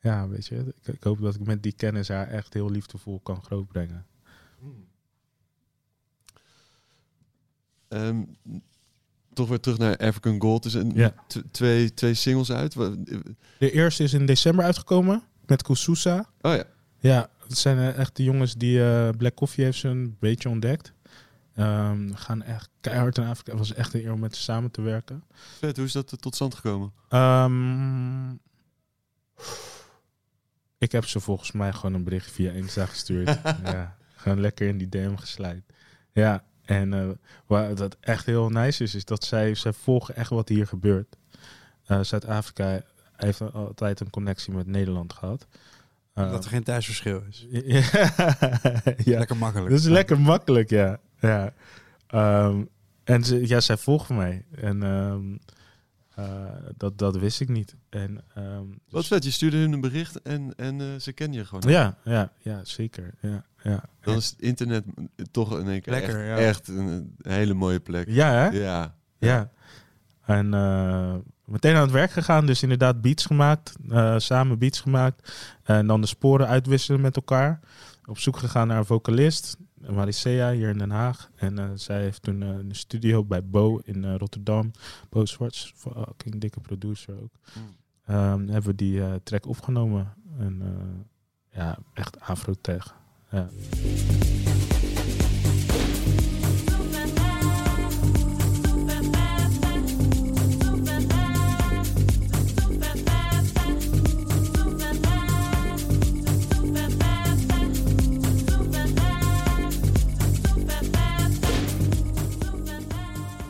ja, 0.00 0.28
weet 0.28 0.46
je, 0.46 0.74
ik, 0.82 0.94
ik 0.94 1.02
hoop 1.02 1.20
dat 1.20 1.34
ik 1.34 1.46
met 1.46 1.62
die 1.62 1.72
kennis 1.72 2.08
haar 2.08 2.28
echt 2.28 2.54
heel 2.54 2.70
liefdevol 2.70 3.20
kan 3.20 3.42
grootbrengen. 3.42 4.06
Ehm, 7.88 8.22
toch 9.32 9.48
weer 9.48 9.60
terug 9.60 9.78
naar 9.78 9.96
African 9.96 10.40
Gold. 10.40 10.64
Er 10.64 10.70
zijn 10.70 10.94
Ja. 10.94 11.14
twee, 11.50 11.94
twee 11.94 12.14
singles 12.14 12.52
uit. 12.52 12.72
De 13.58 13.70
eerste 13.70 14.02
is 14.02 14.12
in 14.12 14.26
december 14.26 14.64
uitgekomen 14.64 15.22
met 15.46 15.62
Kususa. 15.62 16.30
Oh 16.40 16.54
ja. 16.54 16.64
Ja, 16.98 17.30
het 17.46 17.58
zijn 17.58 17.78
eh, 17.78 17.98
echt 17.98 18.16
de 18.16 18.24
jongens 18.24 18.54
die 18.54 18.84
eh, 18.84 19.08
Black 19.16 19.34
Coffee 19.34 19.64
heeft 19.64 19.78
ze 19.78 19.88
een 19.88 20.16
beetje 20.18 20.48
ontdekt. 20.48 20.92
Ehm, 21.54 22.12
gaan 22.12 22.42
echt 22.42 22.70
keihard 22.80 23.18
in 23.18 23.24
Afrika. 23.24 23.50
Het 23.50 23.60
was 23.60 23.74
echt 23.74 23.94
een 23.94 24.04
eer 24.04 24.12
om 24.12 24.20
met 24.20 24.36
ze 24.36 24.42
samen 24.42 24.70
te 24.70 24.82
werken. 24.82 25.24
Vet, 25.58 25.76
hoe 25.76 25.86
is 25.86 25.92
dat 25.92 26.12
eh, 26.12 26.18
tot 26.18 26.34
stand 26.34 26.54
gekomen? 26.54 26.92
Ehm, 27.08 28.30
ik 30.78 30.92
heb 30.92 31.04
ze 31.04 31.20
volgens 31.20 31.52
mij 31.52 31.72
gewoon 31.72 31.94
een 31.94 32.04
bericht 32.04 32.30
via 32.30 32.50
Insta 32.52 32.86
gestuurd. 32.86 33.38
ja, 33.64 33.96
gewoon 34.16 34.40
lekker 34.40 34.68
in 34.68 34.78
die 34.78 34.88
DM 34.88 35.16
geslijt. 35.16 35.62
Ja, 36.12 36.44
en 36.64 37.18
waar 37.46 37.74
dat 37.74 37.96
echt 38.00 38.26
heel 38.26 38.48
nice 38.48 38.82
is, 38.82 38.94
is 38.94 39.04
dat 39.04 39.24
zij, 39.24 39.54
zij 39.54 39.72
volgen 39.72 40.16
echt 40.16 40.30
wat 40.30 40.48
hier 40.48 40.66
gebeurt. 40.66 41.16
Zuid-Afrika 42.00 42.82
heeft 43.16 43.52
altijd 43.52 44.00
een 44.00 44.10
connectie 44.10 44.52
met 44.52 44.66
Nederland 44.66 45.12
gehad. 45.12 45.46
Eh, 46.24 46.30
Dat 46.30 46.44
er 46.44 46.50
geen 46.50 46.62
thuisverschil 46.62 47.22
is. 47.28 47.46
ja, 49.04 49.18
Lekker 49.18 49.36
makkelijk. 49.36 49.70
dat 49.70 49.78
is 49.78 49.86
lekker 49.86 50.20
makkelijk, 50.20 50.70
ja. 50.70 50.98
ja. 51.20 51.52
Ehm, 52.06 52.64
en 53.04 53.24
ze, 53.24 53.48
ja, 53.48 53.60
zij 53.60 53.76
volgen 53.76 54.16
mij. 54.16 54.44
En 54.54 54.82
ehm, 54.82 55.36
eh, 56.14 56.52
dat, 56.76 56.98
dat 56.98 57.16
wist 57.16 57.40
ik 57.40 57.48
niet. 57.48 57.76
En, 57.88 58.20
ehm, 58.34 58.64
Wat 58.88 59.00
dus- 59.00 59.06
vet, 59.06 59.24
je 59.24 59.30
stuurde 59.30 59.56
hun 59.56 59.72
een 59.72 59.80
bericht 59.80 60.22
en, 60.22 60.52
en 60.56 60.80
eh, 60.80 60.86
ze 61.00 61.12
kennen 61.12 61.38
je 61.38 61.44
gewoon. 61.44 61.70
ja, 61.70 61.96
ja, 62.04 62.32
ja, 62.38 62.64
zeker. 62.64 63.14
Ja, 63.22 63.44
ja. 63.62 63.82
Dan 64.00 64.16
is 64.16 64.30
het 64.30 64.40
internet 64.40 64.84
toch 65.30 65.58
in 65.58 65.68
één 65.68 65.80
keer 65.80 65.92
Lekker, 65.92 66.16
echt, 66.30 66.38
ja. 66.40 66.46
echt 66.46 66.68
een, 66.68 66.86
een 67.18 67.32
hele 67.32 67.54
mooie 67.54 67.80
plek. 67.80 68.08
ja, 68.08 68.32
hè? 68.32 68.46
Ja. 68.48 68.96
Ja. 69.18 69.50
En 70.24 70.54
eh, 70.54 71.14
meteen 71.48 71.74
aan 71.74 71.82
het 71.82 71.90
werk 71.90 72.10
gegaan. 72.10 72.46
Dus 72.46 72.62
inderdaad 72.62 73.00
beats 73.00 73.26
gemaakt. 73.26 73.74
eh, 73.88 74.14
samen 74.18 74.58
beats 74.58 74.80
gemaakt. 74.80 75.32
En 75.62 75.86
dan 75.86 76.00
de 76.00 76.06
sporen 76.06 76.46
uitwisselen 76.48 77.00
met 77.00 77.16
elkaar. 77.16 77.60
Op 78.06 78.18
zoek 78.18 78.36
gegaan 78.36 78.66
naar 78.68 78.78
een 78.78 78.84
vocalist. 78.84 79.56
Maricea 79.90 80.50
hier 80.52 80.68
in 80.68 80.78
Den 80.78 80.90
Haag. 80.90 81.30
En 81.36 81.58
eh, 81.58 81.64
zij 81.74 82.00
heeft 82.00 82.22
toen 82.22 82.42
eh, 82.42 82.48
een 82.48 82.74
studio 82.74 83.24
bij 83.24 83.44
Bo 83.44 83.80
in 83.84 84.04
eh, 84.04 84.14
Rotterdam. 84.16 84.70
Bo 85.08 85.24
Zwarts, 85.26 85.72
fucking 85.76 86.40
dikke 86.40 86.60
producer 86.60 87.14
ook. 87.22 87.32
Mm. 87.54 87.76
Ehm, 88.06 88.38
hebben 88.48 88.70
we 88.70 88.74
die 88.74 89.02
eh, 89.02 89.14
track 89.22 89.46
opgenomen. 89.46 90.12
En 90.38 90.60
eh, 90.62 91.58
ja, 91.60 91.78
echt 91.94 92.20
afro-tech. 92.20 92.94
Ja. 93.30 93.48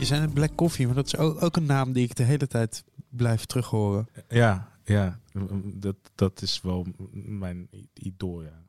Zei 0.09 0.21
net 0.21 0.33
Black 0.33 0.55
Coffee, 0.55 0.85
maar 0.85 0.95
dat 0.95 1.05
is 1.05 1.17
ook, 1.17 1.41
ook 1.41 1.55
een 1.55 1.65
naam 1.65 1.93
die 1.93 2.03
ik 2.03 2.15
de 2.15 2.23
hele 2.23 2.47
tijd 2.47 2.83
blijf 3.09 3.45
terughoren. 3.45 4.09
Ja, 4.27 4.71
ja. 4.83 5.19
Dat, 5.63 5.95
dat 6.15 6.41
is 6.41 6.61
wel 6.61 6.87
mijn 7.11 7.69
idool, 7.93 8.43
ja. 8.43 8.63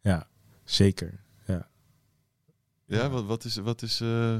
Ja, 0.00 0.28
zeker. 0.64 1.20
Ja. 1.46 1.68
Ja, 2.86 3.08
wat, 3.08 3.24
wat, 3.24 3.44
is, 3.44 3.56
wat, 3.56 3.82
is, 3.82 4.00
eh, 4.00 4.36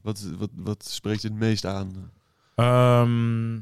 wat, 0.00 0.20
wat, 0.20 0.50
wat 0.54 0.84
spreekt 0.84 1.22
je 1.22 1.28
het 1.28 1.36
meest 1.36 1.64
aan? 1.64 2.10
Ehm, 2.54 3.60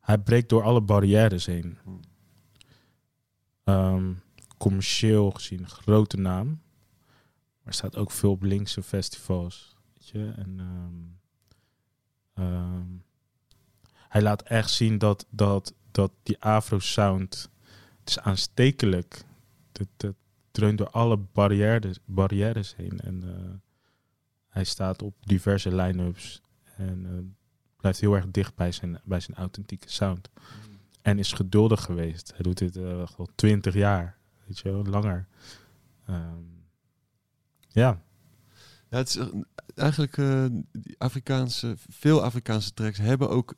hij 0.00 0.18
breekt 0.18 0.48
door 0.48 0.62
alle 0.62 0.80
barrières 0.80 1.46
heen. 1.46 1.78
Hmm. 1.82 2.00
Ehm, 3.64 4.12
commercieel 4.58 5.30
gezien 5.30 5.68
grote 5.68 6.16
naam. 6.16 6.60
Maar 7.62 7.74
staat 7.74 7.96
ook 7.96 8.10
veel 8.10 8.30
op 8.30 8.42
linkse 8.42 8.82
festivals. 8.82 9.76
Weet 10.12 10.22
je? 10.22 10.32
En, 10.36 10.54
ehm, 10.58 12.46
ehm, 12.46 12.86
hij 14.08 14.22
laat 14.22 14.42
echt 14.42 14.70
zien 14.70 14.98
dat, 14.98 15.26
dat, 15.30 15.74
dat 15.90 16.12
die 16.22 16.40
afro-sound... 16.40 17.50
Het 18.00 18.08
is 18.08 18.18
aanstekelijk. 18.18 19.24
Het, 19.72 19.88
het 19.96 20.14
dreunt 20.50 20.78
door 20.78 20.90
alle 20.90 21.16
barrières, 21.16 21.98
barrières 22.04 22.76
heen. 22.76 23.00
En 23.00 23.22
eh, 23.22 23.54
hij 24.48 24.64
staat 24.64 25.02
op 25.02 25.14
diverse 25.20 25.74
line-ups. 25.74 26.42
En 26.76 27.06
eh, 27.06 27.46
blijft 27.76 28.00
heel 28.00 28.14
erg 28.14 28.30
dicht 28.30 28.54
bij 28.54 28.72
zijn, 28.72 29.00
bij 29.04 29.20
zijn 29.20 29.36
authentieke 29.36 29.90
sound. 29.90 30.30
En 31.02 31.18
is 31.18 31.32
geduldig 31.32 31.82
geweest. 31.82 32.30
Hij 32.30 32.42
doet 32.42 32.58
dit 32.58 32.76
eh, 32.76 33.06
al 33.16 33.28
twintig 33.34 33.74
jaar. 33.74 34.16
Weet 34.46 34.58
je 34.58 34.72
wel, 34.72 34.84
langer. 34.84 35.26
Ehm, 36.06 36.42
ja. 37.68 38.02
Ja, 38.90 38.96
het 38.96 39.08
is 39.08 39.16
eh, 39.16 39.26
eigenlijk 39.74 40.16
eh, 40.16 40.44
Afrikaanse, 40.98 41.74
veel 41.88 42.22
Afrikaanse 42.22 42.74
tracks 42.74 42.98
hebben 42.98 43.30
ook 43.30 43.54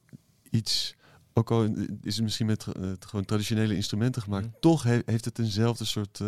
iets. 0.50 0.94
Ook 1.32 1.50
al 1.50 1.64
is 2.02 2.14
het 2.14 2.24
misschien 2.24 2.46
met 2.46 2.66
eh, 2.66 2.90
gewoon 3.00 3.24
traditionele 3.24 3.74
instrumenten 3.74 4.22
gemaakt, 4.22 4.46
Mhm. 4.46 4.54
toch 4.60 4.82
he- 4.82 5.02
heeft 5.04 5.24
het 5.24 5.38
eenzelfde 5.38 5.84
soort. 5.84 6.20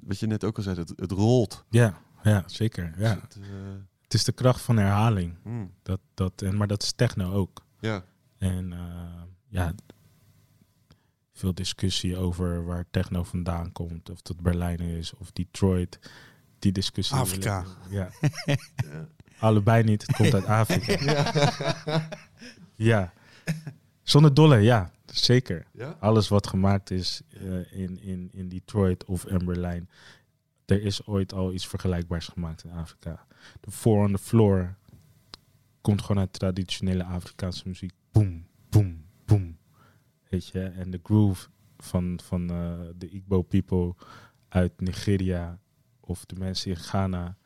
wat 0.00 0.18
je 0.18 0.26
net 0.26 0.44
ook 0.44 0.56
al 0.56 0.62
zei, 0.62 0.78
het, 0.78 0.92
het 0.96 1.10
rolt. 1.10 1.64
Ja, 1.70 1.98
ja, 2.22 2.42
zeker. 2.46 2.94
Ja. 2.98 3.14
Dus 3.14 3.22
het, 3.22 3.38
Het 4.02 4.14
is 4.14 4.24
de 4.24 4.32
kracht 4.32 4.60
van 4.60 4.76
herhaling. 4.76 5.36
hmm, 5.42 5.72
Dat, 5.82 6.00
dat, 6.14 6.42
en, 6.42 6.56
maar 6.56 6.66
dat 6.66 6.82
is 6.82 6.92
techno 6.92 7.32
ook. 7.32 7.64
ja. 7.80 8.04
En 8.38 8.72
ja, 9.48 9.74
veel 11.32 11.54
discussie 11.54 12.16
over 12.16 12.64
waar 12.64 12.84
techno 12.90 13.22
vandaan 13.24 13.72
komt. 13.72 14.10
Of 14.10 14.22
dat 14.22 14.40
Berlijn 14.40 14.80
is 14.80 15.14
of 15.14 15.32
Detroit. 15.32 15.98
Die 16.60 16.72
discussie. 16.72 17.16
Afrika. 17.16 17.64
Ja. 17.90 18.10
Ja. 18.46 18.56
Allebei 19.38 19.82
niet. 19.82 20.06
Het 20.06 20.16
komt 20.16 20.34
uit 20.34 20.44
Afrika. 20.60 21.32
ja. 22.74 23.12
Zonder 24.02 24.34
dolle, 24.34 24.56
ja. 24.56 24.90
Zeker. 25.06 25.66
Ja? 25.72 25.96
Alles 26.00 26.28
wat 26.28 26.46
gemaakt 26.46 26.90
is 26.90 27.20
eh, 27.28 27.80
in, 27.80 28.02
in, 28.02 28.28
in 28.32 28.48
Detroit 28.48 29.04
of 29.04 29.26
in 29.26 29.44
Berlijn. 29.44 29.88
Er 30.64 30.82
is 30.82 31.06
ooit 31.06 31.32
al 31.32 31.52
iets 31.52 31.66
vergelijkbaars 31.66 32.28
gemaakt 32.28 32.64
in 32.64 32.70
Afrika. 32.70 33.26
De 33.60 33.70
Four 33.70 34.04
on 34.04 34.12
the 34.12 34.18
Floor 34.18 34.76
komt 35.80 36.02
gewoon 36.02 36.18
uit 36.18 36.32
traditionele 36.32 37.04
Afrikaanse 37.04 37.68
muziek. 37.68 37.92
Boom, 38.12 38.46
boom, 38.68 39.04
boom. 39.24 39.56
Weet 40.28 40.46
je, 40.46 40.62
en 40.62 40.90
de 40.90 41.00
groove 41.02 41.48
van, 41.78 42.20
van 42.24 42.50
eh, 42.50 42.78
de 42.96 43.08
Igbo 43.08 43.42
people 43.42 43.94
uit 44.48 44.80
Nigeria 44.80 45.58
of 46.10 46.24
de 46.26 46.34
mensen 46.38 46.70
in 46.70 46.76
Ghana. 46.76 47.36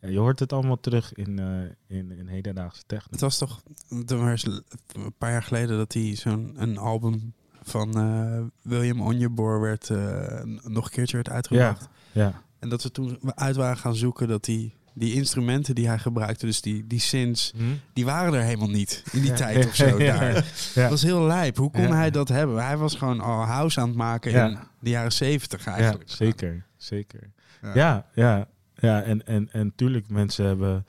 Ja, 0.00 0.08
je 0.08 0.18
hoort 0.18 0.38
het 0.38 0.52
allemaal 0.52 0.80
terug 0.80 1.12
in, 1.12 1.38
eh, 1.38 1.96
in, 1.98 2.10
in 2.12 2.26
hedendaagse 2.26 2.82
techno. 2.86 3.08
Het 3.10 3.20
was 3.20 3.38
toch 3.38 3.62
een 3.88 5.14
paar 5.18 5.30
jaar 5.30 5.42
geleden 5.42 5.76
dat 5.76 5.92
hij 5.92 6.14
zo'n 6.16 6.54
een 6.56 6.78
album 6.78 7.32
van 7.62 7.96
eh, 7.98 8.40
William 8.62 9.00
Onjeboor 9.00 9.60
werd 9.60 9.90
eh, 9.90 10.42
nog 10.62 10.84
een 10.84 10.90
keertje 10.90 11.16
werd 11.16 11.28
uitgebracht. 11.30 11.88
Ja, 12.12 12.42
En 12.58 12.68
dat 12.68 12.82
ze 12.82 12.90
toen 12.90 13.18
uit 13.34 13.56
waren 13.56 13.76
gaan 13.76 13.94
zoeken 13.94 14.28
dat 14.28 14.44
die, 14.44 14.74
die 14.94 15.14
instrumenten 15.14 15.74
die 15.74 15.86
hij 15.88 15.98
gebruikte, 15.98 16.46
dus 16.46 16.60
die, 16.60 16.86
die 16.86 17.00
synths, 17.00 17.52
die 17.92 18.04
waren 18.04 18.34
er 18.34 18.42
helemaal 18.42 18.70
niet 18.70 19.02
in 19.12 19.20
die 19.20 19.30
Ja. 19.30 19.36
tijd 19.36 19.66
of 19.66 19.74
zo. 19.74 19.98
Daar. 20.06 20.44
Was 20.74 21.02
heel 21.02 21.22
lijp. 21.26 21.56
Hoe 21.56 21.70
kon 21.70 21.92
hij 21.92 22.10
dat 22.10 22.28
hebben? 22.28 22.64
Hij 22.64 22.76
was 22.76 22.94
gewoon 22.94 23.20
al 23.20 23.42
house 23.42 23.80
aan 23.80 23.88
het 23.88 23.96
maken 23.96 24.32
in 24.32 24.58
de 24.80 24.90
jaren 24.90 25.12
zeventig 25.12 25.64
Ja, 25.64 25.74
eigenlijk. 25.74 26.10
zeker, 26.10 26.64
zeker. 26.76 27.30
Ja. 27.62 28.06
Ja, 28.14 28.48
ja. 28.74 29.02
En, 29.02 29.26
en, 29.26 29.52
en 29.52 29.74
tuurlijk, 29.74 30.08
mensen 30.08 30.46
hebben 30.46 30.86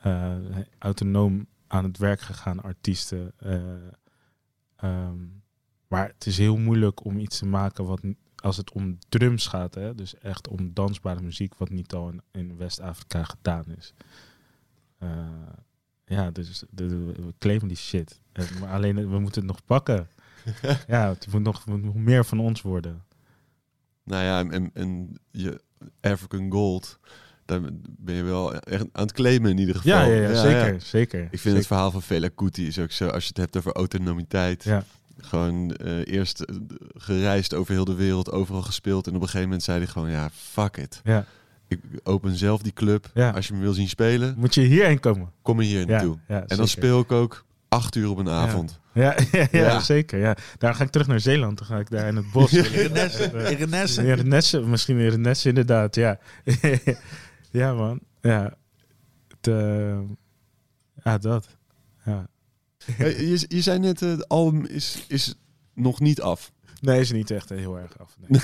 eh, 0.00 0.34
autonoom 0.78 1.46
aan 1.66 1.84
het 1.84 1.98
werk 1.98 2.20
gegaan, 2.20 2.62
artiesten. 2.62 3.32
eh, 3.38 3.62
ehm, 4.76 5.16
maar 5.88 6.06
het 6.06 6.26
is 6.26 6.38
heel 6.38 6.56
moeilijk 6.56 7.04
om 7.04 7.18
iets 7.18 7.38
te 7.38 7.46
maken 7.46 7.84
wat, 7.84 8.00
als 8.36 8.56
het 8.56 8.72
om 8.72 8.98
drums 9.08 9.46
gaat, 9.46 9.74
hè, 9.74 9.94
dus 9.94 10.18
echt 10.18 10.48
om 10.48 10.70
dansbare 10.74 11.20
muziek, 11.22 11.54
wat 11.54 11.70
niet 11.70 11.92
al 11.92 12.08
in, 12.08 12.22
in 12.32 12.56
West-Afrika 12.56 13.24
gedaan 13.24 13.64
is. 13.76 13.94
Eh, 14.98 15.08
Ja, 16.08 16.30
dus 16.30 16.64
de, 16.70 16.86
de- 16.86 17.04
we 17.04 17.34
claimen 17.38 17.68
die 17.68 17.76
shit. 17.76 18.20
En, 18.32 18.46
maar 18.60 18.72
alleen, 18.72 19.10
we 19.10 19.18
moeten 19.18 19.40
het 19.42 19.50
nog 19.50 19.64
pakken. 19.64 20.08
ja, 20.88 21.08
het 21.08 21.32
moet 21.32 21.42
nog, 21.42 21.66
moet 21.66 21.82
nog 21.82 21.94
meer 21.94 22.24
van 22.24 22.38
ons 22.40 22.62
worden. 22.62 23.04
Nou 24.04 24.22
ja, 24.24 24.50
en, 24.50 24.70
en 24.74 25.18
je 25.30 25.60
African 26.00 26.50
Gold, 26.50 26.98
daar 27.44 27.60
ben 27.98 28.14
je 28.14 28.22
wel 28.22 28.54
echt 28.54 28.84
aan 28.92 29.02
het 29.02 29.12
claimen 29.12 29.50
in 29.50 29.58
ieder 29.58 29.74
geval. 29.74 29.92
Ja, 29.92 30.04
ja, 30.04 30.28
ja, 30.28 30.34
zeker, 30.40 30.72
ja. 30.72 30.78
zeker. 30.78 31.20
Ik 31.20 31.28
vind 31.28 31.40
zeker. 31.40 31.58
het 31.58 31.66
verhaal 31.66 31.90
van 31.90 32.02
Fela 32.02 32.28
Kuti 32.34 32.66
is 32.66 32.78
ook 32.78 32.90
zo, 32.90 33.08
als 33.08 33.22
je 33.22 33.28
het 33.28 33.36
hebt 33.36 33.56
over 33.56 33.72
autonomiteit. 33.72 34.64
Ja. 34.64 34.84
Gewoon 35.18 35.74
eh, 35.74 36.06
eerst 36.06 36.40
eh, 36.40 36.56
gereisd 36.94 37.54
over 37.54 37.72
heel 37.72 37.84
de 37.84 37.94
wereld, 37.94 38.30
overal 38.30 38.62
gespeeld. 38.62 39.06
En 39.06 39.14
op 39.14 39.20
een 39.20 39.26
gegeven 39.26 39.46
moment 39.46 39.62
zei 39.62 39.78
hij 39.78 39.86
gewoon, 39.86 40.10
ja, 40.10 40.30
fuck 40.32 40.76
it. 40.76 41.00
Ja. 41.04 41.24
Ik 41.68 41.80
open 42.02 42.36
zelf 42.36 42.62
die 42.62 42.72
club. 42.72 43.10
Als 43.34 43.46
je 43.46 43.54
me 43.54 43.60
wil 43.60 43.72
zien 43.72 43.88
spelen, 43.88 44.34
Moet 44.38 44.54
je 44.54 44.60
hierheen 44.60 45.00
komen? 45.00 45.30
kom 45.42 45.58
er 45.58 45.64
hier 45.64 45.86
naartoe. 45.86 46.18
en 46.26 46.56
dan 46.56 46.68
speel 46.68 47.00
ik 47.00 47.12
ook 47.12 47.44
acht 47.76 47.94
uur 47.94 48.10
op 48.10 48.18
een 48.18 48.28
avond. 48.28 48.80
Ja, 48.94 49.16
ja, 49.32 49.46
ja, 49.50 49.60
Ja. 49.60 49.80
zeker. 49.80 50.18
Ja. 50.18 50.36
Daar 50.58 50.74
ga 50.74 50.84
ik 50.84 50.90
terug 50.90 51.06
naar 51.06 51.20
Zeeland. 51.20 51.58
Dan 51.58 51.66
ga 51.66 51.78
ik 51.78 51.90
daar 51.90 52.06
in 52.08 52.16
het 52.16 52.30
bos. 52.32 52.52
Irenesse. 53.52 54.02
Ja, 54.02 54.14
Renesse, 54.14 54.60
misschien 54.60 54.96
weer 54.96 55.10
Renesse 55.10 55.48
inderdaad, 55.48 55.94
ja. 55.94 56.18
ja, 57.50 57.74
man. 57.74 58.00
Ja. 58.20 58.54
Het, 59.28 59.46
eh, 59.46 59.98
ja, 61.04 61.18
dat. 61.18 61.48
Ja. 62.04 62.26
Eh, 62.98 63.18
je, 63.20 63.44
je 63.48 63.60
zei 63.60 63.78
net, 63.78 64.02
eh, 64.02 64.08
het 64.10 64.28
album 64.28 64.64
is, 64.64 65.04
is 65.08 65.34
nog 65.74 66.00
niet 66.00 66.20
af. 66.20 66.52
Nee, 66.86 67.00
is 67.00 67.12
niet 67.12 67.30
echt 67.30 67.48
heel 67.48 67.78
erg 67.78 67.98
af. 67.98 68.16
Nee. 68.26 68.40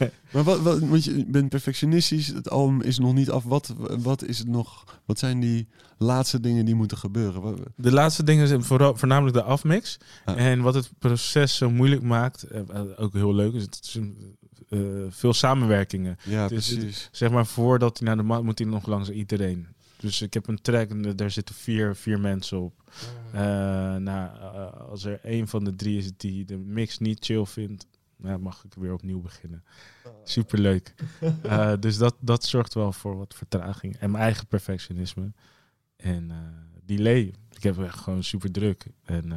Maar 0.32 0.42
wat, 0.42 0.60
wat, 0.60 0.78
want 0.78 1.04
je 1.04 1.24
bent 1.26 1.48
perfectionistisch, 1.48 2.26
het 2.26 2.50
album 2.50 2.80
is 2.80 2.98
nog 2.98 3.14
niet 3.14 3.30
af. 3.30 3.44
Wat, 3.44 3.74
wat 3.78 4.24
is 4.24 4.38
het 4.38 4.48
nog? 4.48 5.00
Wat 5.04 5.18
zijn 5.18 5.40
die 5.40 5.68
laatste 5.98 6.40
dingen 6.40 6.64
die 6.64 6.74
moeten 6.74 6.98
gebeuren? 6.98 7.58
De 7.76 7.92
laatste 7.92 8.24
dingen 8.24 8.48
zijn 8.48 8.64
vooral, 8.64 8.96
voornamelijk 8.96 9.36
de 9.36 9.42
afmix. 9.42 9.98
Ah. 10.24 10.46
En 10.46 10.60
wat 10.60 10.74
het 10.74 10.90
proces 10.98 11.56
zo 11.56 11.70
moeilijk 11.70 12.02
maakt, 12.02 12.42
eh, 12.42 12.60
eh, 12.60 12.80
ook 12.96 13.12
heel 13.12 13.34
leuk, 13.34 13.54
is 13.54 13.62
het 13.62 13.80
is 13.82 13.94
een, 13.94 14.36
eh, 14.68 14.78
veel 15.08 15.32
samenwerkingen. 15.32 16.16
Ja, 16.24 16.48
Dus 16.48 16.74
precies. 16.74 17.08
Zeg 17.12 17.30
maar, 17.30 17.46
voordat 17.46 17.98
hij 17.98 18.06
naar 18.06 18.16
de 18.16 18.22
mat 18.22 18.42
moet 18.42 18.58
hij 18.58 18.68
nog 18.68 18.86
langs 18.86 19.10
iedereen. 19.10 19.66
Dus 20.02 20.22
ik 20.22 20.34
heb 20.34 20.46
een 20.48 20.60
track 20.62 20.90
en 20.90 21.16
daar 21.16 21.30
zitten 21.30 21.54
vier, 21.54 21.96
vier 21.96 22.20
mensen 22.20 22.60
op. 22.60 22.82
Eh, 23.32 23.40
nou, 23.96 24.36
eh, 24.38 24.72
als 24.88 25.04
er 25.04 25.20
één 25.24 25.48
van 25.48 25.64
de 25.64 25.74
drie 25.76 25.98
is 25.98 26.10
die 26.16 26.44
de 26.44 26.56
mix 26.58 26.98
niet 26.98 27.24
chill 27.24 27.44
vindt, 27.44 27.86
nou, 28.16 28.38
mag 28.38 28.64
ik 28.64 28.74
weer 28.74 28.92
opnieuw 28.92 29.20
beginnen. 29.20 29.64
Superleuk. 30.24 30.94
Eh, 31.42 31.72
dus 31.80 31.96
dat, 31.98 32.14
dat 32.20 32.44
zorgt 32.44 32.74
wel 32.74 32.92
voor 32.92 33.16
wat 33.16 33.34
vertraging. 33.34 33.96
En 33.96 34.10
mijn 34.10 34.22
eigen 34.24 34.46
perfectionisme. 34.46 35.32
En 35.96 36.30
delay. 36.84 37.34
Ik 37.50 37.62
heb 37.62 37.78
echt 37.78 37.98
gewoon 37.98 38.22
super 38.24 38.50
druk. 38.52 38.86
En 39.04 39.32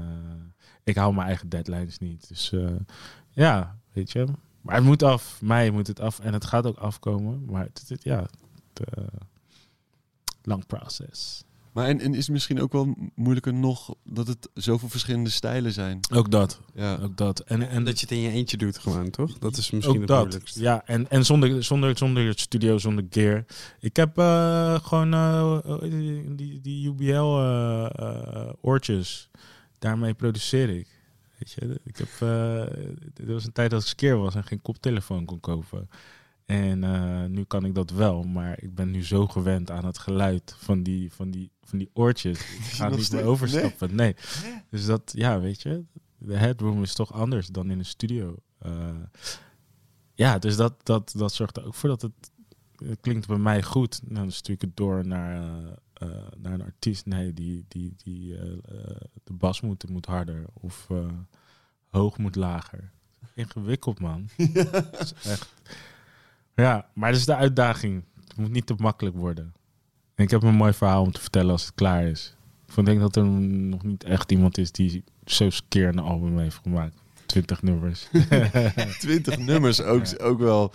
ik 0.83 0.95
hou 0.95 1.13
mijn 1.13 1.27
eigen 1.27 1.49
deadlines 1.49 1.97
niet. 1.99 2.27
Dus 2.27 2.53
ja, 3.29 3.79
weet 3.93 4.11
je. 4.11 4.25
Maar 4.61 4.75
het 4.75 4.83
moet 4.83 5.03
af. 5.03 5.41
Mij 5.41 5.69
moet 5.71 5.87
het 5.87 5.99
af. 5.99 6.19
En 6.19 6.33
het 6.33 6.45
gaat 6.45 6.65
ook 6.65 6.77
afkomen. 6.77 7.45
Maar 7.45 7.63
het, 7.63 7.83
het- 7.87 8.03
ja, 8.03 8.21
het, 8.73 8.87
lang 10.45 10.65
proces. 10.65 11.43
Maar 11.71 11.87
en, 11.87 11.99
en 11.99 12.11
is 12.13 12.17
het 12.23 12.29
misschien 12.29 12.61
ook 12.61 12.71
wel 12.71 12.95
moeilijker 13.15 13.53
nog 13.53 13.95
dat 14.03 14.27
het 14.27 14.49
zoveel 14.53 14.89
verschillende 14.89 15.29
stijlen 15.29 15.71
zijn? 15.71 15.99
Ook 16.13 16.31
dat. 16.31 16.59
Ja. 16.73 16.97
Ook 17.01 17.17
dat. 17.17 17.39
En, 17.39 17.69
en 17.69 17.83
Dat 17.83 17.99
je 17.99 18.05
het 18.05 18.15
in 18.15 18.21
je 18.21 18.29
eentje 18.29 18.57
doet 18.57 18.77
gewoon, 18.77 19.09
toch? 19.09 19.37
Dat 19.39 19.57
is 19.57 19.71
misschien 19.71 19.93
ook 19.93 19.99
het 19.99 20.07
dat. 20.07 20.19
moeilijkste. 20.21 20.61
Ja, 20.61 20.85
en, 20.85 21.09
en 21.09 21.25
zonder, 21.25 21.63
zonder, 21.63 21.97
zonder 21.97 22.27
het 22.27 22.39
studio, 22.39 22.77
zonder 22.77 23.05
gear. 23.09 23.45
Ik 23.79 23.95
heb 23.95 24.17
eh, 24.17 24.75
gewoon 24.83 25.13
eh, 25.13 25.59
die, 25.81 26.35
die, 26.35 26.61
die 26.61 26.87
UBL 26.87 27.37
eh, 27.39 27.85
eh, 27.95 28.49
oortjes. 28.61 29.29
Daarmee 29.79 30.13
produceer 30.13 30.69
ik. 30.69 30.87
Weet 31.37 31.51
je, 31.51 31.79
ik 31.83 31.97
heb, 31.97 32.09
eh, 32.19 32.61
er 33.15 33.33
was 33.33 33.45
een 33.45 33.51
tijd 33.51 33.69
dat 33.71 33.81
ik 33.81 33.87
skeer 33.87 34.17
was 34.17 34.35
en 34.35 34.43
geen 34.43 34.61
koptelefoon 34.61 35.25
kon 35.25 35.39
kopen. 35.39 35.89
En 36.45 36.83
eh, 36.83 37.25
nu 37.25 37.43
kan 37.43 37.65
ik 37.65 37.75
dat 37.75 37.91
wel, 37.91 38.23
maar 38.23 38.61
ik 38.61 38.75
ben 38.75 38.91
nu 38.91 39.03
zo 39.03 39.27
gewend 39.27 39.71
aan 39.71 39.85
het 39.85 39.97
geluid 39.97 40.55
van 40.57 40.83
die, 40.83 41.13
van 41.13 41.31
die, 41.31 41.51
van 41.61 41.77
die 41.77 41.89
oortjes. 41.93 42.39
Ik 42.57 42.63
ga 42.63 42.89
niet 42.89 43.11
meer 43.11 43.23
overstappen. 43.23 43.95
Nee. 43.95 44.15
Dus 44.69 44.85
dat, 44.85 45.11
ja, 45.15 45.39
weet 45.39 45.61
je, 45.61 45.83
de 46.17 46.37
headroom 46.37 46.81
is 46.81 46.93
toch 46.93 47.13
anders 47.13 47.47
dan 47.47 47.69
in 47.69 47.79
een 47.79 47.85
studio. 47.85 48.35
Eh, 48.57 48.95
ja, 50.13 50.39
dus 50.39 50.55
dat, 50.55 50.85
dat, 50.85 51.13
dat 51.15 51.33
zorgt 51.33 51.57
er 51.57 51.65
ook 51.65 51.73
voor 51.73 51.89
dat 51.89 52.01
het, 52.01 52.31
het 52.75 52.99
klinkt 52.99 53.27
bij 53.27 53.37
mij 53.37 53.63
goed. 53.63 54.01
Nou, 54.03 54.15
dan 54.15 54.31
stuur 54.31 54.55
ik 54.55 54.61
het 54.61 54.77
door 54.77 55.07
naar, 55.07 55.35
eh, 55.93 56.09
naar 56.37 56.53
een 56.53 56.63
artiest. 56.63 57.05
Nee, 57.05 57.33
die, 57.33 57.65
die, 57.67 57.93
die, 58.03 58.35
de 59.23 59.33
bas 59.33 59.61
moet, 59.61 59.89
moet 59.89 60.05
harder 60.05 60.45
of 60.53 60.87
hoog 61.89 62.17
moet 62.17 62.35
lager. 62.35 62.91
Ingewikkeld, 63.33 63.99
man. 63.99 64.29
Dat 64.53 65.01
is 65.01 65.13
echt. 65.23 65.53
Ja, 66.55 66.85
maar 66.93 67.11
dat 67.11 67.19
is 67.19 67.25
de 67.25 67.35
uitdaging. 67.35 68.03
Het 68.27 68.37
moet 68.37 68.51
niet 68.51 68.65
te 68.65 68.75
makkelijk 68.77 69.15
worden. 69.15 69.53
En 70.15 70.23
ik 70.23 70.29
heb 70.29 70.43
een 70.43 70.55
mooi 70.55 70.73
verhaal 70.73 71.01
om 71.01 71.11
te 71.11 71.21
vertellen 71.21 71.51
als 71.51 71.65
het 71.65 71.75
klaar 71.75 72.03
is. 72.03 72.35
Ik 72.75 72.85
denk 72.85 72.99
dat 72.99 73.15
er 73.15 73.25
nog 73.25 73.83
niet 73.83 74.03
echt 74.03 74.31
iemand 74.31 74.57
is 74.57 74.71
die 74.71 75.03
zo 75.25 75.49
keer 75.67 75.87
een 75.87 75.99
album 75.99 76.39
heeft 76.39 76.59
gemaakt. 76.63 76.95
20 77.25 77.61
nummers. 77.61 78.07
20 78.99 79.37
nummers 79.37 79.81
ook, 79.81 80.03
ook 80.21 80.39
wel. 80.39 80.73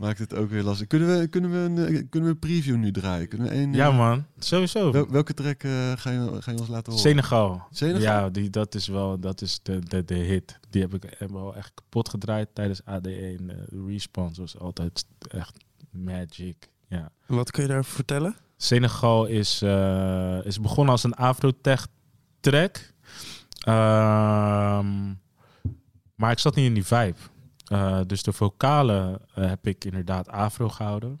Maakt 0.00 0.18
het 0.18 0.34
ook 0.34 0.50
weer 0.50 0.62
lastig. 0.62 0.86
Kunnen 0.86 1.18
we, 1.18 1.26
kunnen 1.28 1.50
we, 1.50 1.56
een, 1.58 1.78
eh, 1.78 2.02
kunnen 2.10 2.28
we 2.28 2.34
een 2.34 2.38
preview 2.38 2.76
nu 2.76 2.90
draaien? 2.90 3.28
Kunnen 3.28 3.48
we 3.48 3.54
een, 3.54 3.72
ja, 3.72 3.88
eh, 3.88 3.96
man. 3.96 4.24
Sowieso. 4.38 4.92
wel- 4.92 5.10
welke 5.10 5.34
track 5.34 5.62
eh, 5.62 5.70
ga, 5.96 6.10
je, 6.10 6.36
ga 6.40 6.50
je 6.50 6.58
ons 6.58 6.68
laten 6.68 6.92
horen? 6.92 7.08
Senegal. 7.08 7.62
Senegal? 7.70 8.00
Ja, 8.02 8.28
die, 8.30 8.50
dat 8.50 8.74
is 8.74 8.86
wel 8.88 9.18
dat 9.18 9.40
is 9.42 9.60
de, 9.62 9.78
de, 9.78 10.04
de 10.04 10.14
hit. 10.14 10.58
Die 10.70 10.82
heb 10.82 10.94
ik 10.94 11.14
heb 11.18 11.30
wel 11.30 11.56
echt 11.56 11.72
kapot 11.74 12.08
gedraaid 12.08 12.48
tijdens 12.52 12.84
ADE. 12.84 13.36
En 13.38 13.46
de 13.46 13.84
response 13.86 14.40
was 14.40 14.58
altijd 14.58 15.04
echt 15.28 15.56
magic. 15.90 16.68
Ja. 16.88 17.10
Wat 17.26 17.50
kun 17.50 17.62
je 17.62 17.68
daarover 17.68 17.92
vertellen? 17.92 18.36
Senegal 18.56 19.26
is, 19.26 19.62
eh, 19.62 20.38
is 20.44 20.60
begonnen 20.60 20.92
als 20.92 21.04
een 21.04 21.14
Afrotech 21.14 21.86
track. 22.40 22.92
Ehm, 23.60 25.12
maar 26.14 26.30
ik 26.30 26.38
zat 26.38 26.54
niet 26.54 26.66
in 26.66 26.74
die 26.74 26.86
vibe. 26.86 27.16
Eh, 27.70 28.00
dus 28.06 28.22
de 28.22 28.32
vocalen 28.32 29.18
eh, 29.34 29.48
heb 29.48 29.66
ik 29.66 29.84
inderdaad 29.84 30.28
afro 30.28 30.68
gehouden. 30.68 31.20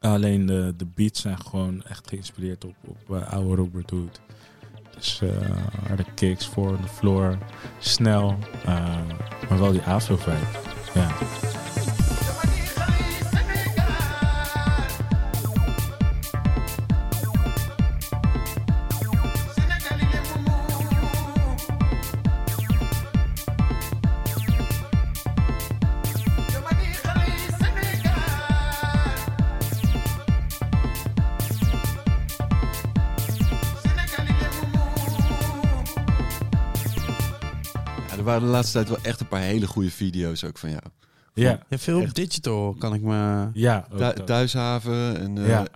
Alleen 0.00 0.46
de, 0.46 0.74
de 0.76 0.86
beats 0.86 1.20
zijn 1.20 1.40
gewoon 1.40 1.82
echt 1.84 2.08
geïnspireerd 2.08 2.64
op, 2.64 2.74
op 2.86 3.16
eh, 3.16 3.32
oude 3.32 3.54
Robert 3.54 3.90
Hood. 3.90 4.20
Dus 4.94 5.22
harde 5.86 6.04
kicks 6.14 6.46
voor 6.46 6.76
the 6.80 6.88
floor, 6.88 7.38
snel, 7.78 8.38
maar 9.48 9.58
wel 9.58 9.72
die 9.72 9.82
afro 9.82 10.16
vibe. 10.16 10.46
Ja. 10.94 11.10
Waren 38.32 38.46
de 38.46 38.52
laatste 38.54 38.72
tijd 38.72 38.88
wel 38.88 38.98
echt 39.02 39.20
een 39.20 39.28
paar 39.28 39.40
hele 39.40 39.66
goede 39.66 39.90
video's 39.90 40.44
ook 40.44 40.58
van 40.58 40.70
jou. 40.70 40.82
Ja, 41.34 41.60
Ja, 41.68 41.78
veel 41.78 42.00
op 42.00 42.14
digital 42.14 42.74
kan 42.78 42.94
ik 42.94 43.00
me... 43.02 43.48
ja, 43.52 43.86
Thu-. 43.96 44.24
Thuishaven 44.24 45.20
en 45.20 45.38
eh, 45.38 45.48
Ja. 45.48 45.66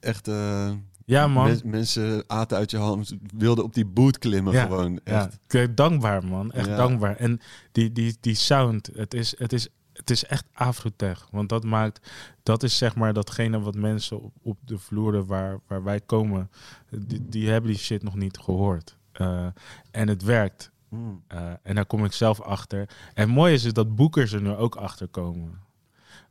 echt... 0.00 0.28
eh, 0.28 0.70
ja 1.04 1.26
man. 1.26 1.46
men- 1.46 1.60
mensen 1.64 2.24
aten 2.26 2.56
uit 2.56 2.70
je 2.70 2.76
hand, 2.76 3.14
wilden 3.36 3.64
op 3.64 3.74
die 3.74 3.84
boot 3.86 4.18
klimmen 4.18 4.52
Ja, 4.52 4.62
gewoon. 4.62 5.00
Ja, 5.04 5.24
Echt. 5.24 5.38
ben 5.46 5.74
dankbaar 5.74 6.24
man, 6.24 6.52
echt 6.52 6.66
Ja. 6.66 6.76
dankbaar. 6.76 7.16
En 7.16 7.40
die, 7.72 7.92
die, 7.92 8.16
die 8.20 8.34
sound, 8.34 8.90
het 8.94 9.14
is, 9.14 9.34
het 9.38 9.52
is, 9.52 9.68
het 9.92 10.10
is 10.10 10.24
echt 10.24 10.44
afrotech. 10.52 11.28
Want 11.30 11.48
dat 11.48 11.64
maakt, 11.64 12.10
dat 12.42 12.62
is 12.62 12.76
zeg 12.78 12.94
maar 12.96 13.12
datgene 13.12 13.60
wat 13.60 13.74
mensen 13.74 14.22
op, 14.22 14.32
op 14.42 14.58
de 14.64 14.78
vloeren 14.78 15.26
waar, 15.26 15.58
waar 15.66 15.82
wij 15.84 16.00
komen, 16.00 16.50
die, 16.90 17.28
die 17.28 17.50
hebben 17.50 17.70
die 17.70 17.80
shit 17.80 18.02
nog 18.02 18.14
niet 18.14 18.38
gehoord. 18.38 18.96
Eh, 19.12 19.46
en 19.90 20.08
het 20.08 20.22
werkt. 20.22 20.70
Mm. 20.92 21.22
Eh, 21.26 21.52
en 21.62 21.74
daar 21.74 21.86
kom 21.86 22.04
ik 22.04 22.12
zelf 22.12 22.40
achter. 22.40 22.88
En 23.14 23.28
mooi 23.28 23.54
is 23.54 23.64
het 23.64 23.74
dat 23.74 23.94
boekers 23.96 24.32
er 24.32 24.42
nu 24.42 24.50
ook 24.50 24.74
achter 24.76 25.08
komen. 25.08 25.58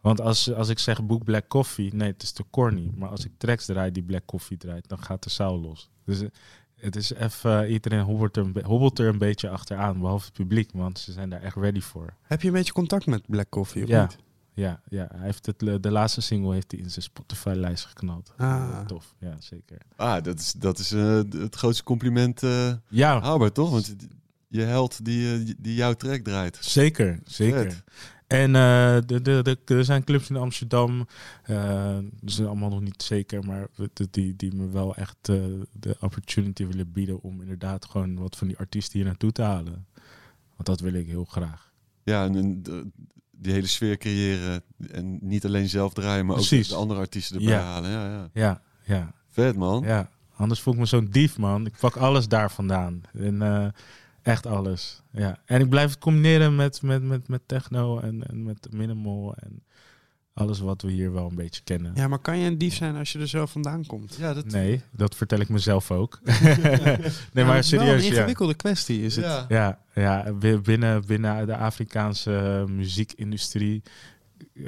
Want 0.01 0.21
als, 0.21 0.53
als 0.53 0.69
ik 0.69 0.79
zeg 0.79 1.03
boek 1.05 1.23
Black 1.23 1.47
Coffee, 1.47 1.93
nee, 1.93 2.11
het 2.11 2.23
is 2.23 2.31
te 2.31 2.43
corny. 2.49 2.91
Maar 2.95 3.09
als 3.09 3.25
ik 3.25 3.31
tracks 3.37 3.65
draai 3.65 3.91
die 3.91 4.03
Black 4.03 4.25
Coffee 4.25 4.57
draait, 4.57 4.87
dan 4.89 5.03
gaat 5.03 5.23
de 5.23 5.29
zaal 5.29 5.59
los. 5.59 5.89
Dus 6.05 6.21
eh, 6.21 6.27
het 6.75 6.95
is 6.95 7.13
even, 7.13 7.63
eh, 7.63 7.71
iedereen 7.71 7.99
hobbelt 8.01 8.37
er, 8.37 8.65
hobbelt 8.65 8.99
er 8.99 9.07
een 9.07 9.17
beetje 9.17 9.49
achteraan, 9.49 9.99
behalve 9.99 10.25
het 10.25 10.33
publiek, 10.33 10.69
want 10.73 10.99
ze 10.99 11.11
zijn 11.11 11.29
daar 11.29 11.41
echt 11.41 11.55
ready 11.55 11.81
voor. 11.81 12.13
Heb 12.21 12.41
je 12.41 12.47
een 12.47 12.53
beetje 12.53 12.73
contact 12.73 13.05
met 13.05 13.23
Black 13.27 13.49
Coffee 13.49 13.83
of 13.83 13.89
Ja. 13.89 14.01
niet? 14.01 14.17
ja, 14.53 14.81
ja. 14.89 15.07
Hij 15.11 15.25
heeft 15.25 15.45
het, 15.45 15.59
de 15.59 15.91
laatste 15.91 16.21
single 16.21 16.53
heeft 16.53 16.71
hij 16.71 16.79
in 16.81 16.89
zijn 16.91 17.03
Spotify-lijst 17.05 17.85
geknald. 17.85 18.33
Ah. 18.37 18.79
Tof, 18.85 19.15
ja, 19.19 19.35
zeker. 19.39 19.77
Ah, 19.95 20.23
dat 20.23 20.39
is, 20.39 20.51
dat 20.51 20.79
is 20.79 20.91
eh, 20.91 21.21
het 21.29 21.55
grootste 21.55 21.83
compliment 21.83 22.43
eh 22.43 22.73
Ja, 22.87 23.21
haalbaar, 23.21 23.51
toch? 23.51 23.69
Want 23.69 23.95
je 24.51 24.61
held 24.61 25.05
die, 25.05 25.33
eh, 25.33 25.53
die 25.57 25.75
jouw 25.75 25.93
track 25.93 26.21
draait. 26.23 26.57
zeker, 26.61 27.19
zeker. 27.25 27.83
En 28.27 28.55
eh, 28.55 28.97
de, 29.05 29.21
de, 29.21 29.41
de, 29.43 29.57
er 29.75 29.85
zijn 29.85 30.03
clubs 30.03 30.29
in 30.29 30.35
Amsterdam, 30.35 31.07
eh 31.43 31.97
dat 32.19 32.29
is 32.29 32.41
allemaal 32.41 32.69
nog 32.69 32.81
niet 32.81 33.03
zeker, 33.03 33.43
maar 33.45 33.67
die, 33.93 34.07
die, 34.11 34.35
die 34.35 34.53
me 34.55 34.69
wel 34.69 34.95
echt 34.95 35.15
eh, 35.29 35.35
de 35.71 35.95
opportunity 35.99 36.65
willen 36.67 36.91
bieden 36.91 37.21
om 37.21 37.41
inderdaad 37.41 37.85
gewoon 37.85 38.15
wat 38.19 38.35
van 38.37 38.47
die 38.47 38.57
artiesten 38.57 38.97
hier 38.99 39.07
naartoe 39.07 39.31
te 39.31 39.41
halen. 39.41 39.85
Want 40.55 40.65
dat 40.65 40.79
wil 40.79 40.93
ik 40.93 41.07
heel 41.07 41.25
graag. 41.25 41.71
Ja, 42.03 42.25
en, 42.25 42.35
en 42.35 42.63
de- 42.63 42.89
die 43.31 43.53
hele 43.53 43.67
sfeer 43.67 43.97
creëren. 43.97 44.63
En 44.91 45.17
niet 45.21 45.45
alleen 45.45 45.69
zelf 45.69 45.93
draaien, 45.93 46.25
maar 46.25 46.35
Precies. 46.35 46.65
ook 46.71 46.75
de 46.75 46.81
andere 46.81 46.99
artiesten 46.99 47.35
erbij 47.37 47.53
Ja. 47.53 47.61
halen. 47.63 47.89
Ja, 47.91 48.05
ja. 48.09 48.29
Ja, 48.33 48.61
ja, 48.83 49.13
Vet, 49.29 49.55
man. 49.55 49.83
ja. 49.83 50.09
Anders 50.35 50.61
voel 50.61 50.73
ik 50.73 50.79
me 50.79 50.85
zo'n 50.85 51.07
dief, 51.11 51.37
man. 51.37 51.65
Ik 51.65 51.73
pak 51.79 51.95
alles 51.95 52.27
daar 52.27 52.51
vandaan. 52.51 53.01
En 53.13 53.41
echt 54.21 54.45
alles. 54.45 55.01
Ja. 55.11 55.37
En 55.45 55.61
ik 55.61 55.69
blijf 55.69 55.89
het 55.89 55.99
combineren 55.99 56.55
met, 56.55 56.81
met, 56.81 57.03
met, 57.03 57.27
met 57.27 57.41
techno 57.45 57.99
en, 57.99 58.27
en 58.27 58.43
met 58.43 58.67
minimal 58.71 59.35
en 59.35 59.63
alles 60.33 60.59
wat 60.59 60.81
we 60.81 60.91
hier 60.91 61.11
wel 61.11 61.29
een 61.29 61.35
beetje 61.35 61.61
kennen. 61.63 61.91
Ja, 61.95 62.07
maar 62.07 62.19
kan 62.19 62.37
je 62.37 62.47
een 62.47 62.57
dief 62.57 62.73
zijn 62.75 62.95
als 62.95 63.11
je 63.11 63.19
er 63.19 63.27
zo 63.27 63.45
vandaan 63.45 63.85
komt? 63.85 64.15
Ja, 64.15 64.33
dat... 64.33 64.45
Nee, 64.45 64.81
dat 64.91 65.15
vertel 65.15 65.39
ik 65.39 65.49
mezelf 65.49 65.91
ook. 65.91 66.19
nee, 66.23 66.33
Ja, 67.33 67.45
maar 67.45 67.55
het 67.55 67.63
is 67.63 67.67
serieus, 67.69 68.01
een 68.03 68.07
ja. 68.11 68.15
ingewikkelde 68.15 68.53
kwestie 68.55 69.01
is 69.01 69.15
het. 69.15 69.25
Ja. 69.25 69.45
Ja, 69.49 69.79
ja 69.93 70.33
bi- 70.33 70.57
binnen, 70.59 71.05
binnen 71.05 71.45
de 71.47 71.57
Afrikaanse 71.57 72.65
muziekindustrie 72.67 73.81
eh, 74.53 74.67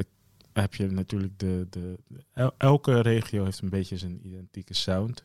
heb 0.53 0.75
je 0.75 0.87
natuurlijk 0.91 1.39
de, 1.39 1.67
de... 1.69 1.97
el- 2.33 2.53
Elke 2.57 2.99
regio 3.01 3.43
heeft 3.43 3.61
een 3.61 3.69
beetje 3.69 3.97
zijn 3.97 4.19
identieke 4.27 4.73
sound. 4.73 5.23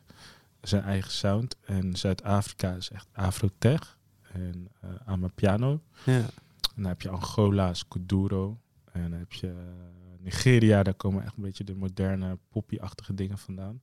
Zijn 0.61 0.83
eigen 0.83 1.11
sound. 1.11 1.55
En 1.65 1.95
Zuid-Afrika 1.95 2.73
is 2.73 2.89
echt 2.91 3.07
Afrotech. 3.13 3.97
En 4.33 4.67
eh 4.81 4.89
Amapiano. 5.05 5.81
Ja. 6.05 6.13
En 6.13 6.75
dan 6.75 6.85
heb 6.85 7.01
je 7.01 7.09
Angola, 7.09 7.69
is 7.69 7.87
Kuduro. 7.87 8.59
En 8.91 9.01
dan 9.01 9.19
heb 9.19 9.33
je 9.33 9.47
eh, 9.47 10.23
Nigeria, 10.23 10.83
daar 10.83 10.93
komen 10.93 11.23
echt 11.23 11.37
een 11.37 11.43
beetje 11.43 11.63
de 11.63 11.75
moderne 11.75 12.37
poppy-achtige 12.49 13.13
dingen 13.13 13.37
vandaan. 13.37 13.81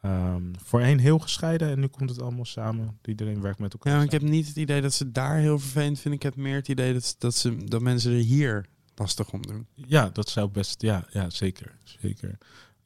Ehm, 0.00 0.42
voorheen 0.58 0.98
heel 0.98 1.18
gescheiden 1.18 1.70
en 1.70 1.80
nu 1.80 1.86
komt 1.86 2.10
het 2.10 2.20
allemaal 2.20 2.44
samen. 2.44 2.98
Iedereen 3.04 3.40
werkt 3.40 3.58
met 3.58 3.72
elkaar. 3.72 3.96
Ja, 3.96 4.02
ik 4.02 4.10
heb 4.10 4.22
niet 4.22 4.46
het 4.46 4.56
idee 4.56 4.80
dat 4.80 4.92
ze 4.92 5.10
daar 5.10 5.36
heel 5.36 5.58
vervelend 5.58 5.98
vinden. 5.98 6.20
Ik 6.20 6.22
heb 6.22 6.36
meer 6.36 6.54
het 6.54 6.68
idee 6.68 6.92
dat, 6.92 7.14
dat, 7.18 7.34
ze, 7.34 7.64
dat 7.64 7.82
mensen 7.82 8.12
er 8.12 8.18
hier 8.18 8.66
lastig 8.94 9.32
om 9.32 9.42
doen. 9.42 9.66
Ja, 9.74 10.10
dat 10.12 10.28
zou 10.28 10.48
best. 10.48 10.82
Ja, 10.82 11.06
ja 11.10 11.30
zeker. 11.30 11.78
zeker. 11.82 12.38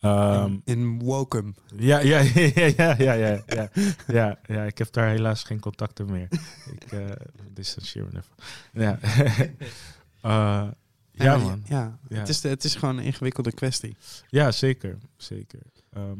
Ehm, 0.04 0.50
in, 0.52 0.62
in 0.64 0.98
Wokum. 0.98 1.54
ja, 1.76 1.98
ja, 1.98 2.18
ja, 2.34 2.50
ja, 2.54 2.72
ja, 2.76 2.94
ja, 2.98 3.12
ja, 3.12 3.42
ja, 3.46 3.68
ja, 4.06 4.38
ja, 4.46 4.62
ik 4.64 4.78
heb 4.78 4.92
daar 4.92 5.08
helaas 5.08 5.42
geen 5.42 5.60
contacten 5.60 6.06
meer. 6.10 6.28
Ik 6.72 6.92
eh 6.92 7.10
distancieer 7.52 8.04
me 8.12 8.18
even. 8.18 8.34
Ja, 8.72 8.98
Eh, 10.20 10.30
ja 11.10 11.36
maar 11.36 11.40
man. 11.40 11.62
Ja, 11.68 11.98
Ja. 12.08 12.18
Het, 12.18 12.28
is, 12.28 12.40
de- 12.40 12.48
het 12.48 12.64
is 12.64 12.74
gewoon 12.74 12.98
een 12.98 13.04
ingewikkelde 13.04 13.52
kwestie. 13.52 13.96
Ja, 14.28 14.50
zeker. 14.52 14.98
zeker. 15.16 15.60
Ehm, 15.92 16.18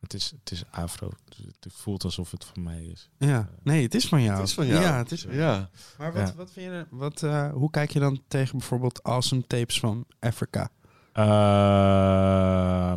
het, 0.00 0.14
is, 0.14 0.34
het 0.40 0.50
is 0.50 0.64
afro. 0.70 1.10
Dus 1.24 1.46
het 1.60 1.72
voelt 1.72 2.04
alsof 2.04 2.30
het 2.30 2.44
van 2.44 2.62
mij 2.62 2.82
is. 2.84 3.10
Ja, 3.18 3.48
nee, 3.62 3.82
het 3.82 3.94
is 3.94 4.08
van 4.08 4.22
jou. 4.22 4.38
Het 4.38 4.48
is 4.48 4.54
van 4.54 4.66
jou. 4.66 4.82
Ja, 4.82 4.96
het 4.98 5.12
is. 5.12 5.26
Ja. 5.30 5.70
Maar 5.98 6.12
wat, 6.12 6.28
Ja. 6.28 6.34
wat 6.34 6.50
vind 6.52 6.66
je, 6.66 6.72
er- 6.72 6.86
wat, 6.90 7.22
eh, 7.22 7.52
hoe 7.52 7.70
kijk 7.70 7.90
je 7.90 7.98
dan 8.00 8.22
tegen 8.28 8.58
bijvoorbeeld 8.58 9.02
awesome 9.02 9.46
tapes 9.46 9.80
van 9.80 10.06
Africa? 10.20 10.70
Eh, 11.14 12.92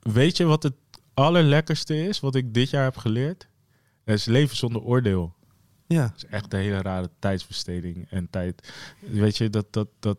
weet 0.00 0.36
je 0.36 0.44
wat 0.44 0.62
het 0.62 0.74
allerlekkerste 1.14 2.06
is, 2.06 2.20
wat 2.20 2.34
ik 2.34 2.54
dit 2.54 2.70
jaar 2.70 2.84
heb 2.84 2.96
geleerd? 2.96 3.48
Het 4.04 4.18
is 4.18 4.24
leven 4.24 4.56
zonder 4.56 4.82
oordeel. 4.82 5.34
Ja, 5.86 6.12
is 6.16 6.24
echt 6.24 6.52
een 6.52 6.60
hele 6.60 6.82
rare 6.82 7.10
tijdsbesteding 7.18 8.06
en 8.10 8.30
tijd. 8.30 8.72
Weet 8.98 9.36
je, 9.36 9.50
dat, 9.50 9.72
dat, 9.72 9.88
dat 9.98 10.18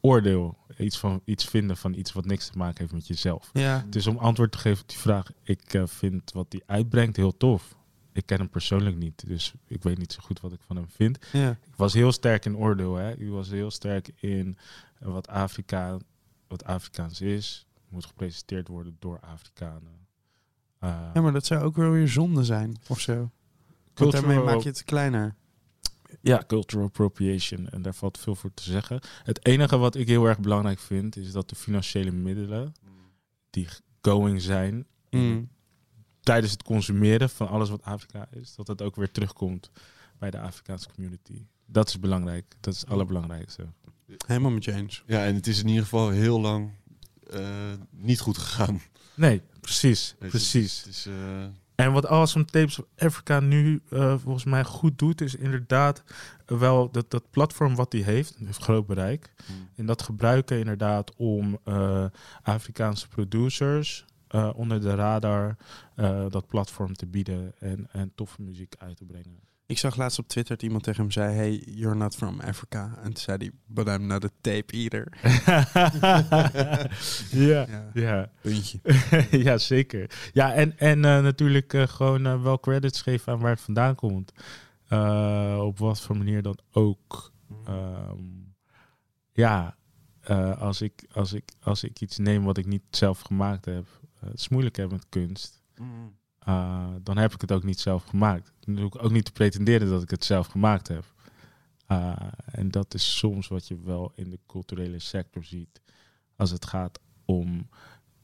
oordeel, 0.00 0.56
iets, 0.78 0.98
van, 0.98 1.20
iets 1.24 1.44
vinden 1.44 1.76
van 1.76 1.94
iets 1.94 2.12
wat 2.12 2.24
niks 2.24 2.48
te 2.48 2.58
maken 2.58 2.78
heeft 2.78 2.92
met 2.92 3.06
jezelf. 3.06 3.50
ja. 3.52 3.82
Het 3.86 3.94
is 3.94 4.06
om 4.06 4.16
antwoord 4.16 4.52
te 4.52 4.58
geven 4.58 4.82
op 4.82 4.88
die 4.88 4.98
vraag. 4.98 5.30
Ik 5.42 5.74
eh, 5.74 5.82
vind 5.86 6.32
wat 6.32 6.46
hij 6.48 6.62
uitbrengt 6.66 7.16
heel 7.16 7.36
tof. 7.36 7.76
Ik 8.12 8.26
ken 8.26 8.38
hem 8.38 8.48
persoonlijk 8.50 8.96
niet, 8.96 9.26
dus 9.26 9.52
ik 9.66 9.82
weet 9.82 9.98
niet 9.98 10.12
zo 10.12 10.20
goed 10.22 10.40
wat 10.40 10.52
ik 10.52 10.60
van 10.66 10.76
hem 10.76 10.88
vind. 10.88 11.18
ja. 11.32 11.50
Ik 11.50 11.76
was 11.76 11.92
heel 11.92 12.12
sterk 12.12 12.44
in 12.44 12.56
oordeel. 12.56 12.94
Hè? 12.96 13.12
Ik 13.12 13.28
was 13.28 13.50
heel 13.50 13.70
sterk 13.70 14.10
in 14.14 14.58
wat, 14.98 15.28
Afrika, 15.28 15.98
wat 16.56 16.64
Afrikaans 16.64 17.20
is. 17.20 17.66
Moet 17.88 18.04
gepresenteerd 18.06 18.68
worden 18.68 18.96
door 18.98 19.20
Afrikanen. 19.20 20.06
Eh, 20.78 21.10
Ja, 21.14 21.20
maar 21.20 21.32
dat 21.32 21.46
zou 21.46 21.62
ook 21.64 21.76
wel 21.76 21.90
weer 21.90 22.08
zonde 22.08 22.44
zijn, 22.44 22.76
of 22.88 23.00
zo. 23.00 23.30
Want 23.94 24.12
daarmee 24.12 24.38
maak 24.40 24.60
je 24.60 24.68
het 24.68 24.84
kleiner. 24.84 25.34
Ja, 26.20 26.44
cultural 26.46 26.84
appropriation. 26.86 27.68
En 27.68 27.82
daar 27.82 27.94
valt 27.94 28.18
veel 28.18 28.34
voor 28.34 28.54
te 28.54 28.62
zeggen. 28.62 29.00
Het 29.22 29.46
enige 29.46 29.76
wat 29.76 29.94
ik 29.94 30.08
heel 30.08 30.24
erg 30.26 30.38
belangrijk 30.40 30.78
vind, 30.78 31.16
is 31.16 31.32
dat 31.32 31.48
de 31.48 31.54
financiële 31.56 32.10
middelen 32.10 32.72
die 33.50 33.68
going 34.02 34.42
zijn 34.42 34.86
Mm. 35.10 35.48
tijdens 36.20 36.52
het 36.52 36.62
consumeren 36.62 37.30
van 37.30 37.48
alles 37.48 37.70
wat 37.70 37.82
Afrika 37.82 38.28
is, 38.30 38.54
dat 38.54 38.66
het 38.66 38.82
ook 38.82 38.96
weer 38.96 39.10
terugkomt 39.10 39.70
bij 40.18 40.30
de 40.30 40.40
Afrikaanse 40.40 40.88
community. 40.94 41.46
Dat 41.66 41.88
is 41.88 41.98
belangrijk. 42.00 42.54
Dat 42.60 42.74
is 42.74 42.80
het 42.80 42.90
allerbelangrijkste. 42.90 43.66
Helemaal 44.26 44.50
met 44.50 44.64
je 44.64 44.72
eens. 44.72 45.02
ja, 45.06 45.24
en 45.24 45.34
het 45.34 45.46
is 45.46 45.60
in 45.60 45.68
ieder 45.68 45.82
geval 45.82 46.10
heel 46.10 46.40
lang 46.40 46.70
eh, 47.30 47.72
niet 47.90 48.20
goed 48.20 48.38
gegaan. 48.38 48.80
Nee, 49.14 49.42
precies. 49.60 50.14
Je, 50.20 50.28
Precies. 50.28 50.78
Het 50.78 50.88
is, 50.88 51.06
eh, 51.06 51.44
En 51.74 51.92
wat 51.92 52.06
Awesome 52.06 52.44
Tapes 52.44 52.78
of 52.78 52.86
Africa 52.98 53.40
nu 53.40 53.82
eh, 53.90 54.18
volgens 54.18 54.44
mij 54.44 54.64
goed 54.64 54.98
doet, 54.98 55.20
is 55.20 55.34
inderdaad 55.34 56.02
wel 56.46 56.90
dat, 56.90 57.10
dat 57.10 57.30
platform 57.30 57.74
wat 57.74 57.92
hij 57.92 58.02
heeft, 58.02 58.36
heeft 58.44 58.62
groot 58.62 58.86
bereik. 58.86 59.32
En 59.74 59.86
dat 59.86 60.02
gebruiken 60.02 60.58
inderdaad 60.58 61.16
om 61.16 61.58
Afrikaanse 62.42 63.08
producers 63.08 64.04
onder 64.54 64.80
de 64.80 64.94
radar 64.94 65.56
dat 66.28 66.46
platform 66.46 66.94
te 66.94 67.06
bieden 67.06 67.52
en, 67.58 67.88
en 67.92 68.12
toffe 68.14 68.42
muziek 68.42 68.74
uit 68.78 68.96
te 68.96 69.04
brengen. 69.04 69.40
Ik 69.66 69.78
zag 69.78 69.96
laatst 69.96 70.18
op 70.18 70.28
Twitter 70.28 70.54
dat 70.54 70.64
iemand 70.64 70.82
tegen 70.82 71.00
hem 71.02 71.10
zei... 71.10 71.34
Hey, 71.34 71.62
you're 71.66 71.96
not 71.96 72.16
from 72.16 72.40
Africa. 72.40 72.94
En 72.96 73.02
toen 73.02 73.16
zei 73.16 73.36
hij, 73.36 73.50
but 73.66 73.88
I'm 73.88 74.06
not 74.06 74.24
a 74.24 74.28
tape 74.40 74.72
eater. 74.72 75.08
ja, 77.30 77.66
Ja, 77.66 77.90
ja. 77.94 78.30
puntje. 78.40 78.78
ja, 79.46 79.58
zeker. 79.58 80.30
Ja, 80.32 80.52
en, 80.52 80.78
en 80.78 81.04
eh, 81.04 81.22
natuurlijk 81.22 81.72
eh, 81.72 81.86
gewoon 81.86 82.26
eh, 82.26 82.42
wel 82.42 82.60
credits 82.60 83.02
geven 83.02 83.32
aan 83.32 83.38
waar 83.38 83.50
het 83.50 83.60
vandaan 83.60 83.94
komt. 83.94 84.32
Eh, 84.88 85.58
op 85.60 85.78
wat 85.78 86.00
voor 86.00 86.16
manier 86.16 86.42
dan 86.42 86.58
ook. 86.72 87.32
Ehm, 87.66 88.22
ja, 89.32 89.76
eh, 90.20 90.60
als, 90.60 90.80
ik, 90.80 91.04
als, 91.12 91.32
ik, 91.32 91.44
als 91.60 91.84
ik 91.84 92.00
iets 92.00 92.18
neem 92.18 92.44
wat 92.44 92.58
ik 92.58 92.66
niet 92.66 92.82
zelf 92.90 93.20
gemaakt 93.20 93.64
heb, 93.64 93.86
het 94.18 94.38
is 94.38 94.48
moeilijk 94.48 94.76
hè, 94.76 94.86
met 94.86 95.06
kunst. 95.08 95.62
Uh, 96.48 96.86
dan 97.02 97.16
heb 97.16 97.32
ik 97.32 97.40
het 97.40 97.52
ook 97.52 97.62
niet 97.62 97.80
zelf 97.80 98.04
gemaakt. 98.04 98.52
Dan 98.60 98.78
ik 98.78 99.04
ook 99.04 99.10
niet 99.10 99.24
te 99.24 99.32
pretenderen 99.32 99.88
dat 99.88 100.02
ik 100.02 100.10
het 100.10 100.24
zelf 100.24 100.46
gemaakt 100.46 100.88
heb. 100.88 101.04
Uh, 101.88 102.16
en 102.44 102.70
dat 102.70 102.94
is 102.94 103.16
soms 103.18 103.48
wat 103.48 103.68
je 103.68 103.80
wel 103.80 104.12
in 104.14 104.30
de 104.30 104.38
culturele 104.46 104.98
sector 104.98 105.44
ziet. 105.44 105.80
Als 106.36 106.50
het 106.50 106.66
gaat 106.66 107.00
om 107.24 107.68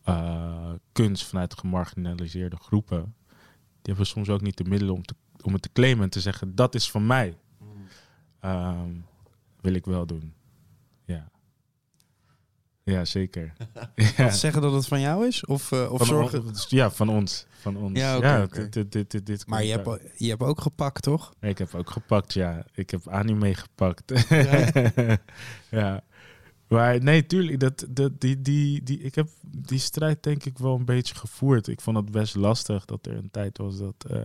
uh, 0.09 0.73
kunst 0.93 1.25
vanuit 1.25 1.59
gemarginaliseerde 1.59 2.57
groepen. 2.57 3.15
Die 3.83 3.95
hebben 3.95 4.07
soms 4.07 4.29
ook 4.29 4.41
niet 4.41 4.57
de 4.57 4.65
middelen 4.65 4.95
om, 4.95 5.03
te, 5.03 5.15
om 5.43 5.53
het 5.53 5.63
te 5.63 5.73
claimen 5.73 6.05
en 6.05 6.11
te 6.11 6.21
zeggen: 6.21 6.55
dat 6.55 6.75
is 6.75 6.91
van 6.91 7.07
mij. 7.07 7.39
Um, 8.45 9.05
wil 9.61 9.75
ik 9.75 9.85
wel 9.85 10.07
doen. 10.07 10.35
Ja. 12.83 13.05
Zeker. 13.05 13.53
ja. 14.17 14.31
Zeggen 14.31 14.63
dat 14.63 14.73
het 14.73 14.87
van 14.87 15.01
jou 15.01 15.27
is? 15.27 15.45
Of, 15.45 15.71
uh, 15.71 15.93
of 15.93 15.99
van 15.99 16.07
zorgen... 16.07 16.45
On, 16.45 16.55
ja, 16.69 16.91
van 16.91 17.09
ons. 17.09 17.47
Van 17.51 17.77
ons. 17.77 17.99
Ja, 17.99 18.17
okay, 18.17 18.39
ja 18.39 18.45
okay. 18.45 18.69
Dit, 18.69 18.93
dit, 18.93 19.11
dit, 19.11 19.27
dit 19.27 19.47
maar 19.47 19.65
je 19.65 19.71
hebt, 19.71 20.01
je 20.17 20.29
hebt 20.29 20.43
ook 20.43 20.61
gepakt, 20.61 21.03
toch? 21.03 21.35
Ik 21.41 21.59
heb 21.59 21.75
ook 21.75 21.91
gepakt, 21.91 22.33
ja. 22.33 22.67
Ik 22.75 22.91
heb 22.91 23.09
anime 23.09 23.55
gepakt. 23.55 24.29
Ja. 24.29 25.19
ja. 25.81 26.05
Maar 26.71 27.03
nee, 27.03 27.27
tuurlijk, 27.27 27.61
dat, 27.61 27.87
dat, 27.89 28.21
die, 28.21 28.43
die, 28.43 28.83
die, 28.83 28.99
ik 28.99 29.15
heb 29.15 29.29
die 29.47 29.79
strijd 29.79 30.23
denk 30.23 30.45
ik 30.45 30.59
wel 30.59 30.75
een 30.75 30.85
beetje 30.85 31.15
gevoerd. 31.15 31.67
Ik 31.67 31.81
vond 31.81 31.97
het 31.97 32.11
best 32.11 32.35
lastig 32.35 32.85
dat 32.85 33.07
er 33.07 33.17
een 33.17 33.31
tijd 33.31 33.59
was 33.59 33.79
dat, 33.79 34.07
uh, 34.11 34.25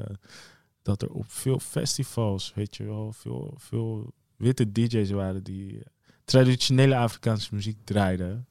dat 0.82 1.02
er 1.02 1.10
op 1.10 1.32
veel 1.32 1.60
festivals, 1.60 2.53
weet 2.56 2.76
je 2.76 2.84
wel, 2.84 3.11
veel, 3.11 3.53
veel 3.57 4.14
witte 4.36 4.72
DJ's 4.72 5.11
waren 5.11 5.44
die 5.44 5.84
traditionele 6.26 6.95
Afrikaanse 6.95 7.56
muziek 7.56 7.77
draaiden. 7.84 8.47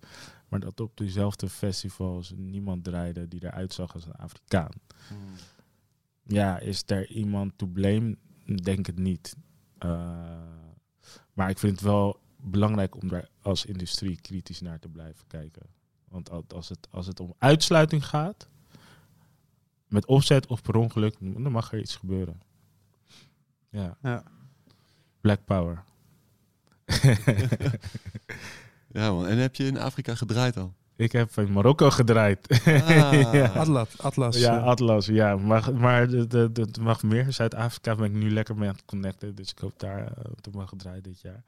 Maar 0.49 0.61
dat 0.61 0.81
op 0.81 0.97
diezelfde 0.97 1.49
festivals 1.49 2.33
niemand 2.37 2.85
draaide 2.85 3.29
die 3.29 3.45
eruit 3.45 3.73
zag 3.73 3.95
als 3.95 4.07
een 4.07 4.15
Afrikaan. 4.17 4.71
Hmm. 5.09 5.19
Ja, 6.23 6.59
is 6.59 6.83
er 6.87 7.11
iemand 7.11 7.53
to 7.57 7.67
blame? 7.67 8.17
Denk 8.63 8.87
het 8.87 8.99
niet. 8.99 9.37
Uh, 9.85 10.19
maar 11.33 11.51
ik 11.51 11.59
vind 11.59 11.73
het 11.73 11.81
wel 11.81 12.21
belangrijk 12.37 13.03
om 13.03 13.09
daar 13.09 13.29
als 13.43 13.65
industrie 13.65 14.21
kritisch 14.21 14.61
naar 14.61 14.79
te 14.79 14.89
blijven 14.89 15.27
kijken. 15.27 15.63
Want 16.09 16.31
al- 16.31 16.45
als 16.55 16.69
het, 16.69 16.89
als 16.91 17.07
het 17.07 17.21
om 17.21 17.35
uitsluiting 17.39 18.07
gaat, 18.07 18.49
met 19.89 20.07
opzet 20.07 20.47
of 20.47 20.63
per 20.63 20.77
ongeluk, 20.77 21.17
dan 21.21 21.53
mag 21.53 21.73
er 21.73 21.79
iets 21.81 21.97
gebeuren. 21.97 22.41
Ja. 23.69 23.97
Ja. 24.03 24.23
Black 25.21 25.45
Power. 25.45 25.85
Ja, 28.93 29.13
man. 29.13 29.27
En 29.27 29.39
heb 29.39 29.55
je 29.55 29.67
in 29.67 29.79
Afrika 29.79 30.15
gedraaid 30.15 30.57
al? 30.57 30.75
Ik 30.97 31.13
heb 31.13 31.31
in 31.39 31.53
Marokko 31.53 31.91
gedraaid. 31.91 32.61
Ah. 32.67 33.13
Ja. 33.33 33.47
Atlas. 33.47 33.89
Atlas 34.03 34.39
Ja, 34.39 34.57
Atlas, 34.59 35.07
ja. 35.07 35.37
Maar, 35.37 35.75
maar 35.75 36.09
de- 36.09 36.27
de- 36.27 36.53
de- 36.53 36.61
het 36.61 36.81
mag 36.81 37.03
meer. 37.03 37.27
Zuid-Afrika 37.33 37.95
ben 37.95 38.05
ik 38.05 38.13
nu 38.13 38.31
lekker 38.31 38.57
mee 38.57 38.69
aan 38.69 38.75
het 38.75 38.85
connecten. 38.85 39.35
Dus 39.35 39.51
ik 39.51 39.59
hoop 39.59 39.73
daar 39.77 39.99
eh, 40.01 40.09
te 40.41 40.51
mogen 40.53 40.77
draaien 40.79 41.03
dit 41.03 41.21
jaar. 41.21 41.43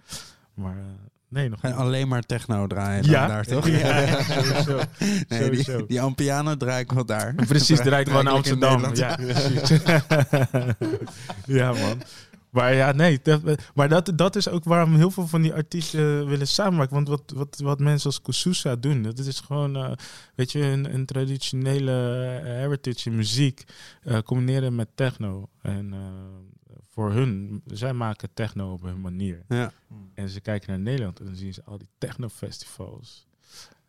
Maar 0.55 0.77
eh, 0.77 0.83
nee, 1.29 1.49
nog 1.49 1.63
niet. 1.63 1.73
alleen 1.73 2.09
maar 2.09 2.23
techno 2.23 2.67
draaien 2.67 3.05
Ja, 3.05 3.27
daar, 3.27 3.45
toch? 3.45 3.69
Ja, 3.79 3.99
ja, 3.99 4.23
sowieso. 4.23 4.81
Nee, 5.29 5.43
sowieso. 5.43 5.77
die, 5.77 5.87
die 5.87 6.01
Ampiano 6.01 6.57
draai 6.57 6.83
ik 6.83 6.93
wel 6.93 7.07
daar. 7.07 7.35
Precies, 7.35 7.81
draait 7.81 8.09
gewoon 8.09 8.25
naar 8.25 8.33
Eigenlijk 8.35 8.63
in 8.63 8.69
Amsterdam. 8.69 8.81
Nederland. 8.81 8.97
Ja, 8.97 9.17
precies. 9.57 9.81
ja, 11.47 11.73
man. 11.73 12.03
Maar 12.57 12.75
ja, 12.75 12.93
nee. 12.93 13.21
Dat, 13.23 13.43
maar 13.75 13.89
dat, 13.89 14.13
dat 14.15 14.37
is 14.37 14.49
ook 14.49 14.65
waarom 14.65 14.95
heel 14.95 15.11
veel 15.11 15.27
van 15.27 15.43
die 15.43 15.55
artiesten 15.55 16.27
willen 16.27 16.49
samenwerken. 16.49 16.95
Want 16.95 17.09
wat, 17.09 17.33
wat, 17.35 17.59
wat 17.59 17.79
mensen 17.79 18.07
als 18.07 18.23
Kususa 18.23 18.77
doen, 18.77 19.03
dat 19.03 19.19
is 19.19 19.41
gewoon, 19.41 19.77
eh, 19.77 19.93
weet 20.35 20.53
je, 20.53 20.61
een, 20.61 20.95
een 20.95 21.07
traditionele 21.07 21.93
eh, 22.37 22.45
heritage 22.45 23.11
in 23.11 23.17
muziek 23.17 23.65
eh, 24.03 24.19
combineren 24.19 24.75
met 24.75 24.89
techno. 24.95 25.49
En 25.63 25.95
voor 26.91 27.13
hun, 27.13 27.63
zij 27.67 27.93
maken 27.93 28.29
techno 28.35 28.73
op 28.73 28.83
hun 28.83 29.01
manier. 29.01 29.45
Ja. 29.49 29.73
En 30.15 30.29
ze 30.29 30.41
kijken 30.41 30.71
naar 30.71 30.81
Nederland 30.81 31.21
en 31.21 31.27
dan 31.27 31.37
zien 31.37 31.55
ze 31.55 31.63
al 31.65 31.79
die 31.79 31.91
technofestivals. 31.99 33.27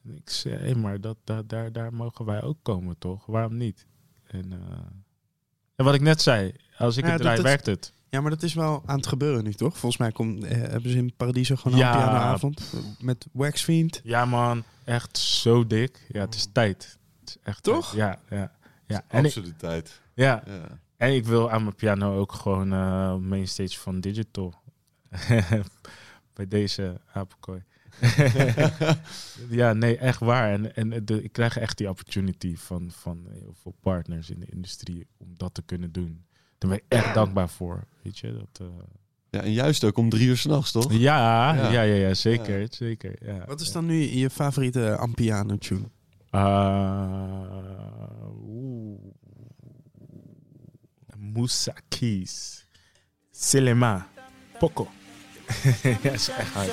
En 0.04 0.16
ik 0.16 0.30
zeg, 0.30 0.60
hé, 0.60 0.76
maar 0.76 1.02
dat, 1.02 1.18
dat, 1.24 1.50
daar, 1.50 1.72
daar 1.72 1.94
mogen 1.94 2.26
wij 2.26 2.42
ook 2.42 2.58
komen, 2.62 2.98
toch? 2.98 3.26
Waarom 3.26 3.58
niet? 3.58 3.86
En, 4.28 4.52
en 5.76 5.86
wat 5.86 5.94
ik 5.94 6.02
net 6.02 6.22
zei, 6.22 6.54
als 6.78 6.98
ik 6.98 7.06
Ja, 7.06 7.12
het 7.12 7.22
draai, 7.22 7.42
werkt 7.42 7.66
het. 7.66 7.96
Ja, 8.10 8.22
maar 8.22 8.32
dat 8.32 8.44
is 8.44 8.54
wel 8.54 8.84
aan 8.86 8.98
het 8.98 9.08
gebeuren 9.08 9.44
nu, 9.44 9.54
toch? 9.54 9.78
Volgens 9.78 10.02
mij 10.02 10.12
komt, 10.12 10.44
eh, 10.44 10.58
hebben 10.58 10.92
ze 10.92 10.98
in 10.98 11.14
Paradiso 11.18 11.56
gewoon 11.56 11.74
een 11.74 11.84
Ja. 11.86 11.92
Ampiano-avond 11.94 12.74
met 13.00 13.28
Waxfiend. 13.32 14.02
Ja, 14.04 14.26
man, 14.26 14.64
echt 14.84 15.18
zo 15.18 15.68
dik. 15.68 16.06
Ja, 16.10 16.22
het 16.22 16.36
is 16.36 16.48
tijd. 16.52 16.98
Het 17.20 17.30
is 17.30 17.38
echt 17.44 17.64
Toch? 17.64 17.86
tijd. 17.96 18.20
Ja, 18.30 18.38
ja. 18.38 18.52
ja. 18.88 19.04
En, 19.08 19.20
ik, 19.20 19.26
Absoluut 19.26 19.60
tijd. 19.60 20.02
ja. 20.14 20.44
Ja. 20.46 20.80
en 20.98 21.14
ik 21.16 21.26
wil 21.26 21.52
aan 21.52 21.64
mijn 21.64 21.76
piano 21.76 22.18
ook 22.18 22.32
gewoon 22.34 22.74
eh 22.74 23.16
mainstage 23.16 23.80
van 23.80 24.00
digital. 24.00 24.54
Bij 26.34 26.48
deze 26.48 27.02
apenkooi. 27.14 27.64
ja, 29.50 29.74
nee, 29.74 29.98
echt 29.98 30.20
waar. 30.20 30.52
En, 30.52 30.76
en 30.76 31.06
de, 31.06 31.24
ik 31.24 31.32
krijg 31.32 31.58
echt 31.58 31.78
die 31.78 31.90
opportunity 31.90 32.56
van, 32.56 32.92
van 32.92 33.26
heel 33.30 33.54
veel 33.62 33.76
partners 33.80 34.30
in 34.30 34.40
de 34.40 34.46
industrie 34.46 35.08
om 35.18 35.34
dat 35.38 35.54
te 35.54 35.62
kunnen 35.62 35.92
doen. 35.92 36.26
Daar 36.58 36.70
ben 36.70 36.80
ik 36.80 36.84
echt 36.88 37.14
dankbaar 37.14 37.50
voor. 37.50 37.84
Weet 38.04 38.18
je, 38.20 38.34
dat, 38.34 38.68
eh, 38.68 38.68
ja, 39.30 39.42
en 39.42 39.52
juist 39.52 39.84
ook 39.84 39.98
om 39.98 40.10
drie 40.10 40.28
uur 40.28 40.38
s'nachts, 40.38 40.72
toch? 40.72 40.92
ja, 40.94 41.54
Ja. 41.54 41.72
ja, 41.72 41.82
ja, 41.82 41.96
ja, 42.08 42.14
zeker. 42.14 42.68
zeker 42.70 43.16
ja. 43.26 43.46
Wat 43.46 43.62
is 43.62 43.72
dan 43.72 43.86
nu 43.86 43.96
je 43.96 44.30
favoriete 44.30 44.98
Ampiano-tune? 44.98 45.90
Uh, 46.32 46.42
oeh. 48.48 49.00
Moussa 51.18 51.74
Keys. 51.88 52.66
Selema. 53.32 54.08
Poco. 54.60 54.88
ja, 56.04 56.12
is 56.12 56.28
echt 56.30 56.54
hard. 56.54 56.72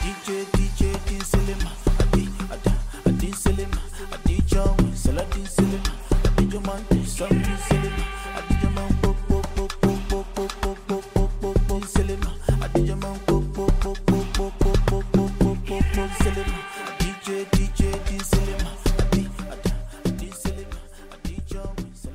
DJ, 0.00 0.32
DJ, 0.50 0.84
Selema. 1.30 1.70
Selema. 3.36 3.80
Saladin 4.94 5.46
Selema. 5.46 5.92
Adi 6.24 6.46
Jaman, 6.52 6.84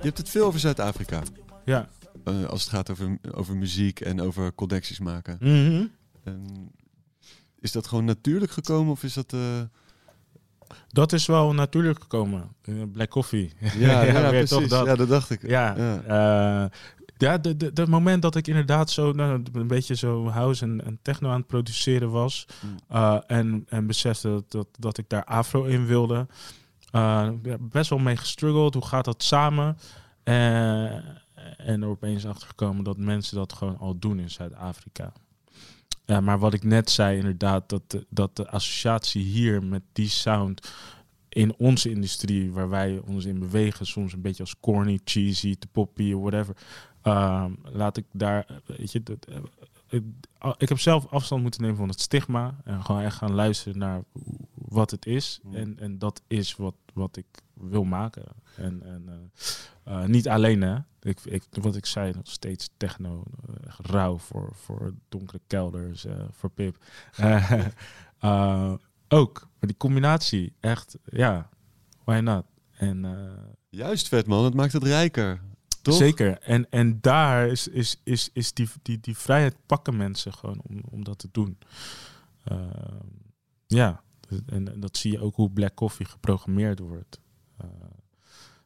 Je 0.02 0.08
hebt 0.08 0.18
het 0.18 0.30
veel 0.30 0.46
over 0.46 0.60
Zuid-Afrika. 0.60 1.22
Ja. 1.66 1.88
eh, 2.24 2.44
als 2.46 2.62
het 2.62 2.70
gaat 2.70 2.90
over, 2.92 3.18
over 3.32 3.56
muziek 3.58 4.00
en 4.00 4.22
over 4.22 4.54
connecties 4.56 5.00
maken. 5.00 5.38
Mhm. 5.40 5.86
En 6.24 6.72
is 7.60 7.72
dat 7.72 7.88
gewoon 7.88 8.06
natuurlijk 8.06 8.52
gekomen 8.52 8.92
of 8.92 9.04
is 9.04 9.14
dat... 9.14 9.34
eh, 9.34 9.40
Dat 10.88 11.14
is 11.14 11.26
wel 11.26 11.54
natuurlijk 11.54 12.02
gekomen. 12.02 12.56
Eh, 12.62 12.74
Black 12.92 13.10
Coffee. 13.10 13.54
Ja, 13.78 14.04
precies. 14.30 14.50
toch 14.50 14.68
dat. 14.68 14.86
Ja, 14.86 14.96
dat 14.96 15.10
dacht 15.10 15.30
ik. 15.30 15.48
Ja, 15.48 15.76
Ja. 15.78 16.02
ja. 16.08 16.70
ja 17.18 17.38
de, 17.38 17.58
de, 17.58 17.74
de 17.74 17.88
moment 17.88 18.22
dat 18.22 18.36
ik 18.36 18.48
inderdaad 18.48 18.90
zo 18.90 19.12
nou, 19.12 19.44
een 19.54 19.68
beetje 19.68 19.96
zo 19.96 20.28
house 20.30 20.64
en, 20.66 20.86
en 20.86 21.00
techno 21.02 21.30
aan 21.30 21.38
het 21.38 21.48
produceren 21.48 22.10
was. 22.12 22.46
Mm. 22.62 22.76
eh, 22.88 23.18
en, 23.28 23.66
en 23.70 23.88
besefte 23.88 24.30
dat, 24.30 24.52
dat, 24.52 24.68
dat 24.80 24.98
ik 24.98 25.10
daar 25.10 25.24
afro 25.26 25.64
in 25.64 25.86
wilde. 25.86 26.28
Ja, 26.92 27.34
best 27.60 27.90
wel 27.90 28.00
mee 28.00 28.18
gestruggeld. 28.18 28.74
Hoe 28.74 28.86
gaat 28.86 29.06
dat 29.06 29.24
samen? 29.24 29.78
Eh, 30.24 30.84
en 31.58 31.82
er 31.82 31.88
opeens 31.88 32.26
achter 32.26 32.48
gekomen 32.48 32.84
dat 32.84 32.98
mensen 32.98 33.36
dat 33.36 33.54
gewoon 33.54 33.78
al 33.78 34.00
doen 34.00 34.20
in 34.20 34.30
Zuid-Afrika. 34.30 35.14
Maar 36.22 36.40
wat 36.40 36.54
ik 36.54 36.64
net 36.64 36.90
zei, 36.90 37.18
inderdaad, 37.18 37.70
dat 37.70 37.92
de, 37.92 38.06
dat 38.10 38.36
de 38.36 38.50
associatie 38.50 39.24
hier 39.24 39.64
met 39.64 39.82
die 39.94 40.10
sound 40.10 40.72
in 41.30 41.56
onze 41.58 41.90
industrie, 41.90 42.52
waar 42.52 42.70
wij 42.70 43.02
ons 43.06 43.26
in 43.26 43.40
bewegen, 43.40 43.86
soms 43.86 44.14
een 44.14 44.22
beetje 44.22 44.44
als 44.44 44.60
corny, 44.60 45.00
cheesy, 45.04 45.56
te 45.60 45.68
poppy, 45.68 46.14
whatever. 46.14 46.56
ehm, 47.02 47.52
laat 47.64 47.98
ik 47.98 48.06
daar, 48.12 48.62
weet 48.66 48.92
je, 48.92 49.04
dat, 49.04 49.26
eh, 49.26 49.38
ik, 49.90 50.04
ik 50.58 50.70
heb 50.70 50.80
zelf 50.80 51.08
afstand 51.08 51.42
moeten 51.42 51.62
nemen 51.62 51.78
van 51.78 51.90
het 51.90 52.02
stigma 52.02 52.56
en 52.64 52.86
gewoon 52.86 53.02
echt 53.02 53.16
gaan 53.16 53.34
luisteren 53.34 53.78
naar 53.78 54.04
wat 54.72 54.92
het 54.92 55.06
is. 55.06 55.40
Mm. 55.44 55.56
En, 55.56 55.80
en 55.80 55.98
dat 55.98 56.22
is 56.28 56.56
wat, 56.56 56.76
wat 56.94 57.18
ik 57.18 57.26
wil 57.54 57.84
maken. 57.84 58.26
En, 58.56 58.84
en 58.84 59.32
eh, 59.84 59.94
eh, 59.94 60.08
niet 60.08 60.28
alleen, 60.28 60.62
hè. 60.62 60.78
Ik, 61.02 61.20
ik, 61.24 61.44
wat 61.50 61.76
ik 61.76 61.86
zei, 61.86 62.12
nog 62.14 62.28
steeds 62.28 62.70
techno, 62.78 63.24
eh, 63.48 63.68
echt 63.68 63.80
rauw 63.80 64.18
voor, 64.18 64.50
voor 64.54 64.94
donkere 65.10 65.42
kelders, 65.48 66.06
voor 66.32 66.50
Pip. 66.50 66.78
Ook, 69.08 69.40
maar 69.60 69.70
die 69.70 69.78
combinatie, 69.78 70.54
echt, 70.60 70.98
ja, 71.06 71.50
why 72.04 72.20
not? 72.20 72.46
En 72.78 73.06
Juist 73.70 74.08
vet 74.08 74.28
man, 74.28 74.44
het 74.44 74.54
maakt 74.54 74.74
het 74.74 74.84
rijker. 74.84 75.42
Toch? 75.82 75.96
zeker, 75.96 76.40
en, 76.40 76.70
en 76.70 77.02
daar 77.02 77.48
is, 77.48 77.68
is, 77.68 78.00
is, 78.04 78.30
is 78.34 78.54
die, 78.54 78.70
die, 78.82 79.00
die 79.00 79.18
vrijheid 79.18 79.56
pakken 79.66 79.98
mensen 79.98 80.34
gewoon 80.34 80.62
om, 80.68 80.82
om 80.90 81.04
dat 81.04 81.20
te 81.20 81.30
doen. 81.32 81.58
Eh, 82.44 82.58
ja, 83.68 84.04
en, 84.46 84.80
dat 84.80 84.98
zie 84.98 85.12
je 85.12 85.20
ook 85.20 85.36
hoe 85.36 85.52
Black 85.52 85.76
Coffee 85.76 86.06
geprogrammeerd 86.06 86.80
wordt. 86.80 87.20
Eh, 87.58 87.70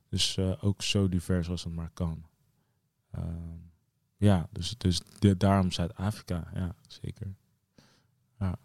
dus 0.10 0.38
eh, 0.38 0.64
ook 0.64 0.82
zo 0.82 1.10
divers 1.10 1.50
als 1.50 1.64
het 1.64 1.74
maar 1.74 1.92
kan. 1.94 2.26
Eh, 3.12 3.24
ja, 4.18 4.48
dus, 4.52 4.76
dus 4.78 5.02
daarom 5.38 5.72
Zuid-Afrika, 5.72 6.52
ja, 6.54 6.76
zeker. 6.88 7.36
Ja. 8.40 8.58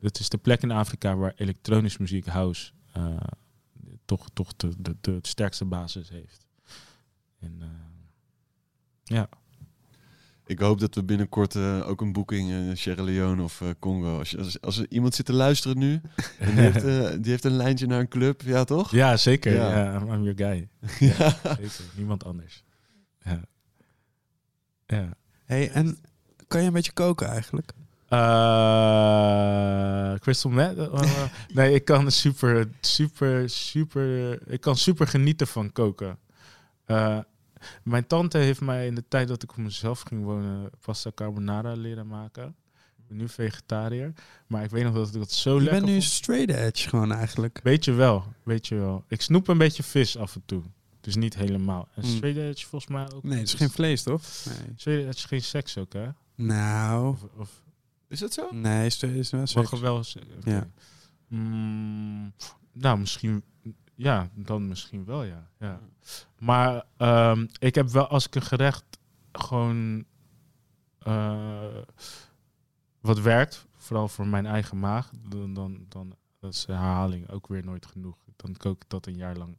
Het 0.00 0.18
is 0.18 0.28
de 0.28 0.38
plek 0.38 0.62
in 0.62 0.70
Afrika 0.70 1.16
waar 1.16 1.32
elektronische 1.36 2.02
muziek, 2.02 2.26
house, 2.26 2.72
eh, 2.92 3.20
toch, 4.04 4.30
toch 4.32 4.56
de, 4.56 4.74
de, 4.78 4.96
de 5.00 5.18
sterkste 5.22 5.64
basis 5.64 6.08
heeft. 6.08 6.46
En, 7.38 7.62
ja. 9.04 9.28
Ik 10.50 10.58
hoop 10.58 10.80
dat 10.80 10.94
we 10.94 11.02
binnenkort 11.04 11.54
eh, 11.54 11.88
ook 11.88 12.00
een 12.00 12.12
boeking 12.12 12.50
in 12.50 12.76
Sierra 12.76 13.02
Leone 13.02 13.42
of 13.42 13.60
eh, 13.60 13.68
Congo. 13.78 14.18
Als, 14.18 14.30
je- 14.30 14.38
als, 14.38 14.60
als 14.60 14.78
er 14.78 14.86
iemand 14.88 15.14
zit 15.14 15.26
te 15.26 15.32
luisteren 15.32 15.78
nu, 15.78 16.00
en 16.38 16.50
die, 16.54 16.60
heeft, 16.60 16.84
eh, 16.94 17.08
die 17.20 17.30
heeft 17.30 17.44
een 17.44 17.56
lijntje 17.56 17.86
naar 17.86 18.00
een 18.00 18.08
club, 18.08 18.42
ja 18.42 18.64
toch? 18.64 18.90
ja, 18.90 19.16
zeker. 19.16 19.54
Ja. 19.54 19.70
Ja. 19.78 19.94
I'm, 20.00 20.12
I'm 20.12 20.22
your 20.22 20.36
guy. 20.36 20.68
Ja. 21.08 21.36
Zeker. 21.42 21.70
Niemand 21.96 22.24
anders. 22.24 22.64
Ja. 23.22 23.40
ja. 24.86 25.08
Hey, 25.44 25.70
en 25.70 25.98
kan 26.46 26.60
je 26.60 26.66
een 26.66 26.72
beetje 26.72 26.92
koken 26.92 27.28
eigenlijk? 27.28 27.72
Eh, 28.08 28.18
crystal 30.18 30.50
meth? 30.50 30.78
Eh, 30.78 31.22
nee, 31.54 31.74
ik 31.74 31.84
kan 31.84 32.10
super, 32.10 32.68
super, 32.80 33.50
super... 33.50 34.38
Ik 34.52 34.60
kan 34.60 34.76
super 34.76 35.06
genieten 35.06 35.46
van 35.46 35.72
koken. 35.72 36.18
Eh, 36.84 37.18
mijn 37.82 38.06
tante 38.06 38.38
heeft 38.38 38.60
mij 38.60 38.86
in 38.86 38.94
de 38.94 39.04
tijd 39.08 39.28
dat 39.28 39.42
ik 39.42 39.50
op 39.50 39.56
mezelf 39.56 40.00
ging 40.00 40.24
wonen... 40.24 40.70
pasta 40.80 41.10
carbonara 41.14 41.72
leren 41.72 42.06
maken. 42.06 42.54
Ik 42.96 43.06
ben 43.08 43.16
nu 43.16 43.28
vegetariër. 43.28 44.12
Maar 44.46 44.64
ik 44.64 44.70
weet 44.70 44.84
nog 44.84 44.94
dat 44.94 45.08
ik 45.08 45.12
dat 45.14 45.32
zo 45.32 45.54
Je 45.54 45.60
lekker 45.60 45.80
bent 45.80 45.92
nu 45.92 46.00
vond. 46.00 46.12
straight 46.12 46.50
edge 46.56 46.88
gewoon 46.88 47.12
eigenlijk. 47.12 47.60
Weet 47.62 47.84
je 47.84 47.92
wel, 47.92 48.24
weet 48.42 48.66
je 48.66 48.74
wel. 48.74 49.04
Ik 49.08 49.22
snoep 49.22 49.48
een 49.48 49.58
beetje 49.58 49.82
vis 49.82 50.16
af 50.16 50.34
en 50.34 50.42
toe. 50.46 50.62
Dus 51.00 51.14
niet 51.16 51.34
helemaal. 51.36 51.88
En 51.94 52.02
Mm. 52.04 52.10
straight 52.14 52.40
edge 52.40 52.66
volgens 52.66 52.90
mij 52.92 53.12
ook. 53.12 53.22
Nee, 53.22 53.38
het 53.38 53.46
is 53.48 53.54
geen 53.54 53.70
vlees 53.70 54.02
toch? 54.02 54.22
Nee. 54.44 54.72
Straight 54.76 55.04
edge 55.06 55.16
is 55.18 55.24
geen 55.24 55.42
seks 55.42 55.78
ook, 55.78 55.92
hè? 55.92 56.08
Nou, 56.34 57.08
Of, 57.08 57.22
of 57.36 57.62
Is 58.08 58.18
dat 58.18 58.32
zo? 58.32 58.48
Nee, 58.50 58.86
is, 58.86 59.02
is 59.02 59.30
wel 59.30 59.40
Mag 59.40 59.48
seks. 59.50 59.70
er 59.70 59.80
wel. 59.80 60.04
Ja. 60.44 60.68
Mm, 61.28 62.32
nou, 62.72 62.98
misschien. 62.98 63.42
Ja, 64.02 64.28
dan 64.34 64.68
misschien 64.68 65.04
wel, 65.04 65.22
ja. 65.22 65.48
ja. 65.58 65.80
Maar 66.38 66.84
ehm, 66.96 67.46
ik 67.58 67.74
heb 67.74 67.88
wel, 67.88 68.06
als 68.06 68.26
ik 68.26 68.34
een 68.34 68.42
gerecht 68.42 68.84
gewoon 69.32 70.04
eh, 70.98 71.76
wat 73.00 73.20
werkt, 73.20 73.66
vooral 73.76 74.08
voor 74.08 74.26
mijn 74.26 74.46
eigen 74.46 74.78
maag, 74.78 75.10
dan, 75.28 75.54
dan, 75.54 75.84
dan 75.88 76.14
dat 76.38 76.52
is 76.52 76.64
de 76.64 76.72
herhaling 76.72 77.30
ook 77.30 77.46
weer 77.46 77.64
nooit 77.64 77.86
genoeg. 77.86 78.16
Dan 78.36 78.56
kook 78.56 78.82
ik 78.82 78.88
dat 78.88 79.06
een 79.06 79.16
jaar 79.16 79.36
lang. 79.36 79.56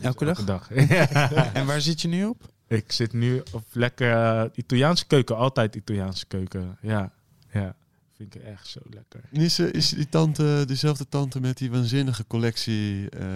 Elke 0.00 0.24
dag? 0.24 0.44
dag. 0.44 0.70
En 1.58 1.66
waar 1.66 1.80
zit 1.80 2.00
je 2.00 2.08
nu 2.08 2.24
op? 2.24 2.52
ik 2.66 2.92
zit 2.92 3.12
nu 3.12 3.42
op 3.52 3.64
lekker 3.72 4.12
eh, 4.12 4.50
Italiaanse 4.54 5.06
keuken, 5.06 5.36
altijd 5.36 5.74
Italiaanse 5.76 6.26
keuken. 6.26 6.78
Ja, 6.80 7.12
ja. 7.52 7.76
Vind 8.22 8.34
ik 8.34 8.42
echt 8.42 8.66
zo 8.66 8.80
lekker. 8.90 9.20
Is, 9.30 9.58
eh, 9.58 9.72
is 9.72 9.88
die 9.88 10.08
tante 10.08 10.64
dezelfde 10.66 11.08
tante 11.08 11.40
met 11.40 11.56
die 11.58 11.70
waanzinnige 11.70 12.26
collectie? 12.26 13.08
eh, 13.10 13.26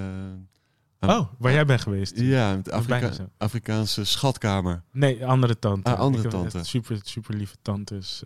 Oh, 1.01 1.29
waar 1.39 1.53
jij 1.53 1.65
bent 1.65 1.81
geweest? 1.81 2.19
Ja, 2.21 2.55
met 2.57 2.71
Afrika-. 2.71 3.29
Afrikaanse 3.37 4.05
schatkamer. 4.05 4.83
Nee, 4.93 5.27
andere 5.27 5.59
tante. 5.59 5.91
Ah, 5.91 5.99
andere 5.99 6.29
tante. 6.29 6.65
Super, 6.65 6.99
super 7.03 7.35
lieve 7.35 7.57
tantes. 7.63 8.23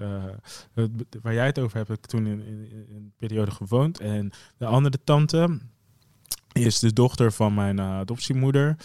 Het- 0.74 0.90
waar 1.22 1.34
jij 1.34 1.46
het 1.46 1.58
over 1.58 1.76
hebt, 1.76 1.88
heb 1.88 1.98
ik 1.98 2.06
toen 2.06 2.26
in, 2.26 2.40
in, 2.46 2.70
in 2.88 2.94
een 2.96 3.12
periode 3.18 3.50
gewoond. 3.50 4.00
En 4.00 4.30
de 4.56 4.66
andere 4.66 4.98
tante 5.04 5.60
is 6.52 6.78
de 6.78 6.92
dochter 6.92 7.32
van 7.32 7.54
mijn 7.54 7.80
adoptiemoeder. 7.80 8.76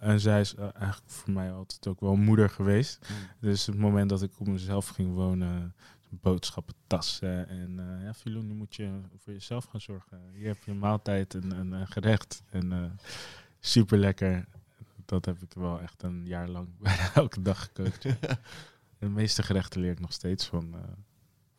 En 0.00 0.20
zij 0.20 0.40
is 0.40 0.54
eigenlijk 0.54 1.02
voor 1.06 1.32
mij 1.32 1.52
altijd 1.52 1.86
ook 1.86 2.00
wel 2.00 2.16
moeder 2.16 2.50
geweest. 2.50 2.98
Dus 3.40 3.66
het 3.66 3.78
moment 3.78 4.08
dat 4.08 4.22
ik 4.22 4.30
op 4.38 4.46
mezelf 4.46 4.88
ging 4.88 5.14
wonen, 5.14 5.74
boodschappen, 6.08 6.74
tassen. 6.86 7.48
En 7.48 7.78
eh 7.78 8.04
ja, 8.04 8.14
Filou, 8.14 8.44
nu 8.44 8.54
moet 8.54 8.74
je 8.74 9.00
voor 9.16 9.32
jezelf 9.32 9.64
gaan 9.64 9.80
zorgen. 9.80 10.20
Hier 10.32 10.46
heb 10.46 10.64
je 10.64 10.70
een 10.70 10.78
maaltijd 10.78 11.34
en 11.34 11.50
een, 11.50 11.72
een 11.72 11.86
gerecht. 11.86 12.42
En 12.50 12.72
eh, 12.72 12.90
super 13.60 13.98
lekker. 13.98 14.46
Dat 15.04 15.24
heb 15.24 15.42
ik 15.42 15.54
wel 15.54 15.80
echt 15.80 16.02
een 16.02 16.26
jaar 16.26 16.48
lang 16.48 16.68
bijna 16.78 17.14
elke 17.14 17.42
dag 17.42 17.62
gekookt. 17.62 18.02
de 18.98 19.08
meeste 19.08 19.42
gerechten 19.42 19.80
leer 19.80 19.90
ik 19.90 20.00
nog 20.00 20.12
steeds 20.12 20.46
van, 20.46 20.74
eh, 20.74 20.80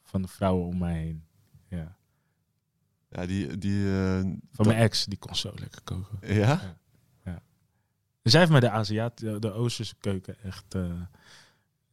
van 0.03 0.21
de 0.21 0.27
vrouwen 0.27 0.65
om 0.65 0.77
mij 0.77 0.99
heen. 0.99 1.23
Ja. 1.67 1.97
Ja, 3.09 3.25
die... 3.25 3.57
die 3.57 3.85
Van 4.51 4.67
mijn 4.67 4.79
ex, 4.79 5.05
die 5.05 5.17
kon 5.17 5.35
zo 5.35 5.51
lekker 5.55 5.81
koken. 5.83 6.33
ja? 6.35 6.77
En 8.21 8.33
zij 8.33 8.41
heeft 8.41 8.51
mij 8.51 8.61
de 8.61 8.69
Aziat, 8.69 9.17
de, 9.17 9.51
Oosterse 9.51 9.95
keuken 9.99 10.43
echt, 10.43 10.75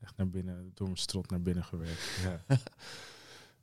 echt 0.05 0.17
naar 0.17 0.29
binnen, 0.29 0.71
door 0.75 0.87
mijn 0.87 0.99
strot 0.99 1.31
naar 1.31 1.43
binnen 1.43 1.65
gewerkt. 1.65 2.19
Ja. 2.23 2.57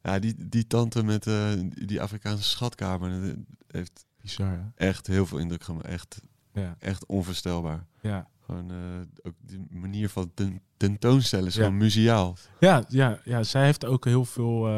Ja, 0.04 0.20
die, 0.20 0.36
die 0.50 0.68
tante 0.68 1.04
met 1.04 1.28
eh, 1.28 1.52
die 1.70 2.02
Afrikaanse 2.02 2.44
schatkamer 2.44 3.24
eh, 3.30 3.34
heeft 3.68 4.06
Bizar, 4.22 4.52
hè? 4.52 4.86
echt 4.88 5.08
heel 5.08 5.26
veel 5.26 5.38
indruk 5.38 5.64
gemaakt. 5.64 5.86
Echt, 5.88 6.22
Ja, 6.54 6.76
echt 6.80 7.06
onvoorstelbaar. 7.06 7.86
ja. 8.02 8.30
Gewoon 8.40 8.72
eh, 8.72 8.78
ook 9.28 9.34
die 9.40 9.66
manier 9.70 10.10
van 10.10 10.32
ten, 10.34 10.62
tentoonstellen 10.78 11.46
is 11.48 11.56
Ja. 11.56 11.64
gewoon 11.64 11.78
muziaal. 11.78 12.38
Ja, 12.60 12.84
ja, 12.88 13.22
ja, 13.24 13.44
zij 13.44 13.66
heeft 13.66 13.86
ook 13.86 14.06
heel 14.06 14.26
veel 14.26 14.70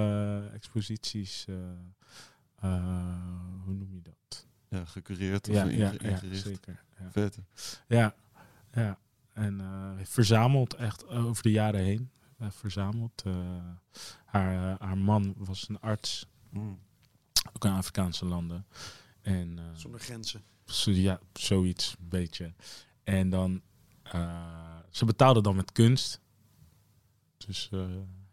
exposities. 0.54 1.46
hoe 3.64 3.74
noem 3.74 3.94
je 3.94 4.02
dat? 4.02 4.48
Ja, 4.70 4.86
gecureerd 4.86 5.50
of 5.50 5.56
Ja, 5.56 5.64
ja, 5.64 5.92
zeker. 6.32 6.84
Ja. 7.00 7.12
Vet. 7.12 7.38
Ja, 7.88 8.16
ja. 8.74 8.98
En 9.34 9.62
eh, 9.62 9.92
verzameld 10.06 10.74
echt 10.74 11.08
over 11.08 11.44
de 11.44 11.52
jaren 11.52 11.82
heen. 11.84 12.10
Verzameld. 12.50 13.22
eh, 13.26 13.34
haar, 14.26 14.72
eh, 14.72 14.80
haar 14.88 14.98
man 14.98 15.34
was 15.38 15.70
een 15.70 15.80
arts, 15.80 16.26
Mm. 16.50 16.80
ook 17.54 17.66
in 17.66 17.72
Afrikaanse 17.72 18.26
landen. 18.26 18.66
En 19.22 19.60
eh, 19.60 19.64
Zonder 19.74 20.00
grenzen. 20.00 20.42
zo- 20.66 20.92
ja, 20.92 21.20
zoiets, 21.34 21.96
een 22.00 22.10
beetje. 22.10 22.54
En 23.04 23.30
dan, 23.30 23.62
eh, 24.04 24.78
ze 24.90 25.06
betaalde 25.06 25.42
dan 25.42 25.56
met 25.56 25.72
kunst. 25.72 26.22
Dus 27.38 27.70
eh, 27.72 27.86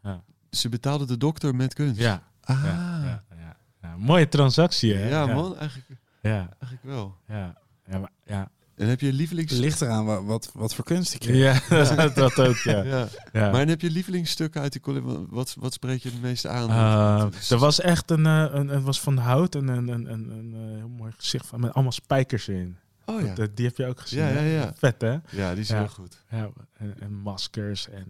ja. 0.03 0.25
Ze 0.51 0.69
betaalde 0.69 1.07
de 1.07 1.17
dokter 1.17 1.55
met 1.55 1.75
kunst. 1.75 2.01
Ja, 2.01 2.29
Ah. 2.41 2.63
ja, 2.65 3.03
ja, 3.05 3.25
ja, 3.37 3.57
ja. 3.83 3.97
Mooie 3.97 4.29
transactie, 4.29 4.95
hè? 4.95 5.09
Ja, 5.09 5.27
man, 5.27 5.57
eigenlijk, 5.57 6.01
Ja, 6.23 6.39
eigenlijk 6.59 6.83
wel. 6.83 7.17
ja. 7.27 7.59
Ja, 7.87 7.99
maar, 7.99 8.11
ja. 8.25 8.51
En 8.81 8.89
heb 8.89 9.01
je 9.01 9.13
lievelings... 9.13 9.51
Het 9.53 9.61
ligt 9.61 9.81
eraan 9.81 10.05
wat, 10.05 10.25
wat, 10.25 10.51
wat 10.55 10.75
voor 10.75 10.85
kunst 10.85 11.15
ik 11.15 11.21
kreeg. 11.21 11.69
ja 11.69 11.95
dat, 11.95 12.15
dat 12.35 12.41
ook, 12.41 12.57
ja. 12.57 12.83
Ja. 12.83 13.09
ja. 13.33 13.51
Maar 13.51 13.61
en 13.61 13.69
heb 13.69 13.81
je 13.81 13.91
lievelingsstukken 13.91 14.61
uit 14.61 14.73
die 14.73 14.81
collectie? 14.81 15.27
Wat, 15.29 15.57
wat 15.59 15.73
spreek 15.73 16.03
je 16.03 16.09
het 16.11 16.21
meeste 16.23 16.49
aan? 16.49 16.71
Uh, 16.71 17.51
er 17.51 17.59
was 17.59 17.81
echt 17.81 18.11
een, 18.11 18.27
eh, 18.27 18.47
een, 18.51 18.69
het 18.69 18.83
was 18.83 19.01
van 19.01 19.17
hout 19.17 19.55
en 19.55 19.69
een, 19.69 19.89
een, 19.89 20.13
een, 20.13 20.31
een, 20.31 20.55
eh, 20.55 20.77
heel 20.79 20.89
mooi 20.89 21.13
gezicht 21.17 21.47
van, 21.47 21.61
met 21.61 21.73
allemaal 21.75 21.93
spijkers 21.93 22.49
in. 22.49 22.77
Oh 23.07 23.21
ja. 23.21 23.35
Dat- 23.35 23.57
die 23.57 23.67
heb 23.67 23.77
je 23.77 23.87
ook 23.87 24.01
gezien. 24.01 24.19
Ja, 24.19 24.29
ja, 24.29 24.41
ja. 24.41 24.73
Vet 24.77 25.01
hè? 25.01 25.17
Ja, 25.31 25.51
die 25.53 25.61
is 25.61 25.69
Ja. 25.69 25.79
heel 25.79 25.89
goed. 25.89 26.25
Ja, 26.31 26.51
en, 26.73 26.95
en 27.01 27.15
maskers 27.15 27.89
en 27.89 28.07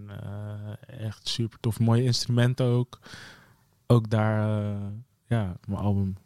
eh, 0.89 1.05
echt 1.07 1.29
super 1.29 1.59
tof. 1.61 1.79
Mooie 1.81 2.03
instrumenten 2.03 2.67
ook. 2.67 2.99
Ook 3.87 4.11
daar, 4.11 4.63
ja, 5.27 5.57
mijn 5.67 5.81
album 5.81 6.17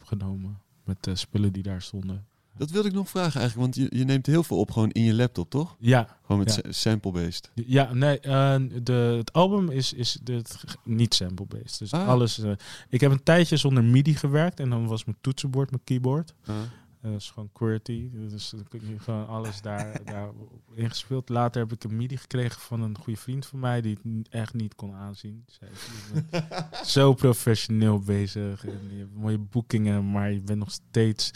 opgenomen 0.00 0.58
met 0.84 0.96
de 1.00 1.16
spullen 1.16 1.52
die 1.52 1.62
daar 1.62 1.82
stonden. 1.82 2.26
Dat 2.56 2.70
wilde 2.70 2.88
ik 2.88 2.94
nog 2.94 3.08
vragen 3.08 3.40
eigenlijk, 3.40 3.74
want 3.74 3.90
je, 3.90 3.98
je 3.98 4.04
neemt 4.04 4.26
heel 4.26 4.42
veel 4.44 4.58
op 4.58 4.70
gewoon 4.70 4.90
in 4.90 5.02
je 5.02 5.14
laptop, 5.14 5.50
toch? 5.50 5.76
Ja, 5.78 6.16
Gewoon 6.22 6.42
met 6.44 6.60
Ja. 6.64 6.72
sample-based. 6.72 7.50
Ja, 7.54 7.92
nee, 7.92 8.20
eh, 8.20 8.56
de, 8.82 8.92
het 9.18 9.32
album 9.32 9.70
is, 9.70 9.92
is 9.92 10.18
de, 10.22 10.42
niet 10.84 11.14
sample-based. 11.14 11.78
Dus 11.78 11.92
Ah. 11.92 12.08
alles. 12.08 12.38
eh, 12.38 12.52
ik 12.88 13.00
heb 13.00 13.10
een 13.10 13.22
tijdje 13.22 13.56
zonder 13.56 13.84
MIDI 13.84 14.14
gewerkt 14.14 14.60
en 14.60 14.70
dan 14.70 14.86
was 14.86 15.04
mijn 15.04 15.16
toetsenbord, 15.20 15.70
mijn 15.70 15.84
keyboard. 15.84 16.34
Ah. 16.46 16.54
Eh, 17.00 17.10
dat 17.10 17.20
is 17.20 17.30
gewoon 17.30 17.50
QWERTY. 17.52 18.08
Dus 18.12 18.50
dan 18.50 18.66
kun 18.68 18.80
je 18.88 18.98
gewoon 18.98 19.26
alles 19.28 19.60
daar, 19.60 20.00
daar 20.12 20.28
ingespeeld. 20.74 21.28
Later 21.28 21.62
heb 21.62 21.72
ik 21.72 21.84
een 21.84 21.96
MIDI 21.96 22.16
gekregen 22.16 22.60
van 22.60 22.80
een 22.82 22.98
goede 22.98 23.18
vriend 23.20 23.46
van 23.46 23.58
mij 23.58 23.80
die 23.80 23.98
het 24.02 24.28
echt 24.28 24.54
niet 24.54 24.74
kon 24.74 24.94
aanzien. 24.94 25.44
Bent 25.60 26.46
zo 26.86 27.14
professioneel 27.14 27.98
bezig 27.98 28.64
en 28.66 28.80
je 28.90 28.98
hebt 28.98 29.14
mooie 29.14 29.38
boekingen, 29.38 30.10
maar 30.10 30.32
je 30.32 30.40
bent 30.40 30.58
nog 30.58 30.70
steeds 30.70 31.30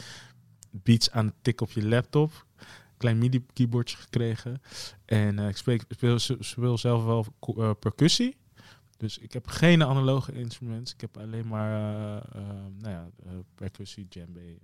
beats 0.71 1.11
aan 1.11 1.27
het 1.27 1.35
tikken 1.43 1.67
op 1.67 1.73
je 1.73 1.89
laptop. 1.89 2.47
Klein 2.97 3.19
MIDI 3.19 3.47
keyboardje 3.53 3.97
gekregen. 3.97 4.61
En 5.05 5.39
eh, 5.39 5.49
ik 5.49 5.57
spreek, 5.57 5.85
speel, 5.89 6.19
speel 6.19 6.79
zelf 6.79 7.05
wel 7.05 7.27
eh, 7.41 7.71
percussie. 7.81 8.37
Dus 8.97 9.19
ik 9.19 9.33
heb 9.33 9.47
geen 9.47 9.83
analoge 9.83 10.33
instrumenten. 10.33 10.95
Ik 10.95 11.01
heb 11.01 11.19
alleen 11.19 11.49
maar 11.49 12.23
eh, 12.23 12.43
nou 12.79 12.91
ja, 12.91 13.11
percussie, 13.55 14.09
djembe, 14.09 14.59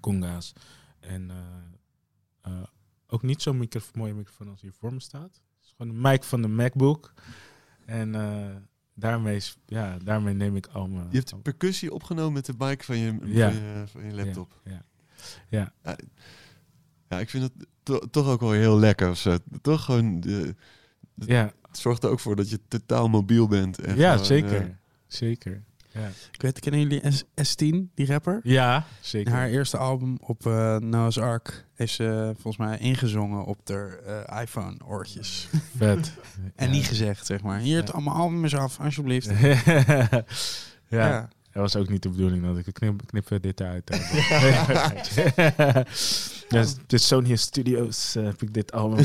conga's. 0.00 0.52
En 1.00 1.30
ook 3.06 3.22
niet 3.22 3.42
zo'n 3.42 3.68
mooie 3.94 4.14
microfoon 4.14 4.48
als 4.48 4.60
hier 4.60 4.72
voor 4.72 4.92
me 4.92 5.00
staat. 5.00 5.34
Het 5.34 5.64
is 5.64 5.74
gewoon 5.76 5.94
een 5.94 6.00
mic 6.00 6.24
van 6.24 6.42
de 6.42 6.48
MacBook. 6.48 7.12
En 7.84 8.14
daarmee, 8.98 9.40
ja, 9.66 9.96
daarmee 10.04 10.34
neem 10.34 10.56
ik 10.56 10.66
al 10.66 10.88
mijn... 10.88 11.06
Je 11.10 11.16
hebt 11.18 11.42
percussie 11.42 11.92
opgenomen 11.94 12.32
met 12.32 12.46
de 12.46 12.54
mic 12.58 12.82
van 12.82 12.98
je, 12.98 13.16
Ja. 13.24 13.50
van 13.52 13.60
je, 13.62 13.84
van 13.86 14.04
je 14.04 14.14
laptop. 14.14 14.60
Ja, 14.64 14.82
ja. 15.48 15.72
Ja, 17.08 17.18
ik 17.20 17.30
vind 17.30 17.42
het 17.42 17.66
to- 17.82 17.98
toch 18.10 18.26
ook 18.28 18.40
wel 18.40 18.52
heel 18.52 18.78
lekker 18.78 19.10
of 19.10 19.18
zo. 19.18 19.36
Toch 19.62 19.84
gewoon, 19.84 20.20
de, 20.20 20.54
ja. 21.14 21.52
het 21.68 21.78
zorgt 21.78 22.04
er 22.04 22.10
ook 22.10 22.20
voor 22.20 22.36
dat 22.36 22.50
je 22.50 22.60
totaal 22.68 23.08
mobiel 23.08 23.46
bent. 23.48 23.78
En 23.80 23.96
ja 23.96 24.10
gewoon, 24.12 24.26
zeker. 24.26 24.60
eh, 24.60 24.66
Zeker. 25.06 25.62
Ja, 26.00 26.08
Ik 26.32 26.42
weet, 26.42 26.60
kennen 26.60 26.80
jullie 26.80 27.10
S- 27.12 27.24
S10, 27.24 27.76
die 27.94 28.06
rapper? 28.06 28.40
ja 28.42 28.84
zeker. 29.00 29.32
Haar 29.32 29.48
eerste 29.48 29.76
album 29.76 30.16
op 30.20 30.46
eh 30.46 30.76
Noah's 30.76 31.18
Ark 31.18 31.64
heeft 31.74 31.92
ze 31.94 32.30
volgens 32.34 32.56
mij 32.56 32.78
ingezongen 32.78 33.44
op 33.44 33.66
de 33.66 34.02
eh, 34.28 34.40
iPhone-oortjes. 34.42 35.48
Vet. 35.76 36.12
En 36.56 36.66
Ja. 36.66 36.72
niet 36.72 36.86
gezegd, 36.86 37.26
zeg 37.26 37.42
maar. 37.42 37.58
Hier, 37.58 37.76
het 37.80 37.92
allemaal 37.92 38.14
album 38.16 38.44
is 38.44 38.54
af, 38.54 38.80
alsjeblieft. 38.80 39.30
ja. 39.38 40.24
Ja. 40.88 41.28
Dat 41.56 41.72
was 41.72 41.82
ook 41.82 41.88
niet 41.88 42.02
de 42.02 42.08
bedoeling 42.08 42.44
dat 42.44 42.58
ik 42.58 42.74
knip, 42.74 43.02
knip 43.06 43.42
dit 43.42 43.60
eruit. 43.60 43.86
dus, 46.48 46.74
dus 46.86 47.06
Sony 47.06 47.36
Studios 47.36 48.16
eh, 48.16 48.24
heb 48.24 48.42
ik 48.42 48.54
dit 48.54 48.72
album. 48.72 48.98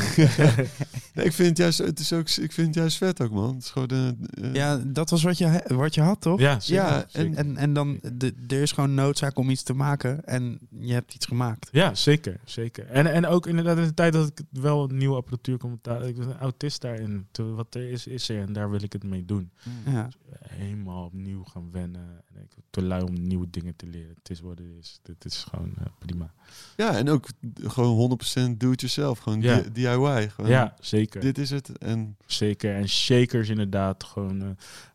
Nee, 1.14 1.24
ik 1.24 1.32
vind 1.32 1.48
het 1.48 1.58
juist, 1.58 1.78
het 1.78 1.98
is 1.98 2.12
ook, 2.12 2.28
ik 2.28 2.52
vind 2.52 2.66
het 2.66 2.74
juist 2.74 2.96
vet 2.96 3.22
ook, 3.22 3.30
man. 3.30 3.54
Het 3.54 3.62
is 3.62 3.70
gewoon, 3.70 3.88
eh, 3.88 4.08
eh, 4.08 4.54
Ja, 4.54 4.76
dat 4.86 5.10
was 5.10 5.22
wat 5.22 5.38
je, 5.38 5.62
wat 5.66 5.94
je 5.94 6.00
had, 6.00 6.20
toch? 6.20 6.40
ja, 6.40 6.60
zeker, 6.60 6.84
Ja, 6.84 6.96
en, 7.00 7.06
zeker. 7.08 7.36
en, 7.36 7.56
en 7.56 7.72
dan, 7.72 8.00
de, 8.12 8.34
er 8.48 8.62
is 8.62 8.72
gewoon 8.72 8.94
noodzaak 8.94 9.38
om 9.38 9.50
iets 9.50 9.62
te 9.62 9.74
maken 9.74 10.24
en 10.24 10.58
je 10.80 10.92
hebt 10.92 11.14
iets 11.14 11.26
gemaakt. 11.26 11.68
Ja, 11.72 11.94
zeker. 11.94 12.40
zeker. 12.44 12.86
En, 12.86 13.06
en 13.06 13.26
ook 13.26 13.46
inderdaad 13.46 13.76
in 13.76 13.84
de 13.84 13.94
tijd 13.94 14.12
dat 14.12 14.28
ik 14.28 14.40
wel 14.50 14.90
een 14.90 14.96
nieuwe 14.96 15.16
apparatuur 15.16 15.58
kon 15.58 15.70
betalen. 15.70 16.08
Ik 16.08 16.16
was 16.16 16.26
een 16.26 16.38
autist 16.38 16.80
daarin. 16.80 17.26
Wat 17.32 17.74
er 17.74 17.90
is, 17.90 18.06
is 18.06 18.28
er. 18.28 18.40
En 18.40 18.52
daar 18.52 18.70
wil 18.70 18.82
ik 18.82 18.92
het 18.92 19.04
mee 19.04 19.24
doen. 19.24 19.50
Ja. 19.86 20.08
Helemaal 20.48 21.04
opnieuw 21.04 21.44
gaan 21.44 21.68
wennen. 21.72 22.22
En 22.34 22.41
ik 22.42 22.54
ben 22.54 22.64
te 22.70 22.82
lui 22.82 23.02
om 23.02 23.26
nieuwe 23.26 23.50
dingen 23.50 23.76
te 23.76 23.86
leren. 23.86 24.14
Het 24.14 24.30
is 24.30 24.40
wat 24.40 24.58
het 24.58 24.68
is. 24.80 24.98
Dit 25.02 25.24
is 25.24 25.44
gewoon 25.44 25.74
eh, 25.78 25.86
prima. 25.98 26.34
ja, 26.76 26.96
en 26.96 27.08
ook 27.08 27.28
gewoon 27.62 28.18
100% 28.54 28.56
do-it-yourself. 28.56 29.18
Gewoon 29.18 29.40
Ja. 29.40 29.60
DIY. 29.72 30.28
Gewoon, 30.28 30.50
Ja, 30.50 30.76
zeker. 30.80 31.20
Dit 31.20 31.38
is 31.38 31.50
het. 31.50 31.78
En 31.78 32.16
Zeker. 32.26 32.74
En 32.74 32.88
shakers 32.88 33.48
inderdaad. 33.48 34.04
Gewoon 34.04 34.42
eh 34.42 34.48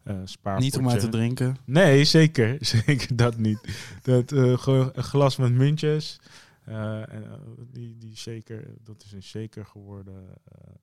eh 0.04 0.22
spaarpotje. 0.24 0.70
Niet 0.70 0.78
om 0.78 0.90
uit 0.90 1.00
te 1.00 1.10
drinken. 1.10 1.58
Nee, 1.66 2.04
zeker. 2.04 2.58
Zeker 2.86 3.16
dat 3.16 3.38
niet. 3.38 3.60
Dat, 4.02 4.32
eh, 4.32 4.58
gewoon 4.58 4.90
een 4.94 5.04
glas 5.04 5.38
met 5.38 5.52
muntjes. 5.52 6.20
Eh, 6.64 7.14
en, 7.14 7.24
die, 7.72 7.98
die 7.98 8.16
shaker, 8.16 8.68
dat 8.84 9.04
is 9.04 9.12
een 9.12 9.24
shaker 9.24 9.66
geworden. 9.66 10.28
Eh, 10.44 10.74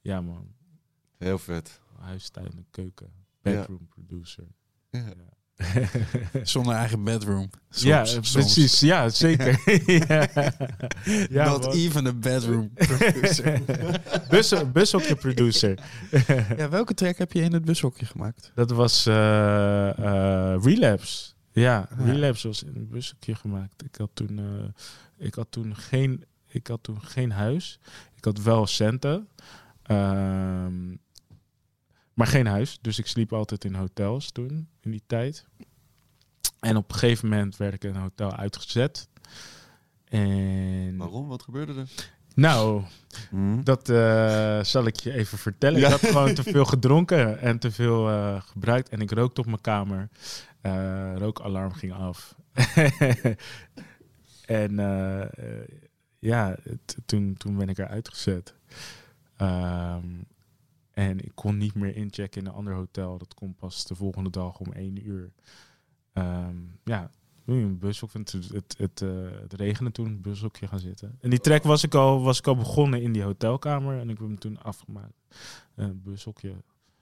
ja 0.00 0.20
man, 0.20 0.54
heel 1.16 1.38
vet. 1.38 1.80
huistuin 1.98 2.46
en 2.46 2.66
keuken. 2.70 3.10
Ja. 3.42 3.60
Bedroom 3.60 3.88
producer. 3.88 4.46
Ja. 4.90 5.14
Zonder 6.42 6.74
eigen 6.74 7.04
bedroom. 7.04 7.50
Soms, 7.70 7.82
ja, 7.82 8.04
soms. 8.04 8.32
precies. 8.32 8.80
Ja, 8.80 9.08
zeker. 9.08 9.60
ja. 10.08 10.28
Ja, 11.30 11.48
Not 11.48 11.62
man. 11.64 11.72
even 11.72 12.06
a 12.06 12.12
bedroom 12.12 12.70
producer. 12.74 13.60
Bus, 14.28 14.52
bushokje 14.72 15.14
producer. 15.16 15.78
ja, 16.56 16.68
welke 16.68 16.94
track 16.94 17.16
heb 17.18 17.32
je 17.32 17.40
in 17.40 17.52
het 17.52 17.64
bushokje 17.64 18.06
gemaakt? 18.06 18.52
Dat 18.54 18.70
was 18.70 19.06
eh, 19.06 19.88
eh, 19.98 20.62
Relapse. 20.62 21.32
Ja, 21.52 21.88
Ja. 21.98 22.04
Relapse 22.04 22.46
was 22.46 22.62
in 22.62 22.72
een 22.76 22.88
bushokje 22.88 23.34
gemaakt. 23.34 23.82
Ik 23.84 23.96
had 23.96 24.10
toen, 24.14 24.38
eh, 24.38 25.26
ik 25.26 25.34
had 25.34 25.46
toen, 25.50 25.76
geen, 25.76 26.24
ik 26.48 26.66
had 26.66 26.82
toen 26.82 27.02
geen 27.02 27.30
huis. 27.32 27.78
Ik 28.16 28.24
had 28.24 28.42
wel 28.42 28.66
centen. 28.66 29.28
Maar 32.18 32.26
geen 32.26 32.46
huis. 32.46 32.78
Dus 32.80 32.98
ik 32.98 33.06
sliep 33.06 33.32
altijd 33.32 33.64
in 33.64 33.74
hotels 33.74 34.30
toen, 34.30 34.68
in 34.80 34.90
die 34.90 35.02
tijd. 35.06 35.44
En 36.60 36.76
op 36.76 36.92
een 36.92 36.98
gegeven 36.98 37.28
moment 37.28 37.56
werd 37.56 37.74
ik 37.74 37.84
in 37.84 37.94
een 37.94 38.00
hotel 38.00 38.32
uitgezet. 38.36 39.08
En 40.04 40.96
Waarom? 40.96 41.28
Wat 41.28 41.42
gebeurde 41.42 41.74
er? 41.74 41.88
nou, 42.34 42.82
Hm? 43.30 43.62
dat 43.62 43.88
eh, 43.88 44.62
zal 44.62 44.86
ik 44.86 44.96
je 44.96 45.12
even 45.12 45.38
vertellen. 45.38 45.80
Ja. 45.80 45.86
Ik 45.86 45.92
had 45.92 46.10
gewoon 46.10 46.34
te 46.34 46.42
veel 46.42 46.64
gedronken 46.74 47.38
en 47.40 47.58
te 47.58 47.70
veel 47.70 48.08
eh, 48.08 48.40
gebruikt. 48.42 48.88
En 48.88 49.00
ik 49.00 49.10
rookte 49.10 49.40
op 49.40 49.46
mijn 49.46 49.60
kamer. 49.60 50.08
Eh 50.60 51.12
rookalarm 51.16 51.72
ging 51.72 51.92
af. 51.92 52.34
en 54.46 54.76
ja, 56.18 56.56
toen, 57.06 57.34
toen 57.36 57.56
ben 57.56 57.68
ik 57.68 57.78
eruit 57.78 58.08
gezet. 58.08 58.54
Ehm, 59.36 60.06
en 60.98 61.18
ik 61.24 61.32
kon 61.34 61.56
niet 61.56 61.74
meer 61.74 61.96
inchecken 61.96 62.40
in 62.40 62.46
een 62.46 62.54
ander 62.54 62.74
hotel. 62.74 63.18
Dat 63.18 63.34
kon 63.34 63.54
pas 63.54 63.86
de 63.86 63.94
volgende 63.94 64.30
dag 64.30 64.58
om 64.58 64.72
één 64.72 65.08
uur. 65.08 65.32
Ehm, 66.12 66.56
ja, 66.84 67.10
een 67.44 67.78
bushok. 67.78 68.12
Het, 68.12 68.32
het, 68.32 68.74
het, 68.78 69.02
eh, 69.02 69.08
het 69.40 69.52
regende 69.52 69.90
toen, 69.90 70.06
een 70.06 70.20
bushokje 70.20 70.66
gaan 70.66 70.78
zitten. 70.78 71.18
En 71.20 71.30
die 71.30 71.38
track 71.40 71.62
was 71.62 71.82
ik, 71.82 71.94
al, 71.94 72.22
was 72.22 72.38
ik 72.38 72.46
al 72.46 72.56
begonnen 72.56 73.02
in 73.02 73.12
die 73.12 73.22
hotelkamer. 73.22 73.98
En 73.98 74.10
ik 74.10 74.18
heb 74.18 74.26
hem 74.26 74.38
toen 74.38 74.62
afgemaakt. 74.62 75.14
Een 75.74 76.02
bushokje. 76.02 76.54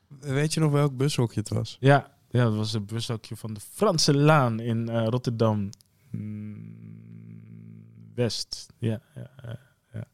Weet 0.09 0.55
je 0.55 0.61
nog 0.61 0.73
welk 0.73 0.97
bushokje 0.97 1.41
het 1.41 1.49
was? 1.49 1.77
Ja, 1.81 2.17
ja, 2.31 2.45
dat 2.45 2.55
was 2.55 2.73
een 2.73 2.87
bushokje 2.87 3.37
van 3.37 3.55
de 3.55 3.61
Franse 3.61 4.17
Laan 4.17 4.61
in 4.61 4.89
eh, 4.89 5.07
Rotterdam. 5.07 5.71
Mm, 6.11 7.85
West. 8.15 8.67
Ja, 8.79 9.01
ja, 9.15 9.31
ja, 9.43 9.59
ja. 9.93 10.05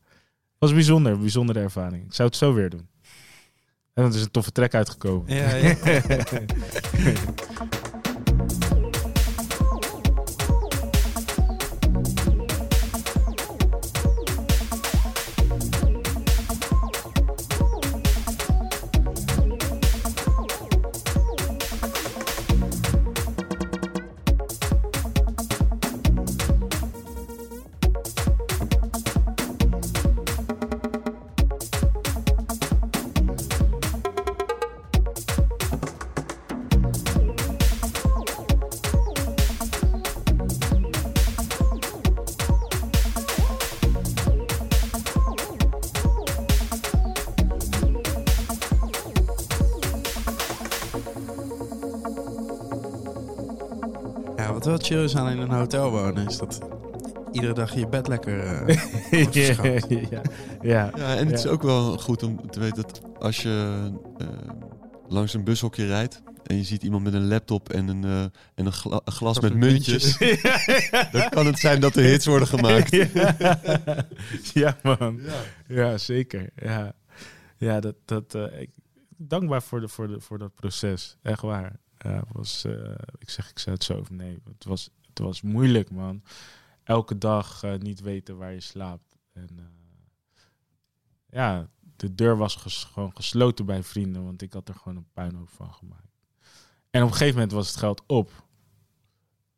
was 0.59 0.72
bijzonder, 0.72 1.18
bijzondere 1.18 1.60
ervaring. 1.60 2.04
Ik 2.04 2.14
zou 2.14 2.28
het 2.28 2.38
zo 2.38 2.54
weer 2.54 2.70
doen. 2.70 2.90
En 3.94 4.05
het 4.05 4.14
is 4.14 4.23
een 4.23 4.31
toffe 4.31 4.52
track 4.52 4.74
uitgekomen. 4.74 5.35
Ja. 5.35 5.55
Ja, 5.55 5.74
aan 55.16 55.28
in 55.30 55.39
een 55.39 55.51
hotel 55.51 55.90
wonen, 55.90 56.26
is 56.28 56.39
dat 56.39 56.59
iedere 57.32 57.52
dag 57.55 57.74
je 57.74 57.86
bed 57.89 58.09
lekker 58.09 58.40
eh, 58.66 58.76
verschoond. 59.32 59.86
ja, 59.89 59.98
ja. 60.62 60.90
Ja, 60.97 61.16
en 61.16 61.26
het 61.26 61.39
is 61.39 61.43
Ja. 61.43 61.51
ook 61.51 61.62
wel 61.62 61.98
goed 61.98 62.22
om 62.22 62.51
te 62.51 62.60
weten 62.60 62.82
dat 62.82 63.02
als 63.18 63.43
je 63.43 63.76
eh, 64.18 64.26
langs 65.09 65.34
een 65.34 65.44
bushokje 65.44 65.86
rijdt 65.86 66.22
en 66.43 66.56
je 66.56 66.64
ziet 66.64 66.82
iemand 66.82 67.05
met 67.05 67.14
een 67.14 67.26
laptop 67.28 67.68
en 67.68 67.89
een, 67.89 68.05
eh, 68.05 68.22
en 68.55 68.66
een, 68.66 68.72
gla- 68.72 69.01
een 69.05 69.12
glas 69.12 69.40
met 69.40 69.55
muntjes, 69.55 70.18
dan 71.12 71.28
kan 71.28 71.47
het 71.47 71.59
zijn 71.59 71.80
dat 71.80 71.97
er 71.97 72.02
hits 72.05 72.26
worden 72.26 72.48
gemaakt. 72.48 72.90
ja. 73.14 73.36
ja, 74.55 74.76
man. 74.82 75.20
Ja, 75.68 75.98
zeker. 75.98 76.51
Ja, 76.56 76.93
ja 77.56 77.80
dat, 77.80 77.94
dat, 78.05 78.34
eh, 78.34 78.60
ik, 78.60 78.70
dankbaar 79.16 79.62
voor, 79.62 79.80
de, 79.80 79.89
voor, 79.89 80.09
de, 80.09 80.20
voor 80.20 80.39
dat 80.39 80.55
proces. 80.55 81.16
Echt 81.22 81.40
waar. 81.43 81.72
Ja, 81.98 82.22
was, 82.32 82.64
eh, 82.64 82.72
ik 83.18 83.30
zeg, 83.30 83.51
ik 83.51 83.59
zei 83.59 83.74
het 83.74 83.84
zo 83.84 83.94
of 83.94 84.10
nee. 84.10 84.39
Het 84.44 84.64
was, 84.64 84.90
was 85.22 85.42
moeilijk, 85.42 85.90
man. 85.90 86.22
Elke 86.82 87.18
dag 87.18 87.62
eh, 87.62 87.74
niet 87.78 88.00
weten 88.00 88.36
waar 88.36 88.52
je 88.52 88.60
slaapt. 88.60 89.16
En 89.32 89.48
eh, 89.58 89.64
ja, 91.26 91.68
de 91.96 92.14
deur 92.14 92.36
was 92.36 92.56
ges- 92.56 92.84
gewoon 92.84 93.16
gesloten 93.16 93.66
bij 93.66 93.82
vrienden, 93.82 94.24
want 94.24 94.42
ik 94.42 94.52
had 94.52 94.68
er 94.68 94.74
gewoon 94.74 94.96
een 94.96 95.12
puinhoop 95.12 95.48
van 95.48 95.74
gemaakt. 95.74 96.10
En 96.90 97.02
op 97.02 97.08
een 97.08 97.14
gegeven 97.16 97.34
moment 97.34 97.52
was 97.52 97.68
het 97.68 97.76
geld 97.76 98.02
op. 98.06 98.46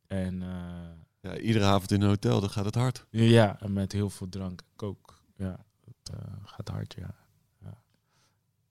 En 0.06 0.42
eh, 0.42 0.90
Ja, 1.20 1.38
iedere 1.38 1.64
avond 1.64 1.90
in 1.90 2.00
een 2.02 2.08
hotel, 2.08 2.40
dan 2.40 2.50
gaat 2.50 2.64
het 2.64 2.74
hard. 2.74 3.06
ja, 3.10 3.60
en 3.60 3.72
met 3.72 3.92
heel 3.92 4.10
veel 4.10 4.28
drank 4.28 4.62
kook. 4.76 5.22
Ja, 5.36 5.64
het 5.84 6.10
gaat 6.44 6.68
hard, 6.68 6.94
ja. 6.98 7.14
ja. 7.58 7.82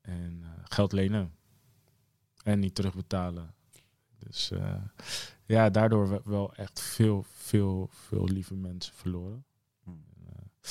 En 0.01 0.43
geld 0.63 0.91
lenen. 0.91 1.35
En 2.43 2.59
niet 2.59 2.75
terugbetalen. 2.75 3.53
Dus 4.33 4.51
eh, 4.51 4.81
ja, 5.45 5.69
daardoor 5.69 6.09
we- 6.09 6.21
wel 6.23 6.53
echt 6.55 6.79
veel, 6.81 7.23
veel, 7.23 7.87
veel 7.91 8.23
lieve 8.27 8.55
mensen 8.55 8.93
verloren. 8.93 9.45
En, 9.85 10.05
eh, 10.25 10.69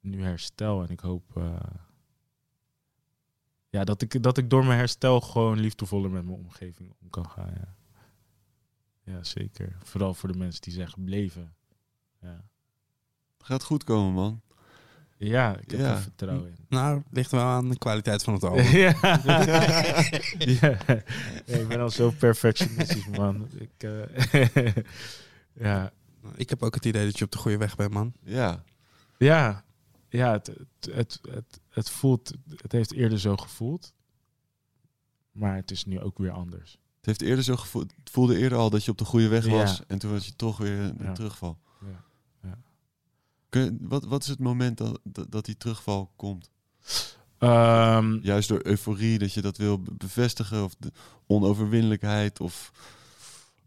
nu 0.00 0.22
herstel 0.22 0.82
en 0.82 0.88
ik 0.90 1.00
hoop 1.00 1.36
eh, 1.36 1.60
ja, 3.68 3.84
dat, 3.84 4.02
ik, 4.02 4.22
dat 4.22 4.38
ik 4.38 4.50
door 4.50 4.64
mijn 4.64 4.78
herstel 4.78 5.20
gewoon 5.20 5.58
liefdevoller 5.60 6.10
met 6.10 6.24
mijn 6.24 6.36
omgeving 6.38 6.94
om 7.00 7.10
kan 7.10 7.30
gaan. 7.30 7.52
Ja, 7.54 7.76
ja 9.12 9.24
zeker. 9.24 9.76
Vooral 9.82 10.14
voor 10.14 10.32
de 10.32 10.38
mensen 10.38 10.60
die 10.62 10.72
zijn 10.72 10.90
gebleven. 10.90 11.54
Ja. 12.20 12.48
Gaat 13.38 13.62
goed 13.64 13.84
komen, 13.84 14.12
man. 14.12 14.40
Ja, 15.22 15.56
ik 15.56 15.70
heb 15.70 15.80
Ja. 15.80 15.90
er 15.90 15.98
vertrouwen 16.00 16.48
in. 16.48 16.54
Nou, 16.68 16.96
het 16.96 17.04
ligt 17.10 17.30
wel 17.30 17.40
aan 17.44 17.68
de 17.68 17.78
kwaliteit 17.78 18.22
van 18.22 18.34
het 18.34 18.44
album. 18.44 18.64
ja. 18.86 18.94
ja. 19.24 20.76
Ja, 21.46 21.56
ik 21.56 21.68
ben 21.68 21.80
al 21.80 21.90
zo 21.90 22.10
perfectionistisch, 22.10 23.06
man. 23.08 23.48
Ik, 23.58 23.70
eh, 23.82 24.74
ja. 25.66 25.92
Ik 26.34 26.50
heb 26.50 26.62
ook 26.62 26.74
het 26.74 26.84
idee 26.84 27.04
dat 27.04 27.18
je 27.18 27.24
op 27.24 27.30
de 27.32 27.38
goede 27.38 27.56
weg 27.56 27.76
bent, 27.76 27.92
man. 27.92 28.12
Ja, 28.22 28.62
Ja, 29.18 29.64
ja 30.08 30.32
het, 30.32 30.46
het, 30.46 30.94
het, 30.94 31.20
het, 31.30 31.60
het 31.68 31.90
voelt, 31.90 32.32
het 32.62 32.72
heeft 32.72 32.92
eerder 32.92 33.18
zo 33.20 33.36
gevoeld. 33.36 33.92
Maar 35.32 35.56
het 35.56 35.70
is 35.70 35.84
nu 35.84 36.00
ook 36.00 36.18
weer 36.18 36.30
anders. 36.32 36.70
het 36.96 37.06
heeft 37.06 37.22
eerder 37.22 37.44
zo 37.44 37.56
gevoeld. 37.56 37.92
Het 37.96 38.10
voelde 38.10 38.38
eerder 38.38 38.58
al 38.58 38.70
dat 38.70 38.84
je 38.84 38.90
op 38.90 38.98
de 38.98 39.04
goede 39.04 39.28
weg 39.28 39.44
Ja. 39.46 39.50
was. 39.52 39.82
En 39.86 39.98
toen 39.98 40.10
was 40.10 40.26
je 40.26 40.36
toch 40.36 40.56
weer 40.56 40.78
een 40.78 40.96
Ja. 41.00 41.12
terugval. 41.12 41.58
Kun 43.50 43.78
wat, 43.80 44.04
wat 44.04 44.22
is 44.22 44.28
het 44.28 44.38
moment 44.38 44.78
dat, 44.78 45.00
dat, 45.04 45.30
dat 45.32 45.44
die 45.44 45.56
terugval 45.56 46.10
komt? 46.16 46.50
Ehm, 47.38 48.18
Juist 48.22 48.48
door 48.48 48.60
euforie, 48.66 49.18
dat 49.18 49.32
je 49.32 49.40
dat 49.42 49.56
wil 49.56 49.78
be- 49.82 49.92
bevestigen, 49.94 50.64
of 50.64 50.74
de 50.78 50.92
onoverwinnelijkheid, 51.26 52.40
of... 52.40 52.72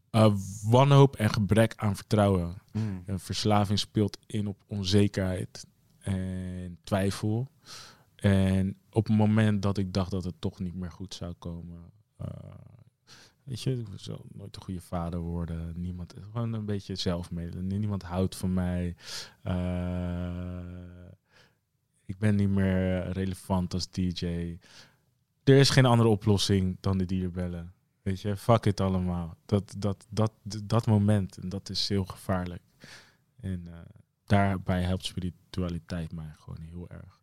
eh, 0.10 0.34
wanhoop 0.64 1.15
en 1.15 1.30
gebrek 1.34 1.73
aan 1.76 1.95
vertrouwen. 1.95 2.61
Een 3.05 3.19
verslaving 3.19 3.80
speelt 3.80 4.18
in 4.26 4.47
op 4.47 4.64
onzekerheid 4.68 5.65
en 5.99 6.77
twijfel. 6.84 7.47
En 8.15 8.77
op 8.91 9.07
het 9.07 9.15
moment 9.18 9.61
dat 9.61 9.77
ik 9.77 9.93
dacht 9.93 10.11
dat 10.11 10.23
het 10.23 10.35
toch 10.39 10.60
niet 10.60 10.76
meer 10.76 10.91
goed 10.91 11.14
zou 11.14 11.34
komen, 11.34 11.91
eh, 12.18 12.27
Weet 13.43 13.61
je, 13.61 13.83
nooit 14.33 14.55
een 14.55 14.61
goede 14.61 14.81
vader 14.81 15.19
worden. 15.19 15.81
Niemand, 15.81 16.13
gewoon 16.21 16.53
een 16.53 16.65
beetje 16.65 16.95
zelfmedelen. 16.95 17.67
Niemand 17.67 18.03
houdt 18.03 18.35
van 18.35 18.53
mij. 18.53 18.95
Eh, 19.41 21.11
ik 22.05 22.17
ben 22.17 22.35
niet 22.35 22.49
meer 22.49 23.11
relevant 23.11 23.73
als 23.73 23.89
DJ. 23.89 24.57
Er 25.43 25.57
is 25.57 25.69
geen 25.69 25.85
andere 25.85 26.09
oplossing 26.09 26.77
dan 26.79 26.97
de 26.97 27.05
dierbellen. 27.05 27.73
Weet 28.01 28.21
je, 28.21 28.37
fuck 28.37 28.65
it 28.65 28.79
allemaal. 28.79 29.37
Dat, 29.45 29.75
dat, 29.77 30.05
dat, 30.09 30.31
dat 30.63 30.87
moment, 30.87 31.37
en 31.37 31.49
dat 31.49 31.69
is 31.69 31.89
heel 31.89 32.05
gevaarlijk. 32.05 32.61
En 33.39 33.67
eh, 33.67 33.79
daarbij 34.25 34.81
helpt 34.81 35.05
spiritualiteit 35.05 36.11
mij 36.11 36.33
gewoon 36.37 36.61
heel 36.61 36.89
erg. 36.89 37.21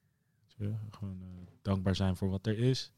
Gewoon 0.90 1.20
eh, 1.22 1.28
dankbaar 1.62 1.96
zijn 1.96 2.16
voor 2.16 2.28
wat 2.28 2.46
er 2.46 2.58
is. 2.58 2.92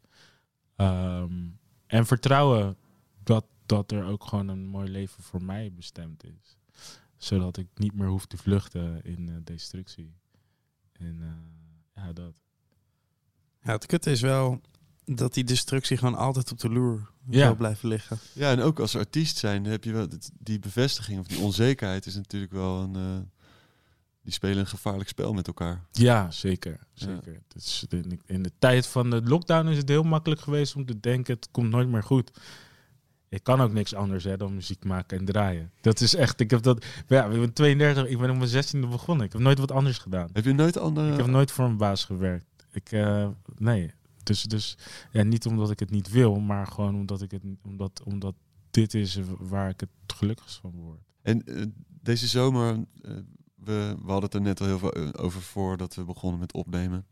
Ehm, 0.77 1.49
en 1.87 2.07
vertrouwen 2.07 2.77
dat, 3.25 3.45
dat 3.67 3.91
er 3.93 4.05
ook 4.05 4.25
gewoon 4.25 4.49
een 4.49 4.67
mooi 4.67 4.89
leven 4.91 5.23
voor 5.23 5.43
mij 5.43 5.73
bestemd 5.73 6.25
is. 6.25 6.57
Zodat 7.17 7.57
ik 7.57 7.67
niet 7.75 7.95
meer 7.95 8.09
hoef 8.09 8.27
te 8.27 8.37
vluchten 8.37 9.05
in 9.05 9.29
eh, 9.29 9.35
destructie. 9.45 10.15
En 10.93 11.17
eh, 11.21 12.03
ja, 12.05 12.13
dat. 12.13 12.41
Ja, 13.63 13.73
het 13.73 13.87
kutte 13.87 14.11
is 14.11 14.21
wel 14.21 14.61
dat 15.05 15.35
die 15.35 15.45
destructie 15.45 15.97
gewoon 15.97 16.15
altijd 16.15 16.53
op 16.53 16.59
de 16.59 16.69
loer 16.69 17.11
Ja. 17.29 17.45
zal 17.47 17.57
blijven 17.57 17.89
liggen. 17.89 18.19
Ja, 18.33 18.51
en 18.51 18.61
ook 18.61 18.79
als 18.81 18.97
artiest 18.97 19.37
zijn 19.37 19.65
heb 19.65 19.85
je 19.85 19.93
wel 19.93 20.09
die 20.39 20.59
bevestiging 20.59 21.19
of 21.21 21.27
die 21.27 21.39
onzekerheid 21.39 22.07
is 22.07 22.15
natuurlijk 22.15 22.53
wel 22.53 22.81
een. 22.81 22.97
eh, 22.97 23.19
die 24.23 24.33
spelen 24.33 24.59
een 24.59 24.67
gevaarlijk 24.67 25.09
spel 25.09 25.33
met 25.33 25.47
elkaar. 25.47 25.87
Ja, 25.93 26.31
zeker. 26.31 26.79
Zeker. 26.93 27.43
In, 27.89 28.21
in 28.27 28.43
de 28.43 28.53
tijd 28.59 28.87
van 28.87 29.11
de 29.11 29.23
lockdown 29.23 29.69
is 29.69 29.77
het 29.77 29.89
heel 29.89 30.03
makkelijk 30.03 30.41
geweest 30.41 30.77
om 30.77 30.87
te 30.87 31.01
denken, 31.01 31.35
het 31.35 31.49
komt 31.51 31.71
nooit 31.71 31.89
meer 31.89 32.03
goed. 32.03 32.31
Ik 33.33 33.43
kan 33.43 33.61
ook 33.61 33.73
niks 33.73 33.95
anders 33.95 34.25
hè, 34.25 34.37
dan 34.37 34.55
muziek 34.55 34.85
maken 34.85 35.19
en 35.19 35.25
draaien. 35.25 35.73
Dat 35.81 36.01
is 36.01 36.15
echt, 36.15 36.41
ik 36.41 36.51
heb 36.51 36.63
dat, 36.63 36.85
ja, 37.09 37.25
ik 37.25 37.41
ben 37.41 37.53
32, 37.53 38.07
ik 38.07 38.19
ben 38.19 38.31
op 38.31 38.37
mijn 38.37 38.65
16e 38.65 38.91
begonnen. 38.91 39.27
Ik 39.27 39.33
heb 39.33 39.41
nooit 39.41 39.59
wat 39.59 39.71
anders 39.71 39.99
gedaan. 39.99 40.29
Heb 40.33 40.45
je 40.45 40.53
nooit 40.53 40.79
andere. 40.79 41.11
Ik 41.11 41.17
heb 41.17 41.27
nooit 41.27 41.51
voor 41.51 41.65
een 41.65 41.77
baas 41.77 42.05
gewerkt. 42.05 42.47
Ik, 42.71 42.93
eh, 42.93 43.29
nee. 43.59 43.93
Dus, 44.23 44.43
dus 44.43 44.79
ja, 45.13 45.23
niet 45.23 45.47
omdat 45.47 45.71
ik 45.71 45.79
het 45.79 45.91
niet 45.91 46.11
wil, 46.11 46.41
maar 46.41 46.67
gewoon 46.67 46.95
omdat, 46.95 47.23
ik 47.23 47.31
het, 47.31 47.43
omdat, 47.63 48.03
omdat 48.05 48.35
dit 48.71 48.95
is 48.95 49.19
waar 49.39 49.69
ik 49.69 49.81
het 49.81 49.89
gelukkigst 50.07 50.57
van 50.61 50.73
word. 50.75 51.01
En 51.23 51.45
eh, 51.45 51.65
deze 52.03 52.27
zomer, 52.27 52.85
eh, 53.03 53.13
we, 53.55 53.97
we 54.03 54.11
hadden 54.11 54.23
het 54.23 54.35
er 54.35 54.41
net 54.41 54.61
al 54.61 54.67
heel 54.67 54.79
veel 54.79 55.15
over 55.15 55.43
voordat 55.43 55.95
we 55.95 56.05
begonnen 56.05 56.41
met 56.41 56.53
opnemen. 56.53 57.07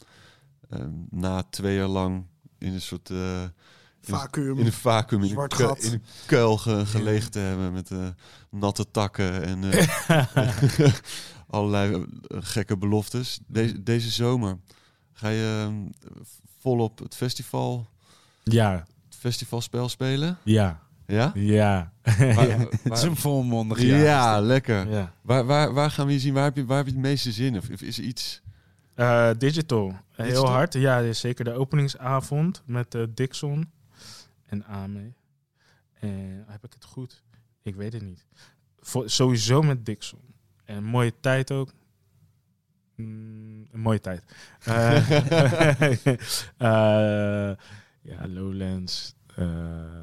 Ehm, 0.69 0.93
na 1.11 1.43
twee 1.43 1.77
jaar 1.77 1.89
lang 1.89 2.25
in 2.59 2.73
een 2.73 2.81
soort 2.81 3.11
Vacuüm. 4.03 4.59
in 4.59 4.67
een 4.67 4.73
vacuüm, 4.73 5.19
in 5.19 5.23
een, 5.23 5.29
Zwart 5.29 5.55
ku- 5.55 5.65
gat. 5.65 5.79
in 5.83 5.93
een 5.93 6.03
kuil 6.27 6.57
ge- 6.57 6.87
gelegen 6.87 7.31
te 7.31 7.39
hebben 7.39 7.73
met 7.73 7.91
eh, 7.91 7.99
natte 8.51 8.91
takken 8.91 9.43
en 9.43 9.71
eh, 9.73 10.89
allerlei 11.51 11.93
eh, 12.27 12.39
gekke 12.41 12.77
beloftes. 12.77 13.41
Deze, 13.47 13.83
deze 13.83 14.11
zomer 14.11 14.59
ga 15.13 15.29
je 15.29 15.65
ehm, 15.67 15.75
volop 16.61 16.99
het 16.99 17.17
festival, 17.17 17.87
Ja, 18.43 18.73
het 19.09 19.17
festivalspel 19.19 19.89
spelen. 19.89 20.39
ja, 20.45 20.81
Ja? 21.07 21.33
ja. 21.35 21.93
Waar- 22.03 22.49
ja. 22.49 22.57
Het 22.83 22.93
is 22.93 23.03
een 23.03 23.17
volmondig 23.17 23.81
ja, 23.83 23.97
jaar. 23.97 24.43
lekker. 24.43 24.91
ja. 24.91 25.13
Waar, 25.23 25.45
waar, 25.45 25.73
waar 25.73 25.91
gaan 25.91 26.07
we 26.07 26.13
je 26.13 26.19
zien? 26.21 26.35
Waar 26.35 26.45
heb 26.45 26.57
je, 26.57 26.65
waar 26.65 26.77
heb 26.77 26.87
je 26.87 26.93
het 26.93 27.01
meeste 27.01 27.33
zin 27.33 27.47
in? 27.55 27.57
Of 27.59 27.69
is 27.69 27.99
er 27.99 28.05
iets... 28.05 28.43
Eh, 28.95 29.31
digital. 29.39 29.95
Heel 30.13 30.47
hard. 30.47 30.73
Ja, 30.75 30.99
ja, 30.99 31.13
zeker 31.13 31.45
de 31.45 31.53
openingsavond 31.53 32.63
met 32.67 32.95
eh, 32.95 33.03
Dixon 33.15 33.71
en 34.51 34.65
Ame. 34.65 35.13
En 35.93 36.45
heb 36.49 36.65
ik 36.65 36.73
het 36.73 36.85
goed? 36.85 37.23
Ik 37.63 37.75
weet 37.75 37.93
het 37.93 38.03
niet. 38.03 38.27
Voor, 38.79 39.11
sowieso 39.11 39.63
met 39.63 39.87
Dixon. 39.87 40.35
En 40.65 40.77
een 40.77 40.85
mooie 40.85 41.21
tijd 41.21 41.51
ook. 41.53 41.73
Mm, 42.95 43.67
een 43.73 43.81
mooie 43.81 44.01
tijd. 44.01 44.25
Ja, 48.03 48.29
Lowlands. 48.29 49.15
eh, 49.35 50.03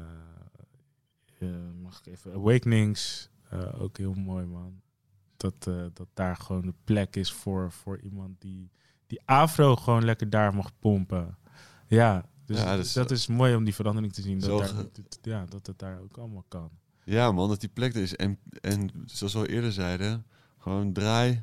eh, 1.38 1.48
mag 1.82 1.98
ik 1.98 2.06
even? 2.06 2.32
Awakenings. 2.32 3.28
eh, 3.50 3.82
ook 3.82 3.98
heel 3.98 4.14
mooi, 4.14 4.46
man. 4.46 4.80
Dat, 5.36 5.64
dat 5.92 6.08
daar 6.14 6.36
gewoon 6.36 6.66
de 6.66 6.74
plek 6.84 7.16
is 7.16 7.32
voor, 7.32 7.72
voor 7.72 8.00
iemand 8.00 8.40
die, 8.40 8.70
die 9.06 9.20
afro 9.24 9.76
gewoon 9.76 10.04
lekker 10.04 10.30
daar 10.30 10.54
mag 10.54 10.78
pompen. 10.78 11.36
Ja, 11.86 12.24
dus 12.48 12.58
Ja, 12.60 12.76
dus- 12.76 12.92
dat 12.92 13.10
is 13.10 13.26
mooi 13.26 13.54
om 13.54 13.64
die 13.64 13.74
verandering 13.74 14.12
te 14.12 14.20
zien. 14.22 14.38
Dat, 14.40 14.58
daar, 14.58 14.68
ge- 14.68 14.88
dat- 14.92 15.18
ja, 15.22 15.44
dat 15.48 15.66
het 15.66 15.78
daar 15.78 16.00
ook 16.00 16.16
allemaal 16.18 16.44
kan. 16.48 16.70
Ja 17.04 17.32
man, 17.32 17.48
dat 17.48 17.60
die 17.60 17.68
plek 17.68 17.94
er 17.94 18.02
is. 18.02 18.16
En, 18.16 18.38
en 18.60 18.90
zoals 19.06 19.32
we 19.32 19.38
al 19.38 19.46
eerder 19.46 19.72
zeiden, 19.72 20.24
gewoon 20.58 20.92
draai. 20.92 21.42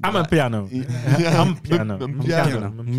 Aan 0.00 0.12
mijn 0.12 0.26
piano. 0.28 0.68
Ja, 1.18 1.32
Aan 1.36 1.46
mijn 1.46 1.60
piano. 1.60 1.96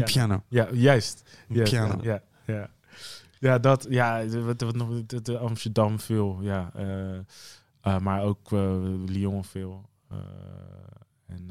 piano. 0.05 0.43
Ja, 0.49 0.67
juist. 0.73 1.29
Piano. 1.47 1.99
Ja, 2.01 2.21
ja. 2.45 2.69
ja, 3.39 3.59
dat, 3.59 3.85
ja, 3.89 4.25
wat, 4.27 4.61
wat 4.61 4.75
nog, 4.75 5.05
de, 5.05 5.21
de 5.21 5.37
Amsterdam 5.37 5.99
veel, 5.99 6.37
ja. 6.41 6.71
eh, 6.75 7.17
eh, 7.81 7.99
maar 7.99 8.23
ook 8.23 8.51
eh, 8.51 8.81
Lyon 9.05 9.43
veel. 9.43 9.89
eh, 10.09 10.17
en 11.25 11.49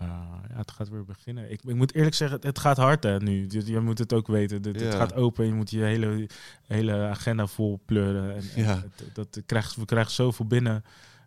eh, 0.00 0.06
eh, 0.06 0.12
ja, 0.50 0.56
het 0.56 0.70
gaat 0.70 0.88
weer 0.88 1.04
beginnen. 1.04 1.50
Ik, 1.50 1.62
ik 1.62 1.74
moet 1.74 1.94
eerlijk 1.94 2.14
zeggen, 2.14 2.36
het, 2.36 2.46
het 2.46 2.58
gaat 2.58 2.76
hard 2.76 3.02
hè, 3.02 3.18
nu. 3.18 3.46
Je, 3.48 3.66
je 3.66 3.80
moet 3.80 3.98
het 3.98 4.12
ook 4.12 4.26
weten. 4.26 4.62
Het, 4.62 4.94
gaat 4.94 5.14
open. 5.14 5.46
Je 5.46 5.52
moet 5.52 5.70
je 5.70 5.80
hele, 5.82 6.28
hele 6.66 6.92
agenda 7.08 7.46
vol 7.46 7.80
pleuren. 7.86 8.34
En, 8.34 8.42
en 8.54 8.62
Ja. 8.62 8.74
het- 8.74 9.14
dat, 9.14 9.34
dat 9.34 9.42
krijgt, 9.46 9.76
we 9.76 9.84
krijgen 9.84 10.12
zoveel 10.12 10.46
binnen. 10.46 10.84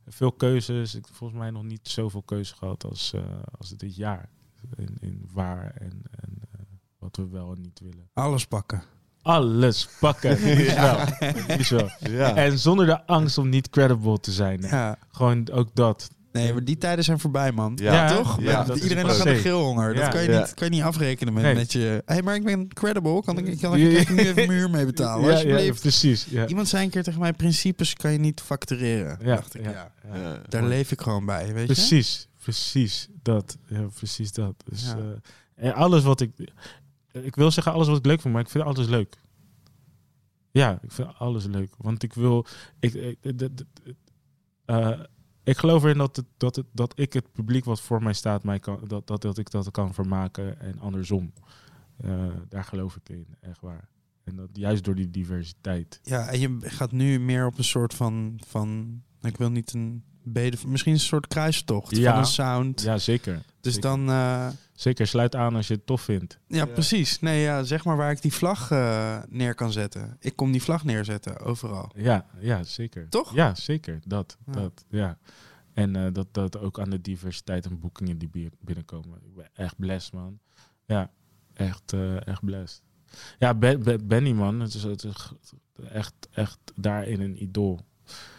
Veel 0.07 0.31
keuzes. 0.31 0.95
Ik 0.95 1.05
heb 1.05 1.15
volgens 1.15 1.39
mij 1.39 1.51
nog 1.51 1.63
niet 1.63 1.87
zoveel 1.87 2.21
keuze 2.21 2.55
gehad 2.55 2.83
als, 2.85 3.13
eh, 3.13 3.21
als 3.57 3.69
dit 3.69 3.95
jaar. 3.95 4.29
In, 4.75 4.97
in 4.99 5.29
waar 5.33 5.71
en, 5.75 6.01
en 6.11 6.33
eh, 6.51 6.59
wat 6.99 7.15
we 7.17 7.27
wel 7.27 7.51
en 7.55 7.61
niet 7.61 7.79
willen. 7.79 8.09
Alles 8.13 8.45
pakken. 8.47 8.83
Alles 9.21 9.87
pakken. 9.99 10.37
Is 10.67 10.73
wel. 10.75 10.97
Is 11.57 11.69
wel. 11.69 11.89
Ja. 11.99 12.35
En 12.35 12.59
zonder 12.59 12.85
de 12.85 13.05
angst 13.05 13.37
om 13.37 13.49
niet 13.49 13.69
credible 13.69 14.19
te 14.19 14.31
zijn. 14.31 14.61
Ja. 14.61 14.97
Gewoon 15.09 15.49
ook 15.51 15.69
dat. 15.75 16.09
Nee, 16.33 16.53
maar 16.53 16.63
die 16.63 16.77
tijden 16.77 17.03
zijn 17.03 17.19
voorbij, 17.19 17.51
man. 17.51 17.77
Ja. 17.81 17.93
Ja, 17.93 18.15
Toch? 18.15 18.41
Ja, 18.41 18.67
is 18.71 18.81
Iedereen 18.81 19.07
de 19.07 19.35
grillhonger. 19.35 19.93
Ja. 19.95 19.99
Dat 20.01 20.09
kan 20.09 20.23
je, 20.23 20.31
Ja. 20.31 20.39
niet, 20.39 20.53
kan 20.53 20.67
je 20.67 20.73
niet 20.73 20.83
afrekenen 20.83 21.33
met, 21.33 21.43
Nee. 21.43 21.55
met 21.55 21.71
je... 21.71 21.79
Hé, 21.79 22.13
hey, 22.13 22.21
maar 22.21 22.35
ik 22.35 22.43
ben 22.43 22.67
credible. 22.67 23.21
Kan 23.21 23.37
ik, 23.37 23.59
kan 23.59 23.79
Ja, 23.79 23.99
ik, 23.99 24.07
ja. 24.07 24.13
nu 24.13 24.19
even 24.19 24.35
mijn 24.35 24.49
huur 24.49 24.69
mee 24.69 24.85
betalen? 24.85 25.21
Ja, 25.25 25.29
ja, 25.29 25.33
alsjeblieft? 25.35 25.81
precies. 25.81 26.25
Ja. 26.29 26.47
Iemand 26.47 26.67
zei 26.67 26.83
een 26.83 26.89
keer 26.89 27.03
tegen 27.03 27.19
mij, 27.19 27.33
principes 27.33 27.93
kan 27.93 28.11
je 28.11 28.17
niet 28.17 28.41
factureren. 28.41 29.17
Ja, 29.21 29.35
Dacht 29.35 29.55
ik, 29.55 29.63
ja, 29.63 29.71
ja. 29.71 29.91
ja. 30.13 30.15
Ja. 30.17 30.41
Daar 30.49 30.63
leef 30.63 30.91
ik 30.91 31.01
gewoon 31.01 31.25
bij, 31.25 31.53
weet 31.53 31.67
je? 31.67 31.73
Precies, 31.73 32.27
precies 32.43 33.07
dat. 33.21 33.57
Ja, 33.67 33.81
precies 33.95 34.31
dat. 34.31 34.53
Dus, 34.69 34.83
Ja. 34.83 34.97
eh, 35.55 35.67
en 35.67 35.73
alles 35.73 36.03
wat 36.03 36.21
ik... 36.21 36.31
Ik 37.11 37.35
wil 37.35 37.51
zeggen 37.51 37.73
alles 37.73 37.87
wat 37.87 37.97
ik 37.97 38.05
leuk 38.05 38.21
vind, 38.21 38.33
maar 38.33 38.43
ik 38.43 38.49
vind 38.49 38.63
alles 38.63 38.87
leuk. 38.87 39.15
Ja, 40.51 40.79
ik 40.81 40.91
vind 40.91 41.07
alles 41.17 41.45
leuk. 41.45 41.69
Want 41.77 42.03
ik 42.03 42.13
wil... 42.13 42.45
Ik, 42.79 42.93
eh, 44.65 44.89
ik 45.43 45.57
geloof 45.57 45.83
erin 45.83 45.97
dat, 45.97 46.23
dat, 46.37 46.63
dat 46.71 46.99
ik 46.99 47.13
het 47.13 47.31
publiek 47.31 47.65
wat 47.65 47.81
voor 47.81 48.03
mij 48.03 48.13
staat, 48.13 48.43
mij 48.43 48.59
kan, 48.59 48.79
dat, 48.87 49.07
dat, 49.07 49.21
dat 49.21 49.37
ik 49.37 49.51
dat 49.51 49.71
kan 49.71 49.93
vermaken 49.93 50.59
en 50.59 50.79
andersom. 50.79 51.33
Eh, 51.97 52.25
daar 52.49 52.63
geloof 52.63 52.95
ik 52.95 53.09
in, 53.09 53.27
echt 53.39 53.61
waar. 53.61 53.87
En 54.23 54.35
dat 54.35 54.49
juist 54.53 54.83
door 54.83 54.95
die 54.95 55.09
diversiteit. 55.09 55.99
Ja, 56.03 56.27
en 56.27 56.39
je 56.39 56.57
gaat 56.61 56.91
nu 56.91 57.19
meer 57.19 57.45
op 57.45 57.57
een 57.57 57.63
soort 57.63 57.93
van... 57.93 58.39
van 58.45 59.01
ik 59.21 59.37
wil 59.37 59.49
niet 59.49 59.73
een 59.73 60.03
bede... 60.23 60.57
Misschien 60.67 60.93
een 60.93 60.99
soort 60.99 61.27
kruistocht 61.27 61.95
Ja. 61.97 62.11
van 62.11 62.19
een 62.19 62.25
sound. 62.25 62.81
Ja, 62.81 62.97
zeker. 62.97 63.41
dus 63.61 63.73
zeker. 63.73 63.89
dan... 63.89 64.09
eh, 64.09 64.47
Zeker, 64.73 65.07
sluit 65.07 65.35
aan 65.35 65.55
als 65.55 65.67
je 65.67 65.73
het 65.73 65.85
tof 65.85 66.01
vindt. 66.01 66.39
ja, 66.47 66.65
precies. 66.65 67.19
Nee, 67.19 67.41
ja, 67.41 67.63
zeg 67.63 67.85
maar 67.85 67.97
waar 67.97 68.11
ik 68.11 68.21
die 68.21 68.33
vlag 68.33 68.71
eh, 68.71 69.17
neer 69.29 69.55
kan 69.55 69.71
zetten. 69.71 70.17
Ik 70.19 70.35
kom 70.35 70.51
die 70.51 70.61
vlag 70.63 70.83
neerzetten, 70.83 71.39
overal. 71.39 71.91
Ja, 71.95 72.25
ja, 72.39 72.63
zeker. 72.63 73.09
Toch? 73.09 73.33
Ja, 73.35 73.55
zeker. 73.55 73.99
Dat, 74.05 74.37
Ja. 74.45 74.51
dat, 74.51 74.85
ja. 74.89 75.17
En 75.73 75.95
eh, 75.95 76.07
dat, 76.13 76.27
dat 76.31 76.59
ook 76.59 76.79
aan 76.79 76.89
de 76.89 77.01
diversiteit 77.01 77.65
en 77.65 77.79
boekingen 77.79 78.17
die 78.17 78.29
bi- 78.29 78.49
binnenkomen. 78.59 79.19
Ik 79.25 79.35
ben 79.35 79.49
echt 79.53 79.75
blessed, 79.77 80.13
man. 80.13 80.39
Ja, 80.85 81.09
echt, 81.53 81.93
eh, 81.93 82.27
echt 82.27 82.45
blessed. 82.45 82.81
Ja, 83.39 83.53
Ben- 83.53 83.83
Ben- 83.83 84.07
Benny, 84.07 84.31
man. 84.31 84.59
Het 84.59 84.73
is, 84.73 84.83
het 84.83 85.03
is 85.03 85.13
echt, 85.91 86.13
echt 86.31 86.57
daarin 86.75 87.21
een 87.21 87.43
idool. 87.43 87.79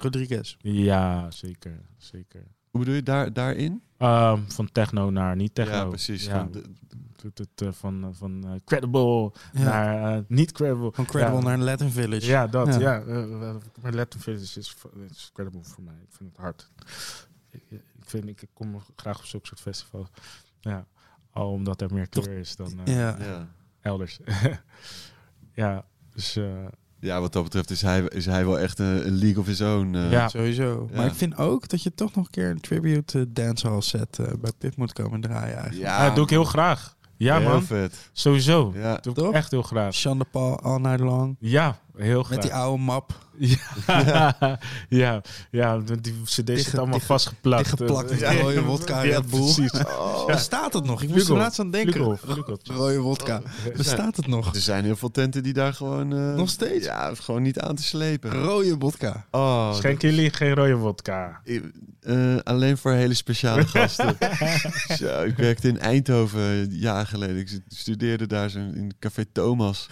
Rodriguez. 0.00 0.56
Ja, 0.60 1.30
zeker, 1.30 1.80
zeker. 1.96 2.44
Hoe 2.70 2.80
bedoel 2.80 2.94
je 2.94 3.02
daar, 3.02 3.32
daarin? 3.32 3.82
Ehm, 3.96 4.40
van 4.46 4.72
techno 4.72 5.10
naar 5.10 5.36
niet 5.36 5.54
techno. 5.54 5.72
Ja, 5.74 5.84
precies. 5.84 6.24
Ja, 6.24 6.48
Van 6.50 7.30
het, 7.34 7.62
eh, 7.62 7.72
van, 7.72 8.04
eh, 8.04 8.08
van 8.12 8.44
eh, 8.44 8.52
credible 8.64 9.32
Ja. 9.52 9.62
naar 9.64 10.24
niet 10.28 10.52
credible. 10.52 10.92
Van 10.92 11.04
Credible 11.06 11.36
Ja. 11.36 11.42
naar 11.42 11.54
een 11.54 11.62
Latin 11.64 11.90
Village. 11.90 12.26
Ja, 12.26 12.46
dat. 12.46 12.74
Ja. 12.80 13.02
Maar 13.82 13.92
Latin 13.94 14.20
Village 14.20 14.58
is, 14.58 14.74
is 15.08 15.30
credible 15.32 15.64
voor 15.64 15.82
mij. 15.84 15.94
Ik 16.02 16.12
vind 16.12 16.30
het 16.30 16.38
hard. 16.38 16.70
Ik, 17.50 17.62
ik, 17.68 17.80
vind, 18.00 18.28
ik 18.28 18.48
kom 18.52 18.82
graag 18.96 19.18
op 19.18 19.24
zulke 19.24 19.46
soort 19.46 19.60
festivals. 19.60 20.08
Ja. 20.60 20.86
Al 21.30 21.50
omdat 21.50 21.80
er 21.80 21.92
meer 21.94 22.08
kleur 22.08 22.38
is 22.38 22.56
dan 22.56 22.80
eh, 22.84 22.96
Ja. 22.96 23.16
ja. 23.20 23.48
elders. 23.80 24.18
ja, 25.54 25.84
dus... 26.14 26.38
eh, 27.04 27.10
Ja, 27.10 27.20
wat 27.20 27.32
dat 27.32 27.42
betreft 27.42 27.70
is 27.70 27.82
hij, 27.82 28.00
is 28.08 28.26
hij 28.26 28.44
wel 28.44 28.58
echt 28.58 28.78
een, 28.78 29.06
een 29.06 29.14
league 29.18 29.38
of 29.40 29.46
his 29.46 29.60
own. 29.60 29.94
eh. 29.94 30.10
Ja. 30.10 30.28
Sowieso. 30.28 30.86
Ja. 30.90 30.96
Maar 30.96 31.06
ik 31.06 31.14
vind 31.14 31.36
ook 31.36 31.68
dat 31.68 31.82
je 31.82 31.94
toch 31.94 32.14
nog 32.14 32.24
een 32.24 32.30
keer 32.30 32.50
een 32.50 32.60
tribute 32.60 33.18
eh, 33.18 33.24
dancehall 33.28 33.80
set 33.80 34.18
eh, 34.18 34.26
bij 34.40 34.52
Pip 34.58 34.76
moet 34.76 34.92
komen 34.92 35.20
draaien 35.20 35.54
eigenlijk. 35.56 35.82
Ja, 35.90 36.06
dat 36.06 36.14
doe 36.14 36.24
ik 36.24 36.30
heel 36.30 36.44
graag. 36.44 36.96
Ja, 37.16 37.38
heel 37.38 37.48
man. 37.48 37.62
vet. 37.62 38.10
Sowieso. 38.12 38.72
Ja. 38.74 38.92
Dat 38.94 39.04
doe 39.04 39.12
ik 39.12 39.18
Toch? 39.18 39.32
echt 39.32 39.50
heel 39.50 39.62
graag. 39.62 39.94
Sean 39.94 40.18
de 40.18 40.24
Paul 40.30 40.60
all 40.60 40.78
night 40.80 41.00
long. 41.00 41.36
Ja, 41.38 41.78
heel 41.96 42.22
graag. 42.22 42.30
Met 42.38 42.42
die 42.42 42.54
oude 42.54 42.82
map. 42.82 43.22
Ja, 43.86 44.36
ja, 44.88 45.20
ja, 45.50 45.78
die 46.00 46.14
cd's 46.24 46.34
Dicht- 46.44 46.62
zitten 46.62 46.78
allemaal 46.78 46.94
dicht- 46.96 47.06
vastgeplakt. 47.06 47.64
dichtgeplakt 47.64 48.10
met 48.10 48.18
Ja. 48.20 48.32
rode 48.32 48.62
wodka 48.62 49.02
Ja, 49.02 49.14
Red 49.18 49.30
Bull. 49.30 49.40
precies. 49.40 49.70
Oh, 49.72 50.26
Bestaat 50.26 50.72
het 50.72 50.84
nog? 50.84 51.02
Ik 51.02 51.08
moest 51.08 51.28
er 51.28 51.36
laatst 51.36 51.58
aan 51.60 51.70
denken. 51.70 52.00
Rode 52.64 52.98
wodka. 53.00 53.42
Bestaat 53.76 54.16
het 54.16 54.26
nog? 54.26 54.54
Er 54.54 54.60
zijn 54.60 54.84
heel 54.84 54.96
veel 54.96 55.10
tenten 55.10 55.42
die 55.42 55.52
daar 55.52 55.74
gewoon... 55.74 56.12
eh, 56.12 56.34
Nog 56.34 56.48
steeds? 56.48 56.84
Ja, 56.86 57.14
gewoon 57.14 57.42
niet 57.42 57.58
aan 57.60 57.74
te 57.74 57.82
slepen. 57.82 58.30
Rode 58.30 58.76
wodka. 58.76 59.26
Oh, 59.30 59.74
Schenken 59.74 60.10
jullie 60.14 60.30
geen 60.32 60.54
rode 60.54 60.74
wodka? 60.76 61.40
Eh, 62.00 62.36
alleen 62.44 62.76
voor 62.78 62.92
hele 62.92 63.14
speciale 63.14 63.66
gasten. 63.76 64.16
zo, 64.98 65.22
ik 65.22 65.36
werkte 65.36 65.68
in 65.68 65.78
Eindhoven 65.78 66.40
een 66.40 66.68
jaar 66.70 67.06
geleden. 67.06 67.36
Ik 67.36 67.60
studeerde 67.68 68.26
daar 68.26 68.48
zo 68.50 68.58
in 68.58 68.92
Café 68.98 69.24
Thomas. 69.32 69.88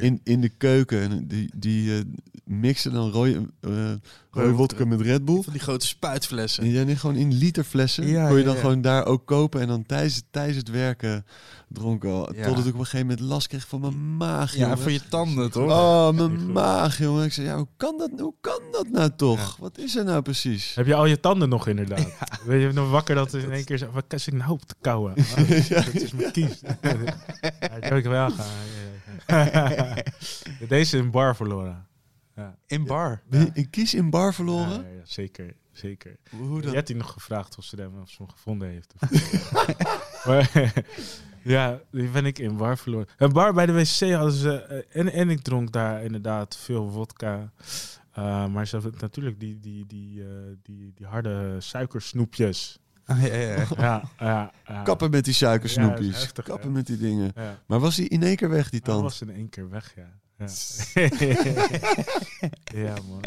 In, 0.00 0.20
in 0.24 0.40
de 0.40 0.48
keuken. 0.48 1.00
En 1.02 1.26
die 1.28 1.43
die 1.54 1.96
eh, 1.96 2.00
mixen 2.44 2.92
dan 2.92 3.10
rode, 3.10 3.48
eh 3.60 3.70
rode 4.30 4.52
wodka 4.52 4.84
met 4.84 5.00
Red 5.00 5.24
Bull. 5.24 5.42
Van 5.42 5.52
die 5.52 5.62
grote 5.62 5.86
spuitflessen. 5.86 6.62
En 6.62 6.70
ja, 6.70 6.82
nee, 6.82 6.96
gewoon 6.96 7.16
in 7.16 7.32
literflessen. 7.32 8.06
Ja, 8.06 8.26
kon 8.26 8.36
je 8.36 8.40
ja, 8.40 8.46
dan 8.46 8.54
ja. 8.54 8.60
gewoon 8.60 8.80
daar 8.80 9.06
ook 9.06 9.26
kopen. 9.26 9.60
En 9.60 9.68
dan 9.68 9.86
tijdens, 9.86 10.22
tijdens 10.30 10.56
het 10.56 10.70
werken 10.70 11.24
dronken 11.68 12.10
al. 12.10 12.34
Ja. 12.34 12.46
Totdat 12.46 12.66
ik 12.66 12.74
op 12.74 12.78
een 12.78 12.86
gegeven 12.86 13.06
moment 13.06 13.26
last 13.26 13.46
kreeg 13.46 13.68
van 13.68 13.80
mijn 13.80 14.16
maag, 14.16 14.54
Ja, 14.54 14.60
jongen. 14.60 14.78
voor 14.78 14.90
je 14.90 15.08
tanden 15.08 15.50
toch? 15.50 15.70
Oh, 15.70 16.10
mijn 16.10 16.52
maag, 16.52 16.98
jongen. 16.98 17.24
Ik 17.24 17.32
zei, 17.32 17.46
ja, 17.46 17.56
hoe 17.56 17.68
kan 17.76 17.98
dat, 17.98 18.10
hoe 18.16 18.34
kan 18.40 18.60
dat 18.70 18.88
nou 18.90 19.10
toch? 19.16 19.56
Wat 19.56 19.78
is 19.78 19.96
er 19.96 20.04
nou 20.04 20.22
precies? 20.22 20.74
Heb 20.74 20.86
je 20.86 20.94
al 20.94 21.06
je 21.06 21.20
tanden 21.20 21.48
nog 21.48 21.66
inderdaad? 21.68 22.08
Weet 22.46 22.62
je 22.62 22.72
nog 22.72 22.90
wakker 22.90 23.14
dat 23.14 23.32
er 23.32 23.42
in 23.42 23.52
één 23.52 23.64
keer 23.64 23.78
zo, 23.78 23.90
wat 23.92 24.04
is 24.12 24.26
ik 24.26 24.34
nou 24.34 24.50
op 24.50 24.62
te 24.62 24.74
kauwen? 24.80 25.14
Oh, 25.38 25.68
dat 25.68 25.94
is 26.02 26.12
mijn 26.12 26.32
kies. 26.32 26.60
ja, 26.82 26.96
dat 27.60 27.80
heb 27.80 27.96
ik 27.96 28.04
wel 28.04 28.30
gaan. 28.30 28.46
Ja, 29.26 29.70
ja. 29.70 29.96
Deze 30.68 30.96
in 30.96 31.10
bar 31.10 31.36
verloren. 31.36 31.86
Ja. 32.36 32.56
In 32.66 32.84
bar. 32.84 33.22
Een 33.30 33.70
kies 33.70 33.94
in 33.94 34.10
bar 34.10 34.34
verloren? 34.34 34.82
Ja, 34.82 34.88
ja, 34.88 35.00
zeker, 35.04 35.54
zeker. 35.72 36.16
Hoe 36.30 36.62
Je 36.62 36.70
hebt 36.70 36.88
hij 36.88 36.96
nog 36.96 37.12
gevraagd 37.12 37.58
of 37.58 37.64
ze 37.64 37.76
hem, 37.76 38.00
of 38.00 38.10
ze 38.10 38.16
hem 38.22 38.30
gevonden 38.30 38.68
heeft. 38.68 38.94
maar, 40.26 40.72
ja, 41.42 41.80
die 41.90 42.08
ben 42.08 42.26
ik 42.26 42.38
in 42.38 42.56
bar 42.56 42.78
verloren. 42.78 43.08
Een 43.16 43.32
bar 43.32 43.52
bij 43.52 43.66
de 43.66 43.72
wc 43.72 44.12
hadden 44.12 44.32
ze... 44.32 44.62
eh, 44.62 45.00
en, 45.00 45.12
en 45.12 45.30
ik 45.30 45.40
dronk 45.40 45.72
daar 45.72 46.02
inderdaad 46.02 46.56
veel 46.56 46.90
vodka. 46.90 47.52
Eh, 48.12 48.46
maar 48.46 48.66
ze 48.66 48.80
natuurlijk 49.00 49.40
die, 49.40 49.60
die, 49.60 49.86
die, 49.86 50.22
eh, 50.22 50.28
die, 50.62 50.92
die 50.94 51.06
harde 51.06 51.56
suikersnoepjes. 51.58 52.78
Ah, 53.06 53.22
ja, 53.26 53.34
ja, 53.34 53.40
ja. 53.56 53.66
Ja, 53.76 54.02
ja, 54.18 54.52
ja. 54.66 54.82
Kappen 54.82 55.10
met 55.10 55.24
die 55.24 55.32
Ja, 55.32 55.38
suikersnoepjes. 55.38 56.12
dat 56.12 56.20
heftig, 56.20 56.44
Kappen 56.44 56.72
met 56.72 56.86
die 56.86 56.96
dingen. 56.96 57.32
Ja. 57.34 57.58
Maar 57.66 57.80
was 57.80 57.96
die 57.96 58.08
in 58.08 58.22
één 58.22 58.36
keer 58.36 58.48
weg, 58.50 58.70
die 58.70 58.80
Dat 58.80 58.88
tand? 58.88 59.02
was 59.02 59.20
in 59.22 59.30
één 59.30 59.48
keer 59.48 59.70
weg, 59.70 59.94
ja. 59.96 60.08
Ja, 60.38 60.46
ja 62.84 62.94
man. 63.08 63.22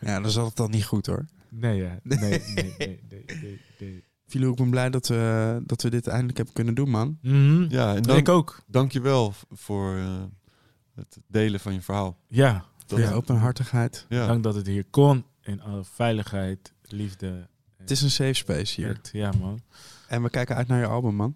ja, 0.00 0.20
dan 0.20 0.30
zat 0.30 0.46
het 0.46 0.56
dan 0.56 0.70
niet 0.70 0.84
goed 0.84 1.06
hoor. 1.06 1.24
Nee, 1.48 1.76
ja. 1.82 1.98
Nee, 2.02 2.18
nee, 2.18 2.30
nee, 2.54 2.74
nee, 2.78 2.98
nee, 3.08 3.60
nee. 3.78 4.04
Filou, 4.26 4.50
ik 4.50 4.56
ben 4.56 4.70
blij 4.70 4.90
dat 4.90 5.06
we, 5.08 5.62
dat 5.66 5.82
we 5.82 5.90
dit 5.90 6.06
eindelijk 6.06 6.36
hebben 6.36 6.54
kunnen 6.54 6.74
doen, 6.74 6.90
man. 6.90 7.18
Mhm. 7.22 7.66
Ja, 7.68 7.94
en 7.94 8.02
dank, 8.02 8.18
Ik 8.18 8.28
ook. 8.28 8.62
dank 8.66 8.92
je 8.92 9.00
wel 9.00 9.34
voor 9.50 9.96
eh, 9.96 10.22
het 10.94 11.18
delen 11.26 11.60
van 11.60 11.72
je 11.74 11.80
verhaal. 11.80 12.18
Ja, 12.28 12.64
Voor 12.86 12.98
je 13.00 13.12
openhartigheid. 13.12 14.06
Ja. 14.08 14.26
dank 14.26 14.42
dat 14.42 14.54
het 14.54 14.66
hier 14.66 14.84
kon. 14.90 15.24
In 15.42 15.60
alle 15.62 15.84
veiligheid, 15.84 16.72
liefde. 16.82 17.48
Het 17.80 17.90
is 17.90 18.02
een 18.02 18.10
safe 18.10 18.32
space 18.34 18.80
hier. 18.80 19.00
Ja, 19.12 19.32
man. 19.40 19.60
En 20.08 20.22
we 20.22 20.30
kijken 20.30 20.56
uit 20.56 20.68
naar 20.68 20.78
je 20.80 20.86
album, 20.86 21.14
man. 21.14 21.34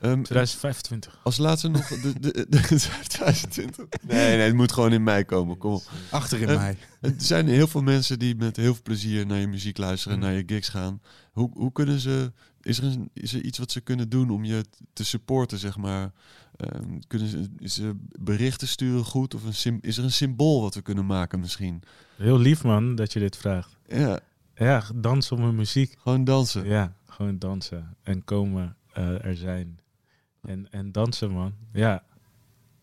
Ehm, 0.00 0.22
2025. 0.22 1.20
als 1.22 1.36
laatste 1.36 1.68
nog 1.68 1.86
de, 1.88 2.12
de, 2.20 2.46
de, 2.48 2.60
2020. 3.06 3.76
Nee, 4.02 4.36
nee, 4.36 4.46
het 4.46 4.54
moet 4.54 4.72
gewoon 4.72 4.92
in 4.92 5.02
mei 5.02 5.24
komen. 5.24 5.58
Kom 5.58 5.72
op. 5.72 5.82
Achter 6.10 6.40
in 6.40 6.48
Eh, 6.48 6.56
mij. 6.56 6.76
Er 7.00 7.14
zijn 7.16 7.48
heel 7.48 7.66
veel 7.66 7.82
mensen 7.82 8.18
die 8.18 8.34
met 8.36 8.56
heel 8.56 8.72
veel 8.74 8.82
plezier 8.82 9.26
naar 9.26 9.38
je 9.38 9.46
muziek 9.46 9.76
luisteren, 9.78 10.16
Mm. 10.18 10.24
naar 10.24 10.32
je 10.32 10.42
gigs 10.46 10.68
gaan. 10.68 11.00
Hoe, 11.32 11.50
hoe 11.54 11.72
kunnen 11.72 12.00
ze, 12.00 12.32
is 12.62 12.78
er, 12.78 12.84
een, 12.84 13.10
is 13.12 13.32
er 13.34 13.40
iets 13.42 13.58
wat 13.58 13.70
ze 13.72 13.80
kunnen 13.80 14.08
doen 14.08 14.30
om 14.30 14.44
je 14.44 14.64
te 14.92 15.04
supporten, 15.04 15.58
zeg 15.58 15.76
maar? 15.76 16.12
Ehm, 16.56 16.98
kunnen 17.06 17.28
ze, 17.28 17.48
is 17.58 17.74
ze 17.74 17.92
berichten 18.20 18.68
sturen 18.68 19.04
goed? 19.04 19.34
Of 19.34 19.64
een 19.64 19.78
is 19.80 19.96
er 19.98 20.04
een 20.04 20.12
symbool 20.12 20.60
wat 20.60 20.74
we 20.74 20.82
kunnen 20.82 21.06
maken 21.06 21.40
misschien? 21.40 21.82
Heel 22.16 22.38
lief, 22.38 22.64
man, 22.64 22.94
dat 22.94 23.12
je 23.12 23.18
dit 23.18 23.36
vraagt. 23.36 23.76
Ja, 23.88 24.20
Ja, 24.58 24.82
dansen 24.94 25.36
op 25.36 25.42
mijn 25.42 25.54
muziek. 25.54 25.94
gewoon 25.98 26.24
dansen. 26.24 26.64
Ja, 26.66 26.92
gewoon 27.06 27.38
dansen. 27.38 27.96
En 28.02 28.24
komen 28.24 28.76
eh, 28.92 29.24
er 29.24 29.36
zijn. 29.36 29.80
En, 30.42 30.70
en 30.70 30.92
dansen, 30.92 31.30
man. 31.30 31.54
Ja. 31.72 32.02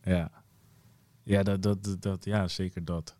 Ja. 0.04 0.32
Ja, 1.24 1.44
dat, 1.44 1.62
dat, 1.62 1.96
dat, 2.02 2.26
ja, 2.26 2.48
zeker 2.48 2.86
dat. 2.86 3.16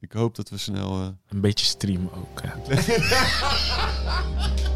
Ik 0.00 0.12
hoop 0.12 0.34
dat 0.34 0.48
we 0.48 0.56
snel... 0.58 1.00
eh, 1.02 1.08
Een 1.28 1.40
beetje 1.40 1.66
streamen 1.66 2.12
ook. 2.12 2.40
Ja. 2.42 2.54